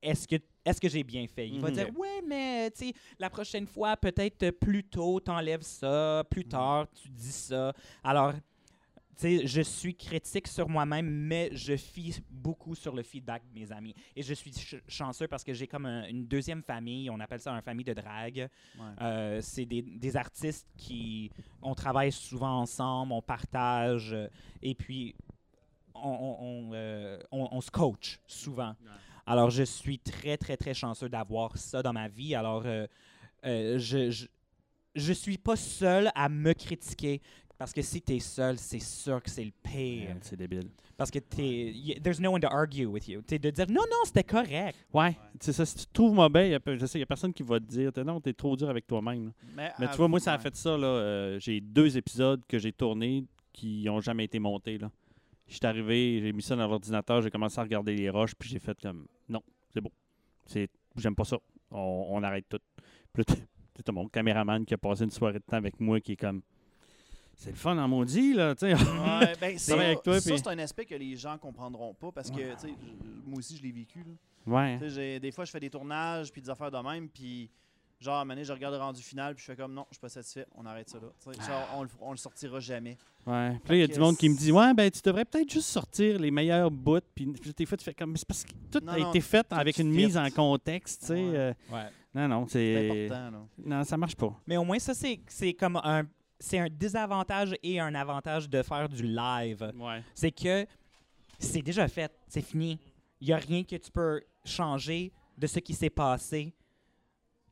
est-ce 0.03 0.29
que, 0.29 0.37
est-ce 0.65 0.79
que 0.81 0.89
j'ai 0.91 1.05
bien 1.05 1.27
fait? 1.27 1.49
Il 1.49 1.59
va 1.61 1.69
Mhm. 1.69 1.75
dire, 1.75 1.89
ouais, 1.99 2.21
mais, 2.27 2.71
tu 2.71 2.89
sais, 2.89 2.93
la 3.19 3.31
prochaine 3.31 3.67
fois, 3.67 3.97
peut-être 3.97 4.43
euh, 4.43 4.53
plus 4.53 4.85
tôt, 4.85 5.21
t'enlèves 5.21 5.63
ça, 5.63 6.23
plus 6.29 6.45
tard, 6.45 6.87
tu 6.93 7.09
dis 7.09 7.33
ça. 7.33 7.73
Alors, 8.05 8.35
sais, 9.21 9.47
je 9.47 9.61
suis 9.63 9.95
critique 9.95 10.49
sur 10.49 10.69
moi-même, 10.69 11.09
mais 11.09 11.51
je 11.53 11.77
fie 11.77 12.23
beaucoup 12.31 12.75
sur 12.75 12.95
le 12.95 13.03
feedback 13.03 13.43
de 13.53 13.59
mes 13.61 13.71
amis. 13.73 13.95
Et 14.17 14.23
je 14.23 14.35
suis 14.35 14.53
ch- 14.53 14.83
chanceux 14.89 15.29
parce 15.29 15.45
que 15.45 15.53
j'ai 15.53 15.67
comme 15.67 15.87
un- 15.87 16.07
une 16.09 16.27
deuxième 16.27 16.63
famille, 16.63 17.09
on 17.11 17.21
appelle 17.21 17.41
ça 17.41 17.53
une 17.53 17.63
famille 17.63 17.85
de 17.85 17.95
drague. 17.95 18.49
Ouais. 18.79 18.85
Euh, 19.01 19.41
c'est 19.43 19.67
des, 19.67 19.83
des 19.83 20.17
artistes 20.17 20.67
qui 20.77 21.31
on 21.63 21.75
travaille 21.75 22.13
souvent 22.13 22.61
ensemble, 22.61 23.13
on 23.13 23.23
partage 23.23 24.13
euh, 24.13 24.29
et 24.63 24.75
puis 24.75 25.15
on, 25.95 26.01
on, 26.09 26.37
on, 26.41 26.71
euh, 26.75 27.19
on- 27.31 27.61
se 27.61 27.71
coach 27.71 28.21
souvent. 28.27 28.75
Alors 29.27 29.51
je 29.51 29.63
suis 29.65 29.99
très 29.99 30.37
très 30.37 30.57
très 30.57 30.75
chanceux 30.75 31.09
d'avoir 31.09 31.57
ça 31.57 31.83
dans 31.83 31.93
ma 31.93 32.09
vie. 32.09 32.35
Alors 32.35 32.63
euh, 32.65 32.87
je, 33.45 34.11
je 34.11 34.27
je 34.97 35.13
suis 35.13 35.39
pas 35.39 35.55
seul 35.55 36.11
à 36.17 36.29
me 36.29 36.53
critiquer 36.53 37.23
parce 37.61 37.73
que 37.75 37.83
si 37.83 38.01
tu 38.01 38.15
es 38.15 38.19
seul, 38.21 38.57
c'est 38.59 38.81
sûr 38.81 39.23
que 39.23 39.29
c'est 39.29 39.45
le 39.45 39.53
pire. 39.63 40.17
C'est 40.23 40.35
débile. 40.37 40.71
Parce 40.97 41.11
que 41.11 41.19
t'es, 41.19 41.71
y- 41.73 42.01
there's 42.03 42.19
no 42.19 42.31
one 42.33 42.41
to 42.41 42.49
argue 42.49 42.87
with 42.87 43.07
you. 43.07 43.21
T'es 43.23 43.39
de 43.39 43.51
dire 43.51 43.67
non 43.69 43.83
non 43.83 43.99
c'était 44.07 44.25
correct. 44.25 44.75
Ouais, 44.95 45.15
c'est 45.39 45.53
ça. 45.53 45.67
Si 45.67 45.77
tu 45.77 45.85
te 45.87 45.93
trouves 45.93 46.15
mauvais, 46.15 46.59
je 46.67 46.87
sais, 46.87 46.99
il 46.99 47.01
n'y 47.01 47.03
a 47.03 47.07
personne 47.07 47.33
qui 47.35 47.43
va 47.43 47.61
te 47.61 47.65
dire 47.67 47.93
T'es- 47.93 48.03
non, 48.03 48.19
t'es 48.21 48.33
trop 48.33 48.57
dur 48.57 48.69
avec 48.71 48.87
toi-même. 48.87 49.31
Mais, 49.55 49.71
tu 49.79 49.97
vois, 49.99 50.09
moi, 50.09 50.19
ça 50.21 50.33
a 50.33 50.39
fait 50.39 50.57
ça. 50.57 50.77
là. 50.77 50.87
euh, 50.87 51.39
j'ai 51.39 51.61
deux 51.61 51.97
épisodes 51.99 52.41
que 52.49 52.59
j'ai 52.59 52.73
tournés 52.73 53.25
qui 53.53 53.85
n'ont 53.85 54.01
jamais 54.01 54.25
été 54.25 54.39
montés. 54.39 54.79
Là. 54.79 54.91
Je 55.47 55.55
suis 55.57 55.67
arrivé, 55.67 56.21
j'ai 56.23 56.33
mis 56.33 56.43
ça 56.43 56.57
dans 56.57 56.67
l'ordinateur, 56.67 57.21
j'ai 57.21 57.31
commencé 57.31 57.59
à 57.59 57.63
regarder 57.63 57.95
les 57.95 58.09
roches, 58.09 58.35
puis 58.39 58.49
j'ai 58.49 58.59
fait 58.59 58.77
comme 58.81 59.07
non, 59.29 59.43
c'est 59.73 59.81
bon. 59.81 59.91
C'est, 60.47 60.69
j'aime 60.97 61.15
pas 61.15 61.25
ça. 61.25 61.37
On, 61.71 62.07
on 62.11 62.23
arrête 62.23 62.47
tout. 62.49 62.59
Puis 63.13 63.23
là, 63.23 63.25
t'as- 63.75 63.83
t'as 63.83 63.93
mon 63.93 64.09
caméraman 64.09 64.65
qui 64.65 64.73
a 64.75 64.79
passé 64.79 65.05
une 65.05 65.11
soirée 65.11 65.39
de 65.41 65.45
temps 65.45 65.57
avec 65.57 65.79
moi 65.81 66.01
qui 66.01 66.13
est 66.13 66.17
comme 66.17 66.41
c'est 67.43 67.51
le 67.51 67.57
fun 67.57 67.77
en 67.79 67.89
maudit, 67.89 68.35
là. 68.35 68.55
tu 68.55 68.61
sais. 68.67 68.75
Ouais, 68.75 69.33
ben, 69.41 69.59
ça, 69.59 69.73
Travailler 69.73 69.93
avec 69.93 70.03
toi, 70.03 70.21
ça, 70.21 70.37
c'est 70.37 70.47
un 70.49 70.59
aspect 70.59 70.85
que 70.85 70.95
les 70.95 71.17
gens 71.17 71.39
comprendront 71.39 71.95
pas 71.95 72.13
parce 72.13 72.31
que, 72.31 72.37
tu 72.55 72.59
sais, 72.61 72.69
je- 72.69 73.29
moi 73.31 73.39
aussi, 73.39 73.57
je 73.57 73.63
l'ai 73.63 73.73
vécu. 73.73 74.01
là. 74.01 74.53
ouais. 74.55 74.79
Tu 74.79 74.85
sais, 74.85 74.91
j'ai- 74.95 75.21
Des 75.21 75.31
fois, 75.33 75.45
je 75.45 75.51
fais 75.51 75.61
des 75.61 75.71
tournages 75.71 76.31
puis 76.31 76.43
des 76.43 76.51
affaires 76.51 76.71
de 76.71 76.79
même, 76.79 77.09
puis 77.09 77.51
genre, 77.99 78.17
à 78.17 78.21
un 78.21 78.25
moment 78.25 78.35
donné, 78.35 78.45
je 78.45 78.53
regarde 78.53 78.75
le 78.75 78.81
rendu 78.81 79.03
final, 79.03 79.35
puis 79.35 79.43
je 79.47 79.51
fais 79.53 79.57
comme 79.57 79.73
non, 79.75 79.87
je 79.91 79.95
suis 79.97 80.01
pas 80.01 80.09
satisfait, 80.09 80.47
on 80.55 80.65
arrête 80.67 80.89
ça 80.89 80.99
là. 80.99 81.09
Tu 81.23 81.33
sais, 81.41 81.47
genre, 81.47 81.69
on, 81.77 81.83
le, 81.83 81.89
on 82.01 82.11
le 82.13 82.17
sortira 82.17 82.61
jamais. 82.61 82.97
Ouais. 83.27 83.59
Puis 83.65 83.71
là, 83.71 83.77
il 83.77 83.81
y 83.81 83.83
a 83.83 83.87
Fait 83.87 83.93
du 83.95 84.01
monde 84.01 84.17
qui 84.17 84.29
me 84.29 84.35
c'est- 84.35 84.45
dit 84.45 84.53
Ouais, 84.53 84.73
ben, 84.75 84.91
tu 84.91 85.01
devrais 85.05 85.25
peut-être 85.25 85.51
juste 85.53 85.69
sortir 85.69 86.19
les 86.19 86.31
meilleurs 86.31 86.71
bouts. 86.71 87.01
Puis 87.15 87.27
des 87.57 87.67
fois, 87.67 87.77
tu 87.79 87.85
fais 87.85 87.95
comme. 87.95 88.13
Mais 88.13 88.19
c'est 88.19 88.29
parce 88.29 88.45
que 88.45 88.53
tout 88.71 88.81
Non, 88.85 88.93
a 88.93 88.99
non, 88.99 89.11
été 89.11 89.21
fait 89.21 89.47
avec 89.51 89.77
fit. 89.77 89.83
une 89.83 89.91
mise 89.93 90.17
en 90.17 90.29
contexte, 90.31 91.01
tu 91.03 91.07
sais. 91.09 91.15
Ouais. 91.15 91.37
euh, 91.37 91.53
Ouais. 91.73 91.87
non, 92.15 92.29
non, 92.29 92.47
C'est 92.49 92.59
c'est. 92.75 93.07
important. 93.07 93.31
Là. 93.39 93.47
Non, 93.79 93.85
ça 93.85 93.97
marche 93.99 94.17
pas. 94.17 94.35
Mais 94.47 94.57
au 94.57 94.65
moins, 94.65 94.79
ça, 94.79 94.95
c'est 94.95 95.21
c'est 95.27 95.53
comme 95.53 95.77
un, 95.85 96.05
c'est 96.41 96.59
un 96.59 96.69
désavantage 96.69 97.55
et 97.63 97.79
un 97.79 97.95
avantage 97.95 98.49
de 98.49 98.63
faire 98.63 98.89
du 98.89 99.03
live. 99.03 99.73
Ouais. 99.77 100.03
C'est 100.15 100.33
que 100.33 100.67
c'est 101.39 101.63
déjà 101.63 101.87
fait, 101.87 102.11
c'est 102.27 102.43
fini. 102.43 102.79
Il 103.21 103.29
n'y 103.29 103.33
a 103.33 103.37
rien 103.37 103.63
que 103.63 103.77
tu 103.77 103.91
peux 103.91 104.23
changer 104.45 105.13
de 105.37 105.47
ce 105.47 105.59
qui 105.59 105.75
s'est 105.75 105.91
passé. 105.91 106.53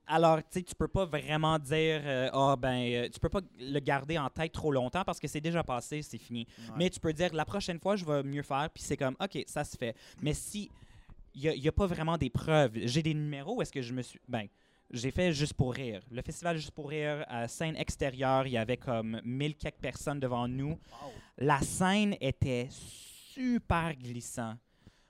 Alors, 0.07 0.39
tu 0.39 0.45
sais, 0.51 0.63
tu 0.63 0.75
peux 0.75 0.89
pas 0.89 1.05
vraiment 1.05 1.59
dire, 1.59 2.01
euh, 2.03 2.31
ah 2.33 2.57
ben, 2.59 2.81
euh, 2.91 3.09
tu 3.13 3.21
peux 3.21 3.29
pas 3.29 3.43
le 3.61 3.79
garder 3.79 4.17
en 4.17 4.31
tête 4.31 4.53
trop 4.53 4.73
longtemps 4.73 5.05
parce 5.05 5.21
que 5.21 5.29
c'est 5.29 5.41
déjà 5.41 5.63
passé, 5.63 6.01
c'est 6.01 6.17
fini. 6.17 6.47
Ouais. 6.59 6.75
Mais 6.79 6.91
tu 6.91 6.99
peux 6.99 7.13
dire, 7.13 7.35
la 7.35 7.45
prochaine 7.45 7.79
fois, 7.79 7.95
je 7.95 8.07
vais 8.07 8.23
mieux 8.23 8.43
faire, 8.43 8.71
puis 8.73 8.83
c'est 8.83 8.97
comme, 8.97 9.17
OK, 9.21 9.45
ça 9.47 9.65
se 9.65 9.77
fait. 9.77 9.95
Mais 10.23 10.33
si 10.33 10.71
il 11.35 11.61
n'y 11.61 11.69
a, 11.69 11.73
pas 11.73 11.87
vraiment 11.87 12.17
des 12.17 12.31
preuves, 12.31 12.73
j'ai 12.75 13.03
des 13.03 13.15
numéros 13.15 13.57
où 13.57 13.63
est-ce 13.63 13.73
que 13.73 13.83
je 13.83 13.93
me 13.93 14.01
suis. 14.01 14.19
Ben, 14.27 14.49
j'ai 14.91 15.11
fait 15.11 15.33
Juste 15.33 15.55
pour 15.55 15.75
rire. 15.75 16.01
Le 16.11 16.23
festival 16.23 16.57
Juste 16.57 16.71
pour 16.73 16.89
rire, 16.89 17.25
scène 17.49 17.77
extérieure, 17.77 18.47
il 18.47 18.53
y 18.53 18.57
avait 18.59 18.77
comme 18.77 19.21
mille 19.25 19.55
quelques 19.57 19.81
personnes 19.81 20.21
devant 20.21 20.49
nous. 20.49 20.71
Wow. 20.71 21.13
La 21.39 21.61
scène 21.61 22.17
était 22.21 22.69
super 22.71 23.95
glissant. 23.95 24.55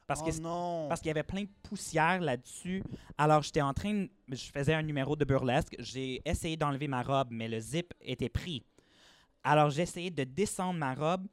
Parce 0.06 0.22
que 0.22 0.30
oh 0.38 0.40
non. 0.40 0.86
parce 0.88 1.00
qu'il 1.02 1.08
y 1.08 1.10
avait 1.10 1.22
plein 1.22 1.42
de 1.42 1.50
poussière 1.62 2.20
là-dessus. 2.20 2.82
Alors, 3.18 3.42
j'étais 3.42 3.60
en 3.60 3.74
train, 3.74 3.92
de- 3.92 4.10
je 4.28 4.50
faisais 4.50 4.72
un 4.72 4.82
numéro 4.82 5.14
de 5.16 5.24
burlesque. 5.24 5.76
J'ai 5.78 6.22
essayé 6.24 6.56
d'enlever 6.56 6.88
ma 6.88 7.02
robe, 7.02 7.28
mais 7.30 7.46
le 7.46 7.60
zip 7.60 7.92
était 8.00 8.30
pris. 8.30 8.64
Alors, 9.44 9.68
j'ai 9.68 9.82
essayé 9.82 10.10
de 10.10 10.24
descendre 10.24 10.78
ma 10.78 10.94
robe 10.94 11.26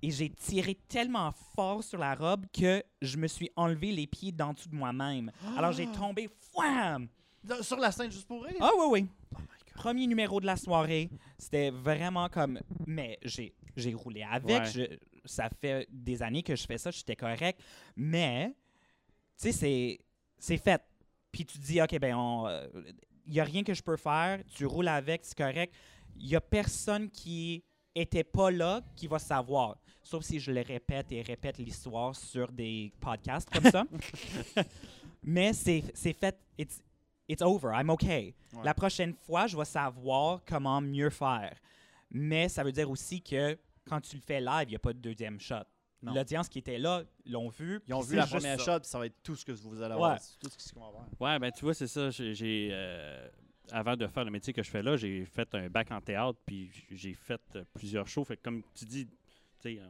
et 0.00 0.10
j'ai 0.12 0.30
tiré 0.30 0.76
tellement 0.88 1.32
fort 1.56 1.82
sur 1.82 1.98
la 1.98 2.14
robe 2.14 2.46
que 2.52 2.84
je 3.02 3.16
me 3.16 3.26
suis 3.26 3.50
enlevé 3.56 3.90
les 3.90 4.06
pieds 4.06 4.30
d'en 4.30 4.52
dessous 4.52 4.68
de 4.68 4.76
moi-même. 4.76 5.32
Alors, 5.56 5.72
j'ai 5.72 5.86
tombé, 5.88 6.28
fouam! 6.52 7.08
Sur 7.62 7.76
la 7.78 7.92
scène, 7.92 8.10
juste 8.10 8.26
pour 8.26 8.42
rire? 8.44 8.56
Ah 8.60 8.70
oui, 8.78 8.86
oui. 8.90 9.06
Oh. 9.34 9.38
Premier 9.74 10.06
numéro 10.06 10.40
de 10.40 10.46
la 10.46 10.56
soirée. 10.56 11.10
C'était 11.38 11.70
vraiment 11.70 12.28
comme. 12.28 12.60
Mais 12.86 13.18
j'ai, 13.22 13.54
j'ai 13.76 13.92
roulé 13.94 14.22
avec. 14.22 14.62
Ouais. 14.64 14.70
Je- 14.70 14.98
ça 15.26 15.48
fait 15.60 15.86
des 15.90 16.22
années 16.22 16.42
que 16.42 16.54
je 16.54 16.64
fais 16.66 16.78
ça. 16.78 16.90
J'étais 16.90 17.16
correct. 17.16 17.60
Mais, 17.96 18.48
tu 19.38 19.50
sais, 19.50 19.52
c'est, 19.52 19.98
c'est 20.38 20.58
fait. 20.58 20.82
Puis 21.32 21.44
tu 21.44 21.58
te 21.58 21.64
dis, 21.64 21.80
OK, 21.82 21.98
ben, 21.98 22.62
il 23.26 23.32
n'y 23.32 23.40
a 23.40 23.44
rien 23.44 23.62
que 23.64 23.74
je 23.74 23.82
peux 23.82 23.96
faire. 23.96 24.40
Tu 24.54 24.66
roules 24.66 24.88
avec, 24.88 25.24
c'est 25.24 25.36
correct. 25.36 25.74
Il 26.16 26.26
n'y 26.28 26.36
a 26.36 26.40
personne 26.40 27.10
qui 27.10 27.64
était 27.94 28.22
pas 28.24 28.50
là 28.50 28.80
qui 28.94 29.06
va 29.06 29.18
savoir. 29.18 29.76
Sauf 30.02 30.22
si 30.24 30.38
je 30.38 30.52
le 30.52 30.60
répète 30.60 31.10
et 31.10 31.22
répète 31.22 31.58
l'histoire 31.58 32.14
sur 32.14 32.52
des 32.52 32.92
podcasts 33.00 33.48
comme 33.50 33.70
ça. 33.70 33.84
Mais 35.22 35.52
c'est, 35.52 35.82
c'est 35.94 36.12
fait. 36.12 36.38
It's, 36.58 36.80
it's 37.28 37.42
over. 37.42 37.72
I'm 37.74 37.90
okay. 37.90 38.34
Ouais. 38.52 38.64
La 38.64 38.74
prochaine 38.74 39.14
fois, 39.14 39.46
je 39.46 39.56
vais 39.56 39.64
savoir 39.64 40.40
comment 40.46 40.80
mieux 40.80 41.10
faire. 41.10 41.54
Mais 42.10 42.48
ça 42.48 42.62
veut 42.62 42.72
dire 42.72 42.90
aussi 42.90 43.20
que 43.22 43.58
quand 43.88 44.00
tu 44.00 44.16
le 44.16 44.22
fais 44.22 44.40
live, 44.40 44.64
il 44.68 44.70
n'y 44.70 44.76
a 44.76 44.80
pas 44.80 44.92
de 44.92 44.98
deuxième 44.98 45.40
shot. 45.40 45.64
L'audience 46.02 46.48
qui 46.48 46.58
était 46.58 46.78
là 46.78 47.02
l'ont 47.26 47.48
vu. 47.48 47.80
Ils 47.88 47.94
ont 47.94 48.00
vu 48.00 48.16
la 48.16 48.26
première 48.26 48.60
ça. 48.60 48.74
shot, 48.74 48.80
puis 48.80 48.88
ça 48.88 48.98
va 48.98 49.06
être 49.06 49.22
tout 49.22 49.36
ce 49.36 49.44
que 49.44 49.52
vous 49.52 49.80
allez 49.80 49.94
avoir. 49.94 50.12
Ouais. 50.12 50.18
C'est 50.20 50.38
tout 50.38 50.50
ce 50.56 50.72
qu'on 50.72 50.80
va 50.80 50.86
avoir. 50.88 51.04
Ouais, 51.18 51.38
ben 51.38 51.50
tu 51.50 51.64
vois, 51.64 51.72
c'est 51.72 51.86
ça. 51.86 52.10
J'ai, 52.10 52.68
euh, 52.72 53.26
avant 53.72 53.96
de 53.96 54.06
faire 54.06 54.24
le 54.24 54.30
métier 54.30 54.52
que 54.52 54.62
je 54.62 54.70
fais 54.70 54.82
là, 54.82 54.96
j'ai 54.96 55.24
fait 55.24 55.48
un 55.54 55.68
bac 55.68 55.90
en 55.90 56.00
théâtre, 56.00 56.38
puis 56.44 56.70
j'ai 56.90 57.14
fait 57.14 57.40
euh, 57.56 57.64
plusieurs 57.72 58.06
shows. 58.06 58.24
Fait 58.24 58.36
que 58.36 58.42
comme 58.42 58.62
tu 58.74 58.84
dis, 58.84 59.08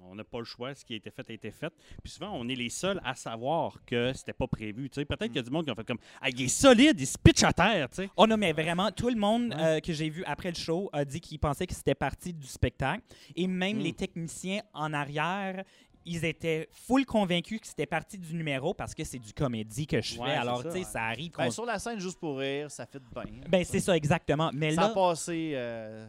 on 0.04 0.14
n'a 0.14 0.24
pas 0.24 0.38
le 0.38 0.44
choix. 0.44 0.74
Ce 0.74 0.84
qui 0.84 0.94
a 0.94 0.96
été 0.96 1.10
fait 1.10 1.28
a 1.28 1.32
été 1.32 1.50
fait. 1.50 1.72
Puis 2.02 2.12
souvent, 2.12 2.30
on 2.34 2.48
est 2.48 2.54
les 2.54 2.68
seuls 2.70 3.00
à 3.04 3.14
savoir 3.14 3.78
que 3.86 4.12
c'était 4.14 4.32
pas 4.32 4.46
prévu. 4.46 4.88
Tu 4.90 4.96
sais, 5.00 5.04
peut-être 5.04 5.26
qu'il 5.26 5.36
y 5.36 5.38
a 5.38 5.42
du 5.42 5.50
monde 5.50 5.64
qui 5.64 5.70
a 5.70 5.74
fait 5.74 5.86
comme, 5.86 5.98
ah, 6.20 6.28
il 6.30 6.42
est 6.42 6.48
solide, 6.48 7.00
il 7.00 7.06
se 7.06 7.18
pitch 7.18 7.42
à 7.42 7.52
terre, 7.52 7.88
tu 7.90 7.96
sais. 7.96 8.10
Oh 8.16 8.26
non, 8.26 8.36
mais 8.36 8.52
vraiment, 8.52 8.90
tout 8.90 9.08
le 9.10 9.16
monde 9.16 9.54
Ouais. 9.54 9.62
euh, 9.62 9.80
que 9.80 9.92
j'ai 9.92 10.08
vu 10.10 10.22
après 10.26 10.50
le 10.50 10.56
show 10.56 10.88
a 10.92 11.04
dit 11.04 11.20
qu'il 11.20 11.38
pensait 11.38 11.66
que 11.66 11.74
c'était 11.74 11.94
partie 11.94 12.32
du 12.32 12.46
spectacle. 12.46 13.02
Et 13.36 13.46
même 13.46 13.78
Mm. 13.78 13.80
les 13.82 13.92
techniciens 13.92 14.62
en 14.72 14.92
arrière, 14.92 15.64
ils 16.06 16.24
étaient 16.26 16.68
full 16.70 17.06
convaincus 17.06 17.60
que 17.60 17.66
c'était 17.66 17.86
partie 17.86 18.18
du 18.18 18.34
numéro 18.34 18.74
parce 18.74 18.94
que 18.94 19.04
c'est 19.04 19.18
du 19.18 19.32
comédie 19.32 19.86
que 19.86 20.02
je 20.02 20.14
fais. 20.14 20.20
c'est 20.22 20.30
Alors, 20.32 20.58
ça, 20.58 20.64
tu 20.64 20.70
sais, 20.72 20.78
ouais. 20.80 20.84
ça 20.84 21.02
arrive. 21.04 21.32
Ben, 21.36 21.50
sur 21.50 21.64
la 21.64 21.78
scène, 21.78 21.98
juste 21.98 22.20
pour 22.20 22.38
rire, 22.38 22.70
ça 22.70 22.84
fait 22.84 23.00
bien. 23.14 23.24
Ben, 23.48 23.64
c'est 23.64 23.80
ça, 23.80 23.96
exactement. 23.96 24.50
Mais 24.52 24.72
Ça 24.72 24.82
là, 24.82 24.86
a 24.88 24.94
passé. 24.94 25.52
euh, 25.54 26.06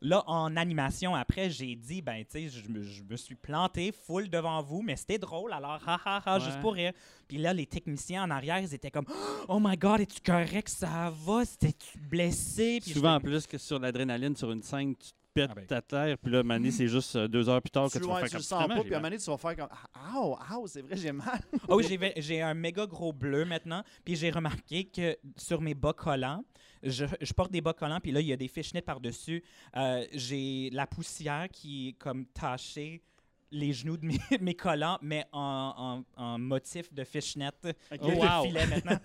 là, 0.00 0.22
en 0.26 0.56
animation, 0.56 1.14
après, 1.14 1.50
j'ai 1.50 1.74
dit, 1.76 2.02
ben, 2.02 2.24
tu 2.24 2.48
sais, 2.48 2.48
je 2.48 2.68
me, 2.68 2.82
je 2.82 3.02
me 3.02 3.16
suis 3.16 3.34
planté 3.34 3.92
full 3.92 4.28
devant 4.28 4.62
vous, 4.62 4.82
mais 4.82 4.96
c'était 4.96 5.18
drôle, 5.18 5.52
alors, 5.52 5.80
ha, 5.86 6.00
ha, 6.04 6.22
ha, 6.24 6.38
juste 6.38 6.56
Ouais. 6.56 6.60
pour 6.60 6.74
rire. 6.74 6.92
Puis 7.28 7.38
là, 7.38 7.52
les 7.52 7.66
techniciens 7.66 8.24
en 8.24 8.30
arrière, 8.30 8.58
ils 8.60 8.74
étaient 8.74 8.90
comme, 8.90 9.06
oh 9.48 9.58
my 9.60 9.76
god, 9.76 10.00
es-tu 10.00 10.20
correct, 10.20 10.68
ça 10.68 11.10
va, 11.24 11.44
c'était-tu 11.44 11.98
blessé? 11.98 12.78
Puis 12.82 12.92
Souvent, 12.92 13.10
en 13.14 13.18
j'étais- 13.18 13.28
plus 13.28 13.46
que 13.46 13.58
sur 13.58 13.78
l'adrénaline, 13.78 14.36
sur 14.36 14.50
une 14.52 14.62
scène, 14.62 14.94
tu 14.96 15.08
te 15.10 15.14
pètes 15.34 15.50
Ah 15.50 15.54
ben. 15.54 15.66
ta 15.66 15.82
terre, 15.82 16.16
puis 16.18 16.32
là, 16.32 16.42
Mané, 16.42 16.70
c'est 16.70 16.88
juste 16.88 17.14
euh, 17.16 17.28
deux 17.28 17.46
heures 17.48 17.60
plus 17.60 17.70
tard 17.70 17.88
que 17.88 17.98
tu 17.98 18.00
tu 18.00 18.08
vas 18.08 18.14
tu 18.14 18.20
faire 18.20 18.24
le 18.24 18.30
comme 18.30 18.40
sens 18.42 18.48
Finalement, 18.62 18.74
pas, 18.76 18.80
j'ai 18.82 18.86
puis 18.86 18.94
à 18.94 18.98
un 18.98 19.00
mal? 19.02 19.10
moment 19.10 19.16
donné, 19.16 19.22
tu 19.22 19.30
vas 19.30 19.36
faire 19.36 19.56
comme 19.56 19.78
Ah, 19.94 20.18
Ow, 20.18 20.36
ow, 20.62 20.66
c'est 20.66 20.80
vrai, 20.80 20.96
j'ai 20.96 21.12
mal. 21.12 21.40
Oh, 21.68 21.82
j'ai 21.82 21.98
ve- 21.98 22.12
j'ai 22.16 22.40
un 22.40 22.54
méga 22.54 22.86
gros 22.86 23.12
bleu 23.12 23.44
maintenant. 23.44 23.82
Puis 24.04 24.16
j'ai 24.16 24.30
remarqué 24.30 24.84
que 24.86 25.16
sur 25.36 25.60
mes 25.60 25.74
bas 25.74 25.92
collants, 25.92 26.42
je, 26.90 27.04
je 27.20 27.32
porte 27.32 27.50
des 27.52 27.60
bas 27.60 27.72
collants, 27.72 28.00
puis 28.00 28.12
là, 28.12 28.20
il 28.20 28.26
y 28.26 28.32
a 28.32 28.36
des 28.36 28.48
fishnets 28.48 28.82
par-dessus. 28.82 29.42
Euh, 29.76 30.06
j'ai 30.12 30.70
la 30.70 30.86
poussière 30.86 31.48
qui 31.52 31.88
est 31.88 31.92
comme 31.94 32.26
tachée 32.26 33.02
les 33.50 33.72
genoux 33.72 33.96
de 33.96 34.06
mes, 34.06 34.18
mes 34.40 34.54
collants, 34.54 34.98
mais 35.02 35.24
en, 35.32 36.04
en- 36.16 36.22
en 36.22 36.38
motif 36.38 36.92
de 36.92 37.04
fishnet. 37.04 37.50
Ok. 37.64 38.02
au 38.02 38.08
lieu 38.08 38.14
de 38.16 38.20
wow. 38.20 38.42
filet 38.44 38.66
maintenant. 38.66 38.98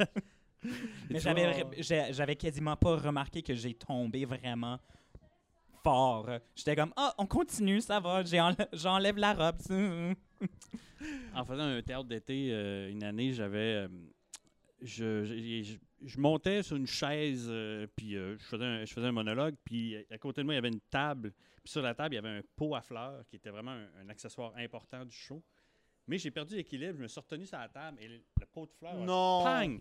Mais 1.09 1.19
j'avais, 1.19 2.35
quasiment 2.35 2.75
pas 2.75 2.95
remarqué 2.95 3.41
que 3.41 3.55
j'ai 3.55 3.73
tombé 3.73 4.25
vraiment 4.25 4.77
fort. 5.83 6.29
J'étais 6.55 6.75
comme, 6.75 6.93
ah, 6.95 7.15
on 7.17 7.25
continue, 7.25 7.81
ça 7.81 7.99
va, 7.99 8.23
j'ai 8.23 8.37
enle- 8.37 8.67
j'enlève 8.73 9.17
la 9.17 9.33
robe. 9.33 9.57
En 11.33 11.43
faisant 11.45 11.63
un 11.63 11.81
théâtre 11.81 12.03
d'été 12.03 12.49
euh, 12.51 12.91
une 12.91 13.03
année, 13.03 13.33
j'avais. 13.33 13.57
euh, 13.57 13.87
je, 14.81 15.23
je, 15.25 15.63
je- 15.63 15.77
je 16.07 16.19
montais 16.19 16.63
sur 16.63 16.75
une 16.77 16.87
chaise, 16.87 17.45
euh, 17.49 17.85
puis 17.95 18.15
euh, 18.15 18.35
je, 18.39 18.43
faisais 18.43 18.63
un, 18.65 18.85
je 18.85 18.91
faisais 18.93 19.05
un 19.07 19.11
monologue, 19.11 19.55
puis 19.63 19.95
à 20.09 20.17
côté 20.17 20.41
de 20.41 20.45
moi, 20.45 20.53
il 20.55 20.57
y 20.57 20.59
avait 20.59 20.69
une 20.69 20.81
table. 20.89 21.31
Puis 21.63 21.71
sur 21.71 21.81
la 21.83 21.93
table, 21.93 22.15
il 22.15 22.17
y 22.17 22.19
avait 22.19 22.29
un 22.39 22.41
pot 22.55 22.73
à 22.75 22.81
fleurs 22.81 23.23
qui 23.27 23.35
était 23.35 23.51
vraiment 23.51 23.71
un, 23.71 23.87
un 24.03 24.09
accessoire 24.09 24.53
important 24.57 25.05
du 25.05 25.15
show. 25.15 25.43
Mais 26.07 26.17
j'ai 26.17 26.31
perdu 26.31 26.55
l'équilibre, 26.55 26.95
je 26.97 27.03
me 27.03 27.07
suis 27.07 27.19
retenu 27.21 27.45
sur 27.45 27.57
la 27.59 27.69
table 27.69 27.97
et 28.01 28.07
le, 28.07 28.15
le 28.39 28.45
pot 28.51 28.65
de 28.65 28.71
fleurs. 28.71 28.95
a 28.99 29.05
Non. 29.05 29.43
Pang! 29.43 29.79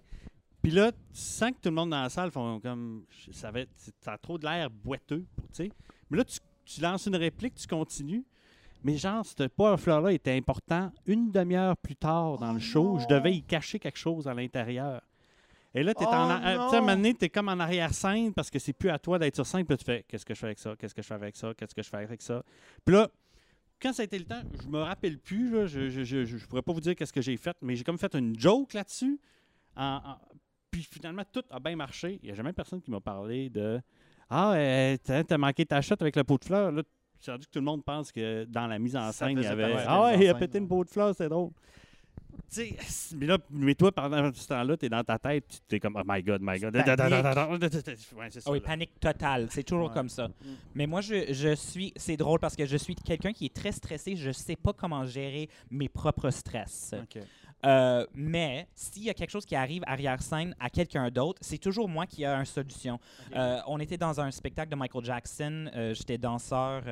Puis 0.62 0.72
là, 0.72 0.92
tu 0.92 0.98
sens 1.14 1.53
que 1.53 1.57
tout 1.57 1.70
le 1.70 1.74
monde 1.74 1.88
dans 1.90 2.03
la 2.03 2.11
salle 2.11 2.30
font 2.30 2.61
comme. 2.61 3.07
Ça, 3.32 3.51
va 3.51 3.61
être, 3.61 3.70
ça 4.01 4.12
a 4.12 4.18
trop 4.18 4.36
de 4.36 4.44
l'air 4.44 4.68
boiteux, 4.68 5.24
tu 5.38 5.44
sais. 5.55 5.70
Mais 6.11 6.18
là, 6.18 6.24
tu, 6.24 6.38
tu 6.66 6.82
lances 6.82 7.07
une 7.07 7.16
réplique, 7.16 7.55
tu 7.55 7.66
continues. 7.66 8.26
Mais 8.85 8.97
genre, 8.97 9.24
ce 9.26 9.47
pot 9.49 9.66
à 9.66 9.76
fleurs-là 9.76 10.12
était 10.12 10.37
important. 10.37 10.91
Une 11.07 11.31
demi-heure 11.31 11.76
plus 11.76 11.97
tard 11.97 12.39
dans 12.39 12.51
Oh 12.51 12.55
le 12.55 12.61
show, 12.61 12.99
je 12.99 13.07
devais 13.07 13.33
y 13.35 13.43
cacher 13.43 13.78
quelque 13.78 13.99
chose 13.99 14.26
à 14.26 14.35
l'intérieur. 14.35 15.03
Et 15.74 15.83
là, 15.83 15.95
tu 15.95 16.03
es 16.03 16.07
Oh 16.09 16.12
en. 16.14 16.31
euh, 16.31 16.37
tu 16.37 16.70
sais, 16.70 16.76
à 16.76 16.78
un 16.78 16.81
moment 16.81 16.97
donné, 16.97 17.14
t'es 17.14 17.28
comme 17.28 17.49
en 17.49 17.59
arrière-scène 17.61 18.33
parce 18.35 18.51
que 18.51 18.59
c'est 18.59 18.72
plus 18.72 18.91
à 18.91 18.99
toi 18.99 19.18
d'être 19.18 19.35
sur 19.37 19.47
scène. 19.47 19.64
Puis 19.64 19.76
tu 19.76 19.85
fais 19.85 20.05
Qu'est-ce 20.09 20.24
que 20.26 20.35
je 20.35 20.39
fais 20.41 20.47
avec 20.47 20.59
ça? 20.59 20.74
Qu'est-ce 20.76 20.95
que 20.95 21.03
je 21.03 21.07
fais 21.07 21.14
avec 21.14 21.37
ça? 21.37 21.53
Qu'est-ce 21.55 21.74
que 21.74 21.83
je 21.83 21.89
fais 21.89 21.97
avec 21.99 22.22
ça? 22.22 22.43
Puis 22.85 22.95
là, 22.97 23.09
quand 23.81 23.93
ça 23.93 24.03
a 24.03 24.05
été 24.05 24.18
le 24.18 24.24
temps, 24.24 24.43
je 24.62 24.68
me 24.68 24.81
rappelle 24.81 25.18
plus. 25.18 25.51
Là, 25.51 25.66
je, 25.66 25.89
je, 25.89 26.03
je, 26.03 26.24
je 26.24 26.47
pourrais 26.47 26.62
pas 26.62 26.72
vous 26.72 26.81
dire 26.81 26.97
qu'est-ce 26.97 27.12
que 27.12 27.22
j'ai 27.22 27.37
fait, 27.37 27.57
mais 27.62 27.76
j'ai 27.76 27.85
comme 27.85 27.99
fait 27.99 28.14
une 28.14 28.39
joke 28.39 28.72
là-dessus. 28.74 29.20
En- 29.76 30.01
en- 30.05 30.18
puis 30.70 30.83
finalement, 30.83 31.22
tout 31.33 31.43
a 31.51 31.61
bien 31.61 31.76
marché. 31.76 32.18
Il 32.22 32.26
n'y 32.26 32.33
a 32.33 32.35
jamais 32.35 32.53
personne 32.53 32.81
qui 32.81 32.91
m'a 32.91 33.01
parlé 33.01 33.49
de 33.51 33.81
Ah, 34.28 34.53
euh, 34.55 34.97
t'as 35.05 35.39
manqué 35.39 35.66
ta 35.66 35.81
shot 35.83 35.95
avec 36.01 36.16
le 36.16 36.24
pot 36.24 36.39
de 36.39 36.45
fleurs. 36.45 36.72
Là, 36.72 36.83
c'est 37.20 37.30
rendu 37.30 37.46
que 37.46 37.50
tout 37.52 37.58
le 37.58 37.64
monde 37.64 37.84
pense 37.84 38.10
que 38.10 38.44
dans 38.44 38.66
la 38.66 38.78
mise 38.78 38.96
en 38.96 39.10
scène, 39.12 39.38
il 39.38 39.42
y 39.42 39.46
avait 39.46 39.74
Ah 39.86 40.02
ouais, 40.02 40.24
il 40.24 40.28
a 40.28 40.34
pété 40.34 40.58
une 40.58 40.68
pot 40.68 40.84
de 40.84 40.88
fleurs, 40.90 41.14
c'est 41.14 41.28
drôle. 41.28 41.50
Tu 42.52 42.66
sais, 42.88 43.14
mais, 43.16 43.26
là, 43.26 43.38
mais 43.50 43.74
toi, 43.76 43.92
pendant 43.92 44.32
ce 44.34 44.48
temps-là, 44.48 44.76
tu 44.76 44.86
es 44.86 44.88
dans 44.88 45.04
ta 45.04 45.18
tête, 45.18 45.62
tu 45.68 45.76
es 45.76 45.80
comme 45.80 45.94
Oh 45.96 46.02
my 46.04 46.20
god, 46.22 46.40
my 46.42 46.58
god. 46.58 46.74
Oui, 48.50 48.60
panique 48.60 48.98
totale. 48.98 49.46
C'est 49.50 49.62
toujours 49.62 49.92
comme 49.92 50.08
ça. 50.08 50.28
Mais 50.74 50.86
moi, 50.86 51.00
je, 51.00 51.32
je 51.32 51.54
suis. 51.54 51.92
C'est 51.96 52.16
drôle 52.16 52.40
parce 52.40 52.56
que 52.56 52.66
je 52.66 52.76
suis 52.76 52.94
quelqu'un 52.96 53.32
qui 53.32 53.46
est 53.46 53.54
très 53.54 53.70
stressé. 53.72 54.16
Je 54.16 54.32
sais 54.32 54.56
pas 54.56 54.72
comment 54.72 55.04
gérer 55.04 55.48
mes 55.70 55.88
propres 55.88 56.30
stress. 56.30 56.94
Euh, 57.64 58.06
mais 58.14 58.68
s'il 58.74 59.04
y 59.04 59.11
a 59.11 59.14
quelque 59.14 59.30
chose 59.30 59.44
qui 59.44 59.54
arrive 59.54 59.82
arrière-scène 59.86 60.54
à 60.58 60.70
quelqu'un 60.70 61.11
d'autre, 61.11 61.38
c'est 61.42 61.58
toujours 61.58 61.88
moi 61.88 62.06
qui 62.06 62.24
ai 62.24 62.26
une 62.26 62.44
solution. 62.44 62.98
Euh, 63.34 63.61
on 63.66 63.78
était 63.78 63.98
dans 63.98 64.20
un 64.20 64.30
spectacle 64.30 64.70
de 64.70 64.76
Michael 64.76 65.04
Jackson. 65.04 65.70
euh, 65.74 65.94
J'étais 65.94 66.18
danseur. 66.18 66.84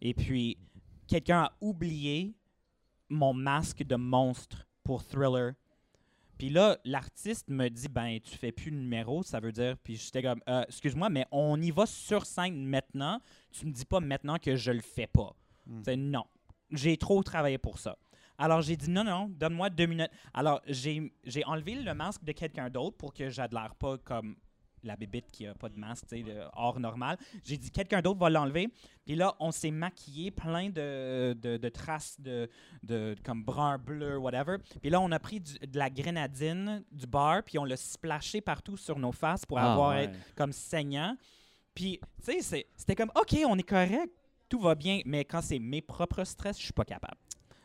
et 0.00 0.14
puis, 0.14 0.58
quelqu'un 1.06 1.42
a 1.42 1.52
oublié 1.60 2.34
mon 3.08 3.34
masque 3.34 3.82
de 3.84 3.96
monstre 3.96 4.66
pour 4.82 5.04
Thriller. 5.04 5.52
Puis 6.38 6.50
là, 6.50 6.78
l'artiste 6.84 7.48
me 7.48 7.68
dit 7.68 7.88
ben 7.88 8.18
tu 8.18 8.36
fais 8.36 8.50
plus 8.50 8.72
de 8.72 8.76
numéro, 8.76 9.22
ça 9.22 9.38
veut 9.38 9.52
dire 9.52 9.76
puis 9.84 9.94
j'étais 9.94 10.22
comme 10.22 10.40
excuse-moi 10.66 11.08
mais 11.08 11.24
on 11.30 11.60
y 11.60 11.70
va 11.70 11.86
sur 11.86 12.26
scène 12.26 12.64
maintenant, 12.64 13.20
tu 13.52 13.66
me 13.66 13.70
dis 13.70 13.84
pas 13.84 14.00
maintenant 14.00 14.38
que 14.38 14.56
je 14.56 14.72
le 14.72 14.80
fais 14.80 15.06
pas. 15.06 15.36
Hmm. 15.66 15.82
C'est 15.84 15.96
non. 15.96 16.24
J'ai 16.72 16.96
trop 16.96 17.22
travaillé 17.22 17.58
pour 17.58 17.78
ça. 17.78 17.96
Alors 18.42 18.60
j'ai 18.60 18.76
dit 18.76 18.90
non 18.90 19.04
non, 19.04 19.28
donne-moi 19.28 19.70
deux 19.70 19.86
minutes. 19.86 20.10
Alors 20.34 20.60
j'ai 20.66 21.12
enlevé 21.46 21.74
le 21.76 21.94
masque 21.94 22.24
de 22.24 22.32
quelqu'un 22.32 22.68
d'autre 22.70 22.96
pour 22.96 23.14
que 23.14 23.24
l'air 23.24 23.74
pas 23.78 23.98
comme 23.98 24.36
la 24.84 24.96
bébite 24.96 25.30
qui 25.30 25.46
a 25.46 25.54
pas 25.54 25.68
de 25.68 25.78
masque, 25.78 26.06
tu 26.08 26.24
sais, 26.24 26.24
hors 26.54 26.80
normal. 26.80 27.16
J'ai 27.44 27.56
dit 27.56 27.70
quelqu'un 27.70 28.02
d'autre 28.02 28.18
va 28.18 28.28
l'enlever. 28.30 28.66
Puis 29.04 29.14
là, 29.14 29.32
on 29.38 29.52
s'est 29.52 29.70
maquillé 29.70 30.32
plein 30.32 30.70
de, 30.70 31.34
de, 31.40 31.56
de 31.56 31.68
traces 31.68 32.20
de, 32.20 32.48
de 32.82 33.14
comme 33.24 33.44
brun, 33.44 33.78
bleu, 33.78 34.16
whatever. 34.18 34.56
Puis 34.80 34.90
là, 34.90 35.00
on 35.00 35.12
a 35.12 35.20
pris 35.20 35.38
du- 35.38 35.56
de 35.60 35.78
la 35.78 35.88
grenadine 35.88 36.82
du 36.90 37.06
bar, 37.06 37.44
puis 37.44 37.58
on 37.60 37.64
l'a 37.64 37.76
splashé 37.76 38.40
partout 38.40 38.76
sur 38.76 38.98
nos 38.98 39.12
faces 39.12 39.46
pour 39.46 39.58
Ah, 39.60 39.72
avoir 39.72 39.90
ouais. 39.90 40.04
être 40.06 40.18
comme 40.34 40.50
saignant. 40.52 41.16
Puis, 41.76 42.00
tu 42.24 42.32
sais, 42.32 42.40
c'est- 42.42 42.66
c'était 42.76 42.96
comme, 42.96 43.12
OK, 43.14 43.36
on 43.46 43.56
est 43.56 43.62
correct, 43.62 44.10
tout 44.48 44.58
va 44.58 44.74
bien. 44.74 45.00
Mais 45.06 45.24
quand 45.24 45.42
c'est 45.42 45.60
mes 45.60 45.80
propres 45.80 46.24
stress, 46.24 46.58
je 46.58 46.64
suis 46.64 46.72
pas 46.72 46.84
capable. 46.84 47.16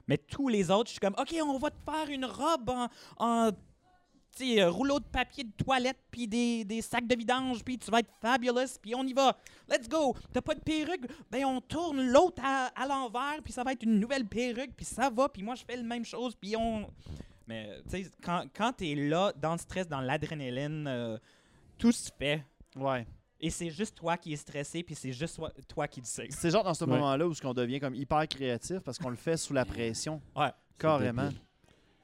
Mais 0.07 0.17
tous 0.17 0.47
les 0.47 0.71
autres, 0.71 0.87
je 0.87 0.93
suis 0.93 0.99
comme, 0.99 1.15
OK, 1.17 1.35
on 1.43 1.57
va 1.57 1.69
te 1.69 1.79
faire 1.83 2.09
une 2.09 2.25
robe 2.25 2.69
en, 2.69 2.87
en 3.17 3.51
euh, 4.41 4.69
rouleau 4.69 4.99
de 4.99 5.05
papier 5.05 5.43
de 5.43 5.51
toilette, 5.63 5.97
puis 6.11 6.27
des, 6.27 6.63
des 6.63 6.81
sacs 6.81 7.07
de 7.07 7.15
vidange, 7.15 7.63
puis 7.63 7.77
tu 7.77 7.89
vas 7.89 7.99
être 7.99 8.11
fabulous, 8.21 8.77
puis 8.81 8.93
on 8.93 9.03
y 9.03 9.13
va. 9.13 9.35
Let's 9.67 9.89
go. 9.89 10.15
T'as 10.31 10.41
pas 10.41 10.53
de 10.53 10.59
perruque? 10.59 11.07
Ben, 11.31 11.45
on 11.45 11.59
tourne 11.59 12.01
l'autre 12.07 12.41
à, 12.43 12.67
à 12.75 12.87
l'envers, 12.87 13.41
puis 13.43 13.51
ça 13.51 13.63
va 13.63 13.73
être 13.73 13.83
une 13.83 13.99
nouvelle 13.99 14.25
perruque, 14.25 14.71
puis 14.75 14.85
ça 14.85 15.09
va, 15.09 15.27
puis 15.29 15.43
moi, 15.43 15.55
je 15.55 15.63
fais 15.65 15.75
la 15.75 15.83
même 15.83 16.05
chose, 16.05 16.35
puis 16.35 16.55
on... 16.55 16.87
Mais, 17.47 17.81
tu 17.89 18.03
sais, 18.03 18.11
quand, 18.21 18.45
quand 18.55 18.73
t'es 18.73 18.93
là, 18.93 19.33
dans 19.35 19.53
le 19.53 19.57
stress, 19.57 19.87
dans 19.87 20.01
l'adrénaline, 20.01 20.85
euh, 20.87 21.17
tout 21.77 21.91
se 21.93 22.11
fait. 22.19 22.43
Ouais. 22.75 23.07
Et 23.39 23.49
c'est 23.51 23.69
juste 23.69 23.95
toi 23.95 24.17
qui 24.17 24.33
es 24.33 24.35
stressé, 24.35 24.81
puis 24.83 24.95
c'est 24.95 25.11
juste 25.11 25.35
toi, 25.35 25.51
toi 25.67 25.87
qui 25.87 25.99
le 26.01 26.05
sais. 26.05 26.27
C'est 26.31 26.49
genre 26.49 26.63
dans 26.63 26.73
ce 26.73 26.83
Ouais. 26.85 26.91
moment-là 26.91 27.27
où 27.27 27.33
on 27.43 27.53
devient 27.53 27.79
comme 27.79 27.93
hyper 27.95 28.27
créatif 28.27 28.79
parce 28.79 28.97
qu'on 28.97 29.09
le 29.09 29.15
fait 29.15 29.37
sous 29.37 29.53
la 29.53 29.63
pression. 29.65 30.21
Ouais. 30.35 30.49
Carrément. 30.79 31.29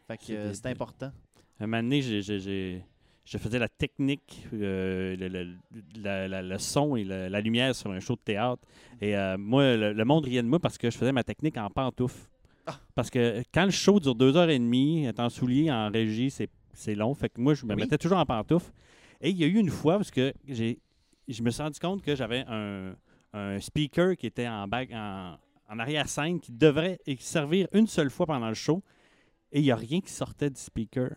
Fait 0.08 0.18
que 0.18 0.24
C'est 0.26 0.36
euh, 0.38 0.54
c'est 0.54 0.66
important. 0.68 1.12
Un 1.60 1.68
moment 1.68 1.82
donné, 1.82 2.02
j'ai- 2.02 2.22
j'ai- 2.22 2.40
j'ai- 2.40 2.84
je 3.26 3.38
faisais 3.38 3.58
la 3.58 3.70
technique, 3.70 4.46
euh, 4.54 5.16
le, 5.16 5.28
le- 5.28 5.56
la- 6.02 6.28
la- 6.28 6.42
le 6.42 6.58
son 6.60 6.96
et 6.96 7.04
le- 7.04 7.30
la 7.30 7.42
lumière 7.42 7.74
sur 7.74 7.90
un 7.92 8.00
show 8.00 8.16
de 8.16 8.22
théâtre. 8.22 8.62
Et 9.02 9.16
euh, 9.16 9.38
moi, 9.38 9.76
le, 9.76 9.94
le 9.94 10.06
monde 10.06 10.26
riait 10.26 10.42
de 10.44 10.48
moi 10.48 10.60
parce 10.60 10.78
que 10.78 10.92
je 10.92 10.98
faisais 10.98 11.12
ma 11.14 11.24
technique 11.24 11.58
en 11.58 11.70
pantoufle. 11.70 12.28
Ah. 12.68 12.80
Parce 12.96 13.10
que 13.10 13.44
quand 13.54 13.66
le 13.66 13.72
show 13.72 14.00
dure 14.00 14.16
deux 14.16 14.36
heures 14.38 14.50
et 14.50 14.60
demie, 14.60 15.06
être 15.06 15.20
en 15.20 15.30
soulier, 15.30 15.72
en 15.72 15.90
régie, 15.90 16.30
c'est 16.30 16.50
c'est 16.76 16.96
long. 16.96 17.14
Fait 17.14 17.30
que 17.30 17.40
moi, 17.40 17.54
je 17.54 17.66
me 17.66 17.76
Oui. 17.76 17.82
mettais 17.82 17.98
toujours 18.00 18.18
en 18.18 18.26
pantoufle. 18.26 18.72
Et 19.22 19.30
il 19.30 19.38
y 19.38 19.44
a 19.44 19.48
eu 19.48 19.58
une 19.58 19.70
fois 19.70 19.98
parce 19.98 20.10
que 20.12 20.34
j'ai 20.48 20.80
je 21.28 21.42
me 21.44 21.50
suis 21.50 21.62
rendu 21.62 21.80
compte 21.80 22.02
que 22.02 22.16
j'avais 22.16 22.44
un, 22.48 22.96
un 23.34 23.60
speaker 23.60 24.16
qui 24.18 24.28
était 24.28 24.48
en, 24.48 24.68
back- 24.68 24.92
en, 24.94 25.38
en 25.70 25.80
arrière-scène 25.80 26.40
qui 26.40 26.52
devrait 26.52 27.00
servir 27.20 27.68
une 27.74 27.88
seule 27.88 28.10
fois 28.10 28.26
pendant 28.26 28.50
le 28.50 28.54
show. 28.54 28.84
Et 29.52 29.60
il 29.60 29.64
n'y 29.64 29.72
a 29.72 29.76
rien 29.76 30.02
qui 30.02 30.12
sortait 30.12 30.50
du 30.50 30.60
speaker. 30.60 31.12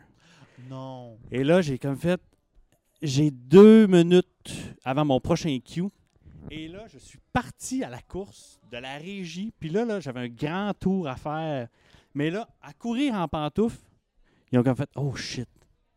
Non. 0.69 1.19
Et 1.31 1.43
là, 1.45 1.63
j'ai 1.63 1.79
comme 1.79 1.97
fait. 1.97 2.21
J'ai 3.03 3.31
deux 3.31 3.87
minutes 3.87 4.77
avant 4.85 5.05
mon 5.05 5.21
prochain 5.21 5.59
cue. 5.65 5.89
Et 6.51 6.69
là, 6.69 6.87
je 6.89 6.99
suis 6.99 7.19
parti 7.33 7.83
à 7.83 7.91
la 7.91 8.01
course 8.01 8.61
de 8.71 8.77
la 8.79 8.97
régie. 8.99 9.53
Puis 9.59 9.69
là, 9.69 9.85
là 9.85 10.01
j'avais 10.01 10.21
un 10.21 10.29
grand 10.29 10.73
tour 10.79 11.09
à 11.09 11.17
faire. 11.17 11.69
Mais 12.15 12.31
là, 12.31 12.49
à 12.63 12.73
courir 12.73 13.15
en 13.15 13.27
pantoufles, 13.29 13.79
ils 14.53 14.59
ont 14.59 14.63
comme 14.63 14.77
fait 14.77 14.89
Oh 14.97 15.15
shit, 15.15 15.49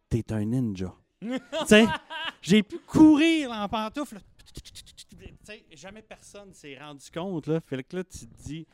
t'es 0.10 0.34
un 0.34 0.44
ninja. 0.44 0.94
j'ai 2.42 2.64
pu 2.64 2.80
courir 2.80 3.52
en 3.52 3.68
sais, 5.44 5.66
jamais 5.74 6.02
personne 6.02 6.54
s'est 6.54 6.78
rendu 6.78 7.06
compte. 7.14 7.48
Là. 7.48 7.60
Fait 7.62 7.84
que 7.84 7.98
là, 7.98 8.04
tu 8.04 8.28
te 8.28 8.44
dis 8.44 8.68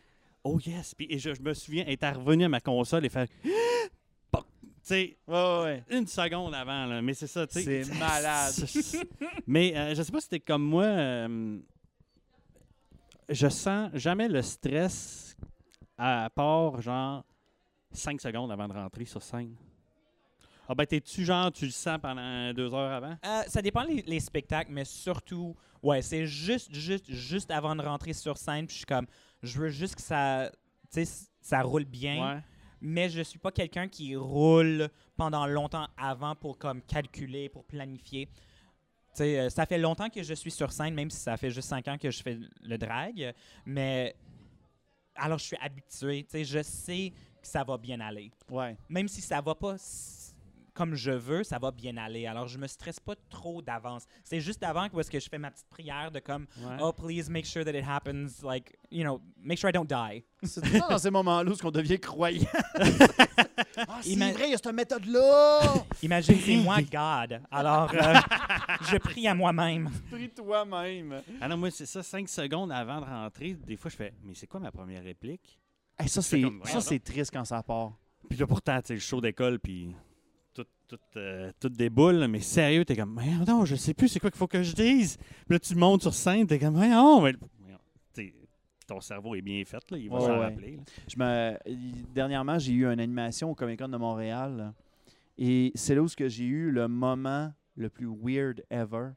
Oh 0.43 0.59
yes. 0.59 0.93
Puis, 0.93 1.07
et 1.09 1.17
je, 1.17 1.33
je 1.33 1.41
me 1.41 1.53
souviens 1.53 1.85
être 1.87 2.07
revenu 2.17 2.45
à 2.45 2.49
ma 2.49 2.59
console 2.61 3.05
et 3.05 3.09
faire 3.09 3.27
Poc. 4.31 4.45
Tu 4.61 4.69
sais, 4.83 5.17
Ouais, 5.27 5.61
ouais. 5.63 5.83
une 5.89 6.05
seconde 6.07 6.53
avant. 6.53 6.85
Là. 6.85 7.01
Mais 7.01 7.13
c'est 7.13 7.27
ça. 7.27 7.45
C'est 7.49 7.85
malade. 7.99 8.53
Mais 9.47 9.75
euh, 9.75 9.95
je 9.95 10.03
sais 10.03 10.11
pas 10.11 10.21
si 10.21 10.29
t'es 10.29 10.39
comme 10.39 10.63
moi. 10.63 10.83
euh, 10.83 11.59
je 13.29 13.47
sens 13.49 13.89
jamais 13.95 14.27
le 14.27 14.41
stress 14.43 15.35
à 15.97 16.29
part 16.29 16.79
genre 16.81 17.23
5 17.91 18.21
secondes 18.21 18.51
avant 18.51 18.67
de 18.67 18.73
rentrer 18.73 19.05
sur 19.05 19.23
scène. 19.23 19.55
Ah 20.67 20.73
ben 20.75 20.85
t'es-tu 20.85 21.23
genre 21.25 21.51
tu 21.51 21.65
le 21.65 21.71
sens 21.71 21.99
pendant 22.01 22.53
deux 22.53 22.73
heures 22.73 22.91
avant? 22.93 23.17
Euh, 23.25 23.43
ça 23.47 23.61
dépend 23.61 23.83
les, 23.83 24.01
les 24.03 24.19
spectacles, 24.19 24.71
mais 24.71 24.85
surtout, 24.85 25.55
ouais, 25.83 26.01
c'est 26.01 26.25
juste, 26.25 26.73
juste, 26.73 27.11
juste 27.11 27.51
avant 27.51 27.75
de 27.75 27.81
rentrer 27.83 28.13
sur 28.13 28.37
scène, 28.37 28.65
puis 28.65 28.73
je 28.73 28.77
suis 28.79 28.85
comme, 28.85 29.05
je 29.43 29.59
veux 29.59 29.69
juste 29.69 29.95
que 29.95 30.01
ça, 30.01 30.51
ça 31.41 31.61
roule 31.61 31.85
bien, 31.85 32.35
Ouais. 32.35 32.41
mais 32.81 33.09
je 33.09 33.21
suis 33.21 33.37
pas 33.39 33.51
quelqu'un 33.51 33.87
qui 33.87 34.15
roule 34.15 34.89
pendant 35.15 35.45
longtemps 35.45 35.87
avant 35.97 36.35
pour 36.35 36.57
comme 36.57 36.81
calculer, 36.81 37.47
pour 37.49 37.63
planifier. 37.65 38.27
Euh, 39.21 39.49
ça 39.49 39.65
fait 39.65 39.77
longtemps 39.77 40.09
que 40.09 40.23
je 40.23 40.33
suis 40.33 40.51
sur 40.51 40.71
scène, 40.71 40.93
même 40.93 41.09
si 41.09 41.19
ça 41.19 41.37
fait 41.37 41.49
juste 41.51 41.69
cinq 41.69 41.87
ans 41.87 41.97
que 41.97 42.09
je 42.11 42.21
fais 42.23 42.37
le 42.63 42.77
drag, 42.77 43.33
mais 43.65 44.15
alors 45.15 45.37
je 45.37 45.45
suis 45.45 45.57
habitué, 45.61 46.25
je 46.43 46.61
sais 46.63 47.13
que 47.41 47.47
ça 47.47 47.63
va 47.63 47.77
bien 47.77 47.99
aller 48.01 48.31
Ouais. 48.49 48.75
même 48.89 49.07
si 49.07 49.21
ça 49.21 49.39
va 49.39 49.53
pas 49.55 49.77
comme 50.75 50.93
je 50.93 51.11
veux, 51.11 51.43
ça 51.43 51.57
va 51.57 51.71
bien 51.71 51.97
aller. 51.97 52.27
Alors, 52.27 52.47
je 52.47 52.57
me 52.59 52.67
stresse 52.67 52.99
pas 52.99 53.15
trop 53.29 53.61
d'avance. 53.61 54.05
C'est 54.23 54.41
juste 54.41 54.61
avant 54.61 54.89
que, 54.89 55.09
que 55.09 55.19
je 55.19 55.29
fais 55.29 55.37
ma 55.39 55.49
petite 55.49 55.67
prière 55.69 56.11
de 56.11 56.19
comme, 56.19 56.45
Ouais. 56.59 56.77
oh, 56.81 56.91
please 56.93 57.29
make 57.29 57.45
sure 57.45 57.63
that 57.65 57.71
it 57.73 57.83
happens, 57.87 58.43
like, 58.43 58.77
you 58.91 59.03
know, 59.03 59.21
make 59.41 59.57
sure 59.57 59.69
I 59.69 59.73
don't 59.73 59.87
die. 59.87 60.23
C'est 60.43 60.61
tout 60.61 60.77
ça 60.77 60.87
dans 60.89 60.97
ces 60.99 61.09
moments-là 61.09 61.49
où 61.51 61.55
on 61.63 61.71
devient 61.71 61.99
croyant. 61.99 62.45
ah, 63.77 63.99
c'est 64.01 64.09
Ima- 64.09 64.33
vrai, 64.33 64.47
il 64.47 64.51
y 64.51 64.53
a 64.53 64.57
cette 64.57 64.73
méthode-là! 64.73 65.61
Imagine, 66.03 66.35
c'est 66.39 66.57
moi, 66.57 66.81
God. 66.81 67.41
Alors, 67.49 67.91
euh, 67.93 68.13
je 68.89 68.97
prie 68.97 69.27
à 69.27 69.33
moi-même. 69.33 69.89
Prie 70.11 70.29
toi-même. 70.29 71.21
Ah 71.41 71.47
non, 71.47 71.57
moi 71.57 71.71
c'est 71.71 71.85
ça, 71.85 72.03
5 72.03 72.27
secondes 72.29 72.71
avant 72.71 72.99
de 73.01 73.05
rentrer, 73.05 73.53
des 73.53 73.75
fois 73.77 73.89
je 73.89 73.95
fais 73.95 74.13
Mais 74.23 74.33
c'est 74.35 74.47
quoi 74.47 74.59
ma 74.59 74.71
première 74.71 75.03
réplique? 75.03 75.59
Hey, 75.97 76.09
ça, 76.09 76.21
c'est 76.21 76.43
c'est 76.81 76.99
triste 77.03 77.31
quand 77.33 77.45
ça 77.45 77.63
part. 77.63 77.93
Puis 78.29 78.37
là 78.37 78.45
pourtant, 78.47 78.79
tu 78.81 78.87
sais, 78.87 78.93
le 78.95 78.99
show 78.99 79.21
d'école, 79.21 79.59
puis 79.59 79.95
tout, 80.87 80.99
euh, 81.17 81.51
tout 81.59 81.69
déboule, 81.69 82.15
là, 82.15 82.27
mais 82.27 82.39
sérieux, 82.39 82.85
t'es 82.85 82.95
comme 82.95 83.15
Mais 83.15 83.45
non, 83.45 83.65
je 83.65 83.75
sais 83.75 83.93
plus 83.93 84.07
c'est 84.07 84.19
quoi 84.19 84.29
qu'il 84.31 84.37
faut 84.37 84.47
que 84.47 84.63
je 84.63 84.73
dise. 84.73 85.17
Puis 85.17 85.45
là 85.49 85.59
tu 85.59 85.75
montes 85.75 86.01
sur 86.01 86.13
scène, 86.13 86.47
t'es 86.47 86.59
comme 86.59 86.77
Mais 86.77 86.89
non, 86.89 87.21
mais. 87.21 87.33
Ton 88.87 89.01
cerveau 89.01 89.33
est 89.33 89.41
bien 89.41 89.63
fait, 89.65 89.81
là, 89.89 89.97
il 89.97 90.09
va 90.11 90.19
s'en 90.19 90.37
ouais. 90.37 90.45
rappeler. 90.45 90.75
là. 90.75 90.83
Je 91.07 91.17
me... 91.17 92.13
Dernièrement, 92.13 92.59
j'ai 92.59 92.73
eu 92.73 92.85
une 92.85 92.99
animation 92.99 93.49
au 93.49 93.55
Comic 93.55 93.79
Con 93.79 93.87
de 93.87 93.97
Montréal. 93.97 94.73
Et 95.39 95.71
c'est 95.73 95.95
là 95.95 96.03
où 96.03 96.07
j'ai 96.07 96.43
eu 96.45 96.69
le 96.69 96.87
moment 96.87 97.51
le 97.75 97.89
plus 97.89 98.07
weird 98.07 98.63
ever. 98.69 99.09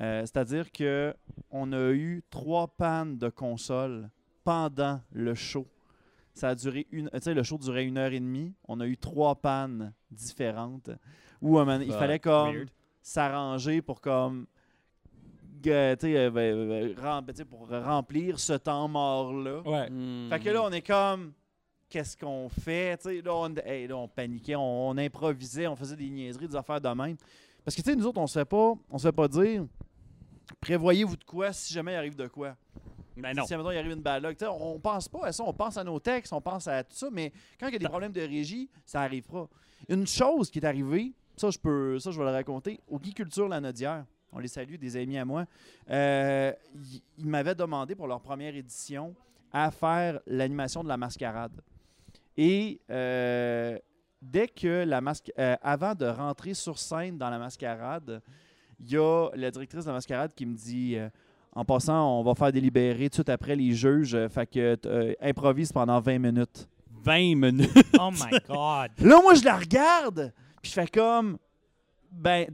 Euh, 0.00 0.22
C'est-à-dire 0.22 0.72
que 0.72 1.14
on 1.50 1.72
a 1.72 1.90
eu 1.90 2.22
trois 2.30 2.68
pannes 2.68 3.18
de 3.18 3.28
console 3.28 4.08
pendant 4.44 5.02
le 5.12 5.34
show. 5.34 5.66
Ça 6.34 6.48
a 6.50 6.54
duré 6.54 6.86
une. 6.90 7.10
Tu 7.10 7.20
sais, 7.20 7.34
le 7.34 7.42
show 7.42 7.58
durait 7.58 7.84
une 7.84 7.98
heure 7.98 8.12
et 8.12 8.20
demie. 8.20 8.54
On 8.66 8.80
a 8.80 8.86
eu 8.86 8.96
trois 8.96 9.34
pannes 9.34 9.92
différentes. 10.10 10.90
Où 11.40 11.58
un 11.58 11.64
moment, 11.64 11.80
il 11.84 11.92
fallait 11.98 12.18
comme 12.18 12.54
s'arranger 13.02 13.82
pour 13.82 14.00
comme. 14.00 14.46
euh, 15.66 15.96
ben, 15.96 16.38
euh, 16.56 16.94
rem- 17.00 17.44
pour 17.44 17.68
remplir 17.68 18.38
ce 18.40 18.54
temps 18.54 18.88
mort-là. 18.88 19.60
Ouais. 19.62 19.90
Hmm. 19.90 20.28
Fait 20.30 20.40
que 20.40 20.48
là, 20.50 20.62
on 20.64 20.70
est 20.72 20.82
comme, 20.82 21.32
qu'est-ce 21.88 22.16
qu'on 22.16 22.48
fait? 22.48 22.96
Tu 22.98 23.02
sais, 23.04 23.22
là, 23.22 23.34
on, 23.34 23.54
hey, 23.64 23.86
là, 23.86 23.96
on 23.96 24.08
paniquait, 24.08 24.56
on, 24.56 24.88
on 24.88 24.96
improvisait, 24.98 25.66
on 25.66 25.76
faisait 25.76 25.96
des 25.96 26.08
niaiseries, 26.10 26.48
des 26.48 26.56
affaires 26.56 26.80
de 26.80 26.88
même. 26.88 27.16
Parce 27.64 27.76
que, 27.76 27.82
tu 27.82 27.90
sais, 27.90 27.96
nous 27.96 28.06
autres, 28.06 28.20
on 28.20 28.26
se 28.26 28.38
fait 28.38 28.44
pas, 28.44 28.74
on 28.90 28.98
se 28.98 29.06
fait 29.06 29.12
pas 29.12 29.28
dire, 29.28 29.64
prévoyez-vous 30.60 31.16
de 31.16 31.24
quoi 31.24 31.52
si 31.52 31.72
jamais 31.72 31.92
il 31.92 31.96
arrive 31.96 32.16
de 32.16 32.26
quoi? 32.26 32.56
Ben 33.16 33.34
non. 33.36 33.44
Si, 33.44 33.54
admettons, 33.54 33.72
il 33.72 33.78
arrive 33.78 33.92
une 33.92 34.36
sais, 34.38 34.46
on 34.46 34.78
pense 34.78 35.08
pas 35.08 35.26
à 35.26 35.32
ça, 35.32 35.44
on 35.44 35.52
pense 35.52 35.76
à 35.76 35.84
nos 35.84 35.98
textes, 36.00 36.32
on 36.32 36.40
pense 36.40 36.66
à 36.66 36.82
tout 36.82 36.96
ça, 36.96 37.08
mais 37.12 37.32
quand 37.58 37.68
il 37.68 37.74
y 37.74 37.76
a 37.76 37.78
des 37.78 37.88
problèmes 37.88 38.12
de 38.12 38.20
régie, 38.20 38.70
ça 38.84 39.02
arrivera. 39.02 39.48
Une 39.88 40.06
chose 40.06 40.50
qui 40.50 40.58
est 40.58 40.64
arrivée, 40.64 41.12
ça, 41.36 41.50
je 41.50 41.58
peux, 41.58 41.98
ça, 41.98 42.10
je 42.10 42.18
vais 42.18 42.24
le 42.24 42.30
raconter, 42.30 42.80
au 42.88 42.98
Guy 42.98 43.12
Culture 43.12 43.48
Lanaudière, 43.48 44.04
on 44.32 44.38
les 44.38 44.48
salue, 44.48 44.76
des 44.76 44.96
amis 44.96 45.18
à 45.18 45.24
moi, 45.24 45.44
euh, 45.90 46.52
ils 47.18 47.26
m'avaient 47.26 47.54
demandé 47.54 47.94
pour 47.94 48.06
leur 48.06 48.20
première 48.20 48.54
édition 48.54 49.14
à 49.52 49.70
faire 49.70 50.20
l'animation 50.26 50.82
de 50.82 50.88
la 50.88 50.96
mascarade. 50.96 51.60
Et 52.36 52.80
euh, 52.90 53.78
dès 54.22 54.48
que 54.48 54.84
la 54.84 55.02
masque, 55.02 55.30
euh, 55.38 55.56
avant 55.60 55.94
de 55.94 56.06
rentrer 56.06 56.54
sur 56.54 56.78
scène 56.78 57.18
dans 57.18 57.28
la 57.28 57.38
mascarade, 57.38 58.22
il 58.80 58.90
y 58.90 58.96
a 58.96 59.28
la 59.34 59.50
directrice 59.50 59.84
de 59.84 59.90
la 59.90 59.94
mascarade 59.94 60.32
qui 60.34 60.46
me 60.46 60.56
dit 60.56 60.96
en 61.54 61.64
passant, 61.64 62.18
on 62.20 62.22
va 62.22 62.34
faire 62.34 62.52
délibérer 62.52 63.04
tout 63.04 63.08
de 63.08 63.14
suite 63.14 63.28
après 63.28 63.54
les 63.56 63.72
juges, 63.72 64.14
euh, 64.14 64.28
fait 64.28 64.46
que 64.46 64.76
euh, 64.86 65.12
improvise 65.20 65.72
pendant 65.72 66.00
20 66.00 66.18
minutes. 66.18 66.68
20 67.04 67.34
minutes? 67.36 67.70
Oh 68.00 68.10
my 68.10 68.38
God. 68.48 68.90
Là, 68.98 69.20
moi, 69.22 69.34
je 69.34 69.44
la 69.44 69.56
regarde, 69.58 70.32
puis 70.62 70.70
je 70.70 70.74
fais 70.80 70.86
comme. 70.86 71.36
Ben, 72.10 72.46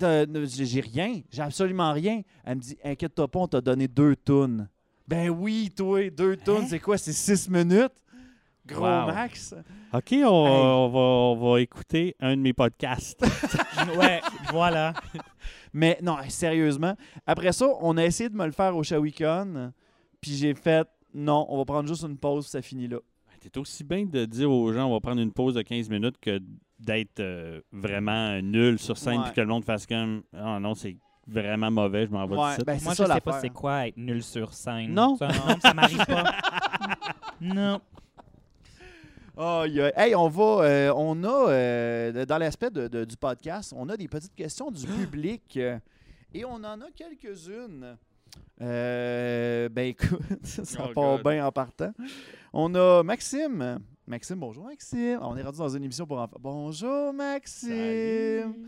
j'ai 0.44 0.80
rien, 0.80 1.20
j'ai 1.30 1.42
absolument 1.42 1.92
rien. 1.92 2.22
Elle 2.44 2.56
me 2.56 2.60
dit, 2.60 2.76
inquiète-toi 2.84 3.26
pas, 3.28 3.38
on 3.40 3.48
t'a 3.48 3.60
donné 3.60 3.88
deux 3.88 4.14
tonnes. 4.14 4.68
Ben 5.08 5.30
oui, 5.30 5.70
toi, 5.76 6.08
deux 6.10 6.36
tonnes, 6.36 6.62
Hein? 6.62 6.66
c'est 6.68 6.78
quoi, 6.78 6.96
c'est 6.96 7.12
six 7.12 7.48
minutes? 7.48 7.92
Gros 8.66 8.84
Wow. 8.84 9.06
max. 9.06 9.54
OK, 9.92 10.12
on, 10.12 10.26
on 10.28 10.88
va, 10.90 10.98
on 11.00 11.52
va 11.54 11.60
écouter 11.60 12.14
un 12.20 12.36
de 12.36 12.40
mes 12.42 12.52
podcasts. 12.52 13.20
ouais, 13.98 14.20
voilà. 14.52 14.92
Mais 15.72 15.98
non, 16.02 16.16
sérieusement. 16.28 16.94
Après 17.26 17.52
ça, 17.52 17.68
on 17.80 17.96
a 17.96 18.04
essayé 18.04 18.28
de 18.28 18.36
me 18.36 18.46
le 18.46 18.52
faire 18.52 18.76
au 18.76 18.82
Shawicon, 18.82 19.72
puis 20.20 20.32
j'ai 20.32 20.54
fait, 20.54 20.88
non, 21.14 21.46
on 21.48 21.58
va 21.58 21.64
prendre 21.64 21.88
juste 21.88 22.04
une 22.04 22.18
pause, 22.18 22.44
puis 22.44 22.50
ça 22.50 22.62
finit 22.62 22.88
là. 22.88 22.98
T'es 23.40 23.56
aussi 23.56 23.84
bien 23.84 24.04
de 24.04 24.24
dire 24.24 24.50
aux 24.50 24.72
gens 24.72 24.88
on 24.88 24.92
va 24.92 25.00
prendre 25.00 25.20
une 25.20 25.32
pause 25.32 25.54
de 25.54 25.62
15 25.62 25.88
minutes 25.88 26.16
que 26.20 26.40
d'être 26.80 27.20
euh, 27.20 27.60
vraiment 27.72 28.40
nul 28.42 28.80
sur 28.80 28.98
scène 28.98 29.22
puis 29.22 29.32
que 29.32 29.40
le 29.40 29.46
monde 29.46 29.64
fasse 29.64 29.86
comme 29.86 30.22
Ah 30.36 30.58
non, 30.60 30.74
c'est 30.74 30.96
vraiment 31.26 31.70
mauvais, 31.70 32.06
je 32.06 32.10
m'en 32.10 32.26
vais 32.26 32.36
Ouais, 32.36 32.56
ben, 32.66 32.78
c'est 32.78 32.84
Moi, 32.84 32.94
ça 32.94 33.06
je 33.06 33.12
sais 33.12 33.20
pas 33.20 33.40
c'est 33.40 33.50
quoi 33.50 33.86
être 33.86 33.96
nul 33.96 34.22
sur 34.22 34.52
scène. 34.52 34.92
Non. 34.92 35.16
Ça, 35.16 35.28
non, 35.28 35.56
ça 35.60 35.74
m'arrive 35.74 36.04
pas. 36.04 36.24
non. 37.40 37.80
Aïe, 39.38 39.80
aïe. 39.80 39.92
Hey, 39.96 40.14
on 40.16 40.28
va, 40.28 40.64
euh, 40.64 40.92
on 40.96 41.22
a, 41.22 41.48
euh, 41.50 42.24
dans 42.26 42.38
l'aspect 42.38 42.70
de- 42.70 42.88
de- 42.88 43.04
du 43.04 43.16
podcast, 43.16 43.72
on 43.76 43.88
a 43.88 43.96
des 43.96 44.08
petites 44.08 44.34
questions 44.34 44.70
du 44.70 44.84
public 45.10 45.56
euh, 45.56 45.78
et 46.34 46.44
on 46.44 46.54
en 46.54 46.80
a 46.80 46.90
quelques-unes. 46.94 47.96
Ben 48.58 49.70
écoute, 49.78 50.20
ça 50.42 50.86
Oh 50.88 50.92
part 50.92 51.18
bien 51.22 51.46
en 51.46 51.52
partant. 51.52 51.92
On 52.52 52.74
a 52.74 53.02
Maxime. 53.04 53.78
Maxime, 54.06 54.40
bonjour 54.40 54.64
Maxime. 54.64 55.18
On 55.22 55.36
est 55.36 55.42
rendu 55.42 55.58
dans 55.58 55.68
une 55.76 55.84
émission 55.84 56.06
pour 56.06 56.18
enfants. 56.18 56.38
Bonjour 56.40 57.12
Maxime. 57.12 58.66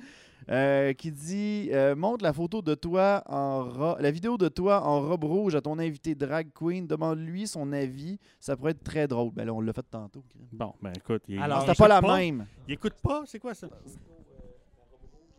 Euh, 0.50 0.92
qui 0.94 1.12
dit 1.12 1.68
euh, 1.72 1.94
montre 1.94 2.24
la 2.24 2.32
photo 2.32 2.60
de 2.60 2.74
toi 2.74 3.22
en 3.26 3.62
ro- 3.62 3.96
la 4.00 4.10
vidéo 4.10 4.36
de 4.36 4.48
toi 4.48 4.82
en 4.84 5.00
robe 5.00 5.22
rouge 5.22 5.54
à 5.54 5.60
ton 5.60 5.78
invité 5.78 6.16
drag 6.16 6.48
queen. 6.52 6.88
Demande-lui 6.88 7.46
son 7.46 7.72
avis. 7.72 8.18
Ça 8.40 8.56
pourrait 8.56 8.72
être 8.72 8.82
très 8.82 9.06
drôle. 9.06 9.30
Ben 9.32 9.44
là, 9.44 9.54
on 9.54 9.60
l'a 9.60 9.72
fait 9.72 9.86
tantôt. 9.88 10.24
Bon, 10.52 10.74
ben 10.82 10.92
écoute, 10.96 11.22
il, 11.28 11.38
Alors, 11.40 11.58
il 11.58 11.66
C'était 11.68 11.78
pas 11.78 11.86
la 11.86 11.98
écoute 11.98 12.10
même. 12.10 12.46
Il 12.66 12.74
écoute 12.74 12.94
pas, 13.00 13.22
c'est 13.26 13.38
quoi 13.38 13.54
ça? 13.54 13.68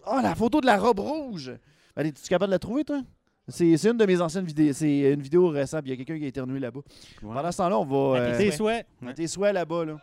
Ah, 0.05 0.21
la 0.23 0.33
photo 0.33 0.61
de 0.61 0.65
la 0.65 0.77
robe 0.77 0.99
rouge! 0.99 1.51
Ben, 1.95 2.05
Es-tu 2.05 2.21
capable 2.29 2.49
de 2.49 2.55
la 2.55 2.59
trouver, 2.59 2.83
toi? 2.85 3.01
C'est 3.47 3.75
c'est 3.75 3.89
une 3.91 3.97
de 3.97 4.05
mes 4.05 4.21
anciennes 4.21 4.45
vidéos. 4.45 4.71
C'est 4.73 5.11
une 5.13 5.21
vidéo 5.21 5.49
récente. 5.49 5.81
Il 5.85 5.89
y 5.89 5.93
a 5.93 5.97
quelqu'un 5.97 6.17
qui 6.17 6.23
a 6.23 6.27
éternué 6.27 6.59
là-bas. 6.59 6.79
Ouais. 7.21 7.33
Pendant 7.33 7.51
ce 7.51 7.57
temps-là, 7.57 7.77
on 7.79 7.85
va. 7.85 8.17
À 8.17 8.21
euh, 8.21 8.37
Tes 8.37 8.51
souhaits. 8.51 8.85
à 9.05 9.13
tes 9.13 9.27
souhaits 9.27 9.53
là-bas, 9.53 9.83
là. 9.85 9.97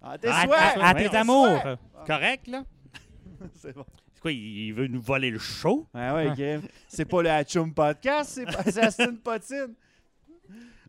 À 0.00 0.18
tes 0.18 0.28
À, 0.28 0.42
souhaits! 0.44 0.78
à- 0.80 0.94
tes 0.94 1.16
amours. 1.16 1.58
Correct, 2.06 2.46
là? 2.46 2.62
C'est 3.54 3.74
bon. 3.74 3.84
Quoi, 4.22 4.30
il 4.32 4.72
veut 4.72 4.86
nous 4.86 5.00
voler 5.02 5.30
le 5.30 5.38
show? 5.40 5.86
Ah 5.92 6.14
ouais, 6.14 6.32
Grim. 6.36 6.62
C'est 6.86 7.04
pas 7.04 7.22
le 7.22 7.30
Hatchoum 7.30 7.74
Podcast, 7.74 8.30
c'est 8.34 8.44
pas 8.46 8.62
Aston 8.86 9.16
Potine. 9.22 9.74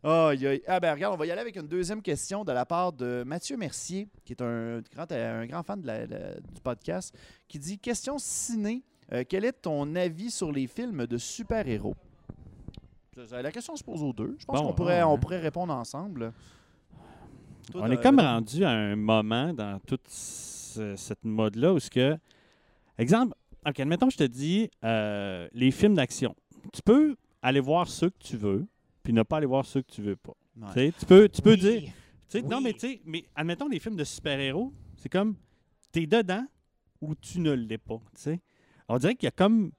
Aïe, 0.04 0.46
aïe. 0.46 0.62
Ah 0.68 0.78
ben 0.78 0.92
regarde, 0.94 1.14
on 1.14 1.16
va 1.16 1.26
y 1.26 1.30
aller 1.32 1.40
avec 1.40 1.56
une 1.56 1.66
deuxième 1.66 2.00
question 2.02 2.44
de 2.44 2.52
la 2.52 2.64
part 2.66 2.92
de 2.92 3.24
Mathieu 3.26 3.56
Mercier, 3.56 4.06
qui 4.24 4.34
est 4.34 4.42
un 4.42 4.80
grand, 4.94 5.10
un 5.10 5.46
grand 5.46 5.62
fan 5.62 5.80
de 5.80 5.86
la- 5.86 6.06
la- 6.06 6.34
du 6.34 6.60
podcast, 6.62 7.12
qui 7.48 7.58
dit 7.58 7.78
Question 7.78 8.18
ciné, 8.18 8.82
euh, 9.12 9.24
quel 9.28 9.44
est 9.46 9.52
ton 9.62 9.96
avis 9.96 10.30
sur 10.30 10.52
les 10.52 10.66
films 10.66 11.06
de 11.06 11.16
super-héros? 11.18 11.96
La 13.32 13.50
question 13.50 13.74
se 13.76 13.82
pose 13.82 14.02
aux 14.02 14.12
deux. 14.12 14.36
Je 14.38 14.44
pense 14.44 14.60
Bon, 14.60 14.66
qu'on 14.68 14.74
pourrait, 14.74 14.98
ouais. 14.98 15.02
on 15.04 15.18
pourrait 15.18 15.40
répondre 15.40 15.72
ensemble. 15.72 16.32
Toi, 17.72 17.82
On 17.84 17.90
est 17.90 18.02
comme 18.02 18.20
rendu 18.20 18.64
à 18.64 18.70
un 18.70 18.94
moment 18.96 19.52
dans 19.54 19.78
toute 19.86 20.06
ce- 20.08 20.94
cette 20.96 21.24
mode-là 21.24 21.72
où 21.72 21.80
ce 21.80 21.88
que. 21.90 22.16
Exemple, 22.98 23.34
ok, 23.66 23.80
admettons, 23.80 24.10
je 24.10 24.16
te 24.16 24.24
dis 24.24 24.70
euh, 24.84 25.48
les 25.52 25.70
films 25.70 25.94
d'action. 25.94 26.34
Tu 26.72 26.82
peux 26.82 27.16
aller 27.42 27.60
voir 27.60 27.88
ceux 27.88 28.10
que 28.10 28.18
tu 28.18 28.36
veux, 28.36 28.66
puis 29.02 29.12
ne 29.12 29.22
pas 29.22 29.38
aller 29.38 29.46
voir 29.46 29.64
ceux 29.64 29.82
que 29.82 29.90
tu 29.90 30.02
veux 30.02 30.16
pas. 30.16 30.34
Ouais. 30.76 30.92
Tu 30.98 31.06
peux, 31.06 31.28
tu 31.28 31.42
peux 31.42 31.52
Oui. 31.52 31.58
dire. 31.58 31.82
Non, 32.48 32.60
mais 32.60 32.72
tu 32.72 32.80
sais, 32.80 33.00
mais 33.04 33.24
admettons 33.36 33.68
les 33.68 33.78
films 33.78 33.96
de 33.96 34.04
super-héros, 34.04 34.72
c'est 34.96 35.08
comme 35.08 35.36
t'es 35.92 36.06
dedans 36.06 36.44
ou 37.00 37.14
tu 37.14 37.38
ne 37.40 37.52
l'es 37.52 37.78
pas. 37.78 37.98
tu 38.14 38.22
sais. 38.22 38.40
On 38.88 38.98
dirait 38.98 39.14
qu'il 39.14 39.26
y 39.26 39.28
a 39.28 39.32
comme. 39.32 39.70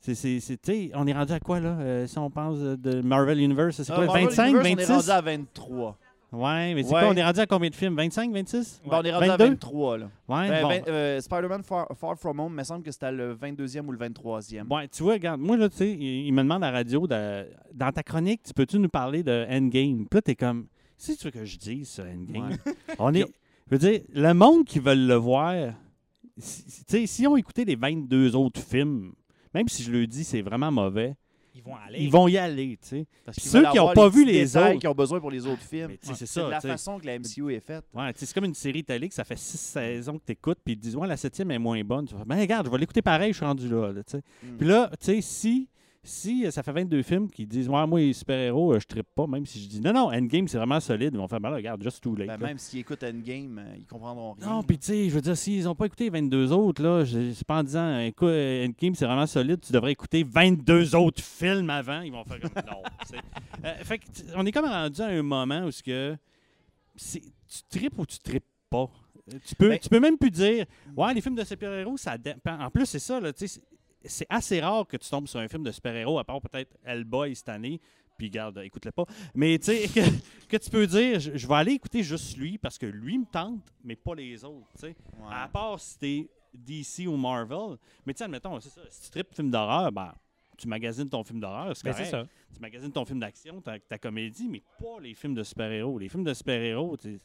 c'est- 0.00 0.14
tu 0.14 0.40
sais, 0.62 0.90
on 0.94 1.06
est 1.06 1.12
rendu 1.12 1.32
à 1.32 1.40
quoi 1.40 1.58
là 1.58 1.78
euh, 1.80 2.06
Si 2.06 2.16
on 2.18 2.30
pense 2.30 2.58
euh, 2.60 2.76
de 2.76 3.00
Marvel 3.00 3.40
Universe, 3.40 3.82
c'est 3.82 3.90
Euh, 3.90 3.94
quoi 3.96 4.06
Marvel 4.06 4.24
25, 4.26 4.46
Universe, 4.50 4.66
On 4.66 4.68
est 4.68 4.74
26 4.84 4.92
rendu 4.92 5.10
à 5.10 5.20
23. 5.20 5.98
Ouais, 6.32 6.74
mais 6.74 6.82
c'est 6.82 6.92
Ouais. 6.92 7.00
quoi 7.02 7.08
On 7.10 7.14
est 7.16 7.24
rendu 7.24 7.40
à 7.40 7.46
combien 7.46 7.70
de 7.70 7.74
films? 7.74 7.94
25, 7.96 8.32
26 8.32 8.82
Ben, 8.84 8.98
on 9.00 9.02
est 9.04 9.12
rendu 9.12 9.26
22? 9.28 9.44
à 9.44 9.48
23. 9.48 9.98
Là. 9.98 10.10
Ouais, 10.28 10.48
Ben, 10.48 10.62
bon. 10.62 10.68
vingt- 10.68 10.88
euh, 10.88 11.20
Spider-Man 11.20 11.62
Far, 11.62 11.86
Far 11.96 12.18
From 12.18 12.40
Home, 12.40 12.52
il 12.52 12.56
me 12.56 12.64
semble 12.64 12.82
que 12.82 12.90
c'était 12.90 13.12
le 13.12 13.34
22e 13.34 13.86
ou 13.88 13.92
le 13.92 13.98
23e. 13.98 14.66
Ouais, 14.70 14.88
tu 14.88 15.02
vois, 15.04 15.14
regarde, 15.14 15.40
moi, 15.40 15.56
là, 15.56 15.68
tu 15.68 15.76
sais, 15.76 15.92
il, 15.92 16.26
il 16.26 16.32
me 16.32 16.42
demande 16.42 16.64
à 16.64 16.70
la 16.72 16.78
radio, 16.78 17.06
de- 17.06 17.46
dans 17.72 17.92
ta 17.92 18.02
chronique, 18.02 18.42
tu 18.42 18.52
peux-tu 18.52 18.78
nous 18.78 18.88
parler 18.88 19.22
de 19.22 19.46
Endgame? 19.48 20.06
Puis 20.08 20.16
là, 20.18 20.22
t'es 20.22 20.34
comme, 20.34 20.66
si 20.96 21.16
tu 21.16 21.24
veux 21.26 21.30
que 21.30 21.44
je 21.44 21.56
dise 21.58 21.88
ça, 21.88 22.02
Endgame, 22.02 22.56
on 22.98 23.14
est, 23.14 23.20
je 23.20 23.26
veux 23.70 23.78
dire, 23.78 24.00
le 24.12 24.32
monde 24.34 24.64
qui 24.64 24.80
veut 24.80 24.94
le 24.96 25.14
voir, 25.14 25.54
si, 26.38 26.64
si- 26.68 26.84
tu 26.84 26.96
sais, 26.98 27.06
si 27.06 27.26
on 27.26 27.36
écouté 27.36 27.64
les 27.64 27.76
22 27.76 28.34
autres 28.34 28.60
films, 28.60 29.12
même 29.54 29.68
si 29.68 29.82
je 29.84 29.92
le 29.92 30.06
dis, 30.06 30.24
c'est 30.24 30.42
vraiment 30.42 30.70
mauvais, 30.72 31.14
Ils 31.56 31.62
vont 31.62 31.74
aller. 31.74 31.98
ils 32.00 32.10
vont 32.10 32.28
y 32.28 32.36
aller, 32.36 32.78
tu 32.82 32.88
sais. 32.88 33.06
Parce 33.24 33.38
ceux 33.40 33.62
qui 33.70 33.78
ont 33.78 33.88
avoir 33.88 33.94
pas 33.94 34.08
vu 34.10 34.24
les 34.26 34.56
autres- 34.56 34.78
qu'ils 34.78 34.88
ont 34.88 34.94
besoin 34.94 35.20
pour 35.20 35.30
les 35.30 35.46
autres 35.46 35.62
films. 35.62 35.96
C'est 36.02 36.26
ça, 36.26 36.48
la 36.48 36.60
façon 36.60 36.98
que 36.98 37.06
la 37.06 37.18
MCU 37.18 37.52
est 37.54 37.60
faite. 37.60 37.84
Ouais, 37.94 38.12
c'est 38.14 38.30
comme 38.34 38.44
une 38.44 38.54
série 38.54 38.84
télé 38.84 39.08
que 39.08 39.14
ça 39.14 39.24
fait 39.24 39.38
six 39.38 39.58
saisons 39.58 40.18
que 40.18 40.24
tu 40.26 40.32
écoutes, 40.32 40.58
puis 40.64 40.74
ils 40.74 40.76
te 40.78 40.82
disent, 40.82 40.96
ouais, 40.96 41.08
la 41.08 41.16
septième 41.16 41.50
est 41.50 41.58
moins 41.58 41.82
bonne. 41.82 42.06
Tu 42.06 42.14
vas 42.14 42.24
ben 42.24 42.38
regarde, 42.38 42.66
je 42.66 42.70
vais 42.70 42.78
l'écouter 42.78 43.02
pareil, 43.02 43.32
je 43.32 43.38
suis 43.38 43.46
rendu 43.46 43.68
là. 43.68 43.92
là, 43.92 44.02
tu 44.04 44.10
sais. 44.12 44.22
Mm. 44.42 44.56
Puis 44.58 44.66
là, 44.68 44.90
tu 45.00 45.06
sais, 45.06 45.20
si, 45.22 45.68
si 46.06 46.46
euh, 46.46 46.50
ça 46.50 46.62
fait 46.62 46.72
22 46.72 47.02
films 47.02 47.28
qui 47.30 47.46
disent, 47.46 47.68
ouais, 47.68 47.86
moi, 47.86 48.00
les 48.00 48.12
super-héros, 48.12 48.72
euh, 48.74 48.80
je 48.80 48.86
trippe 48.86 49.08
pas, 49.14 49.26
même 49.26 49.44
si 49.44 49.62
je 49.62 49.68
dis, 49.68 49.80
non, 49.80 49.92
non, 49.92 50.12
Endgame, 50.12 50.48
c'est 50.48 50.56
vraiment 50.56 50.80
solide, 50.80 51.10
ils 51.12 51.18
vont 51.18 51.28
faire, 51.28 51.40
ben 51.40 51.50
là, 51.50 51.56
regarde, 51.56 51.82
just 51.82 52.02
too 52.02 52.14
late. 52.14 52.28
Ben, 52.28 52.38
même 52.38 52.58
s'ils 52.58 52.80
écoutent 52.80 53.02
Endgame, 53.02 53.58
euh, 53.58 53.74
ils 53.78 53.86
comprendront 53.86 54.32
rien. 54.32 54.48
Non, 54.48 54.62
puis 54.62 54.78
tu 54.78 54.86
sais, 54.86 55.08
je 55.08 55.14
veux 55.14 55.20
dire, 55.20 55.36
s'ils 55.36 55.68
ont 55.68 55.74
pas 55.74 55.86
écouté 55.86 56.04
les 56.04 56.10
22 56.10 56.52
autres, 56.52 56.82
là, 56.82 57.04
je- 57.04 57.32
c'est 57.32 57.46
pas 57.46 57.58
en 57.58 57.62
disant, 57.64 57.98
écoute, 58.00 58.28
Endgame, 58.28 58.94
c'est 58.94 59.06
vraiment 59.06 59.26
solide, 59.26 59.60
tu 59.60 59.72
devrais 59.72 59.92
écouter 59.92 60.24
22 60.24 60.94
autres 60.96 61.22
films 61.22 61.68
avant. 61.70 62.00
Ils 62.00 62.12
vont 62.12 62.24
faire 62.24 62.40
comme, 62.40 62.50
non. 62.66 62.82
Euh, 63.64 63.74
fait 63.82 63.98
que, 63.98 64.04
on 64.36 64.44
est 64.46 64.52
comme 64.52 64.66
rendu 64.66 65.00
à 65.00 65.06
un 65.06 65.22
moment 65.22 65.64
où 65.64 65.70
ce 65.70 65.82
que 65.82 66.16
tu 66.96 67.20
tripes 67.70 67.98
ou 67.98 68.06
tu 68.06 68.18
tripes 68.18 68.44
pas? 68.70 68.88
Tu 69.44 69.54
peux, 69.56 69.70
Ben- 69.70 69.78
tu 69.80 69.88
peux 69.88 69.98
même 69.98 70.18
plus 70.18 70.30
dire, 70.30 70.66
ouais, 70.96 71.14
les 71.14 71.20
films 71.20 71.34
de 71.34 71.42
super-héros, 71.42 71.96
ça. 71.96 72.16
En 72.46 72.70
plus, 72.70 72.86
c'est 72.86 73.00
ça, 73.00 73.18
là, 73.18 73.32
tu 73.32 73.48
sais, 73.48 73.60
c'est- 74.08 74.26
assez 74.28 74.60
rare 74.60 74.86
que 74.86 74.96
tu 74.96 75.08
tombes 75.08 75.26
sur 75.28 75.40
un 75.40 75.48
film 75.48 75.62
de 75.62 75.70
super-héros, 75.70 76.18
à 76.18 76.24
part 76.24 76.40
peut-être 76.40 76.76
Hellboy 76.84 77.34
cette 77.34 77.48
année. 77.48 77.80
Puis 78.18 78.30
garde, 78.30 78.58
écoute-le 78.64 78.92
pas. 78.92 79.04
Mais 79.34 79.58
tu 79.58 79.66
sais, 79.66 79.88
que, 79.88 80.00
que 80.48 80.56
tu 80.56 80.70
peux 80.70 80.86
dire, 80.86 81.20
je, 81.20 81.36
je 81.36 81.46
vais 81.46 81.54
aller 81.54 81.72
écouter 81.72 82.02
juste 82.02 82.36
lui 82.38 82.56
parce 82.56 82.78
que 82.78 82.86
lui 82.86 83.18
me 83.18 83.26
tente, 83.26 83.60
mais 83.84 83.94
pas 83.94 84.14
les 84.14 84.42
autres. 84.42 84.66
tu 84.74 84.80
sais. 84.80 84.96
Ouais. 85.18 85.26
À 85.30 85.48
part 85.48 85.78
si 85.78 85.98
t'es 85.98 86.30
DC 86.54 87.06
ou 87.06 87.16
Marvel. 87.18 87.76
Mais 88.06 88.14
tu 88.14 88.18
sais, 88.18 88.24
admettons, 88.24 88.58
c'est 88.60 88.70
ça. 88.70 88.80
Si 88.88 89.02
tu 89.02 89.10
tripes 89.10 89.34
film 89.34 89.50
d'horreur, 89.50 89.92
ben, 89.92 90.14
tu 90.56 90.66
magasines 90.66 91.10
ton 91.10 91.22
film 91.24 91.40
d'horreur, 91.40 91.76
c'est 91.76 91.84
Ben, 91.84 91.92
ça. 91.92 92.26
Tu 92.54 92.60
magasines 92.62 92.90
ton 92.90 93.04
film 93.04 93.20
d'action, 93.20 93.60
ta, 93.60 93.78
ta 93.78 93.98
comédie, 93.98 94.48
mais 94.48 94.62
pas 94.80 94.98
les 95.02 95.12
films 95.12 95.34
de 95.34 95.42
super-héros. 95.42 95.98
Les 95.98 96.08
films 96.08 96.24
de 96.24 96.32
super-héros, 96.32 96.96
tu 96.96 97.20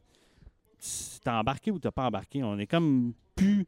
t'as 1.23 1.39
embarqué 1.39 1.71
ou 1.71 1.79
t'as 1.79 1.91
pas 1.91 2.05
embarqué. 2.07 2.43
On 2.43 2.57
est 2.59 2.67
comme 2.67 3.13
plus. 3.36 3.65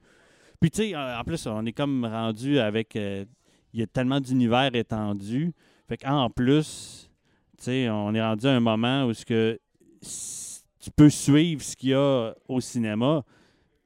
Puis 0.60 0.72
tu 0.72 0.78
sais, 0.84 0.96
en 0.96 1.20
en 1.20 1.24
plus, 1.24 1.46
on 1.48 1.66
est 1.66 1.74
comme 1.74 2.06
rendu 2.06 2.60
avec. 2.60 2.96
euh, 2.96 3.26
Il 3.74 3.80
y 3.80 3.84
a 3.84 3.88
tellement 3.88 4.20
d'univers 4.22 4.74
étendus. 4.76 5.52
Fait 5.88 5.98
qu'en 5.98 6.30
plus, 6.30 7.10
tu 7.58 7.64
sais, 7.66 7.90
on 7.90 8.14
est 8.14 8.22
rendu 8.22 8.46
à 8.48 8.52
un 8.52 8.60
moment 8.60 9.06
où 9.06 9.14
tu 9.14 10.92
peux 10.96 11.10
suivre 11.10 11.62
ce 11.62 11.76
qu'il 11.76 11.90
y 11.90 11.94
a 11.94 12.34
au 12.48 12.60
cinéma, 12.62 13.24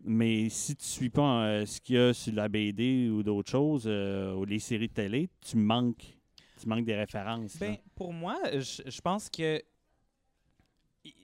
mais 0.03 0.49
si 0.49 0.75
tu 0.75 0.85
suis 0.85 1.09
pas 1.09 1.43
euh, 1.45 1.65
ce 1.65 1.79
qu'il 1.81 1.95
y 1.95 1.99
a 1.99 2.13
sur 2.13 2.33
la 2.33 2.47
BD 2.49 3.09
ou 3.09 3.23
d'autres 3.23 3.49
choses, 3.51 3.83
euh, 3.87 4.33
ou 4.35 4.45
les 4.45 4.59
séries 4.59 4.87
de 4.87 4.93
télé, 4.93 5.29
tu 5.41 5.57
manques, 5.57 6.17
tu 6.59 6.67
manques 6.67 6.85
des 6.85 6.95
références. 6.95 7.57
Ben, 7.59 7.77
pour 7.95 8.11
moi, 8.13 8.35
je 8.53 9.01
pense 9.01 9.29
que 9.29 9.61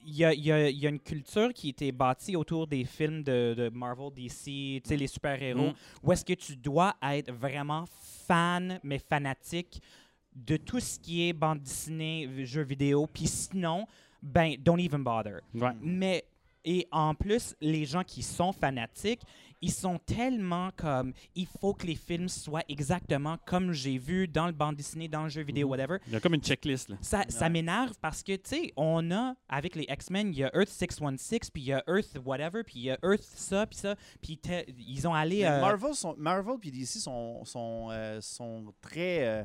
il 0.06 0.16
y 0.16 0.26
a, 0.26 0.34
il 0.34 0.44
y 0.46 0.52
a- 0.52 0.70
il 0.70 0.78
y 0.78 0.86
a 0.86 0.90
une 0.90 1.00
culture 1.00 1.54
qui 1.54 1.70
été 1.70 1.92
bâtie 1.92 2.36
autour 2.36 2.68
des 2.68 2.84
films 2.86 3.24
de, 3.24 3.54
de 3.58 3.70
Marvel, 3.70 4.10
DC, 4.16 4.82
sais, 4.88 4.98
les 4.98 5.08
super-héros, 5.08 5.70
Mm. 5.70 5.74
où 6.04 6.12
est-ce 6.12 6.26
que 6.26 6.34
tu 6.34 6.56
dois 6.56 6.96
être 7.02 7.32
vraiment 7.32 7.86
fan, 8.28 8.80
mais 8.84 9.00
fanatique 9.00 9.82
de 10.36 10.58
tout 10.58 10.80
ce 10.80 11.00
qui 11.00 11.28
est 11.30 11.34
bande 11.34 11.62
dessinée, 11.62 12.28
jeux 12.46 12.64
vidéo, 12.64 13.08
puis 13.08 13.28
sinon, 13.28 13.86
ben, 14.22 14.56
don't 14.60 14.80
even 14.80 15.04
bother. 15.04 15.42
Ouais. 15.54 15.72
Mais, 15.82 16.24
et 16.66 16.88
en 16.92 17.14
plus, 17.14 17.56
les 17.62 17.86
gens 17.86 18.04
qui 18.04 18.24
sont 18.24 18.52
fanatiques, 18.54 19.22
ils 19.64 19.72
sont 19.72 19.98
tellement 19.98 20.72
comme, 20.76 21.14
il 21.36 21.48
faut 21.48 21.74
que 21.74 21.88
les 21.88 21.96
films 21.96 22.28
soient 22.28 22.64
exactement 22.68 23.38
comme 23.46 23.72
j'ai 23.72 23.98
vu 23.98 24.28
dans 24.28 24.46
le 24.48 24.52
bande 24.52 24.76
dessinée, 24.76 25.08
dans 25.08 25.24
le 25.24 25.30
jeu 25.30 25.42
vidéo, 25.42 25.68
Mhm. 25.68 25.72
whatever. 25.72 25.98
Il 26.08 26.14
y 26.14 26.16
a 26.18 26.20
comme 26.20 26.34
une 26.34 26.42
checklist. 26.44 26.90
Là. 26.90 26.98
Ça, 27.02 27.50
m'énerve 27.50 27.94
parce 28.02 28.22
que, 28.24 28.34
tu 28.36 28.42
sais, 28.44 28.74
on 28.76 29.10
a, 29.12 29.36
avec 29.48 29.76
les 29.76 29.86
X-Men, 29.90 30.34
il 30.34 30.40
y 30.40 30.44
a 30.44 30.52
Earth 30.54 30.68
616, 30.70 31.50
puis 31.50 31.62
il 31.62 31.66
y 31.68 31.74
a 31.74 31.82
Earth 31.88 32.18
whatever, 32.26 32.64
puis 32.64 32.74
il 32.76 32.82
y 32.84 32.92
a 32.92 32.98
Earth 33.04 33.24
ça, 33.24 33.66
puis 33.66 33.78
ça, 33.78 33.96
puis 34.22 34.40
ils 34.78 35.08
ont 35.08 35.14
allé... 35.14 35.46
Euh, 35.46 35.62
Marvel, 35.62 35.94
sont, 35.96 36.16
Marvel 36.18 36.56
puis 36.60 36.70
DC 36.72 37.00
sont, 37.00 37.46
sont, 37.46 37.88
euh, 37.92 38.20
sont 38.20 38.74
très 38.82 39.26
euh, 39.28 39.44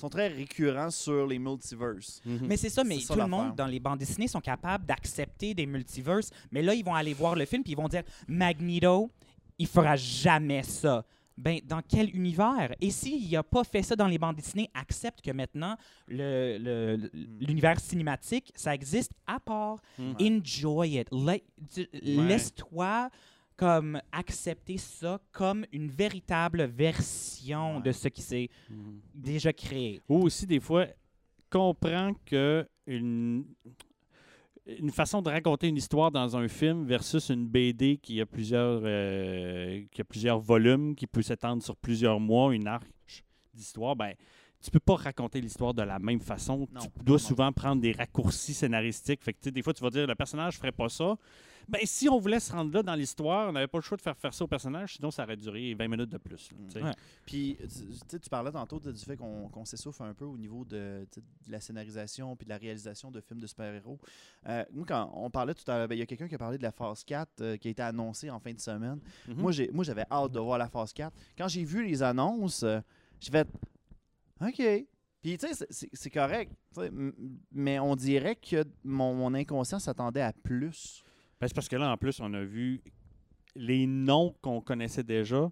sont 0.00 0.08
très 0.08 0.28
récurrents 0.28 0.90
sur 0.90 1.26
les 1.26 1.38
multiverses. 1.38 2.20
Mais 2.24 2.56
c'est 2.56 2.68
ça, 2.70 2.84
mais 2.84 3.00
ça 3.00 3.14
tout 3.14 3.20
le 3.20 3.26
monde 3.26 3.56
dans 3.56 3.66
les 3.66 3.80
bandes 3.80 3.98
dessinées 3.98 4.28
sont 4.28 4.40
capables 4.40 4.84
d'accepter 4.86 5.54
des 5.54 5.66
multiverses. 5.66 6.30
Mais 6.52 6.62
là, 6.62 6.74
ils 6.74 6.84
vont 6.84 6.94
aller 6.94 7.14
voir 7.14 7.34
le 7.34 7.44
film 7.44 7.62
puis 7.62 7.72
ils 7.72 7.76
vont 7.76 7.88
dire 7.88 8.02
Magneto, 8.26 9.10
il 9.58 9.66
fera 9.66 9.96
jamais 9.96 10.62
ça. 10.62 11.04
Ben, 11.36 11.60
dans 11.64 11.82
quel 11.88 12.14
univers? 12.16 12.74
Et 12.80 12.90
s'il 12.90 13.30
n'a 13.30 13.44
pas 13.44 13.62
fait 13.62 13.82
ça 13.82 13.94
dans 13.94 14.08
les 14.08 14.18
bandes 14.18 14.34
dessinées, 14.34 14.68
accepte 14.74 15.20
que 15.20 15.30
maintenant, 15.30 15.76
le- 16.08 16.58
le- 16.58 16.96
le- 16.96 17.10
l'univers 17.40 17.78
cinématique, 17.78 18.50
ça 18.56 18.74
existe 18.74 19.12
à 19.24 19.38
part. 19.38 19.76
Mhm. 19.98 20.16
Enjoy 20.20 20.96
it. 20.98 21.08
Laisse-toi 21.92 23.10
comme 23.58 24.00
accepter 24.12 24.78
ça 24.78 25.20
comme 25.32 25.66
une 25.72 25.88
véritable 25.90 26.62
version 26.64 27.76
Ouais. 27.76 27.82
de 27.82 27.92
ce 27.92 28.08
qui 28.08 28.22
s'est 28.22 28.48
Mhm. 28.70 29.00
déjà 29.14 29.52
créé. 29.52 30.00
Ou 30.08 30.22
aussi, 30.22 30.46
des 30.46 30.60
fois, 30.60 30.86
comprends 31.50 32.12
que 32.24 32.66
une, 32.86 33.44
une 34.66 34.90
façon 34.90 35.20
de 35.22 35.28
raconter 35.28 35.66
une 35.68 35.76
histoire 35.76 36.10
dans 36.12 36.36
un 36.36 36.46
film 36.46 36.84
versus 36.86 37.30
une 37.30 37.46
BD 37.48 37.96
qui 37.98 38.20
a 38.20 38.26
plusieurs, 38.26 38.80
euh, 38.84 39.82
qui 39.90 40.00
a 40.00 40.04
plusieurs 40.04 40.38
volumes, 40.38 40.94
qui 40.94 41.06
peut 41.06 41.22
s'étendre 41.22 41.62
sur 41.62 41.76
plusieurs 41.76 42.20
mois, 42.20 42.54
une 42.54 42.66
arche 42.68 42.86
d'histoire, 43.52 43.96
ben, 43.96 44.14
tu 44.60 44.70
peux 44.70 44.80
pas 44.80 44.96
raconter 44.96 45.40
l'histoire 45.40 45.72
de 45.74 45.82
la 45.82 45.98
même 45.98 46.20
façon. 46.20 46.68
Non, 46.72 46.80
tu 46.80 47.04
dois 47.04 47.14
non. 47.14 47.18
souvent 47.18 47.52
prendre 47.52 47.80
des 47.80 47.92
raccourcis 47.92 48.54
scénaristiques. 48.54 49.22
Fait 49.22 49.32
que, 49.32 49.50
des 49.50 49.62
fois, 49.62 49.72
tu 49.72 49.82
vas 49.82 49.90
dire, 49.90 50.06
le 50.06 50.14
personnage 50.14 50.56
ferait 50.56 50.72
pas 50.72 50.88
ça. 50.88 51.16
Ben, 51.68 51.80
si 51.84 52.08
on 52.08 52.18
voulait 52.18 52.40
se 52.40 52.50
rendre 52.50 52.72
là 52.72 52.82
dans 52.82 52.94
l'histoire, 52.94 53.50
on 53.50 53.52
n'avait 53.52 53.66
pas 53.66 53.76
le 53.76 53.82
choix 53.82 53.98
de 53.98 54.02
faire 54.02 54.16
faire 54.16 54.32
ça 54.32 54.42
au 54.42 54.46
personnage, 54.46 54.94
sinon 54.94 55.10
ça 55.10 55.24
aurait 55.24 55.36
duré 55.36 55.74
20 55.74 55.86
minutes 55.88 56.08
de 56.08 56.16
plus. 56.16 56.48
là. 56.74 56.80
Ouais. 56.82 56.92
Puis, 57.26 57.58
tu 58.08 58.30
parlais 58.30 58.50
tantôt 58.50 58.80
du 58.80 58.98
fait 58.98 59.18
qu'on 59.18 59.64
s'essouffle 59.66 60.02
un 60.02 60.14
peu 60.14 60.24
au 60.24 60.38
niveau 60.38 60.64
de, 60.64 61.06
la 61.46 61.60
scénarisation 61.60 62.34
puis 62.36 62.46
de 62.46 62.48
la 62.50 62.56
réalisation 62.56 63.10
de 63.10 63.20
films 63.20 63.40
de 63.40 63.46
super-héros. 63.46 63.98
Euh, 64.48 64.64
moi, 64.72 64.86
quand 64.88 65.12
on 65.14 65.28
parlait 65.28 65.52
tout 65.52 65.70
à 65.70 65.76
l'heure, 65.76 65.88
ben, 65.88 65.94
il 65.94 65.98
y 65.98 66.02
a 66.02 66.06
quelqu'un 66.06 66.26
qui 66.26 66.36
a 66.36 66.38
parlé 66.38 66.56
de 66.56 66.62
la 66.62 66.72
phase 66.72 67.04
4 67.04 67.28
euh, 67.42 67.56
qui 67.58 67.68
a 67.68 67.70
été 67.70 67.82
annoncée 67.82 68.30
en 68.30 68.40
fin 68.40 68.54
de 68.54 68.60
semaine. 68.60 68.98
Moi, 69.28 69.52
j'ai- 69.52 69.70
Moi, 69.70 69.84
j'avais 69.84 70.06
hâte 70.10 70.32
de 70.32 70.40
voir 70.40 70.56
la 70.56 70.68
phase 70.70 70.94
4. 70.94 71.14
Quand 71.36 71.48
j'ai 71.48 71.64
vu 71.64 71.84
les 71.86 72.02
annonces, 72.02 72.62
euh, 72.62 72.80
j'ai 73.20 73.30
fait 73.30 73.46
OK. 74.40 74.86
Puis, 75.20 75.36
tu 75.36 75.48
sais, 75.52 75.66
c'est- 75.92 76.10
correct. 76.10 76.52
Mais 77.52 77.78
on 77.78 77.96
dirait 77.96 78.36
que 78.36 78.64
mon, 78.84 79.14
mon 79.14 79.34
inconscient 79.34 79.78
s'attendait 79.80 80.20
à 80.22 80.32
plus. 80.32 81.02
Ben, 81.40 81.48
c'est 81.48 81.54
parce 81.54 81.68
que 81.68 81.76
là, 81.76 81.90
en 81.92 81.96
plus, 81.96 82.20
on 82.20 82.32
a 82.34 82.44
vu 82.44 82.80
les 83.56 83.86
noms 83.86 84.34
qu'on 84.40 84.60
connaissait 84.60 85.02
déjà 85.02 85.50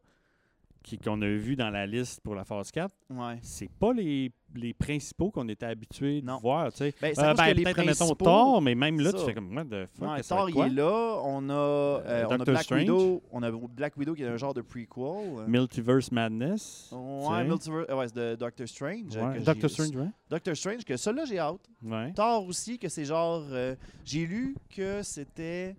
qui- 0.85 0.99
qu'on 0.99 1.21
a 1.23 1.29
vu 1.29 1.57
dans 1.57 1.71
la 1.71 1.85
liste 1.87 2.21
pour 2.21 2.37
la 2.37 2.45
phase 2.45 2.71
4, 2.71 2.95
Ouais. 3.11 3.39
c'est 3.43 3.71
pas 3.71 3.93
les, 3.93 4.31
les 4.57 4.75
principaux 4.75 5.31
qu'on 5.31 5.49
était 5.49 5.67
habitués 5.67 6.21
de 6.21 6.27
Non. 6.27 6.39
voir. 6.39 6.71
tu 6.73 6.79
sais. 6.79 6.95
Ben, 7.01 7.13
c'est 7.15 7.23
Euh, 7.23 7.35
ben, 7.35 7.55
peut-être, 7.55 7.73
principaux- 7.75 8.15
Thor, 8.25 8.61
mais 8.63 8.75
même 8.75 8.99
là, 9.01 9.13
tu 9.13 9.19
Ça. 9.19 9.25
fais 9.27 9.35
comme, 9.35 9.55
what 9.57 9.65
the 9.65 9.87
fuck, 9.99 10.09
Ouais, 10.09 10.23
Thor, 10.23 10.51
il 10.51 10.59
est 10.59 10.69
là. 10.71 11.21
On 11.25 11.49
a, 11.49 11.53
euh, 11.53 12.25
on 12.25 12.33
a 12.35 12.37
Doctor 12.39 12.47
Black 12.55 12.63
Strange. 12.65 12.81
Widow. 12.81 13.23
On 13.33 13.43
a 13.43 13.51
Black 13.51 13.97
Widow 13.97 14.15
qui 14.15 14.23
est 14.23 14.29
un 14.29 14.37
genre 14.37 14.55
de 14.55 14.63
prequel. 14.63 15.47
Multiverse 15.47 16.11
Madness. 16.13 16.91
Ouais, 16.93 17.43
tu. 17.43 17.49
Multiverse. 17.49 17.89
Ouais, 17.93 18.09
c'est 18.09 18.17
de 18.17 18.35
Doctor 18.37 18.69
Strange. 18.69 19.17
Ouais, 19.17 19.41
Doctor 19.41 19.71
Strange, 19.71 19.97
ouais. 19.97 20.09
Doctor 20.31 20.57
Strange, 20.57 20.85
que 20.85 20.97
ça, 20.97 21.13
là, 21.13 21.25
j'ai 21.25 21.39
hâte. 21.39 21.61
Ouais. 21.85 22.13
Thor 22.13 22.45
aussi, 22.47 22.79
que 22.79 22.89
c'est 22.89 23.05
genre. 23.05 23.43
euh, 23.51 23.75
j'ai 24.05 24.27
lu 24.27 24.57
que 24.75 25.03
c'était. 25.03 25.77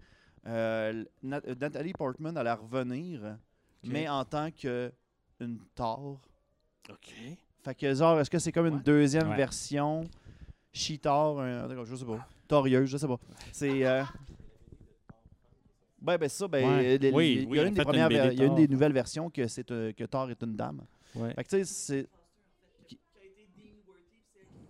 euh, 0.48 1.04
Nat- 1.24 1.42
euh, 1.46 1.56
Nathalie 1.60 1.92
Portman 1.94 2.38
allait 2.38 2.54
revenir, 2.54 3.38
mais 3.84 4.08
en 4.08 4.24
tant 4.24 4.50
que 4.52 4.92
une 5.42 5.60
Thor. 5.76 6.22
OK. 6.90 7.14
Fait 7.68 7.76
que, 7.76 7.94
genre, 7.94 8.18
est-ce 8.22 8.30
que 8.30 8.40
c'est 8.40 8.54
comme 8.54 8.68
une 8.68 8.76
Ouais. 8.76 8.82
deuxième 8.86 9.30
Ouais. 9.30 9.36
version? 9.36 10.06
She-Thor, 10.72 11.42
un- 11.42 11.84
je 11.84 11.96
sais 11.96 12.06
pas. 12.06 12.26
Thorieuse, 12.48 12.88
je 12.90 12.96
sais 12.96 13.08
pas. 13.08 13.20
C'est. 13.52 13.86
Euh... 13.86 14.04
Ben, 16.02 16.18
ben, 16.18 16.30
ça, 16.30 16.48
ben, 16.48 16.66
Ouais. 16.66 16.98
les- 16.98 17.12
Oui, 17.12 17.34
il 17.34 17.56
y 17.56 17.60
a 17.60 17.64
oui, 17.64 17.68
une 17.68 17.74
des 17.74 17.76
fait, 17.76 17.84
premières, 17.84 18.04
une 18.10 18.10
BD 18.16 18.22
ver- 18.24 18.32
il 18.32 18.40
y 18.40 18.42
a 18.42 18.46
une 18.46 18.50
Thor. 18.52 18.58
des 18.58 18.68
nouvelles 18.70 18.94
versions 18.94 19.30
que 19.30 19.48
c'est 19.48 19.70
euh, 19.72 19.92
que 19.92 20.06
Thor 20.06 20.30
est 20.32 20.42
une 20.42 20.56
dame. 20.56 20.82
Ouais. 21.16 21.34
Fait 21.34 21.44
que 21.44 21.50
tu 21.50 21.58
sais, 21.58 21.66
c'est. 21.66 22.08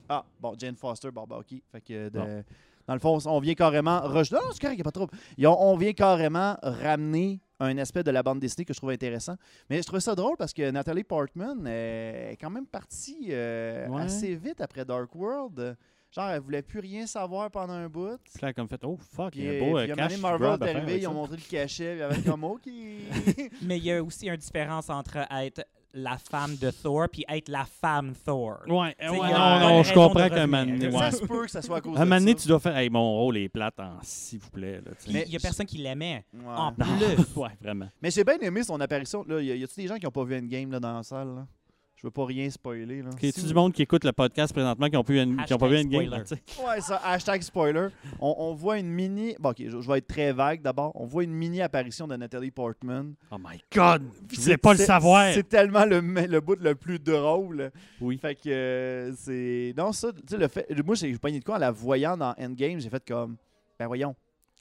Ah, 0.10 0.26
bon, 0.40 0.56
Jane 0.58 0.76
Foster, 0.76 1.12
bon, 1.12 1.26
bah, 1.28 1.38
ok. 1.40 1.60
Fait 1.72 1.82
que, 1.82 2.10
de- 2.10 2.18
Bon. 2.18 2.44
dans 2.88 2.94
le 2.96 3.00
fond, 3.00 3.20
on 3.26 3.40
vient 3.40 3.54
carrément. 3.54 4.02
Non, 4.02 4.14
non, 4.14 4.24
c'est 4.54 4.60
correct, 4.62 4.78
il 4.78 4.82
a 4.82 4.84
pas 4.84 4.92
trop. 4.92 5.08
On, 5.46 5.76
vient 5.78 5.94
carrément 5.94 6.58
ramener 6.64 7.42
un 7.60 7.78
aspect 7.78 8.04
de 8.04 8.12
la 8.12 8.22
bande 8.24 8.40
dessinée 8.40 8.66
que 8.66 8.74
je 8.74 8.78
trouve 8.80 8.92
intéressant. 8.92 9.36
Mais 9.70 9.78
je 9.82 9.88
trouve 9.88 10.00
ça 10.00 10.14
drôle 10.16 10.38
parce 10.38 10.54
que 10.54 10.70
Nathalie 10.70 11.04
Portman 11.04 11.64
euh, 11.66 12.32
est 12.32 12.38
quand 12.38 12.50
même 12.50 12.68
partie 12.68 13.28
euh, 13.32 13.88
Ouais. 13.88 14.02
assez 14.04 14.36
vite 14.36 14.62
après 14.62 14.86
Dark 14.86 15.14
World. 15.16 15.76
Genre, 16.12 16.30
elle 16.30 16.40
voulait 16.42 16.62
plus 16.62 16.80
rien 16.80 17.06
savoir 17.06 17.52
pendant 17.52 17.74
un 17.74 17.90
bout. 17.90 18.18
Puis 18.24 18.34
là, 18.42 18.54
comme 18.54 18.68
fait, 18.68 18.80
oh 18.84 18.98
fuck, 19.14 19.32
Puis, 19.32 19.42
il 19.42 19.46
y 19.46 19.48
a 19.50 19.52
un 19.52 19.56
euh, 19.56 19.60
beau 19.60 19.78
puis 19.78 19.90
euh, 19.90 19.94
un 19.94 19.96
moment 19.96 20.08
cash 20.08 20.20
Marvel 20.20 20.58
est 20.68 20.76
arrivé, 20.76 21.00
ils 21.02 21.08
ont 21.08 21.14
montré 21.14 21.36
le 21.36 21.42
cachet, 21.50 21.94
puis 21.96 22.02
avec 22.02 22.28
un 22.28 22.38
mot 22.38 22.58
qui. 22.64 23.00
Mais 23.62 23.78
il 23.78 23.84
y 23.86 23.92
a 23.92 24.02
aussi 24.02 24.28
une 24.28 24.38
différence 24.38 24.90
entre 24.90 25.18
être 25.30 25.66
la 25.94 26.18
femme 26.18 26.56
de 26.58 26.70
Thor 26.70 27.08
puis 27.12 27.26
être 27.28 27.50
la 27.50 27.66
femme 27.66 28.14
Thor. 28.24 28.60
Ouais, 28.68 28.76
ouais, 28.76 28.96
il 29.02 29.08
y 29.16 29.18
non, 29.34 29.60
non, 29.60 29.84
je 29.84 29.94
comprends 29.94 30.30
qu'à 30.30 30.44
un 30.44 30.46
moment 30.48 30.60
revenir. 30.60 30.80
donné, 30.92 30.96
ouais. 30.96 31.12
Ça 31.12 31.18
se 31.18 31.26
peut 31.26 31.46
que 31.46 31.52
ça 31.52 31.62
soit 31.62 31.78
à 31.78 31.82
cause 31.82 31.98
À 31.98 32.02
un 32.02 32.06
de 32.06 32.10
moment 32.10 32.20
donné, 32.20 32.32
ça. 32.34 32.38
tu 32.42 32.48
dois 32.50 32.60
faire, 32.60 32.78
hey, 32.78 32.90
mon 32.90 33.14
rôle 33.14 33.38
est 33.38 33.50
plate 33.50 33.80
en 33.80 33.98
s'il 34.04 34.40
vous 34.40 34.50
plaît. 34.50 34.76
Là. 34.86 34.92
Puis 35.04 35.12
il 35.26 35.32
y 35.32 35.36
a 35.36 35.40
personne 35.40 35.66
qui 35.66 35.78
l'aimait. 35.78 36.24
Ouais. 36.34 36.42
En 36.46 36.72
plus. 36.74 37.36
ouais, 37.36 37.50
vraiment. 37.62 37.88
Mais 38.02 38.12
j'ai 38.12 38.24
bien 38.24 38.38
aimé 38.40 38.64
son 38.64 38.80
apparition. 38.80 39.24
Là, 39.28 39.42
y 39.42 39.52
a- 39.52 39.56
y 39.56 39.64
a-tu 39.64 39.76
des 39.82 39.88
gens 39.88 39.96
qui 39.96 40.06
n'ont 40.06 40.12
pas 40.12 40.24
vu 40.24 40.38
Endgame 40.38 40.72
là, 40.72 40.80
dans 40.80 40.96
la 40.98 41.04
salle? 41.04 41.34
Là? 41.36 41.48
Je 42.00 42.06
veux 42.06 42.12
pas 42.12 42.26
rien 42.26 42.48
spoiler. 42.52 43.02
Là. 43.02 43.10
Y 43.22 43.28
a-tu 43.30 43.42
Si 43.42 43.48
du 43.48 43.54
monde 43.56 43.74
qui 43.74 43.82
écoute 43.82 44.04
le 44.04 44.12
podcast 44.12 44.54
présentement 44.54 44.86
qui 44.88 44.94
n'ont 44.94 45.04
pas 45.04 45.14
vu 45.14 45.20
une 45.82 45.90
game? 45.90 46.24
Ouais, 46.64 46.80
ça, 46.80 46.98
hashtag 47.04 47.42
spoiler. 47.42 47.88
On, 48.20 48.36
on 48.38 48.54
voit 48.54 48.78
une 48.78 48.88
mini. 48.90 49.36
Bon, 49.40 49.50
ok, 49.50 49.64
je, 49.68 49.82
je 49.82 49.88
vais 49.88 49.98
être 49.98 50.08
très 50.08 50.32
vague 50.32 50.62
d'abord. 50.62 50.92
On 50.94 51.06
voit 51.06 51.24
une 51.24 51.34
mini 51.34 51.60
apparition 51.60 52.08
de 52.08 52.16
Nathalie 52.16 52.52
Portman. 52.52 53.16
Oh 53.32 53.38
my 53.40 53.60
god! 53.74 54.04
Je 54.30 54.36
voulais 54.36 54.52
c'est- 54.54 54.58
pas 54.58 54.74
le 54.74 54.80
savoir! 54.80 55.34
C'est 55.34 55.50
tellement 55.50 55.86
le, 55.86 56.00
le 56.00 56.40
bout 56.40 56.60
le 56.60 56.76
plus 56.76 57.00
drôle. 57.00 57.72
Oui. 58.00 58.20
Fait 58.20 58.36
que 58.36 58.48
euh, 58.50 59.12
c'est. 59.18 59.74
Non, 59.76 59.92
ça, 59.92 60.14
tu 60.14 60.20
sais, 60.30 60.38
le 60.38 60.48
fait. 60.48 60.68
Moi, 60.86 60.94
j'ai 60.94 61.18
pogné 61.18 61.40
de 61.40 61.44
quoi 61.44 61.56
en 61.56 61.60
la 61.60 61.72
voyant 61.72 62.16
dans 62.16 62.36
Endgame. 62.40 62.80
J'ai 62.80 62.90
fait 62.92 63.04
comme. 63.08 63.38
Ben 63.80 63.88
voyons. 63.88 64.16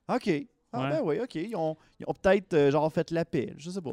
Ok. 0.09 0.31
Ah, 0.73 0.83
Ouais. 0.83 0.91
ben 0.91 1.01
oui, 1.05 1.21
ok. 1.23 1.35
Ils 1.37 1.57
ont, 1.57 1.77
ils 2.01 2.05
ont 2.07 2.13
peut-être 2.15 2.53
euh, 2.55 2.71
genre 2.71 2.91
fait 2.93 3.11
la 3.11 3.25
paix. 3.27 3.53
Je 3.59 3.71
sais 3.71 3.81
pas. 3.81 3.93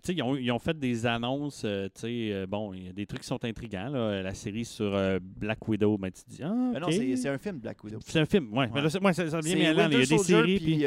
Puis, 0.00 0.14
tu 0.14 0.18
sais, 0.18 0.18
ils 0.18 0.22
ont, 0.22 0.36
ils 0.36 0.50
ont 0.50 0.58
fait 0.58 0.78
des 0.78 1.04
annonces, 1.04 1.62
euh, 1.64 1.88
tu 1.94 2.00
sais, 2.00 2.32
euh, 2.32 2.46
bon, 2.46 2.72
il 2.72 2.86
y 2.86 2.88
a 2.88 2.92
des 2.92 3.04
trucs 3.04 3.20
qui 3.20 3.26
sont 3.26 3.44
intrigants, 3.44 3.90
là. 3.90 4.22
La 4.22 4.32
série 4.32 4.64
sur 4.64 4.94
euh, 4.94 5.18
Black 5.20 5.66
Widow, 5.68 5.98
ben, 5.98 6.10
tu 6.10 6.22
te 6.22 6.30
dis, 6.30 6.42
ah, 6.42 6.70
Ben 6.72 6.80
non, 6.80 6.88
c'est 6.90 7.28
un 7.28 7.38
film, 7.38 7.58
Black 7.58 7.84
Widow. 7.84 7.98
C'est 8.06 8.20
un 8.20 8.24
film, 8.24 8.50
ouais. 8.52 8.60
Ouais. 8.60 8.68
Ben 8.68 8.82
là, 8.82 8.88
ça, 8.90 8.98
ça 9.12 9.40
vient 9.40 9.40
C'est 9.42 9.56
mêlant, 9.56 9.88
Il 9.90 9.98
y 9.98 10.02
a 10.02 10.06
des 10.06 10.18
séries, 10.18 10.58
puis 10.58 10.74
puis. 10.76 10.84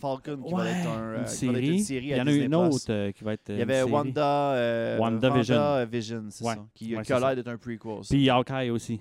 Falcon 0.00 0.42
qui 0.42 0.54
va 0.54 0.70
être 0.70 0.88
un, 0.88 1.18
une 1.20 1.26
série. 1.26 1.84
Il 1.90 2.16
y 2.16 2.20
en 2.20 2.26
a 2.26 2.32
une 2.32 2.54
autre 2.54 3.10
qui 3.10 3.24
va 3.24 3.34
être. 3.34 3.50
Il 3.50 3.58
y 3.58 3.62
avait 3.62 3.82
Wanda, 3.82 4.96
WandaVision. 4.98 5.56
Wanda 5.56 5.84
Vision, 5.84 6.24
c'est 6.30 6.44
Ouais. 6.44 6.54
ça, 6.54 6.66
qui, 6.74 6.94
a 6.94 7.20
l'air 7.20 7.36
d'être 7.36 7.48
un 7.48 7.58
prequel. 7.58 8.04
ça. 8.04 8.14
Puis 8.14 8.30
Hawkeye 8.30 8.70
aussi. 8.70 9.00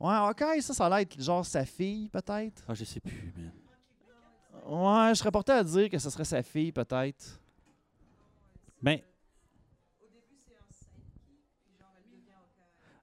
Ouais, 0.00 0.14
ok, 0.30 0.62
ça, 0.62 0.74
ça 0.74 0.86
a 0.86 0.98
l'air 0.98 1.06
genre 1.18 1.44
sa 1.44 1.64
fille, 1.64 2.08
peut-être. 2.08 2.62
Ah, 2.68 2.74
je 2.74 2.84
sais 2.84 3.00
plus, 3.00 3.32
man. 3.36 3.50
Ouais, 4.68 5.10
je 5.10 5.18
serais 5.18 5.30
porté 5.30 5.52
à 5.52 5.64
dire 5.64 5.88
que 5.88 5.98
ce 5.98 6.10
serait 6.10 6.24
sa 6.24 6.42
fille, 6.42 6.72
peut-être. 6.72 7.40
Ben. 8.82 9.00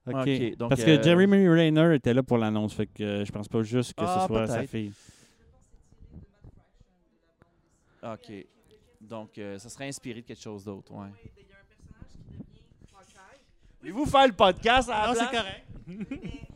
OK. 0.06 0.14
Ok, 0.14 0.56
donc, 0.56 0.68
Parce 0.68 0.84
que 0.84 0.90
euh, 0.90 1.02
Jeremy 1.02 1.48
Rayner 1.48 1.94
était 1.96 2.14
là 2.14 2.22
pour 2.22 2.38
l'annonce, 2.38 2.74
fait 2.74 2.86
que 2.86 3.02
euh, 3.02 3.24
je 3.24 3.32
pense 3.32 3.48
pas 3.48 3.62
juste 3.62 3.92
que 3.94 4.04
Ah, 4.06 4.20
ce 4.20 4.26
soit 4.28 4.46
sa 4.46 4.64
fille. 4.64 4.92
Ok. 8.04 8.32
Donc, 9.00 9.36
euh, 9.38 9.58
ça 9.58 9.68
serait 9.68 9.88
inspiré 9.88 10.20
de 10.20 10.26
quelque 10.26 10.40
chose 10.40 10.64
d'autre, 10.64 10.92
ouais. 10.92 11.08
Il 11.36 11.42
y 11.42 11.52
a 11.52 11.56
un 11.56 11.64
personnage 11.64 12.12
qui 12.12 12.18
devient 12.18 12.62
Hawkeye. 12.94 13.40
Voulez-vous 13.80 14.06
faire 14.06 14.26
le 14.28 14.32
podcast 14.32 14.88
à 14.88 14.92
la 14.92 15.10
Ah, 15.10 15.14
c'est 15.14 15.36
correct. 15.36 16.46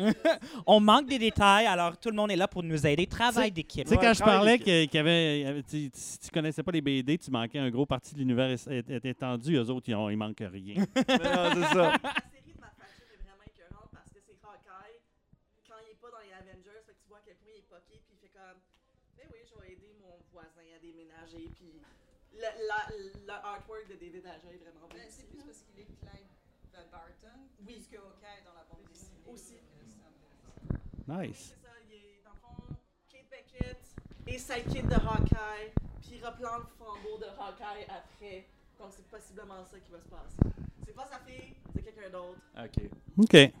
On 0.66 0.80
manque 0.80 1.06
des 1.06 1.18
détails, 1.18 1.66
alors 1.66 1.96
tout 1.98 2.10
le 2.10 2.16
monde 2.16 2.30
est 2.30 2.36
là 2.36 2.48
pour 2.48 2.62
nous 2.62 2.86
aider. 2.86 3.06
Travail 3.06 3.50
d'équipe. 3.52 3.84
Tu 3.84 3.90
sais, 3.90 3.96
quand 3.96 4.14
je 4.14 4.22
parlais 4.22 4.58
qu'il 4.58 4.92
y 4.92 4.98
avait. 4.98 5.40
y 5.40 5.90
Si 5.94 6.18
tu 6.18 6.30
connaissais 6.30 6.62
pas 6.62 6.72
les 6.72 6.80
BD, 6.80 7.18
tu 7.18 7.30
manquais 7.30 7.58
un 7.58 7.70
gros 7.70 7.86
parti 7.86 8.14
de 8.14 8.20
l'univers 8.20 8.56
étendu. 9.04 9.56
Eux 9.56 9.70
autres, 9.70 9.88
ils, 9.88 9.94
ont, 9.94 10.08
ils 10.10 10.16
manquent 10.16 10.42
rien. 10.50 10.84
Non, 11.10 11.50
c'est 11.54 11.74
ça. 11.74 11.92
La 11.92 12.12
série 12.30 12.52
de 12.54 12.60
Matt 12.60 12.74
Fraction 12.78 13.06
est 13.12 13.20
vraiment 13.22 13.44
écœurante 13.46 13.90
parce 13.92 14.10
que 14.10 14.20
c'est 14.24 14.38
Hawkeye 14.42 14.98
quand 15.68 15.78
il 15.84 15.92
est 15.92 16.00
pas 16.00 16.10
dans 16.10 16.22
les 16.24 16.32
Avengers. 16.32 16.82
Fait 16.86 16.94
que 16.94 17.00
tu 17.02 17.08
vois 17.08 17.18
à 17.18 17.24
quel 17.26 17.36
point 17.36 17.52
il 17.54 17.60
est 17.60 17.68
poqué. 17.70 18.00
Puis 18.06 18.14
il 18.16 18.20
fait 18.20 18.32
comme 18.32 18.58
oui, 19.30 19.40
je 19.46 19.54
vais 19.60 19.72
aider 19.74 19.92
mon 20.00 20.16
voisin 20.32 20.66
à 20.74 20.78
déménager. 20.80 21.50
Puis 21.54 21.80
le, 22.34 22.40
la, 22.40 22.80
le 22.94 23.30
artwork 23.30 23.86
de 23.90 23.96
David 24.00 24.24
Aja 24.26 24.48
est 24.50 24.60
vraiment. 24.62 24.86
Ben, 24.90 25.06
c'est 25.08 25.28
plus 25.28 25.42
parce 25.44 25.62
qu'il 25.62 25.78
est 25.82 25.90
Clive 26.00 26.30
Van 26.72 26.86
Barton. 26.90 27.38
Oui. 27.62 27.74
Plus 27.74 27.86
que 27.90 27.98
Hawkeye 28.00 28.42
dans 28.46 28.54
la 28.56 28.64
bande 28.70 28.86
dessinée. 28.88 29.22
Aussi. 29.28 29.58
Nice. 31.10 31.56
C'est 31.56 31.66
ça, 31.66 31.74
il 31.88 31.94
est 31.96 32.22
dans 32.24 32.30
le 32.30 32.36
fond 32.38 32.76
Kate 33.08 33.26
Beckett 33.28 33.80
et 34.28 34.38
sidekick 34.38 34.86
de 34.86 34.94
Hawkeye. 34.94 35.72
Puis 36.00 36.18
il 36.18 36.24
reprend 36.24 36.58
le 36.58 36.64
flambeau 36.78 37.18
de 37.18 37.26
Hawkeye 37.26 37.84
après. 37.88 38.46
Donc 38.78 38.90
c'est 38.92 39.06
possiblement 39.08 39.64
ça 39.64 39.76
qui 39.80 39.90
va 39.90 39.98
se 39.98 40.08
passer. 40.08 40.54
C'est 40.86 40.94
pas 40.94 41.06
sa 41.06 41.18
fille, 41.18 41.56
c'est 41.74 41.82
quelqu'un 41.82 42.10
d'autre. 42.10 42.38
Ok. 42.56 42.90
OK. 43.18 43.52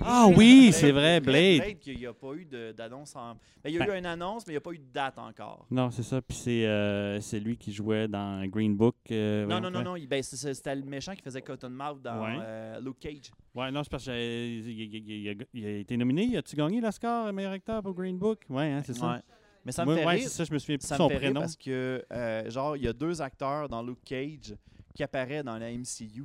Ah 0.00 0.26
oui, 0.34 0.70
c'est 0.72 0.92
vrai, 0.92 1.20
Blade. 1.20 1.58
Blade, 1.60 1.78
qu'il 1.78 1.98
n'y 1.98 2.06
a 2.06 2.12
pas 2.12 2.32
eu 2.34 2.44
de- 2.44 2.72
d'annonce. 2.72 3.14
En... 3.16 3.34
Ben, 3.62 3.70
il 3.70 3.72
y 3.74 3.78
a 3.80 3.86
Ben. 3.86 3.94
eu 3.94 3.98
une 3.98 4.06
annonce, 4.06 4.46
mais 4.46 4.52
il 4.52 4.54
n'y 4.54 4.58
a 4.58 4.60
pas 4.62 4.72
eu 4.72 4.78
de 4.78 4.92
date 4.92 5.18
encore. 5.18 5.66
Non, 5.70 5.90
c'est 5.90 6.02
ça. 6.02 6.20
Puis 6.22 6.36
c'est 6.36 6.66
euh, 6.66 7.20
c'est 7.20 7.40
lui 7.40 7.56
qui 7.56 7.72
jouait 7.72 8.08
dans 8.08 8.46
Green 8.46 8.76
Book. 8.76 8.96
euh, 9.10 9.42
Non, 9.42 9.58
voyons, 9.58 9.62
non, 9.62 9.70
non, 9.70 9.82
non. 9.90 9.96
il- 9.96 10.06
Ben, 10.06 10.22
c'est- 10.22 10.36
c'est- 10.36 10.54
c'était 10.54 10.74
le 10.74 10.82
méchant 10.82 11.14
qui 11.14 11.22
faisait 11.22 11.42
Cottonmouth 11.42 12.00
dans 12.02 12.22
Ouais. 12.24 12.38
euh, 12.40 12.80
Luke 12.80 12.98
Cage. 13.00 13.30
Ouais, 13.54 13.70
non, 13.70 13.82
c'est 13.82 13.90
parce 13.90 14.04
qu'il 14.04 14.14
il, 14.14 14.68
il- 14.68 15.10
il 15.10 15.28
a- 15.28 15.44
il 15.54 15.66
a 15.66 15.70
été 15.78 15.96
nominé. 15.96 16.36
As-tu 16.36 16.56
gagné 16.56 16.80
l'Oscar 16.80 17.32
meilleur 17.32 17.52
acteur 17.52 17.82
pour 17.82 17.94
Green 17.94 18.18
Book? 18.18 18.40
Ouais, 18.48 18.70
hein, 18.72 18.82
c'est 18.84 18.94
ça. 18.94 19.12
Ouais. 19.14 19.18
Mais 19.64 19.72
ça 19.72 19.84
me 19.84 19.90
Ouais, 19.90 19.98
fait 20.00 20.06
ouais, 20.06 20.14
rire. 20.14 20.22
c'est 20.22 20.28
ça, 20.30 20.44
je 20.44 20.52
me 20.54 20.58
souviens 20.58 20.76
plus 20.78 20.84
de 20.84 20.88
Ça 20.88 20.96
son 20.96 21.04
me 21.04 21.08
fait 21.10 21.16
rire 21.16 21.24
prénom. 21.32 21.40
parce 21.40 21.56
que, 21.56 22.02
euh, 22.12 22.50
genre, 22.50 22.76
il 22.78 22.84
y 22.84 22.88
a 22.88 22.94
deux 22.94 23.20
acteurs 23.20 23.68
dans 23.68 23.82
Luke 23.82 24.02
Cage 24.06 24.54
qui 24.94 25.02
apparaissent 25.02 25.44
dans 25.44 25.58
la 25.58 25.70
MCU. 25.70 26.24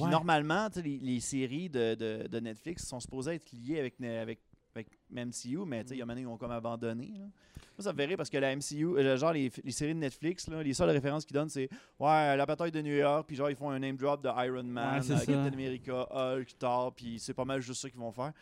Puis 0.00 0.04
Ouais. 0.06 0.10
normalement, 0.10 0.68
les, 0.76 0.98
les 0.98 1.20
séries 1.20 1.68
de, 1.68 1.94
de- 1.94 2.26
de 2.28 2.40
Netflix 2.40 2.86
sont 2.86 3.00
supposées 3.00 3.34
être 3.34 3.50
liées 3.52 3.78
avec, 3.80 4.00
avec, 4.00 4.40
avec 4.74 4.88
MCU, 5.10 5.58
mais 5.66 5.82
il 5.90 5.96
y 5.96 6.02
a 6.02 6.06
maintenant, 6.06 6.22
ils 6.22 6.26
ont 6.26 6.36
comme 6.36 6.50
abandonné. 6.52 7.12
là. 7.18 7.26
Moi, 7.26 7.84
ça 7.84 7.92
me 7.92 7.96
fait 7.98 8.04
rire 8.06 8.16
parce 8.16 8.28
que 8.30 8.36
la 8.38 8.54
MCU, 8.54 8.84
euh, 8.98 9.16
genre, 9.16 9.32
les, 9.32 9.50
les 9.64 9.70
séries 9.72 9.94
de 9.94 9.98
Netflix, 10.00 10.48
là, 10.48 10.62
les 10.62 10.74
seules 10.74 10.90
références 10.90 11.24
qu'ils 11.24 11.34
donnent, 11.34 11.48
c'est 11.48 11.68
Ouais, 11.98 12.36
la 12.36 12.44
bataille 12.46 12.70
de 12.72 12.80
New 12.82 12.94
York, 12.94 13.24
puis 13.26 13.36
genre, 13.36 13.48
ils 13.50 13.56
font 13.56 13.70
un 13.70 13.78
name 13.78 13.96
drop 13.96 14.22
de 14.22 14.28
Iron 14.46 14.62
Man, 14.64 15.00
Ouais, 15.00 15.10
euh. 15.10 15.16
Captain 15.16 15.52
America, 15.52 16.06
Hulk, 16.10 16.58
Thor, 16.58 16.94
puis 16.94 17.18
c'est 17.18 17.34
pas 17.34 17.44
mal 17.44 17.60
juste 17.60 17.80
ça 17.82 17.88
qu'ils 17.90 17.98
vont 18.00 18.12
faire. 18.12 18.32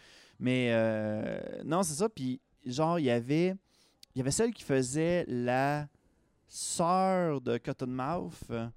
Mais 0.41 0.69
euh, 0.73 1.41
non, 1.65 1.83
c'est 1.83 1.95
ça. 1.95 2.09
Puis 2.09 2.41
genre, 2.67 2.99
il 2.99 3.05
y 3.07 3.11
avait, 3.11 3.55
il 4.15 4.19
y 4.19 4.21
avait 4.21 4.31
celle 4.33 4.53
qui 4.53 4.63
faisait 4.65 5.25
la 5.29 5.89
sœur 6.47 7.41
de 7.41 7.59
Cottonmouth 7.59 8.33
euh, 8.51 8.69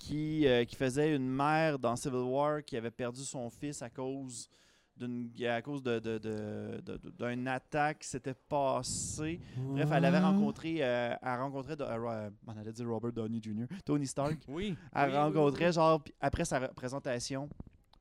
qui, 0.00 0.46
euh, 0.48 0.64
qui 0.64 0.74
faisait 0.76 1.14
une 1.14 1.28
mère 1.28 1.78
dans 1.78 1.94
Civil 1.94 2.16
War 2.20 2.64
qui 2.64 2.76
avait 2.76 2.90
perdu 2.90 3.20
son 3.22 3.50
fils 3.50 3.82
à 3.82 3.90
cause 3.90 4.48
d'une 4.96 5.30
à 5.46 5.62
cause 5.62 5.82
de, 5.82 5.98
de, 5.98 6.18
de- 6.18 6.80
de- 6.84 6.96
de- 6.98 7.10
d'une 7.34 7.46
attaque 7.48 8.00
qui 8.00 8.08
s'était 8.08 8.34
passée. 8.34 9.40
Bref, 9.56 9.88
elle 9.92 10.04
avait 10.04 10.18
rencontré, 10.18 10.76
euh, 10.80 11.14
elle 11.22 11.38
rencontrait, 11.38 11.76
euh, 11.80 12.30
on 12.46 12.56
allait 12.56 12.72
dire 12.72 12.86
Robert 12.88 13.12
Downey 13.12 13.40
Jr., 13.42 13.64
Tony 13.84 14.06
Stark. 14.06 14.38
Oui. 14.48 14.76
Elle 14.94 15.08
oui, 15.10 15.14
oui, 15.14 15.16
rencontrait, 15.20 15.72
genre, 15.72 16.02
après 16.20 16.44
sa 16.44 16.58
représentation, 16.58 17.48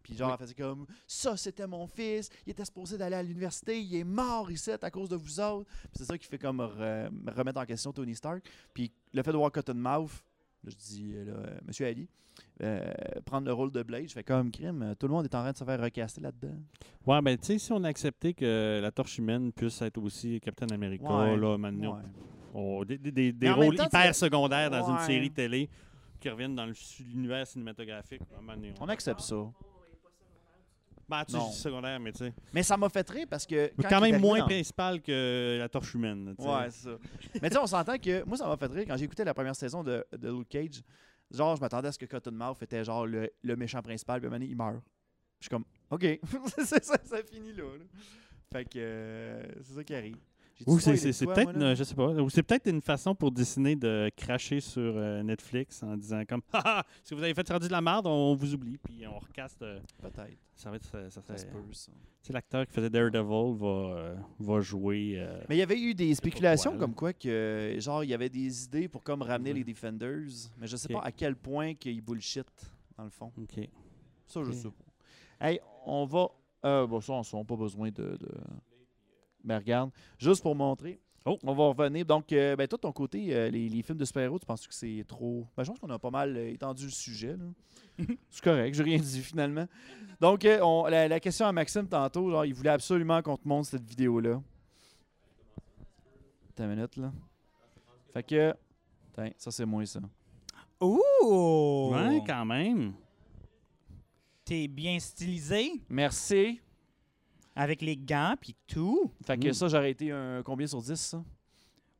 Puis 0.04 0.16
genre, 0.18 0.30
Oui. 0.30 0.36
elle 0.40 0.46
faisait 0.46 0.56
comme 0.56 0.86
ça, 1.08 1.38
c'était 1.38 1.68
mon 1.68 1.86
fils, 1.88 2.30
il 2.46 2.52
était 2.52 2.66
supposé 2.66 2.98
d'aller 2.98 3.16
à 3.16 3.24
l'université, 3.24 3.80
il 3.80 3.96
est 3.96 4.04
mort 4.04 4.50
ici 4.52 4.72
à 4.72 4.90
cause 4.92 5.08
de 5.10 5.16
vous 5.16 5.40
autres. 5.40 5.70
C'est 5.94 6.06
ça 6.06 6.18
qui 6.18 6.28
fait 6.28 6.40
comme 6.40 6.60
re- 6.62 7.10
remettre 7.38 7.60
en 7.62 7.66
question 7.66 7.94
Tony 7.94 8.16
Stark. 8.16 8.44
Puis 8.74 8.92
le 9.14 9.22
fait 9.24 9.32
de 9.32 9.38
voir 9.38 9.52
Cottonmouth, 9.52 10.24
là, 10.64 10.70
je 10.72 10.76
dis 10.76 11.12
euh, 11.14 11.26
là, 11.26 11.32
euh, 11.34 11.58
Monsieur 11.68 11.86
Ali, 11.88 12.08
euh, 12.62 12.92
prendre 13.26 13.48
le 13.48 13.54
rôle 13.54 13.72
de 13.72 13.82
Blade, 13.84 14.08
je 14.08 14.14
fais 14.14 14.24
comme 14.24 14.52
crime, 14.52 14.96
tout 15.00 15.08
le 15.08 15.14
monde 15.14 15.26
est 15.26 15.36
en 15.36 15.42
train 15.42 15.52
de 15.52 15.58
se 15.58 15.64
faire 15.64 15.82
recaster 15.82 16.22
là-dedans. 16.22 16.56
Ouais, 17.06 17.22
ben, 17.22 17.38
tu 17.38 17.46
sais, 17.46 17.58
si 17.58 17.72
on 17.72 17.84
a 17.84 17.88
accepté 17.88 18.34
que 18.34 18.80
la 18.82 18.92
torche 18.92 19.18
humaine 19.18 19.52
puisse 19.52 19.82
être 19.82 19.98
aussi 20.02 20.40
Captain 20.42 20.68
America, 20.74 21.06
Ouais. 21.06 21.38
là, 21.38 21.58
maintenant, 21.58 21.96
Ouais. 21.98 22.04
on- 22.54 22.84
des, 22.86 22.98
des- 22.98 23.32
des- 23.34 23.52
rôles 23.52 23.76
temps, 23.76 23.86
hyper 23.86 24.14
secondaires 24.16 24.70
dans 24.70 24.90
une 24.92 25.00
série 25.00 25.32
télé 25.32 25.70
qui 26.20 26.30
reviennent 26.30 26.56
dans 26.56 26.66
l'univers 26.66 27.48
cinématographique. 27.48 28.22
On 28.82 28.90
accepte 28.90 29.22
ça. 29.22 29.36
Ben, 31.10 31.26
tu 31.26 31.32
sais, 31.32 31.38
Non. 31.38 31.50
dis 31.50 31.56
secondaire, 31.58 32.00
mais 32.00 32.12
tu 32.12 32.20
sais. 32.20 32.34
Mais 32.54 32.62
ça 32.64 32.78
m'a 32.78 32.88
fait 32.90 33.10
rire 33.10 33.26
parce 33.30 33.46
que. 33.46 33.72
Quand 33.82 33.90
quand 33.90 34.02
même 34.02 34.20
moins 34.22 34.40
dans- 34.40 34.46
principal 34.46 35.02
que 35.02 35.58
la 35.60 35.68
torche 35.70 35.94
humaine. 35.96 36.36
Ouais, 36.38 36.70
c'est 36.70 36.84
ça. 36.90 36.98
Mais 37.42 37.50
tu 37.50 37.56
sais, 37.56 37.62
on 37.62 37.68
s'entend 37.68 37.98
que 37.98 38.24
moi, 38.26 38.38
ça 38.38 38.48
m'a 38.48 38.58
fait 38.58 38.68
rire 38.72 38.86
quand 38.88 38.98
j'ai 38.98 39.06
écouté 39.06 39.24
la 39.24 39.34
première 39.34 39.56
saison 39.56 39.84
de, 39.84 40.06
de 40.16 40.30
Luke 40.30 40.50
Cage. 40.50 40.82
Genre, 41.32 41.56
je 41.56 41.62
m'attendais 41.62 41.88
à 41.88 41.92
ce 41.92 42.00
que 42.00 42.06
Cottonmouth 42.06 42.62
était 42.62 42.84
genre 42.84 43.06
le, 43.06 43.30
le 43.44 43.56
méchant 43.56 43.82
principal, 43.82 44.20
puis 44.20 44.26
à 44.26 44.30
un 44.30 44.32
moment 44.32 44.40
donné, 44.40 44.52
il 44.52 44.56
meurt. 44.58 44.84
Je 45.40 45.46
suis 45.46 45.50
comme, 45.50 45.64
OK, 45.92 46.06
ça, 46.66 46.80
ça 46.82 47.24
finit 47.24 47.54
là. 47.54 47.64
là. 47.64 47.86
Fait 48.52 48.66
que 48.66 48.72
euh, 48.78 49.44
c'est 49.62 49.74
ça 49.74 49.84
qui 49.84 49.94
arrive. 49.96 50.18
Ou 50.68 50.80
c'est- 50.80 51.26
peut-être, 51.26 51.56
une- 51.56 51.76
je 51.76 51.84
sais 51.84 51.96
pas, 51.96 52.08
ou 52.10 52.30
c'est 52.30 52.44
peut-être 52.44 52.68
une 52.70 52.82
façon 52.82 53.16
pour 53.16 53.32
Disney 53.32 53.76
de 53.76 54.10
cracher 54.16 54.60
sur 54.60 54.82
euh, 54.96 55.24
Netflix 55.24 55.82
en 55.84 55.96
disant 55.96 56.24
comme, 56.28 56.42
ah, 56.54 56.84
si 57.04 57.14
vous 57.14 57.24
avez 57.24 57.34
fait 57.34 57.48
rendu 57.50 57.68
de 57.68 57.72
la 57.72 57.82
merde, 57.82 58.08
on 58.08 58.36
vous 58.36 58.54
oublie, 58.54 58.78
puis 58.78 59.06
on 59.08 59.20
recaste. 59.20 59.62
euh, 59.62 59.80
Peut-être. 60.02 60.38
ça 60.56 60.70
va 60.70 60.76
être, 60.76 60.86
ça, 60.86 61.10
ça 61.10 61.22
Ça 61.22 61.38
se 61.38 61.46
peut, 61.46 61.60
ça. 61.72 61.92
Tu 62.22 62.28
sais, 62.28 62.34
l'acteur 62.34 62.66
qui 62.68 62.74
faisait 62.74 62.90
Daredevil 62.90 63.56
va, 63.58 63.68
euh, 63.68 64.16
va 64.40 64.60
jouer. 64.60 65.26
Mais 65.48 65.56
il 65.56 65.60
y 65.60 65.64
avait 65.64 65.80
eu 65.80 65.94
des 65.94 66.14
spéculations 66.16 66.78
comme 66.78 66.94
quoi 66.94 67.14
que, 67.14 67.76
genre, 67.80 68.04
il 68.04 68.10
y 68.10 68.14
avait 68.14 68.30
des 68.30 68.66
idées 68.66 68.88
pour 68.90 69.02
comme 69.04 69.22
ramener 69.22 69.52
Ouais. 69.54 69.60
les 69.60 69.64
Defenders. 69.64 70.50
Mais 70.58 70.68
je 70.68 70.76
sais 70.76 70.90
pas 70.92 71.00
à 71.02 71.12
quel 71.14 71.36
point 71.38 71.74
qu'ils 71.76 72.02
bullshit, 72.02 72.46
dans 72.98 73.06
le 73.06 73.10
fond. 73.10 73.32
ok. 73.38 73.70
Ça, 74.28 74.42
je 74.44 74.52
sais 74.52 74.68
pas. 74.68 75.48
Hey, 75.48 75.60
on 75.86 76.06
va. 76.06 76.28
Euh, 76.66 76.86
bon, 76.86 77.00
ça, 77.00 77.14
on 77.14 77.38
n'a 77.38 77.44
pas 77.46 77.56
besoin 77.56 77.88
de. 77.90 78.18
de... 78.18 78.30
Mais 79.44 79.58
regarde, 79.58 79.92
juste 80.18 80.42
pour 80.42 80.56
montrer. 80.56 81.00
Oh. 81.26 81.38
On 81.44 81.54
va 81.54 81.68
revenir. 81.68 82.06
Donc, 82.06 82.32
euh, 82.32 82.56
ben, 82.56 82.68
toi, 82.68 82.78
de 82.78 82.82
ton 82.82 82.92
côté, 82.92 83.36
euh, 83.36 83.50
les, 83.50 83.68
les 83.70 83.82
films 83.84 83.98
de 83.98 84.06
super-héros, 84.06 84.40
tu 84.40 84.46
penses 84.46 84.66
que 84.66 84.74
c'est 84.74 85.04
trop. 85.08 85.46
Ben, 85.56 85.64
je 85.64 85.70
pense 85.70 85.80
qu'on 85.80 85.90
a 85.90 86.00
pas 86.00 86.10
mal 86.10 86.36
euh, 86.36 86.50
étendu 86.52 86.86
le 86.86 86.92
sujet. 86.92 87.36
c'est 88.30 88.44
correct, 88.44 88.74
j'ai 88.74 88.84
rien 88.84 88.98
dit 88.98 89.22
finalement. 89.22 89.68
Donc, 90.22 90.46
euh, 90.46 90.60
on- 90.62 90.86
la, 90.88 91.08
la 91.08 91.20
question 91.20 91.46
à 91.46 91.52
Maxime 91.52 91.88
tantôt, 91.88 92.30
genre, 92.32 92.46
il 92.46 92.54
voulait 92.54 92.70
absolument 92.70 93.22
qu'on 93.22 93.38
te 93.38 93.48
montre 93.48 93.68
cette 93.68 93.84
vidéo-là. 93.84 94.42
T'as 96.56 96.66
une 96.66 96.76
minute, 96.76 96.96
là. 96.98 97.12
Fait 98.14 98.24
que. 98.24 98.54
Tiens, 99.14 99.32
ça, 99.38 99.52
c'est 99.52 99.66
moins 99.66 99.86
ça. 99.86 100.00
Ouh! 100.82 101.92
Ouais, 101.92 102.22
quand 102.26 102.46
même. 102.46 102.94
T'es 104.46 104.68
bien 104.68 104.98
stylisé? 105.00 105.74
Merci. 105.90 106.62
Avec 107.62 107.82
les 107.82 107.98
gants 107.98 108.36
puis 108.40 108.56
tout. 108.68 109.12
Fait 109.26 109.38
que 109.38 109.50
Mm. 109.50 109.54
ça, 109.54 109.68
j'aurais 109.68 109.92
été 109.92 110.12
un 110.12 110.42
combien 110.44 110.66
sur 110.66 110.82
10, 110.82 110.96
ça? 110.96 111.24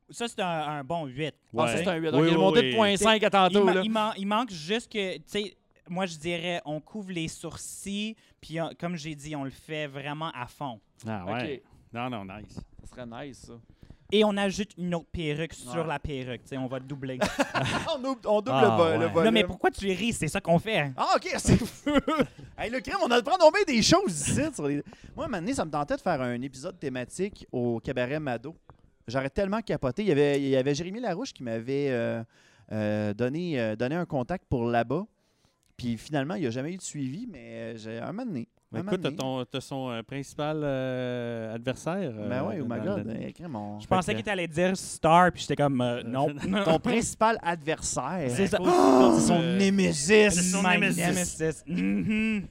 Ça, 0.10 0.28
c'est 0.28 0.40
un, 0.42 0.48
un 0.48 0.84
bon 0.84 1.06
8. 1.06 1.36
Ah, 1.58 1.68
ça, 1.68 1.78
c'est 1.78 1.88
un 1.88 1.96
8. 1.96 2.06
Oui, 2.08 2.12
Donc, 2.12 2.22
il 2.24 2.28
est 2.28 2.32
oui, 2.32 2.38
monté 2.38 2.60
oui. 2.62 2.72
de 2.72 2.98
0.5 2.98 3.08
à 3.24 3.28
Il, 3.28 3.30
tantôt, 3.30 3.64
ma- 3.66 3.74
là. 3.76 3.82
il 3.84 3.92
man- 3.92 4.14
il 4.18 4.26
manque 4.26 4.50
juste 4.52 4.92
que, 4.92 5.18
tu 5.18 5.24
sais, 5.28 5.58
moi 5.90 6.06
je 6.06 6.18
dirais, 6.18 6.62
on 6.66 6.80
couvre 6.80 7.12
les 7.12 7.28
sourcils, 7.28 8.16
puis 8.42 8.60
on- 8.62 8.72
comme 8.80 8.96
j'ai 8.96 9.14
dit, 9.16 9.36
on 9.36 9.44
le 9.44 9.50
fait 9.52 9.86
vraiment 9.88 10.32
à 10.34 10.48
fond. 10.48 10.80
Ah 11.06 11.26
Ok. 11.28 11.34
ouais. 11.34 11.62
Non, 11.94 12.10
non, 12.10 12.24
nice. 12.26 12.54
Ça 12.82 12.88
serait 12.88 13.06
nice, 13.28 13.38
ça. 13.40 13.54
Et 14.12 14.24
on 14.24 14.36
ajoute 14.38 14.72
une 14.78 14.96
autre 14.96 15.06
perruque 15.12 15.54
sur 15.54 15.86
la 15.86 16.00
perruque, 16.00 16.42
tu 16.44 16.50
sais, 16.50 16.58
on 16.58 16.66
va 16.68 16.80
doubler. 16.80 17.20
on, 17.96 18.00
double, 18.00 18.22
on 18.28 18.42
double 18.42 18.58
Ah, 18.58 18.62
le, 18.62 18.68
vo- 18.70 18.90
le 19.00 19.06
ouais. 19.06 19.12
volume. 19.12 19.26
non, 19.26 19.32
mais 19.32 19.44
pourquoi 19.44 19.70
tu 19.70 19.86
ris? 19.88 20.14
C'est 20.14 20.28
ça 20.28 20.42
qu'on 20.42 20.58
fait. 20.58 20.92
Ah, 20.98 21.10
ok, 21.16 21.30
c'est 21.38 21.58
fou. 21.58 21.92
hey, 22.58 22.72
le 22.72 22.80
crime, 22.80 22.98
on 23.04 23.12
a 23.12 23.18
le 23.18 23.22
prendre 23.24 23.46
nommer 23.46 23.64
des 23.66 23.82
choses 23.84 24.28
ici. 24.30 24.42
Sur 24.54 24.68
les... 24.68 24.82
Moi, 25.16 25.28
maintenant, 25.28 25.54
ça 25.54 25.64
me 25.66 25.70
tentait 25.70 25.96
de 25.96 26.02
faire 26.02 26.20
un 26.22 26.42
épisode 26.42 26.80
thématique 26.80 27.46
au 27.52 27.80
cabaret 27.80 28.20
Mado. 28.20 28.56
J'aurais 29.08 29.30
tellement 29.30 29.62
capoté. 29.62 30.02
Il 30.02 30.08
y 30.08 30.12
avait, 30.12 30.42
il 30.42 30.48
y 30.50 30.56
avait 30.56 30.74
Jérémy 30.74 31.00
Larouche 31.02 31.32
qui 31.34 31.44
m'avait 31.44 31.90
euh, 31.90 32.24
euh, 32.72 33.14
donné, 33.14 33.60
euh, 33.60 33.76
donné 33.76 33.96
un 33.96 34.06
contact 34.06 34.46
pour 34.50 34.66
là-bas. 34.66 35.06
Puis 35.78 35.98
finalement, 35.98 36.34
il 36.36 36.42
n'y 36.42 36.48
a 36.48 36.52
jamais 36.52 36.74
eu 36.74 36.78
de 36.78 36.82
suivi, 36.82 37.28
mais 37.28 37.78
j'ai 37.78 38.00
un 38.00 38.08
moment 38.08 38.26
donné. 38.26 38.48
Ben, 38.72 38.82
un 38.82 38.84
écoute, 38.84 39.16
ton, 39.16 39.44
t'as 39.46 39.62
son 39.62 39.90
euh, 39.90 40.04
principal 40.04 40.62
euh, 40.64 41.56
adversaire. 41.56 42.12
Ben 42.12 42.44
euh, 42.44 42.50
oui, 42.50 42.56
oh 42.62 42.66
my 42.70 42.80
god. 42.80 43.04
le- 43.08 43.16
hey, 43.16 43.34
on- 43.52 43.80
Je 43.80 43.88
pensais 43.88 44.14
tu 44.22 44.30
allais 44.30 44.48
dire 44.48 44.78
Star, 44.78 45.32
puis 45.32 45.42
j'étais 45.42 45.56
comme, 45.56 45.82
euh, 45.82 46.04
non. 46.04 46.28
Ton 46.66 46.78
principal 46.80 47.40
adversaire. 47.42 48.30
C'est 48.30 48.46
ça. 48.46 48.58
C'est 48.60 49.22
son 49.28 49.42
euh, 49.42 49.58
némésis. 49.58 50.34
c'est 50.36 50.52
son 50.52 50.62
némésis. 50.62 51.04
nemesis. 51.04 51.64
Mhm. 51.66 52.48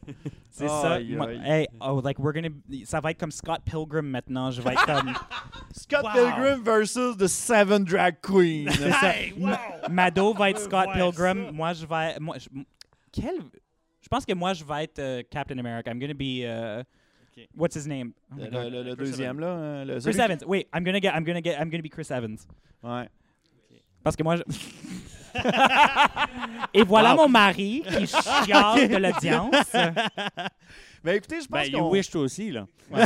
C'est 0.50 0.66
ça. 0.66 0.98
Hey, 1.00 1.68
oh, 1.80 2.00
like, 2.02 2.18
we're 2.18 2.32
gonna... 2.32 2.48
Ça 2.84 2.98
va 3.00 3.12
être 3.12 3.18
comme 3.20 3.30
Scott 3.30 3.60
Pilgrim 3.64 4.02
maintenant. 4.10 4.50
Je 4.50 4.60
vais 4.60 4.72
être 4.72 4.86
comme... 4.86 5.12
Scott 5.72 6.02
Wow. 6.02 6.10
Pilgrim 6.14 6.64
versus 6.64 7.16
the 7.16 7.28
Seven 7.28 7.84
Drag 7.84 8.16
Queens. 8.20 8.72
C'est 8.72 8.90
ça. 8.90 9.12
Mado 9.88 10.34
va 10.34 10.50
être 10.50 10.58
Scott 10.58 10.88
Pilgrim. 10.92 11.46
ça. 11.46 11.52
Moi, 11.52 11.72
je 11.74 11.86
vais... 11.86 12.18
Moi, 12.18 12.36
je... 12.38 12.48
Quel... 13.12 13.34
Je 14.00 14.08
pense 14.08 14.24
que 14.24 14.32
moi, 14.34 14.52
je 14.54 14.64
vais 14.64 14.84
être 14.84 14.98
euh, 14.98 15.22
Captain 15.30 15.58
America. 15.58 15.90
I'm 15.90 15.98
gonna 15.98 16.14
be... 16.14 16.42
uh, 16.44 16.82
Ok. 17.36 17.46
What's 17.56 17.76
his 17.76 17.86
name? 17.86 18.12
Oh 18.32 18.36
le, 18.38 18.94
deuxième, 18.96 19.38
là. 19.40 19.46
euh, 19.48 19.84
le- 19.84 20.00
Chris 20.00 20.18
Evans. 20.20 20.38
Wait, 20.46 20.66
I'm 20.74 20.82
gonna 20.84 21.00
get... 21.00 21.12
I'm 21.14 21.24
gonna 21.24 21.40
get... 21.42 21.56
I'm 21.60 21.68
gonna 21.70 21.82
be 21.82 21.88
Chris 21.90 22.08
Evans. 22.10 22.38
Ouais. 22.82 23.08
Parce 24.02 24.16
que 24.16 24.22
moi, 24.22 24.36
je... 24.36 24.42
Et 26.74 26.82
voilà 26.82 27.14
Wow. 27.14 27.22
mon 27.22 27.28
mari 27.28 27.82
qui 27.86 28.06
chiale 28.06 28.88
de 28.88 28.96
l'audience. 28.96 29.72
Ben 31.04 31.14
écoutez, 31.14 31.40
je 31.42 31.46
pense 31.46 31.62
Ben, 31.62 31.72
you 31.72 31.78
qu'on... 31.78 31.90
wish 31.90 32.10
toi 32.10 32.22
aussi, 32.22 32.50
là. 32.50 32.66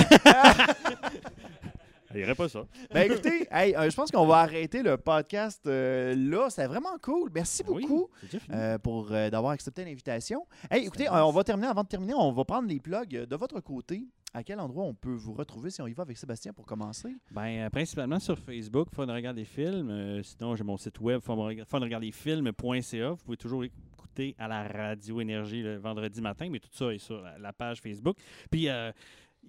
Il 2.14 2.18
n'y 2.18 2.24
aurait 2.24 2.34
pas 2.34 2.48
ça. 2.48 2.64
Ben 2.92 3.10
écoutez, 3.10 3.46
hey, 3.50 3.74
euh, 3.74 3.88
je 3.90 3.96
pense 3.96 4.10
qu'on 4.10 4.26
va 4.26 4.38
arrêter 4.38 4.82
le 4.82 4.96
podcast 4.96 5.62
euh, 5.66 6.14
là. 6.14 6.50
C'était 6.50 6.66
vraiment 6.66 6.96
cool. 7.02 7.30
Merci 7.34 7.62
Oui, 7.68 7.82
beaucoup 7.82 8.08
c'est 8.30 8.38
euh, 8.50 8.78
pour 8.78 9.10
d'avoir 9.10 9.52
accepté 9.52 9.84
l'invitation. 9.84 10.46
Hey, 10.70 10.86
écoutez, 10.86 11.08
on 11.10 11.30
va 11.30 11.44
terminer. 11.44 11.68
Avant 11.68 11.82
de 11.82 11.88
terminer, 11.88 12.14
on 12.14 12.32
va 12.32 12.44
prendre 12.44 12.68
les 12.68 12.80
plugs 12.80 13.26
de 13.26 13.36
votre 13.36 13.60
côté. 13.60 14.06
À 14.34 14.42
quel 14.42 14.60
endroit 14.60 14.84
on 14.84 14.94
peut 14.94 15.12
vous 15.12 15.34
retrouver 15.34 15.70
si 15.70 15.82
on 15.82 15.86
y 15.86 15.92
va 15.92 16.04
avec 16.04 16.16
Sébastien 16.16 16.54
pour 16.54 16.64
commencer? 16.64 17.14
Euh, 17.36 17.70
principalement 17.70 18.18
sur 18.18 18.38
Facebook, 18.38 18.88
Fun 18.94 19.04
Regarder 19.06 19.42
des 19.42 19.44
films. 19.46 20.22
Sinon, 20.22 20.56
j'ai 20.56 20.64
mon 20.64 20.78
site 20.78 20.98
web, 21.00 21.20
funregardesfilms.ca. 21.20 23.10
Vous 23.10 23.16
pouvez 23.16 23.36
toujours 23.36 23.64
écouter 23.64 24.34
à 24.38 24.48
la 24.48 24.66
radio 24.68 25.20
Énergie 25.20 25.62
le 25.62 25.76
vendredi 25.76 26.20
matin, 26.22 26.48
mais 26.50 26.60
tout 26.60 26.70
ça 26.72 26.92
est 26.94 26.98
sur 26.98 27.20
la, 27.20 27.38
la 27.38 27.52
page 27.52 27.80
Facebook. 27.80 28.16
Puis, 28.50 28.68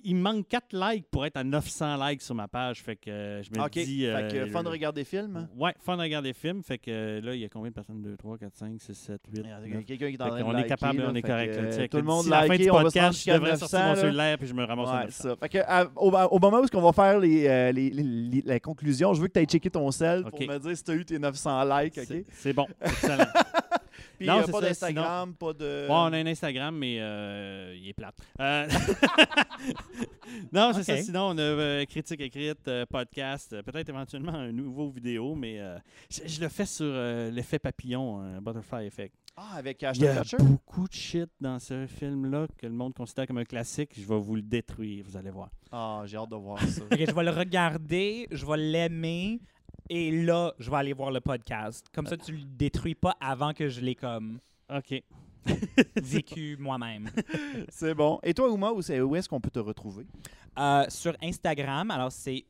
il 0.03 0.15
me 0.15 0.21
manque 0.21 0.47
4 0.47 0.73
likes 0.73 1.05
pour 1.09 1.25
être 1.25 1.37
à 1.37 1.43
900 1.43 2.07
likes 2.07 2.21
sur 2.21 2.35
ma 2.35 2.47
page. 2.47 2.81
Fait 2.81 2.95
que 2.95 3.09
euh, 3.09 3.43
je 3.43 3.49
me 3.51 3.63
OK. 3.63 3.71
dis. 3.71 4.01
fait 4.05 4.27
que 4.31 4.37
euh, 4.37 4.47
fun 4.47 4.63
de 4.63 4.69
regarder 4.69 5.03
film. 5.03 5.47
Ouais, 5.55 5.73
Fun 5.79 5.95
Regarder 5.95 6.29
des 6.29 6.33
films. 6.33 6.61
Fait 6.63 6.77
que 6.77 6.91
euh, 6.91 7.21
là, 7.21 7.35
il 7.35 7.41
y 7.41 7.45
a 7.45 7.49
combien 7.49 7.69
de 7.69 7.75
personnes? 7.75 8.01
2, 8.01 8.17
3, 8.17 8.37
4, 8.37 8.55
5, 8.55 8.81
6, 8.81 8.93
7, 8.93 9.21
8. 9.31 9.45
Il 9.65 9.73
y 9.73 9.77
a 9.77 9.83
quelqu'un 9.83 10.07
qui 10.09 10.13
est 10.15 10.21
en 10.21 10.27
train 10.27 10.39
de 10.39 10.43
qu'on 10.43 10.57
est 10.57 10.65
capable, 10.67 10.99
là, 10.99 11.07
on 11.11 11.15
est 11.15 11.21
correct. 11.21 11.55
là, 11.55 11.87
tout 11.87 11.97
le 11.97 12.03
monde 12.03 12.27
la 12.27 12.45
fin 12.45 12.55
du 12.57 12.69
on 12.69 12.81
podcast, 12.81 13.25
je 13.25 13.31
devrais 13.31 13.57
sortir 13.57 13.79
900, 13.79 13.87
mon 13.89 13.93
là. 13.95 14.01
cellulaire 14.01 14.37
puis 14.37 14.47
je 14.47 14.53
me 14.53 14.63
ramasse 14.63 14.89
Ouais, 14.89 15.03
900. 15.05 15.23
ça. 15.29 15.35
Fait 15.37 15.49
que, 15.49 15.57
à- 15.59 15.91
au, 15.95 16.09
au 16.11 16.39
moment 16.39 16.59
où 16.61 16.65
on 16.77 16.81
va 16.81 16.91
faire 16.93 17.19
les, 17.19 17.47
euh, 17.47 17.71
les- 17.71 17.89
les- 17.89 18.03
les- 18.03 18.43
la 18.45 18.59
conclusion, 18.59 19.13
je 19.13 19.21
veux 19.21 19.27
que 19.27 19.33
tu 19.33 19.39
ailles 19.39 19.45
checker 19.45 19.69
ton 19.69 19.89
sel 19.91 20.23
pour 20.23 20.33
OK. 20.33 20.47
me 20.47 20.57
dire 20.59 20.77
si 20.77 20.83
tu 20.83 20.91
as 20.91 20.95
eu 20.95 21.05
tes 21.05 21.19
900 21.19 21.63
likes. 21.63 21.97
OK? 21.97 22.03
C'est- 22.07 22.25
C'est 22.31 22.53
bon, 22.53 22.67
excellent. 22.81 23.23
Puis 24.17 24.27
Non, 24.27 24.39
euh, 24.39 24.45
pas 24.45 24.59
ça, 24.59 24.67
d'Instagram, 24.67 25.33
pas 25.35 25.53
de. 25.53 25.85
Bon, 25.87 25.93
on 25.95 26.13
a 26.13 26.17
un 26.17 26.25
Instagram, 26.27 26.75
mais 26.77 26.97
euh, 26.99 27.75
il 27.75 27.89
est 27.89 27.93
plate. 27.93 28.15
Euh, 28.39 28.67
non, 30.51 30.71
c'est 30.73 30.83
ça. 30.83 30.93
Ok. 30.95 30.99
Sinon, 31.03 31.21
on 31.29 31.37
a 31.37 31.41
euh, 31.41 31.85
critique 31.85 32.21
écrite, 32.21 32.67
euh, 32.67 32.85
podcast, 32.85 33.53
euh, 33.53 33.61
peut-être 33.63 33.89
éventuellement 33.89 34.33
un 34.33 34.51
nouveau 34.51 34.89
vidéo, 34.89 35.35
mais 35.35 35.59
euh, 35.59 35.77
je, 36.09 36.21
je 36.27 36.41
le 36.41 36.49
fais 36.49 36.65
sur 36.65 36.85
euh, 36.87 37.31
l'effet 37.31 37.59
papillon, 37.59 38.39
Butterfly 38.41 38.85
Effect. 38.87 39.15
Ah, 39.35 39.55
avec 39.57 39.81
Il 39.81 39.85
y 39.85 39.87
Ashton 39.87 40.07
a 40.07 40.21
Kutcher? 40.21 40.37
beaucoup 40.37 40.87
de 40.87 40.93
shit 40.93 41.29
dans 41.41 41.57
ce 41.57 41.87
film-là 41.87 42.45
que 42.55 42.67
le 42.67 42.73
monde 42.73 42.93
considère 42.93 43.25
comme 43.25 43.39
un 43.39 43.45
classique. 43.45 43.89
Je 43.97 44.05
vais 44.07 44.19
vous 44.19 44.35
le 44.35 44.43
détruire, 44.43 45.03
vous 45.07 45.17
allez 45.17 45.31
voir. 45.31 45.49
Ah, 45.71 46.03
j'ai 46.05 46.17
hâte 46.17 46.29
de 46.29 46.35
voir 46.35 46.61
ça. 46.61 46.83
Je 46.91 47.11
vais 47.11 47.23
le 47.23 47.31
regarder, 47.31 48.27
je 48.29 48.45
vais 48.45 48.57
l'aimer, 48.57 49.39
et 49.89 50.11
là, 50.23 50.53
je 50.59 50.69
vais 50.69 50.77
aller 50.77 50.93
voir 50.93 51.11
le 51.11 51.21
podcast. 51.21 51.85
Comme 51.93 52.07
ça, 52.07 52.17
tu 52.17 52.31
le 52.33 52.43
détruis 52.43 52.95
pas 52.95 53.15
avant 53.19 53.53
que 53.53 53.69
je 53.69 53.81
l'ai 53.81 53.95
comme 53.95 54.39
OK. 54.73 55.03
vécu 56.01 56.55
moi-même. 56.57 57.09
C'est 57.69 57.93
bon. 57.93 58.19
Et 58.23 58.33
toi, 58.33 58.49
Uma, 58.49 58.71
où, 58.71 58.79
est-ce 59.15 59.27
qu'on 59.27 59.41
peut 59.41 59.49
te 59.49 59.59
retrouver? 59.59 60.05
Euh, 60.57 60.85
sur 60.89 61.15
Instagram, 61.21 61.91
alors 61.91 62.11
c'est 62.11 62.45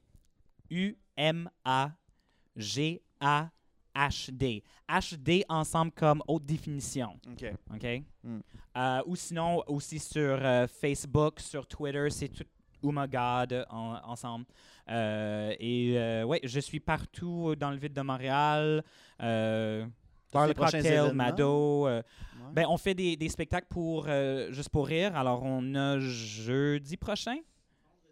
HD. 3.95 4.63
HD 4.89 5.43
ensemble 5.49 5.91
comme 5.91 6.21
haute 6.27 6.45
définition. 6.45 7.19
OK. 7.31 7.45
OK? 7.73 8.03
Mm. 8.23 8.39
Euh, 8.77 9.01
ou 9.05 9.15
sinon, 9.15 9.63
aussi 9.67 9.99
sur 9.99 10.37
euh, 10.41 10.67
Facebook, 10.67 11.39
sur 11.39 11.65
Twitter, 11.67 12.09
c'est 12.09 12.29
tout 12.29 12.45
my 12.91 13.07
God 13.07 13.65
en- 13.69 13.99
ensemble. 14.03 14.45
Euh, 14.89 15.53
et 15.59 15.93
euh, 15.97 16.23
ouais, 16.23 16.39
je 16.43 16.59
suis 16.59 16.79
partout 16.79 17.55
dans 17.55 17.71
le 17.71 17.77
ville 17.77 17.93
de 17.93 18.01
Montréal. 18.01 18.83
Euh, 19.21 19.85
Bar 20.33 20.43
les 20.43 20.49
le 20.49 20.53
prochains 20.55 20.79
Cocktail? 20.81 21.13
Mado. 21.13 21.87
euh, 21.87 22.01
Ouais. 22.43 22.49
ben, 22.53 22.65
on 22.67 22.77
fait 22.77 22.93
des, 22.93 23.15
des 23.15 23.29
spectacles 23.29 23.67
pour 23.69 24.05
euh, 24.07 24.51
Juste 24.51 24.69
pour 24.69 24.87
rire. 24.87 25.15
Alors, 25.15 25.43
on 25.43 25.75
a 25.75 25.99
jeudi 25.99 26.97
prochain. 26.97 27.37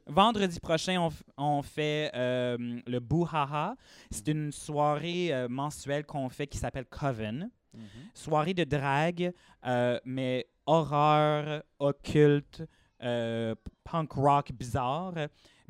Vendredi 0.07 0.59
prochain, 0.59 1.09
on, 1.37 1.61
fait 1.61 2.11
euh, 2.15 2.79
le 2.87 2.99
Bouhaha. 2.99 3.75
C'est 4.09 4.27
une 4.29 4.51
soirée 4.51 5.33
euh, 5.33 5.47
mensuelle 5.49 6.05
qu'on 6.05 6.27
fait 6.29 6.47
qui 6.47 6.57
s'appelle 6.57 6.85
Coven. 6.85 7.49
Mhm. 7.73 7.83
Soirée 8.13 8.53
de 8.53 8.63
drague, 8.63 9.31
euh, 9.65 9.99
mais 10.03 10.47
horreur, 10.65 11.63
occulte, 11.79 12.63
euh, 13.03 13.55
punk 13.83 14.11
rock 14.13 14.51
bizarre. 14.53 15.13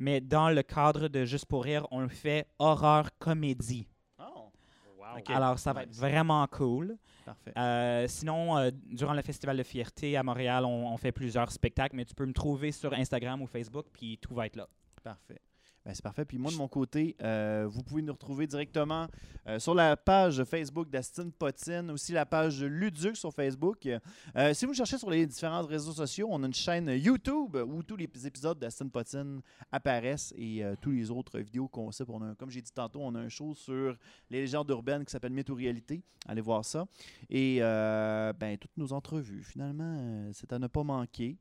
Mais 0.02 0.20
dans 0.20 0.50
le 0.50 0.64
cadre 0.64 1.08
de 1.10 1.26
Juste 1.26 1.46
pour 1.46 1.64
rire, 1.64 1.86
on 1.92 2.00
le 2.00 2.08
fait 2.08 2.48
horreur 2.58 3.16
comédie. 3.20 3.88
Oh, 4.18 4.50
Wow. 4.98 5.36
Alors, 5.36 5.60
ça 5.60 5.74
va 5.74 5.84
être 5.84 5.94
vraiment 5.94 6.46
cool. 6.48 6.98
parfait. 7.24 7.54
Euh, 7.58 8.08
sinon, 8.08 8.58
euh, 8.58 8.72
durant 8.86 9.14
le 9.14 9.22
Festival 9.22 9.58
de 9.58 9.64
Fierté 9.64 10.18
à 10.18 10.24
Montréal, 10.24 10.66
on, 10.66 10.92
on 10.92 10.98
fait 10.98 11.12
plusieurs 11.12 11.52
spectacles, 11.52 11.96
mais 11.96 12.06
tu 12.06 12.16
peux 12.16 12.26
me 12.26 12.34
trouver 12.34 12.72
sur 12.72 12.94
Instagram 12.94 13.42
ou 13.44 13.46
Facebook, 13.48 13.86
puis 13.94 14.18
tout 14.18 14.34
va 14.34 14.48
être 14.48 14.56
là. 14.56 14.68
Parfait. 15.04 15.40
Ben, 15.84 15.96
c'est 15.96 16.04
parfait. 16.04 16.26
Puis 16.26 16.38
moi, 16.38 16.52
de 16.52 16.58
mon 16.58 16.68
côté, 16.68 17.16
euh, 17.24 17.66
vous 17.68 17.82
pouvez 17.82 18.04
nous 18.04 18.14
retrouver 18.14 18.46
directement 18.46 19.08
euh, 19.48 19.58
sur 19.58 19.74
la 19.74 19.98
page 19.98 20.44
Facebook 20.44 20.90
d'Astine 20.92 21.32
Potine, 21.32 21.90
aussi 21.90 22.12
la 22.12 22.26
page 22.26 22.64
Luduc 22.64 23.18
sur 23.18 23.34
Facebook. 23.34 23.88
Euh, 24.36 24.54
si 24.54 24.68
vous 24.68 24.76
cherchez 24.76 25.00
sur 25.00 25.10
les 25.10 25.26
différents 25.26 25.66
réseaux 25.66 25.94
sociaux, 25.94 26.28
on 26.30 26.44
a 26.44 26.46
une 26.46 26.54
chaîne 26.54 26.88
YouTube 26.90 27.56
où 27.56 27.82
tous 27.82 27.96
les 27.96 28.08
épisodes 28.28 28.60
d'Astine 28.60 28.92
Potine 28.92 29.42
apparaissent 29.72 30.34
et 30.38 30.64
tous 30.82 30.92
les 30.92 31.10
autres 31.10 31.40
vidéos 31.40 31.68
concepts. 31.68 32.12
On 32.12 32.22
a, 32.22 32.26
un- 32.26 32.36
comme 32.36 32.52
j'ai 32.52 32.62
dit 32.62 32.72
tantôt, 32.72 33.00
on 33.02 33.16
a 33.16 33.20
un 33.20 33.30
show 33.30 33.56
sur 33.56 33.98
les 34.30 34.42
légendes 34.42 34.70
urbaines 34.70 35.04
qui 35.04 35.12
s'appelle 35.12 35.34
Mythe 35.34 35.50
ou 35.50 35.56
Réalité. 35.56 36.04
Allez 36.28 36.42
voir 36.42 36.64
ça. 36.64 36.86
Et 37.30 37.60
ben, 37.60 38.56
toutes 38.60 38.78
nos 38.78 38.94
entrevues, 38.94 39.44
finalement, 39.44 40.30
c'est 40.34 40.54
à 40.54 40.60
ne 40.60 40.68
pas 40.68 40.84
manquer. 40.84 41.38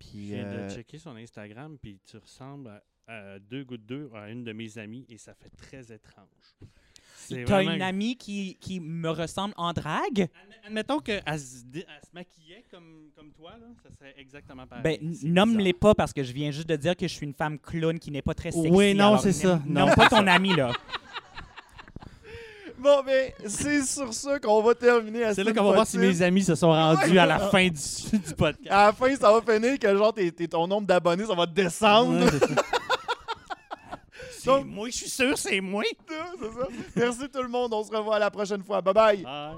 Je 0.00 0.10
Puis, 0.10 0.18
viens 0.26 0.44
euh, 0.44 0.68
de 0.68 0.74
checker 0.74 0.98
son 0.98 1.16
Instagram, 1.16 1.78
puis 1.80 1.98
tu 2.04 2.16
ressembles 2.18 2.68
à, 2.68 2.82
à 3.06 3.38
deux 3.38 3.64
gouttes 3.64 3.84
d'eau 3.86 4.10
à 4.14 4.30
une 4.30 4.44
de 4.44 4.52
mes 4.52 4.78
amies, 4.78 5.04
et 5.08 5.18
ça 5.18 5.34
fait 5.34 5.50
très 5.56 5.92
étrange. 5.92 6.26
T'as 7.28 7.42
vraiment- 7.44 7.72
une 7.72 7.80
amie 7.82 8.16
qui, 8.16 8.56
qui 8.60 8.80
me 8.80 9.08
ressemble 9.08 9.54
en 9.56 9.72
drague? 9.72 10.28
Adm- 10.28 10.28
Admettons 10.66 11.00
qu'elle 11.00 11.22
se, 11.38 11.62
maquillait 12.12 12.64
comme, 12.70 13.08
comme 13.16 13.30
toi, 13.32 13.52
là, 13.58 13.66
ça 13.82 13.88
serait 13.96 14.14
exactement 14.18 14.66
pareil. 14.66 14.98
Ben, 15.00 15.14
nomme-les 15.22 15.72
pas 15.72 15.94
parce 15.94 16.12
que 16.12 16.22
je 16.22 16.32
viens 16.32 16.50
juste 16.50 16.68
de 16.68 16.76
dire 16.76 16.94
que 16.94 17.08
je 17.08 17.12
suis 17.14 17.24
une 17.26 17.32
femme 17.34 17.58
clown 17.58 17.98
qui 17.98 18.10
n'est 18.10 18.20
pas 18.22 18.34
très 18.34 18.50
sexy. 18.52 18.68
Oui, 18.70 18.94
non, 18.94 19.16
c'est 19.18 19.32
ça. 19.32 19.58
nomme- 19.66 19.88
Non, 19.88 19.94
pas 19.94 20.08
ton 20.08 20.26
ami, 20.26 20.54
là. 20.54 20.72
Bon, 22.76 23.02
ben, 23.06 23.30
c'est 23.46 23.82
sur 23.82 24.12
ça 24.12 24.38
qu'on 24.38 24.60
va 24.62 24.74
terminer. 24.74 25.32
C'est 25.32 25.44
là 25.44 25.52
qu'on 25.54 25.64
va 25.64 25.72
voir 25.72 25.86
si 25.86 25.96
mes 25.96 26.20
amis 26.20 26.42
se 26.42 26.54
sont 26.54 26.70
rendus 26.72 27.18
à 27.18 27.24
la 27.24 27.38
fin 27.38 27.66
du, 27.68 27.70
du 28.18 28.34
podcast. 28.36 28.68
À 28.70 28.86
la 28.86 28.92
fin, 28.92 29.14
ça 29.16 29.32
va 29.32 29.40
finir 29.54 29.78
que 29.78 29.96
genre 29.96 30.12
tes- 30.12 30.32
tes- 30.32 30.48
ton 30.48 30.66
nombre 30.66 30.86
d'abonnés, 30.86 31.24
ça 31.24 31.34
va 31.34 31.46
descendre. 31.46 32.24
Ouais, 32.24 32.30
c'est 34.44 34.50
Donc- 34.50 34.66
moi, 34.66 34.88
je 34.88 34.96
suis 34.96 35.08
sûr, 35.08 35.36
c'est 35.38 35.60
moi. 35.60 35.82
C'est 36.08 36.14
ça. 36.14 36.68
Merci 36.96 37.28
tout 37.32 37.42
le 37.42 37.48
monde. 37.48 37.72
On 37.74 37.82
se 37.82 37.90
revoit 37.90 38.18
la 38.18 38.30
prochaine 38.30 38.62
fois. 38.62 38.80
Bye 38.80 38.94
bye. 38.94 39.22
Bye. 39.22 39.54